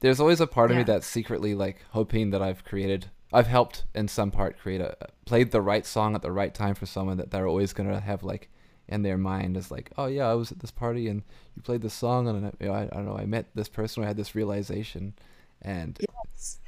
there's 0.00 0.20
always 0.20 0.40
a 0.40 0.48
part 0.48 0.70
of 0.70 0.76
Yeah. 0.76 0.78
me 0.78 0.84
that's 0.84 1.06
secretly 1.06 1.54
like 1.54 1.84
hoping 1.90 2.30
that 2.30 2.42
I've 2.42 2.64
created 2.64 3.10
I've 3.32 3.48
helped 3.48 3.84
in 3.94 4.08
some 4.08 4.30
part 4.32 4.58
create 4.58 4.80
a 4.82 4.96
played 5.26 5.50
the 5.52 5.62
right 5.62 5.86
song 5.86 6.14
at 6.16 6.22
the 6.22 6.32
right 6.32 6.54
time 6.54 6.74
for 6.76 6.86
someone 6.86 7.18
that 7.18 7.30
they're 7.32 7.48
always 7.48 7.72
gonna 7.74 8.00
have 8.00 8.24
like 8.24 8.50
in 8.88 9.02
their 9.02 9.18
mind 9.18 9.56
is 9.58 9.70
like, 9.70 9.92
oh 9.98 10.06
yeah, 10.06 10.28
I 10.30 10.34
was 10.34 10.52
at 10.52 10.60
this 10.60 10.70
party 10.72 11.08
and 11.08 11.22
you 11.56 11.62
played 11.62 11.82
this 11.82 11.94
song 11.94 12.28
and 12.28 12.46
I, 12.46 12.52
you 12.60 12.68
know, 12.68 12.74
I, 12.74 12.82
I 12.84 12.86
don't 12.88 13.06
know, 13.06 13.18
I 13.18 13.26
met 13.26 13.48
this 13.54 13.68
person, 13.68 14.04
I 14.04 14.08
had 14.08 14.16
this 14.18 14.34
realization, 14.34 15.14
and 15.62 15.98
Yes. 15.98 16.60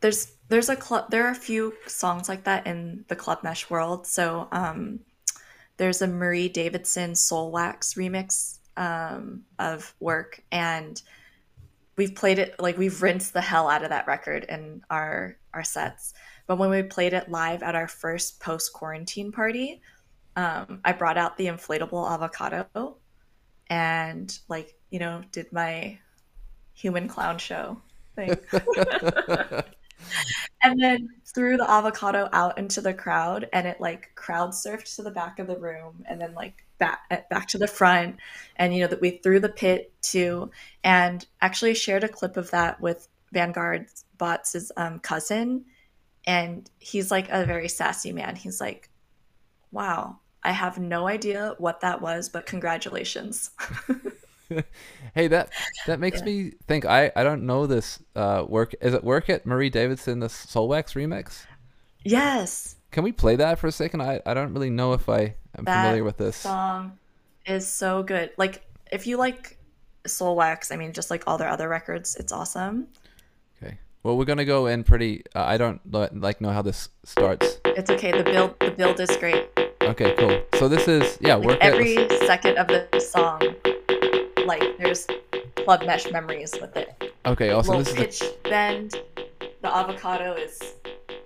There's 0.00 0.35
there's 0.48 0.68
a 0.68 0.76
club 0.76 1.10
there 1.10 1.26
are 1.26 1.30
a 1.30 1.34
few 1.34 1.74
songs 1.86 2.28
like 2.28 2.44
that 2.44 2.66
in 2.66 3.04
the 3.08 3.16
club 3.16 3.40
mesh 3.42 3.68
world. 3.70 4.06
So 4.06 4.48
um 4.52 5.00
there's 5.76 6.02
a 6.02 6.06
Marie 6.06 6.48
Davidson 6.48 7.12
Soulwax 7.12 7.96
remix 7.96 8.58
um 8.76 9.42
of 9.58 9.94
work 10.00 10.42
and 10.52 11.00
we've 11.96 12.14
played 12.14 12.38
it 12.38 12.54
like 12.58 12.78
we've 12.78 13.02
rinsed 13.02 13.32
the 13.32 13.40
hell 13.40 13.68
out 13.68 13.82
of 13.82 13.90
that 13.90 14.06
record 14.06 14.44
in 14.44 14.82
our 14.90 15.36
our 15.52 15.64
sets. 15.64 16.14
But 16.46 16.58
when 16.58 16.70
we 16.70 16.82
played 16.82 17.12
it 17.12 17.28
live 17.30 17.62
at 17.62 17.74
our 17.74 17.88
first 17.88 18.38
post 18.40 18.72
quarantine 18.72 19.32
party, 19.32 19.80
um, 20.36 20.80
I 20.84 20.92
brought 20.92 21.18
out 21.18 21.36
the 21.36 21.46
inflatable 21.46 22.08
avocado 22.08 22.96
and 23.68 24.38
like 24.48 24.74
you 24.90 25.00
know 25.00 25.22
did 25.32 25.52
my 25.52 25.98
human 26.74 27.08
clown 27.08 27.38
show 27.38 27.80
thing. 28.14 28.36
and 30.62 30.80
then 30.80 31.08
threw 31.24 31.56
the 31.56 31.70
avocado 31.70 32.28
out 32.32 32.58
into 32.58 32.80
the 32.80 32.94
crowd 32.94 33.48
and 33.52 33.66
it 33.66 33.80
like 33.80 34.10
crowd 34.14 34.50
surfed 34.50 34.94
to 34.96 35.02
the 35.02 35.10
back 35.10 35.38
of 35.38 35.46
the 35.46 35.58
room 35.58 36.04
and 36.08 36.20
then 36.20 36.34
like 36.34 36.64
back 36.78 37.28
back 37.30 37.48
to 37.48 37.58
the 37.58 37.68
front. 37.68 38.16
And 38.56 38.74
you 38.74 38.80
know 38.80 38.88
that 38.88 39.00
we 39.00 39.18
threw 39.18 39.40
the 39.40 39.48
pit 39.48 39.92
too. 40.02 40.50
And 40.84 41.24
actually 41.40 41.74
shared 41.74 42.04
a 42.04 42.08
clip 42.08 42.36
of 42.36 42.50
that 42.50 42.80
with 42.80 43.08
vanguard 43.32 43.86
bots' 44.18 44.70
um, 44.76 44.98
cousin. 45.00 45.64
And 46.26 46.68
he's 46.78 47.10
like 47.10 47.28
a 47.30 47.44
very 47.44 47.68
sassy 47.68 48.12
man. 48.12 48.36
He's 48.36 48.60
like 48.60 48.90
wow 49.76 50.18
i 50.42 50.52
have 50.52 50.78
no 50.78 51.06
idea 51.06 51.54
what 51.58 51.80
that 51.80 52.00
was 52.00 52.28
but 52.28 52.46
congratulations 52.46 53.50
hey 55.14 55.28
that 55.28 55.50
that 55.86 55.98
makes 56.00 56.18
Yeah. 56.20 56.24
me 56.26 56.52
think 56.66 56.84
I 56.84 57.10
I 57.16 57.22
don't 57.24 57.44
know 57.46 57.66
this 57.66 57.98
uh 58.14 58.44
work 58.48 58.74
is 58.80 58.94
it 58.94 59.02
work 59.04 59.28
at 59.30 59.46
Marie 59.46 59.70
Davidson 59.70 60.20
the 60.20 60.28
Soulwax 60.28 60.94
remix? 60.94 61.46
yes 62.04 62.76
Can 62.92 63.02
we 63.04 63.12
play 63.12 63.36
that 63.36 63.58
for 63.58 63.66
a 63.66 63.72
second? 63.72 64.00
I, 64.02 64.20
I 64.24 64.32
don't 64.34 64.52
really 64.54 64.70
know 64.70 64.92
if 64.92 65.08
I 65.08 65.34
am 65.58 65.64
That 65.64 65.82
familiar 65.82 66.04
with 66.04 66.16
this. 66.16 66.36
song 66.36 66.98
is 67.44 67.66
so 67.66 68.02
good. 68.02 68.30
Like 68.36 68.62
if 68.90 69.06
you 69.06 69.16
like 69.18 69.58
Soulwax, 70.04 70.70
I 70.72 70.76
mean, 70.76 70.92
just 70.92 71.10
like 71.10 71.24
all 71.26 71.36
their 71.38 71.48
other 71.48 71.68
records, 71.68 72.14
it's 72.16 72.32
awesome. 72.32 72.86
Okay. 73.60 73.78
Well, 74.04 74.16
we're 74.16 74.24
gonna 74.24 74.44
go 74.44 74.66
in 74.66 74.84
pretty. 74.84 75.24
Uh, 75.34 75.42
I 75.44 75.56
don't 75.58 75.80
like 75.92 76.40
know 76.40 76.50
how 76.50 76.62
this 76.62 76.88
starts. 77.04 77.58
It's 77.64 77.90
okay. 77.90 78.12
The 78.12 78.22
build, 78.22 78.54
the 78.60 78.70
build 78.70 79.00
is 79.00 79.16
great. 79.16 79.48
Okay, 79.82 80.14
cool. 80.16 80.42
So 80.58 80.68
this 80.68 80.86
is 80.88 81.18
yeah. 81.20 81.34
Like 81.34 81.46
Work 81.48 81.58
every 81.60 81.96
second 82.26 82.56
of 82.58 82.68
the 82.68 82.86
song, 83.00 83.42
like 84.46 84.78
there's 84.78 85.06
club 85.56 85.84
mesh 85.84 86.10
memories 86.10 86.54
with 86.60 86.76
it. 86.76 87.12
Okay. 87.26 87.50
Also, 87.50 87.76
Little 87.76 87.84
this 87.94 88.20
is 88.20 88.30
pitch 88.30 88.42
bend. 88.44 88.94
The 89.62 89.76
avocado 89.76 90.34
is 90.34 90.74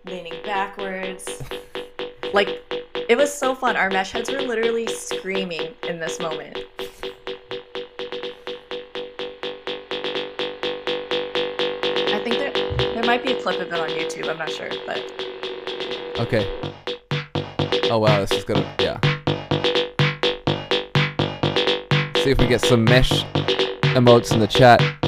leaning 0.06 0.34
backwards. 0.44 1.42
Like 2.32 2.62
it 3.08 3.16
was 3.16 3.34
so 3.34 3.56
fun. 3.56 3.74
Our 3.74 3.90
mesh 3.90 4.12
heads 4.12 4.30
were 4.30 4.40
literally 4.40 4.86
screaming 4.86 5.74
in 5.88 5.98
this 5.98 6.20
moment. 6.20 6.56
I 12.06 12.20
think 12.22 12.38
there 12.38 12.52
there 12.78 13.02
might 13.02 13.24
be 13.24 13.32
a 13.32 13.42
clip 13.42 13.60
of 13.60 13.72
it 13.72 13.80
on 13.80 13.88
YouTube. 13.88 14.28
I'm 14.28 14.38
not 14.38 14.48
sure, 14.48 14.70
but 14.86 15.02
okay. 16.20 16.46
Oh 17.90 17.98
wow, 17.98 18.20
this 18.20 18.30
is 18.30 18.44
gonna 18.44 18.76
yeah. 18.78 19.19
See 22.22 22.32
if 22.32 22.38
we 22.38 22.46
get 22.46 22.60
some 22.60 22.84
mesh 22.84 23.24
emotes 23.94 24.34
in 24.34 24.40
the 24.40 24.46
chat. 24.46 24.99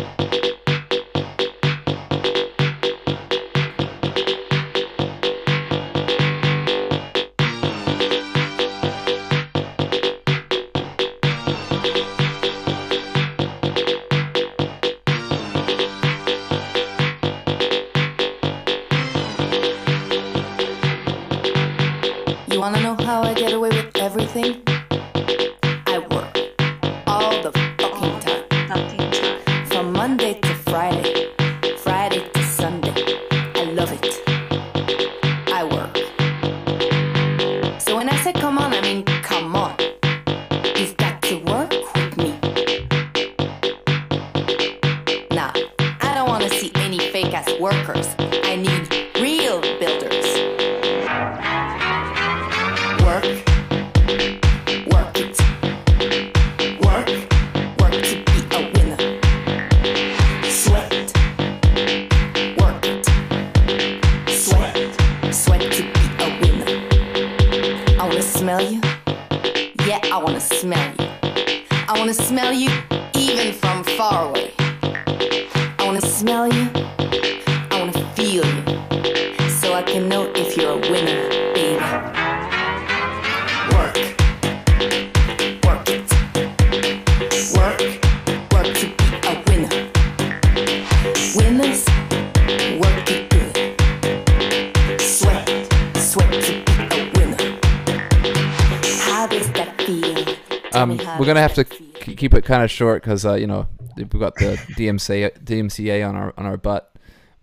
Kind 102.53 102.62
of 102.62 102.70
short 102.70 103.03
because 103.03 103.24
uh, 103.24 103.33
you 103.33 103.47
know 103.47 103.66
we've 103.97 104.11
got 104.11 104.35
the 104.35 104.57
DMCA 104.77 105.39
DMCA 105.43 106.07
on 106.07 106.15
our 106.16 106.35
on 106.37 106.45
our 106.45 106.59
butt. 106.59 106.93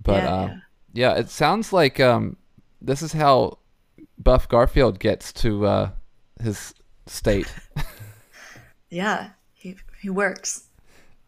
But 0.04 0.24
Yeah, 0.24 0.30
uh, 0.36 0.56
yeah. 0.94 1.14
it 1.16 1.30
sounds 1.30 1.74
like 1.74 2.00
um, 2.00 2.38
this 2.80 3.02
is 3.02 3.12
how 3.14 3.58
Buff 4.20 4.48
Garfield 4.48 5.00
gets 5.00 5.34
to 5.34 5.66
uh, 5.66 5.90
his 6.42 6.74
state. 7.08 7.52
Yeah, 8.92 9.30
he 9.54 9.76
he 10.02 10.10
works 10.10 10.64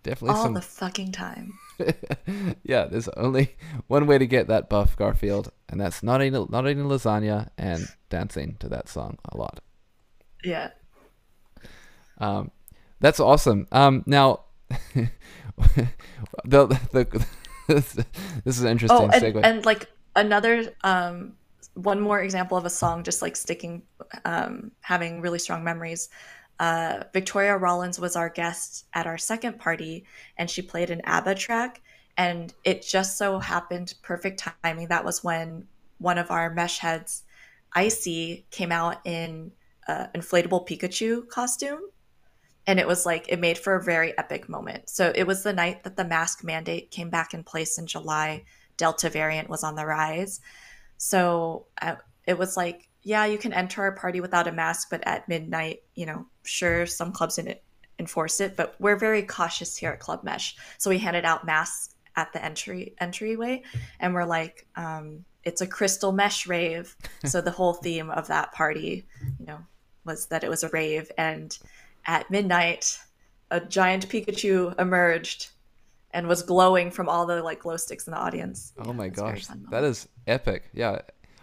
Definitely 0.01 0.35
all 0.35 0.43
some. 0.45 0.55
the 0.55 0.61
fucking 0.61 1.11
time. 1.11 1.53
yeah, 2.63 2.85
there's 2.85 3.07
only 3.09 3.55
one 3.85 4.07
way 4.07 4.17
to 4.17 4.25
get 4.25 4.47
that 4.47 4.67
Buff 4.67 4.95
Garfield, 4.97 5.51
and 5.69 5.79
that's 5.79 6.01
not 6.01 6.23
eating 6.23 6.47
not 6.49 6.67
eating 6.67 6.85
lasagna 6.85 7.49
and 7.59 7.87
dancing 8.09 8.55
to 8.61 8.69
that 8.69 8.89
song 8.89 9.19
a 9.25 9.37
lot. 9.37 9.59
Yeah. 10.43 10.71
Um, 12.17 12.49
that's 13.01 13.19
awesome. 13.19 13.67
Um, 13.71 14.03
now, 14.05 14.45
the 16.45 16.67
the 16.93 17.25
this 17.67 17.97
is 18.45 18.61
an 18.61 18.69
interesting 18.69 18.97
Oh, 18.97 19.09
and, 19.11 19.13
segue. 19.23 19.41
and 19.43 19.65
like 19.65 19.89
another 20.15 20.73
um 20.83 21.33
one 21.73 21.99
more 22.01 22.21
example 22.21 22.57
of 22.57 22.65
a 22.65 22.69
song 22.69 23.03
just 23.03 23.21
like 23.21 23.35
sticking 23.35 23.81
um 24.25 24.71
having 24.81 25.21
really 25.21 25.39
strong 25.39 25.63
memories. 25.63 26.09
Uh, 26.59 27.03
Victoria 27.11 27.57
Rollins 27.57 27.99
was 27.99 28.15
our 28.15 28.29
guest 28.29 28.85
at 28.93 29.07
our 29.07 29.17
second 29.17 29.57
party, 29.57 30.05
and 30.37 30.47
she 30.47 30.61
played 30.61 30.91
an 30.91 31.01
ABBA 31.05 31.35
track. 31.35 31.81
And 32.17 32.53
it 32.63 32.83
just 32.83 33.17
so 33.17 33.39
happened, 33.39 33.95
perfect 34.03 34.45
timing. 34.63 34.87
That 34.89 35.03
was 35.03 35.23
when 35.23 35.65
one 35.97 36.19
of 36.19 36.29
our 36.29 36.53
mesh 36.53 36.77
heads, 36.77 37.23
Icy, 37.73 38.45
came 38.51 38.71
out 38.71 38.97
in 39.05 39.51
an 39.87 40.09
inflatable 40.13 40.67
Pikachu 40.67 41.27
costume. 41.29 41.79
And 42.67 42.79
it 42.79 42.87
was 42.87 43.05
like, 43.05 43.27
it 43.29 43.39
made 43.39 43.57
for 43.57 43.75
a 43.75 43.83
very 43.83 44.17
epic 44.17 44.47
moment. 44.47 44.89
So 44.89 45.11
it 45.13 45.25
was 45.25 45.43
the 45.43 45.53
night 45.53 45.83
that 45.83 45.97
the 45.97 46.05
mask 46.05 46.43
mandate 46.43 46.91
came 46.91 47.09
back 47.09 47.33
in 47.33 47.43
place 47.43 47.77
in 47.77 47.87
July. 47.87 48.43
Delta 48.77 49.09
variant 49.09 49.49
was 49.49 49.63
on 49.63 49.75
the 49.75 49.85
rise. 49.85 50.41
So 50.97 51.65
uh, 51.81 51.95
it 52.27 52.37
was 52.37 52.55
like, 52.55 52.87
yeah, 53.03 53.25
you 53.25 53.39
can 53.39 53.53
enter 53.53 53.81
our 53.81 53.93
party 53.93 54.21
without 54.21 54.47
a 54.47 54.51
mask, 54.51 54.89
but 54.91 55.05
at 55.07 55.27
midnight, 55.27 55.81
you 55.95 56.05
know, 56.05 56.27
sure, 56.43 56.85
some 56.85 57.11
clubs 57.11 57.39
in 57.39 57.47
it 57.47 57.63
enforce 58.01 58.41
it, 58.41 58.57
but 58.57 58.75
we're 58.79 58.97
very 58.97 59.21
cautious 59.21 59.77
here 59.77 59.91
at 59.91 59.99
Club 59.99 60.23
Mesh. 60.23 60.57
So 60.77 60.89
we 60.89 60.97
handed 60.97 61.23
out 61.23 61.45
masks 61.45 61.95
at 62.17 62.33
the 62.33 62.43
entry 62.43 62.93
entryway, 62.99 63.63
and 63.99 64.13
we're 64.13 64.25
like, 64.25 64.67
um, 64.75 65.23
it's 65.43 65.61
a 65.61 65.67
crystal 65.67 66.11
mesh 66.11 66.45
rave. 66.47 66.95
so 67.25 67.39
the 67.39 67.51
whole 67.51 67.73
theme 67.73 68.09
of 68.09 68.27
that 68.27 68.51
party, 68.51 69.05
you 69.39 69.45
know, 69.45 69.59
was 70.03 70.25
that 70.27 70.43
it 70.43 70.49
was 70.49 70.63
a 70.63 70.69
rave, 70.69 71.11
and 71.17 71.57
at 72.05 72.29
midnight, 72.31 72.97
a 73.49 73.59
giant 73.59 74.07
Pikachu 74.09 74.79
emerged 74.79 75.49
and 76.11 76.27
was 76.27 76.41
glowing 76.43 76.91
from 76.91 77.07
all 77.07 77.25
the 77.25 77.41
like 77.41 77.59
glow 77.59 77.77
sticks 77.77 78.07
in 78.07 78.11
the 78.11 78.19
audience. 78.19 78.73
oh 78.79 78.93
my 78.93 79.05
it's 79.05 79.19
a 79.19 79.23
very 79.23 79.35
gosh, 79.35 79.47
that 79.69 79.83
is 79.83 80.07
epic. 80.27 80.69
Yeah, 80.73 80.99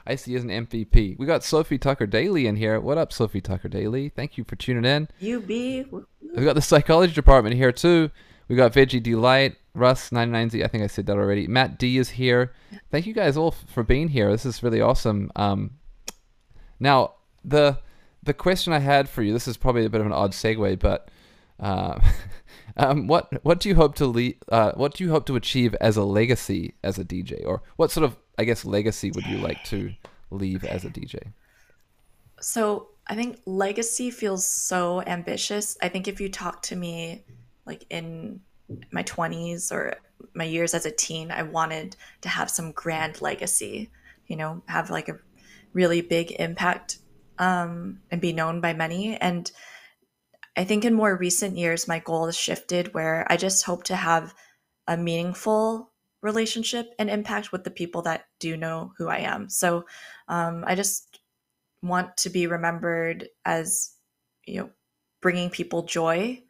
Icy 0.07 0.35
as 0.37 0.43
an 0.43 0.49
MVP. 0.51 1.19
We 1.19 1.27
got 1.27 1.45
Sophie 1.45 1.79
Tucker 1.79 2.07
Daly 2.07 2.47
in 2.47 2.57
here. 2.57 2.81
What 2.81 2.99
up, 2.99 3.13
Sophie 3.13 3.43
Tucker 3.43 3.69
Daly? 3.69 4.09
Thank 4.09 4.39
you 4.39 4.45
for 4.45 4.57
tuning 4.57 4.85
in. 4.85 5.09
You 5.21 5.41
be 5.41 5.85
We 5.91 6.45
got 6.45 6.55
the 6.55 6.63
psychology 6.63 7.13
department 7.13 7.57
here 7.57 7.73
too. 7.73 8.11
We 8.49 8.57
got 8.57 8.73
Veggie 8.73 9.03
Delight, 9.03 9.57
Russ 9.75 10.09
99Z. 10.09 10.65
I 10.65 10.69
think 10.69 10.83
I 10.83 10.87
said 10.87 11.05
that 11.07 11.19
already. 11.19 11.47
Matt 11.47 11.79
D 11.79 11.99
is 11.99 12.09
here. 12.09 12.55
Thank 12.91 13.07
you 13.07 13.13
guys 13.13 13.37
all 13.37 13.51
for 13.51 13.83
being 13.83 14.09
here. 14.09 14.31
This 14.31 14.47
is 14.47 14.63
really 14.63 14.81
awesome. 14.81 15.31
Um, 15.37 15.73
now 16.81 17.15
the 17.45 17.79
the 18.29 18.35
question 18.35 18.73
I 18.73 18.79
had 18.79 19.09
for 19.09 19.23
you. 19.23 19.33
This 19.33 19.49
is 19.49 19.57
probably 19.57 19.85
a 19.85 19.91
bit 19.91 20.01
of 20.01 20.07
an 20.07 20.13
odd 20.13 20.33
segue, 20.33 20.79
but 20.79 21.09
uh, 21.59 21.99
um, 22.77 23.09
what 23.09 23.43
what 23.43 23.59
do 23.59 23.69
you 23.69 23.75
hope 23.75 23.97
to 23.97 24.07
le- 24.07 24.39
uh, 24.53 24.73
What 24.77 24.95
do 24.95 25.03
you 25.03 25.11
hope 25.11 25.27
to 25.27 25.35
achieve 25.35 25.75
as 25.81 25.97
a 25.97 26.05
legacy 26.05 26.75
as 26.85 26.99
a 26.99 27.05
DJ, 27.05 27.45
or 27.45 27.63
what 27.77 27.91
sort 27.91 28.05
of 28.05 28.17
I 28.39 28.45
guess 28.45 28.65
legacy 28.65 29.11
would 29.11 29.27
you 29.27 29.39
like 29.39 29.65
to 29.65 29.93
leave 30.31 30.63
as 30.65 30.85
a 30.85 30.91
DJ? 30.91 31.33
So 32.41 32.89
I 33.09 33.17
think 33.17 33.41
legacy 33.47 34.11
feels 34.11 34.47
so 34.47 35.03
ambitious. 35.03 35.77
I 35.83 35.89
think 35.89 36.07
if 36.07 36.21
you 36.21 36.29
talk 36.29 36.63
to 36.65 36.77
me 36.77 37.25
like 37.65 37.85
in 37.91 38.41
my 38.93 39.03
20s 39.03 39.73
or 39.73 39.97
my 40.35 40.45
years 40.45 40.75
as 40.75 40.85
a 40.85 40.91
teen, 40.91 41.31
I 41.31 41.43
wanted 41.43 41.97
to 42.21 42.29
have 42.29 42.51
some 42.51 42.73
grand 42.73 43.23
legacy, 43.23 43.91
you 44.27 44.37
know, 44.37 44.63
have 44.67 44.91
like 44.91 45.09
a 45.09 45.19
really 45.73 46.03
big 46.03 46.33
impact 46.33 46.99
um, 47.39 48.01
and 48.11 48.21
be 48.21 48.33
known 48.33 48.61
by 48.61 48.73
many. 48.73 49.17
And 49.17 49.51
I 50.57 50.65
think 50.65 50.85
in 50.85 50.95
more 50.95 51.17
recent 51.17 51.57
years, 51.57 51.89
my 51.89 52.01
goal 52.01 52.27
has 52.27 52.37
shifted 52.37 52.95
where 52.95 53.27
I 53.31 53.37
just 53.37 53.65
hope 53.65 53.85
to 53.85 53.97
have 53.97 54.35
a 54.87 54.97
meaningful 54.97 55.93
relationship 56.23 56.95
and 56.99 57.09
impact 57.09 57.53
with 57.53 57.65
the 57.65 57.71
people 57.71 58.03
that 58.03 58.27
do 58.41 58.57
know 58.57 58.93
who 58.99 59.09
I 59.09 59.19
am. 59.19 59.49
So 59.49 59.87
um, 60.27 60.65
I 60.67 60.75
just 60.75 61.21
want 61.83 62.17
to 62.17 62.31
be 62.31 62.47
remembered 62.47 63.29
as 63.45 63.93
you 64.47 64.61
know 64.61 64.71
bringing 65.21 65.51
people 65.51 65.83
joy 65.83 66.43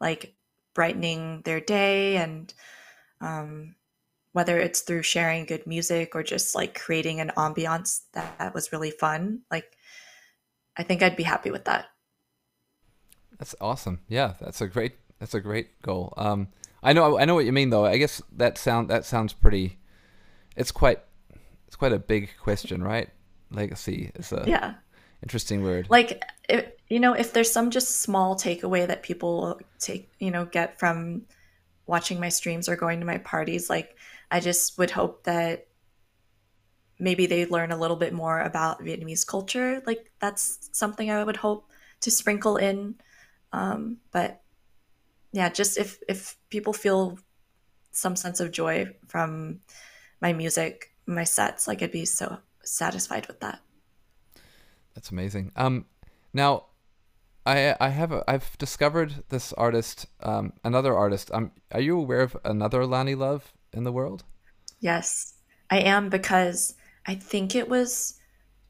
like 0.00 0.34
brightening 0.74 1.42
their 1.44 1.60
day 1.60 2.16
and 2.16 2.54
um, 3.20 3.74
whether 4.32 4.58
it's 4.58 4.80
through 4.80 5.02
sharing 5.02 5.44
good 5.44 5.66
music 5.66 6.14
or 6.14 6.22
just 6.22 6.54
like 6.54 6.78
creating 6.78 7.20
an 7.20 7.32
ambiance 7.36 8.02
that, 8.14 8.38
that 8.38 8.54
was 8.54 8.72
really 8.72 8.90
fun 8.90 9.42
like 9.50 9.76
i 10.76 10.82
think 10.82 11.02
i'd 11.02 11.16
be 11.16 11.22
happy 11.22 11.50
with 11.50 11.64
that 11.64 11.86
That's 13.38 13.54
awesome. 13.60 14.00
Yeah, 14.06 14.34
that's 14.40 14.60
a 14.60 14.66
great 14.68 14.92
that's 15.18 15.34
a 15.34 15.40
great 15.40 15.80
goal. 15.80 16.12
Um, 16.16 16.48
I 16.82 16.92
know 16.92 17.18
I 17.18 17.24
know 17.24 17.34
what 17.34 17.46
you 17.46 17.52
mean 17.52 17.70
though. 17.70 17.86
I 17.86 17.96
guess 17.96 18.20
that 18.36 18.58
sound 18.58 18.90
that 18.90 19.04
sounds 19.06 19.32
pretty. 19.32 19.78
It's 20.56 20.70
quite 20.72 21.00
it's 21.66 21.76
quite 21.76 21.92
a 21.92 21.98
big 21.98 22.30
question, 22.42 22.82
right? 22.82 23.08
Legacy 23.50 24.12
is 24.14 24.32
a 24.32 24.44
yeah 24.46 24.74
interesting 25.22 25.62
word. 25.62 25.86
like 25.90 26.22
if, 26.48 26.66
you 26.88 27.00
know 27.00 27.14
if 27.14 27.32
there's 27.32 27.50
some 27.52 27.70
just 27.70 28.00
small 28.02 28.34
takeaway 28.36 28.86
that 28.86 29.02
people 29.02 29.58
take 29.78 30.10
you 30.18 30.30
know 30.30 30.44
get 30.44 30.78
from 30.78 31.22
watching 31.86 32.20
my 32.20 32.28
streams 32.30 32.68
or 32.68 32.76
going 32.76 33.00
to 33.00 33.06
my 33.06 33.18
parties 33.18 33.68
like 33.68 33.96
i 34.30 34.40
just 34.40 34.78
would 34.78 34.90
hope 34.90 35.24
that 35.24 35.66
maybe 37.00 37.26
they 37.26 37.46
learn 37.46 37.72
a 37.72 37.76
little 37.76 37.96
bit 37.96 38.12
more 38.12 38.40
about 38.40 38.80
vietnamese 38.82 39.26
culture 39.26 39.82
like 39.86 40.10
that's 40.20 40.68
something 40.72 41.10
i 41.10 41.22
would 41.24 41.36
hope 41.36 41.70
to 42.00 42.10
sprinkle 42.10 42.56
in 42.56 42.94
um, 43.52 43.98
but 44.12 44.40
yeah 45.32 45.48
just 45.48 45.78
if 45.78 45.98
if 46.08 46.36
people 46.50 46.72
feel 46.72 47.18
some 47.92 48.16
sense 48.16 48.40
of 48.40 48.52
joy 48.52 48.86
from 49.08 49.60
my 50.20 50.32
music 50.32 50.94
my 51.06 51.24
sets 51.24 51.66
like 51.66 51.82
i'd 51.82 51.90
be 51.90 52.04
so 52.04 52.38
satisfied 52.62 53.26
with 53.26 53.40
that 53.40 53.60
That's 54.94 55.10
amazing. 55.10 55.52
Um, 55.56 55.86
now, 56.32 56.66
I 57.46 57.74
I 57.80 57.88
have 57.88 58.12
a, 58.12 58.24
I've 58.28 58.56
discovered 58.58 59.24
this 59.28 59.52
artist, 59.54 60.06
um, 60.20 60.52
another 60.64 60.96
artist. 60.96 61.30
Um, 61.32 61.52
are 61.72 61.80
you 61.80 61.98
aware 61.98 62.20
of 62.22 62.36
another 62.44 62.86
Lani 62.86 63.14
Love 63.14 63.52
in 63.72 63.84
the 63.84 63.92
world? 63.92 64.24
Yes, 64.80 65.34
I 65.70 65.78
am 65.78 66.08
because 66.08 66.74
I 67.06 67.14
think 67.14 67.54
it 67.54 67.68
was 67.68 68.18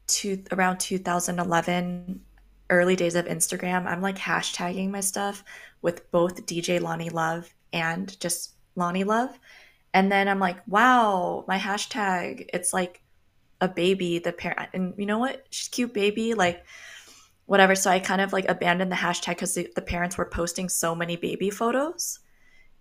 two, 0.07 0.43
around 0.51 0.79
2011, 0.79 2.21
early 2.69 2.95
days 2.95 3.15
of 3.15 3.25
Instagram. 3.25 3.85
I'm 3.85 4.01
like 4.01 4.17
hashtagging 4.17 4.89
my 4.89 5.01
stuff 5.01 5.43
with 5.81 6.09
both 6.11 6.45
DJ 6.45 6.81
Lani 6.81 7.09
Love 7.09 7.53
and 7.73 8.19
just 8.19 8.53
Lani 8.75 9.03
Love. 9.03 9.37
And 9.93 10.11
then 10.11 10.27
I'm 10.27 10.39
like, 10.39 10.57
wow, 10.67 11.43
my 11.47 11.57
hashtag, 11.57 12.49
it's 12.53 12.73
like 12.73 13.01
a 13.59 13.67
baby, 13.67 14.19
the 14.19 14.31
parent. 14.31 14.69
And 14.73 14.93
you 14.97 15.05
know 15.05 15.19
what? 15.19 15.45
She's 15.49 15.67
cute 15.67 15.93
baby. 15.93 16.33
Like, 16.33 16.63
whatever. 17.45 17.75
So 17.75 17.91
I 17.91 17.99
kind 17.99 18.21
of 18.21 18.31
like 18.31 18.47
abandoned 18.47 18.91
the 18.91 18.95
hashtag 18.95 19.31
because 19.31 19.53
the, 19.53 19.67
the 19.75 19.81
parents 19.81 20.17
were 20.17 20.25
posting 20.25 20.69
so 20.69 20.95
many 20.95 21.17
baby 21.17 21.49
photos. 21.49 22.19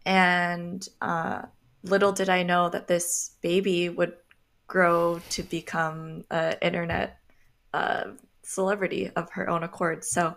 And 0.07 0.87
uh, 1.03 1.43
little 1.83 2.13
did 2.13 2.29
I 2.29 2.45
know 2.45 2.69
that 2.69 2.87
this 2.87 3.33
baby 3.43 3.89
would 3.89 4.15
grow 4.71 5.21
to 5.35 5.43
become 5.43 6.25
an 6.31 6.55
internet 6.63 7.19
uh, 7.75 8.05
celebrity 8.43 9.11
of 9.17 9.31
her 9.33 9.51
own 9.51 9.63
accord. 9.65 10.05
So, 10.05 10.37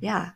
yeah, 0.00 0.32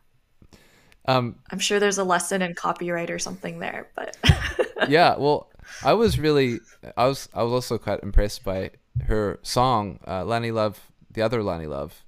Um, 1.07 1.37
I'm 1.51 1.59
sure 1.59 1.81
there's 1.81 1.99
a 1.99 2.05
lesson 2.05 2.43
in 2.43 2.55
copyright 2.55 3.11
or 3.11 3.19
something 3.19 3.59
there. 3.59 3.91
But 3.97 4.17
yeah, 4.89 5.17
well, 5.17 5.51
I 5.83 5.95
was 5.95 6.19
really, 6.19 6.61
I 6.97 7.07
was, 7.07 7.29
I 7.35 7.43
was 7.43 7.53
also 7.53 7.79
quite 7.79 8.03
impressed 8.03 8.45
by 8.45 8.71
her 9.07 9.39
song, 9.43 9.99
uh, 10.07 10.25
Lani 10.25 10.51
Love, 10.51 10.79
the 11.11 11.23
other 11.23 11.43
Lani 11.43 11.67
Love. 11.67 12.05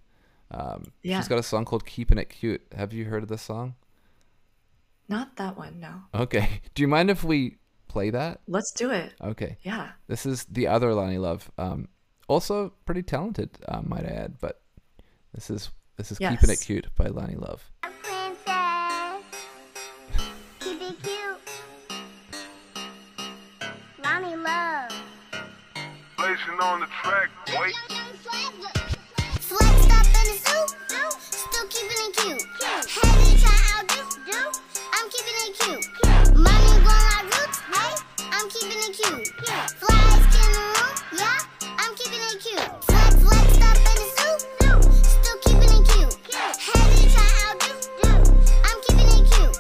Um, 0.51 0.93
Yeah. 1.03 1.19
she's 1.19 1.29
got 1.29 1.39
a 1.39 1.43
song 1.43 1.65
called 1.65 1.87
"Keeping 1.87 2.19
It 2.19 2.29
Cute." 2.29 2.63
Have 2.77 2.93
you 2.93 3.07
heard 3.07 3.23
of 3.23 3.29
this 3.31 3.43
song? 3.43 3.75
not 5.09 5.37
that 5.37 5.57
one. 5.57 5.81
No, 5.81 6.03
Okay. 6.15 6.61
Do 6.75 6.83
you 6.83 6.89
mind 6.89 7.11
if 7.11 7.25
we 7.25 7.59
play 7.93 8.11
that? 8.11 8.41
let's 8.49 8.73
do 8.73 8.91
it. 8.91 9.13
Okay. 9.23 9.59
Yeah. 9.63 9.91
This 10.09 10.25
is 10.25 10.45
the 10.45 10.67
other 10.67 10.95
Lani 10.95 11.19
Love. 11.19 11.51
Um, 11.59 11.89
also 12.27 12.73
pretty 12.87 13.03
talented, 13.03 13.51
uh, 13.69 13.83
might 13.83 14.07
I 14.07 14.11
add. 14.11 14.39
But 14.41 14.63
this 15.35 15.51
is 15.51 15.71
this 15.99 16.11
is 16.11 16.19
"Keeping 16.19 16.51
It 16.51 16.61
Cute" 16.61 16.87
by 16.97 17.09
Lani 17.09 17.37
Love. 17.37 17.71
Princess. 17.83 19.23
Keep 20.61 20.81
it 20.81 20.97
cute. 21.03 21.51
Lani 24.03 24.37
Love. 24.37 24.93
On 26.63 26.81
the 26.81 26.87
track, 26.87 27.29
wait. 27.61 27.75
in 27.91 28.13
the 28.13 28.17
soup. 30.45 30.71
Still 31.21 31.67
keeping 31.69 32.01
it 32.07 32.13
cute. 32.17 32.43
Heavy 32.89 33.33
try 33.43 33.59
outdo. 33.77 34.01
I'm 34.95 35.07
keeping 35.11 35.39
it 35.47 35.59
cute. 35.59 35.87
I'm 38.43 38.51
keeping 38.51 38.71
it 38.73 38.99
cute. 38.99 39.31
Yeah. 39.47 39.67
Flies 39.69 40.19
in 40.19 40.51
the 40.51 40.59
room. 40.59 40.95
Yeah, 41.17 41.39
I'm 41.79 41.95
keeping 41.95 42.19
it 42.19 42.43
cute. 42.43 42.85
Flex, 42.87 43.15
flexed 43.23 43.63
up 43.63 43.77
in 43.79 43.95
the 43.95 44.07
soup. 44.19 44.41
Still 44.99 45.39
keeping 45.47 45.71
it 45.71 45.87
cute. 45.87 46.15
Heavy 46.59 47.07
try 47.15 47.31
outdo. 47.47 47.71
I'm 48.67 48.79
keeping 48.83 49.11
it 49.15 49.31
cute. 49.31 49.55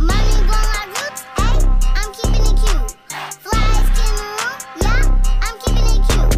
Money 0.00 0.34
going 0.50 0.66
like 0.74 0.90
roots. 0.98 1.22
Hey, 1.38 1.62
I'm 1.94 2.10
keeping 2.10 2.42
it 2.42 2.58
cute. 2.58 2.90
Flies 3.38 3.86
in 4.02 4.10
the 4.18 4.26
room. 4.34 4.58
Yeah, 4.82 5.06
I'm 5.40 5.54
keeping 5.62 5.86
it 5.94 6.02
cute. 6.10 6.34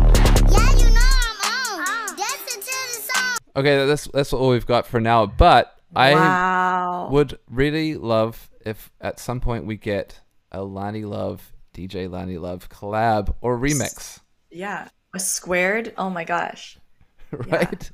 Yeah, 0.52 0.68
you 0.76 0.92
know 0.92 1.16
I'm 1.24 1.40
on. 1.48 1.80
Ah. 1.80 2.12
Dancing 2.14 2.60
to 2.60 2.76
the 2.92 3.00
song. 3.10 3.36
Okay, 3.56 3.86
that's 3.86 4.04
that's 4.08 4.34
all 4.34 4.50
we've 4.50 4.66
got 4.66 4.86
for 4.86 5.00
now. 5.00 5.24
But 5.24 5.74
I 5.94 6.12
wow. 6.12 7.08
would 7.10 7.38
really 7.50 7.94
love 7.94 8.50
if 8.66 8.92
at 9.00 9.18
some 9.18 9.40
point 9.40 9.64
we 9.64 9.78
get 9.78 10.20
a 10.52 10.62
Lani 10.62 11.06
Love 11.06 11.54
DJ 11.76 12.10
Lani 12.10 12.38
Love 12.38 12.68
collab 12.68 13.34
or 13.40 13.58
remix, 13.58 14.20
yeah. 14.50 14.88
A 15.14 15.18
squared. 15.20 15.92
Oh 15.98 16.10
my 16.10 16.24
gosh. 16.24 16.78
right? 17.30 17.90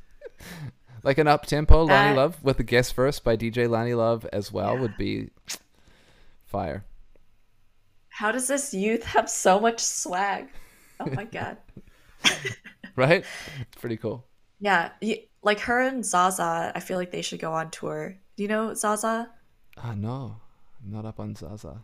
like 1.02 1.18
an 1.18 1.26
up 1.26 1.46
tempo 1.46 1.84
Lani 1.84 1.88
That- 2.14 2.16
Love 2.16 2.42
with 2.44 2.60
a 2.60 2.62
guest 2.62 2.94
verse 2.94 3.18
by 3.18 3.36
DJ 3.36 3.68
Lani 3.68 3.94
Love 3.94 4.26
as 4.32 4.52
well 4.52 4.78
would 4.78 4.96
be 4.96 5.30
fire. 6.46 6.84
How 8.08 8.30
does 8.30 8.46
this 8.46 8.72
youth 8.74 9.04
have 9.04 9.28
so 9.28 9.58
much 9.58 9.80
swag? 9.80 10.48
Oh 11.00 11.10
my 11.10 11.24
god. 11.24 11.56
Right? 12.94 13.24
It's 13.60 13.80
pretty 13.80 13.96
cool. 13.96 14.26
Yeah, 14.60 14.90
like 15.42 15.60
her 15.60 15.80
and 15.80 16.04
Zaza, 16.04 16.72
I 16.74 16.80
feel 16.80 16.98
like 16.98 17.10
they 17.10 17.22
should 17.22 17.40
go 17.40 17.52
on 17.54 17.70
tour. 17.70 18.18
Do 18.36 18.42
you 18.42 18.48
know 18.50 18.74
Zaza? 18.74 19.30
Ah 19.78 19.94
no. 19.96 20.36
I'm 20.84 20.92
not 20.92 21.06
up 21.06 21.18
on 21.18 21.34
Zaza. 21.34 21.82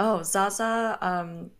Oh, 0.00 0.22
Zaza. 0.22 0.96
Um, 1.02 1.50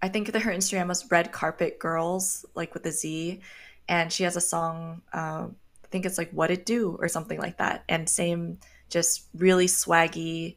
I 0.00 0.08
think 0.08 0.30
that 0.30 0.42
her 0.42 0.52
Instagram 0.52 0.86
was 0.86 1.10
Red 1.10 1.32
Carpet 1.32 1.80
Girls, 1.80 2.46
like 2.54 2.72
with 2.72 2.86
a 2.86 2.92
Z, 2.92 3.40
and 3.88 4.12
she 4.12 4.22
has 4.22 4.36
a 4.36 4.40
song. 4.40 5.02
Um, 5.12 5.56
I 5.84 5.88
think 5.90 6.06
it's 6.06 6.16
like 6.16 6.30
"What 6.30 6.52
It 6.52 6.64
Do" 6.64 6.96
or 7.00 7.08
something 7.08 7.38
like 7.38 7.58
that. 7.58 7.82
And 7.88 8.08
same, 8.08 8.58
just 8.88 9.24
really 9.34 9.66
swaggy, 9.66 10.56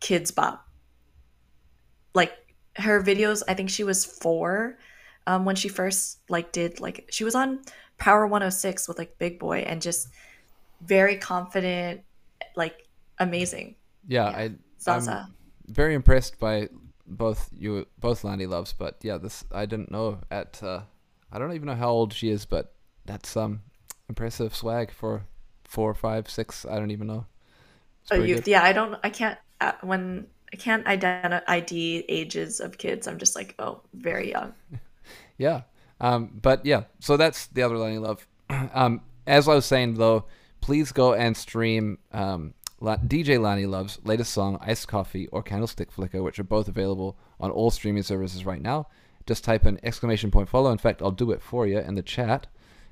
kids 0.00 0.30
bop. 0.30 0.68
Like 2.14 2.34
her 2.76 3.02
videos, 3.02 3.42
I 3.48 3.54
think 3.54 3.70
she 3.70 3.82
was 3.82 4.04
four 4.04 4.76
um, 5.26 5.46
when 5.46 5.56
she 5.56 5.70
first 5.70 6.18
like 6.28 6.52
did 6.52 6.78
like 6.78 7.08
she 7.10 7.24
was 7.24 7.34
on 7.34 7.62
Power 7.96 8.26
106 8.26 8.86
with 8.86 8.98
like 8.98 9.16
Big 9.16 9.38
Boy 9.38 9.60
and 9.60 9.80
just 9.80 10.08
very 10.82 11.16
confident, 11.16 12.02
like 12.54 12.86
amazing. 13.18 13.76
Yeah, 14.06 14.30
Yeah. 14.30 14.36
I 14.36 14.42
I'm 14.42 14.58
Zaza. 14.78 15.30
Very 15.72 15.94
impressed 15.94 16.38
by 16.38 16.68
both 17.06 17.50
you 17.56 17.86
both 17.98 18.24
Lani 18.24 18.46
Loves, 18.46 18.72
but 18.72 18.98
yeah, 19.02 19.18
this 19.18 19.44
I 19.52 19.66
didn't 19.66 19.90
know 19.90 20.18
at 20.30 20.62
uh 20.62 20.82
I 21.32 21.38
don't 21.38 21.52
even 21.52 21.66
know 21.66 21.74
how 21.74 21.90
old 21.90 22.12
she 22.12 22.30
is, 22.30 22.44
but 22.44 22.74
that's 23.04 23.36
um 23.36 23.62
impressive 24.08 24.54
swag 24.54 24.92
for 24.92 25.24
four, 25.64 25.94
five, 25.94 26.28
six, 26.28 26.66
I 26.66 26.78
don't 26.78 26.90
even 26.90 27.06
know. 27.06 27.26
Oh, 28.10 28.16
you, 28.16 28.36
good. 28.36 28.46
yeah, 28.46 28.62
I 28.62 28.72
don't. 28.72 28.98
I 29.02 29.10
can't. 29.10 29.38
Uh, 29.60 29.72
when 29.82 30.26
I 30.52 30.56
can't 30.56 30.86
identify 30.86 31.40
ID 31.48 32.04
ages 32.08 32.60
of 32.60 32.76
kids, 32.76 33.06
I'm 33.06 33.18
just 33.18 33.34
like, 33.36 33.54
oh, 33.58 33.80
very 33.94 34.30
young. 34.30 34.54
Yeah. 35.38 35.62
Um, 36.00 36.38
but 36.40 36.64
yeah, 36.64 36.84
so 37.00 37.16
that's 37.16 37.46
the 37.46 37.62
other 37.62 37.76
Lani 37.76 37.98
Love. 37.98 38.28
um, 38.74 39.00
as 39.26 39.48
I 39.48 39.54
was 39.54 39.66
saying 39.66 39.94
though, 39.94 40.26
please 40.60 40.92
go 40.92 41.14
and 41.14 41.36
stream 41.36 41.98
um, 42.12 42.54
DJ 42.82 43.40
Lani 43.40 43.66
Love's 43.66 43.98
latest 44.04 44.32
song, 44.32 44.58
Iced 44.60 44.88
Coffee 44.88 45.28
or 45.28 45.42
Candlestick 45.42 45.90
Flicker, 45.90 46.22
which 46.22 46.38
are 46.38 46.44
both 46.44 46.68
available 46.68 47.16
on 47.38 47.50
all 47.50 47.70
streaming 47.70 48.02
services 48.02 48.44
right 48.44 48.60
now. 48.60 48.88
Just 49.26 49.44
type 49.44 49.64
in 49.64 49.78
exclamation 49.84 50.30
point 50.30 50.48
follow. 50.48 50.72
In 50.72 50.78
fact, 50.78 51.00
I'll 51.00 51.12
do 51.12 51.30
it 51.30 51.42
for 51.42 51.66
you 51.66 51.78
in 51.78 51.94
the 51.94 52.02
chat, 52.02 52.48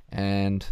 and 0.08 0.64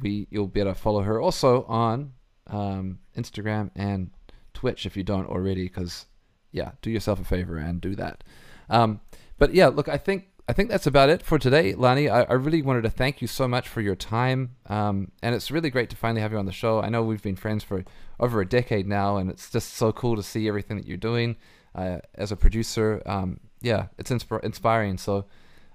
we 0.00 0.28
you'll 0.30 0.46
be 0.46 0.60
able 0.60 0.72
to 0.72 0.78
follow 0.78 1.02
her 1.02 1.20
also 1.20 1.64
on 1.64 2.12
um, 2.46 3.00
Instagram 3.16 3.70
and 3.74 4.10
Twitch 4.54 4.86
if 4.86 4.96
you 4.96 5.02
don't 5.02 5.28
already. 5.28 5.64
Because 5.64 6.06
yeah, 6.52 6.72
do 6.80 6.90
yourself 6.90 7.20
a 7.20 7.24
favor 7.24 7.56
and 7.58 7.80
do 7.80 7.96
that. 7.96 8.22
Um, 8.70 9.00
but 9.36 9.52
yeah, 9.52 9.66
look, 9.66 9.88
I 9.88 9.96
think 9.96 10.26
I 10.48 10.54
think 10.54 10.70
that's 10.70 10.86
about 10.86 11.10
it 11.10 11.22
for 11.22 11.38
today, 11.38 11.74
Lani. 11.74 12.08
I, 12.08 12.22
I 12.22 12.32
really 12.32 12.62
wanted 12.62 12.82
to 12.82 12.90
thank 12.90 13.20
you 13.20 13.28
so 13.28 13.46
much 13.46 13.68
for 13.68 13.82
your 13.82 13.94
time, 13.94 14.56
um, 14.66 15.12
and 15.22 15.34
it's 15.34 15.50
really 15.50 15.68
great 15.68 15.90
to 15.90 15.96
finally 15.96 16.22
have 16.22 16.32
you 16.32 16.38
on 16.38 16.46
the 16.46 16.52
show. 16.52 16.80
I 16.80 16.88
know 16.88 17.02
we've 17.02 17.22
been 17.22 17.36
friends 17.36 17.62
for 17.62 17.84
over 18.18 18.40
a 18.40 18.48
decade 18.48 18.86
now, 18.86 19.18
and 19.18 19.28
it's 19.30 19.50
just 19.50 19.74
so 19.74 19.92
cool 19.92 20.16
to 20.16 20.22
see 20.22 20.48
everything 20.48 20.78
that 20.78 20.86
you're 20.86 20.96
doing 20.96 21.36
uh, 21.74 21.98
as 22.14 22.32
a 22.32 22.36
producer. 22.36 23.02
Um, 23.04 23.40
yeah, 23.60 23.86
it's 23.98 24.10
insp- 24.10 24.42
inspiring. 24.44 24.98
So. 24.98 25.26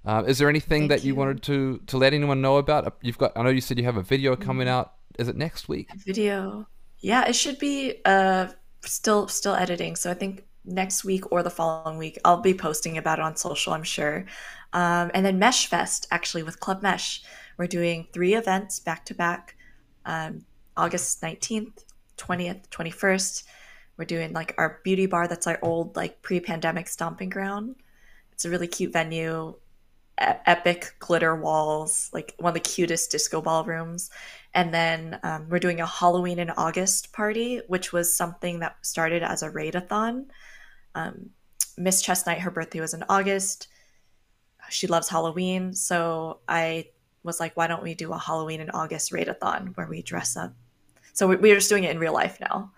Uh, 0.05 0.21
is 0.27 0.37
there 0.37 0.49
anything 0.49 0.81
Thank 0.81 0.89
that 0.89 1.03
you. 1.05 1.13
you. 1.13 1.15
wanted 1.15 1.41
to, 1.43 1.77
to 1.87 1.97
let 1.97 2.13
anyone 2.13 2.41
know 2.41 2.57
about? 2.57 2.85
Uh, 2.85 2.91
You've 3.01 3.17
got. 3.17 3.31
I 3.37 3.41
know 3.41 3.49
you 3.49 3.61
said 3.61 3.77
you 3.77 3.85
have 3.85 3.95
a 3.95 4.01
video 4.01 4.33
Mm-hmm. 4.33 4.43
coming 4.43 4.67
out. 4.67 4.95
Is 5.17 5.29
it 5.29 5.37
next 5.37 5.69
week? 5.69 5.87
Video. 5.95 6.67
Yeah, 6.99 7.23
it 7.25 7.37
should 7.37 7.57
be. 7.57 8.01
Uh, 8.03 8.47
still, 8.81 9.29
still 9.29 9.55
editing. 9.55 9.95
So 9.95 10.11
I 10.11 10.13
think 10.13 10.43
next 10.65 11.05
week 11.05 11.31
or 11.31 11.41
the 11.41 11.49
following 11.49 11.97
week, 11.97 12.19
I'll 12.25 12.41
be 12.41 12.53
posting 12.53 12.97
about 12.97 13.19
it 13.19 13.21
on 13.21 13.37
social. 13.37 13.71
I'm 13.71 13.83
sure. 13.83 14.25
Um, 14.73 15.11
and 15.13 15.25
then 15.25 15.39
Mesh 15.39 15.67
Fest, 15.67 16.07
actually 16.11 16.43
with 16.43 16.59
Club 16.59 16.81
Mesh, 16.81 17.23
we're 17.57 17.67
doing 17.67 18.07
three 18.11 18.33
events 18.33 18.79
back 18.79 19.05
to 19.05 19.13
back. 19.13 19.55
Um, 20.05 20.45
August 20.75 21.21
19th, 21.21 21.85
20th, 22.17 22.67
21st. 22.69 23.43
We're 23.97 24.05
doing 24.05 24.33
like 24.33 24.55
our 24.57 24.79
beauty 24.83 25.05
bar. 25.05 25.27
That's 25.27 25.47
our 25.47 25.59
old 25.61 25.95
like 25.95 26.21
pre-pandemic 26.23 26.87
stomping 26.87 27.29
ground. 27.29 27.75
It's 28.31 28.45
a 28.45 28.49
really 28.49 28.67
cute 28.67 28.91
venue. 28.91 29.55
e- 30.21 30.25
epic 30.45 30.95
glitter 30.99 31.35
walls, 31.35 32.09
like 32.13 32.33
one 32.39 32.51
of 32.51 32.53
the 32.55 32.59
cutest 32.69 33.11
disco 33.11 33.41
ballrooms. 33.41 34.09
And 34.53 34.73
then 34.73 35.19
um, 35.23 35.47
we're 35.49 35.59
doing 35.59 35.81
a 35.81 35.85
Halloween 35.85 36.39
in 36.39 36.49
August 36.51 37.13
party, 37.13 37.61
which 37.67 37.91
was 37.93 38.15
something 38.15 38.59
that 38.59 38.75
started 38.81 39.23
as 39.23 39.43
a 39.43 39.49
raid-a-thon. 39.49 40.27
Um, 40.95 41.31
Miss 41.77 42.01
Chestnut, 42.01 42.39
her 42.39 42.51
birthday 42.51 42.79
was 42.79 42.93
in 42.93 43.03
August. 43.09 43.67
She 44.69 44.87
loves 44.87 45.09
Halloween, 45.09 45.73
so 45.73 46.39
I 46.47 46.89
was 47.23 47.39
like, 47.39 47.55
why 47.55 47.67
don't 47.67 47.83
we 47.83 47.93
do 47.95 48.11
a 48.11 48.17
Halloween 48.17 48.59
in 48.61 48.69
August 48.71 49.11
raid-a-thon 49.11 49.71
where 49.75 49.87
we 49.87 50.01
dress 50.01 50.35
up? 50.35 50.53
So 51.13 51.27
we- 51.27 51.35
we're 51.37 51.55
just 51.55 51.69
doing 51.69 51.83
it 51.83 51.91
in 51.91 51.99
real 51.99 52.13
life 52.13 52.39
now. 52.41 52.71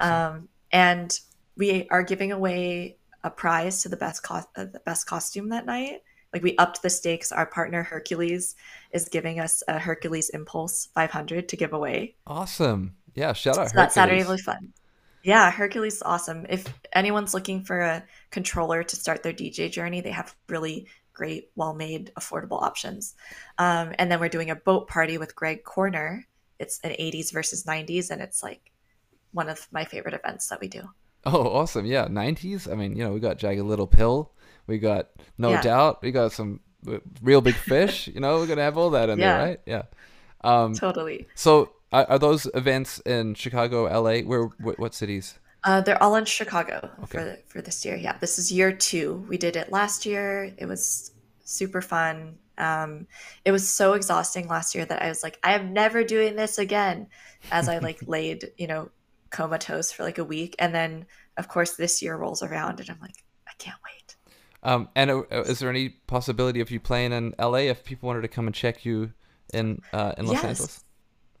Um, 0.00 0.48
and 0.72 1.18
we 1.56 1.86
are 1.90 2.02
giving 2.02 2.32
away 2.32 2.96
a 3.24 3.30
prize 3.30 3.82
to 3.82 3.88
the 3.88 3.96
best 3.96 4.22
co- 4.22 4.42
uh, 4.56 4.64
the 4.64 4.80
best 4.84 5.06
costume 5.06 5.48
that 5.50 5.64
night. 5.66 6.02
Like 6.32 6.42
we 6.42 6.56
upped 6.58 6.82
the 6.82 6.90
stakes. 6.90 7.32
Our 7.32 7.46
partner 7.46 7.82
Hercules 7.82 8.56
is 8.92 9.08
giving 9.08 9.40
us 9.40 9.62
a 9.68 9.78
Hercules 9.78 10.30
Inpulse 10.34 10.88
500 10.92 11.48
to 11.48 11.56
give 11.56 11.72
away. 11.72 12.16
Awesome. 12.26 12.96
Yeah. 13.14 13.32
Shout 13.32 13.56
out. 13.58 13.70
So 13.70 13.76
that 13.76 13.92
Saturday 13.92 14.18
Hercules. 14.18 14.46
will 14.46 14.52
be 14.54 14.58
fun. 14.58 14.72
Yeah, 15.22 15.50
Hercules 15.50 15.94
is 15.96 16.02
awesome. 16.02 16.46
If 16.48 16.66
anyone's 16.92 17.32
looking 17.34 17.64
for 17.64 17.80
a 17.80 18.04
controller 18.30 18.82
to 18.84 18.96
start 18.96 19.22
their 19.22 19.32
DJ 19.32 19.70
journey, 19.70 20.00
they 20.00 20.10
have 20.12 20.36
really 20.48 20.86
great, 21.16 21.50
well-made, 21.56 22.12
affordable 22.18 22.62
options. 22.62 23.14
Um, 23.58 23.94
and 23.98 24.12
then 24.12 24.20
we're 24.20 24.28
doing 24.28 24.50
a 24.50 24.54
boat 24.56 24.86
party 24.86 25.16
with 25.18 25.34
Greg 25.34 25.64
Corner. 25.64 26.26
It's 26.58 26.78
an 26.84 26.90
80s 26.92 27.32
versus 27.32 27.64
90s, 27.64 28.10
and 28.10 28.20
it's 28.20 28.42
like 28.42 28.70
one 29.32 29.48
of 29.48 29.66
my 29.72 29.84
favorite 29.84 30.14
events 30.14 30.48
that 30.48 30.60
we 30.60 30.68
do. 30.68 30.82
Oh, 31.24 31.48
awesome. 31.48 31.86
Yeah. 31.86 32.06
90s. 32.06 32.70
I 32.70 32.74
mean, 32.76 32.94
you 32.96 33.02
know, 33.02 33.12
we 33.12 33.18
got 33.20 33.38
Jagged 33.38 33.62
Little 33.62 33.86
Pill. 33.86 34.30
We 34.66 34.78
got 34.78 35.08
No 35.38 35.50
Yeah. 35.50 35.62
Doubt. 35.62 36.02
We 36.02 36.12
got 36.12 36.32
some 36.32 36.60
Reel 37.22 37.40
Big 37.40 37.54
Fish. 37.56 38.06
you 38.08 38.20
know, 38.20 38.36
we're 38.38 38.46
going 38.46 38.58
to 38.58 38.62
have 38.62 38.78
all 38.78 38.90
that 38.90 39.08
in 39.08 39.18
Yeah. 39.18 39.38
there, 39.38 39.46
right? 39.48 39.60
Yeah. 39.66 39.82
Um, 40.44 40.74
Totally. 40.74 41.26
so 41.34 41.72
are, 41.92 42.04
are 42.10 42.18
those 42.18 42.46
events 42.54 43.00
in 43.00 43.34
Chicago, 43.34 43.84
LA? 43.84 44.20
Where, 44.20 44.44
what, 44.60 44.78
what 44.78 44.94
cities? 44.94 45.38
Uh, 45.64 45.80
they're 45.80 46.00
all 46.02 46.14
in 46.16 46.24
Chicago 46.24 46.90
Okay. 47.04 47.18
for 47.18 47.38
for 47.48 47.62
this 47.62 47.84
year. 47.84 47.96
Yeah, 47.96 48.16
this 48.18 48.38
is 48.38 48.52
year 48.52 48.72
two. 48.72 49.24
We 49.28 49.36
did 49.38 49.56
it 49.56 49.72
last 49.72 50.06
year. 50.06 50.54
It 50.58 50.66
was 50.66 51.10
super 51.44 51.80
fun. 51.80 52.38
Um, 52.58 53.06
it 53.44 53.52
was 53.52 53.68
so 53.68 53.92
exhausting 53.94 54.48
last 54.48 54.74
year 54.74 54.84
that 54.86 55.02
I 55.02 55.08
was 55.08 55.22
like, 55.22 55.38
I 55.42 55.52
am 55.54 55.72
never 55.72 56.04
doing 56.04 56.36
this 56.36 56.58
again. 56.58 57.08
As 57.50 57.68
I 57.68 57.78
like 57.78 57.98
laid, 58.06 58.50
you 58.56 58.66
know, 58.66 58.90
comatose 59.30 59.92
for 59.92 60.04
like 60.04 60.18
a 60.18 60.24
week, 60.24 60.54
and 60.58 60.74
then 60.74 61.06
of 61.36 61.48
course 61.48 61.76
this 61.76 62.00
year 62.00 62.16
rolls 62.16 62.42
around, 62.42 62.80
and 62.80 62.88
I'm 62.88 63.00
like, 63.00 63.24
I 63.48 63.52
can't 63.58 63.76
wait. 63.84 64.16
Um, 64.62 64.88
and 64.96 65.10
uh, 65.10 65.22
is 65.42 65.58
there 65.58 65.70
any 65.70 65.90
possibility 66.06 66.60
of 66.60 66.70
you 66.70 66.80
playing 66.80 67.12
in 67.12 67.34
LA 67.38 67.68
if 67.70 67.84
people 67.84 68.06
wanted 68.08 68.22
to 68.22 68.28
come 68.28 68.46
and 68.46 68.54
check 68.54 68.84
you 68.84 69.12
in 69.52 69.80
uh, 69.92 70.12
in 70.16 70.26
Los 70.26 70.34
Yes. 70.34 70.44
Angeles? 70.44 70.84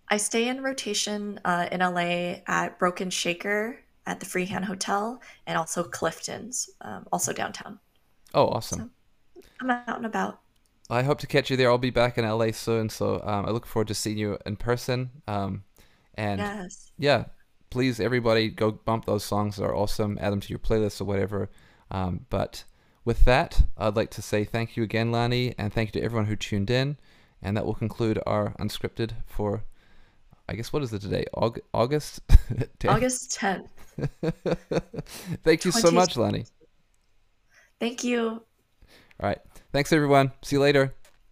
I 0.08 0.18
stay 0.18 0.48
in 0.48 0.62
rotation 0.62 1.40
uh, 1.44 1.66
in 1.72 1.80
LA 1.80 2.36
at 2.46 2.78
Broken 2.78 3.10
Shaker 3.10 3.80
at 4.06 4.20
the 4.20 4.26
Freehand 4.26 4.64
Hotel, 4.64 5.20
and 5.46 5.58
also 5.58 5.82
Clifton's, 5.82 6.70
um, 6.80 7.06
also 7.12 7.32
downtown. 7.32 7.78
Oh, 8.34 8.48
awesome. 8.48 8.90
I'm 9.60 9.70
out 9.70 9.96
and 9.96 10.06
about. 10.06 10.40
I 10.88 11.02
hope 11.02 11.18
to 11.20 11.26
catch 11.26 11.50
you 11.50 11.56
there. 11.56 11.68
I'll 11.70 11.78
be 11.78 11.90
back 11.90 12.16
in 12.18 12.24
LA 12.24 12.52
soon, 12.52 12.88
so 12.88 13.20
um, 13.24 13.46
I 13.46 13.50
look 13.50 13.66
forward 13.66 13.88
to 13.88 13.94
seeing 13.94 14.18
you 14.18 14.38
in 14.46 14.56
person. 14.56 15.10
Um, 15.26 15.64
and 16.14 16.40
Yes. 16.40 16.92
yeah, 16.98 17.24
please, 17.70 17.98
everybody, 17.98 18.48
go 18.48 18.70
bump 18.70 19.04
those 19.06 19.24
songs. 19.24 19.56
They're 19.56 19.74
awesome. 19.74 20.18
Add 20.20 20.32
them 20.32 20.40
to 20.40 20.48
your 20.48 20.58
playlist 20.60 21.00
or 21.00 21.04
whatever. 21.04 21.50
Um, 21.90 22.26
but 22.30 22.64
with 23.04 23.24
that, 23.24 23.62
I'd 23.76 23.96
like 23.96 24.10
to 24.10 24.22
say 24.22 24.44
thank 24.44 24.76
you 24.76 24.82
again, 24.84 25.10
Lani, 25.10 25.54
and 25.58 25.72
thank 25.72 25.88
you 25.94 26.00
to 26.00 26.04
everyone 26.04 26.26
who 26.26 26.36
tuned 26.36 26.70
in. 26.70 26.96
And 27.42 27.56
that 27.56 27.66
will 27.66 27.74
conclude 27.74 28.20
our 28.26 28.54
unscripted 28.60 29.10
for, 29.26 29.64
I 30.48 30.54
guess, 30.54 30.72
what 30.72 30.82
is 30.82 30.92
it 30.92 31.02
today? 31.02 31.24
Aug- 31.36 31.60
August? 31.74 32.26
10th? 32.28 32.88
August 32.88 33.38
10th. 33.38 33.66
Thank 35.44 35.64
you 35.64 35.72
so 35.72 35.90
much, 35.90 36.16
Lani. 36.16 36.46
Thank 37.80 38.04
you. 38.04 38.42
All 39.20 39.28
right. 39.28 39.38
Thanks, 39.72 39.92
everyone. 39.92 40.32
See 40.42 40.56
you 40.56 40.60
later. 40.60 40.94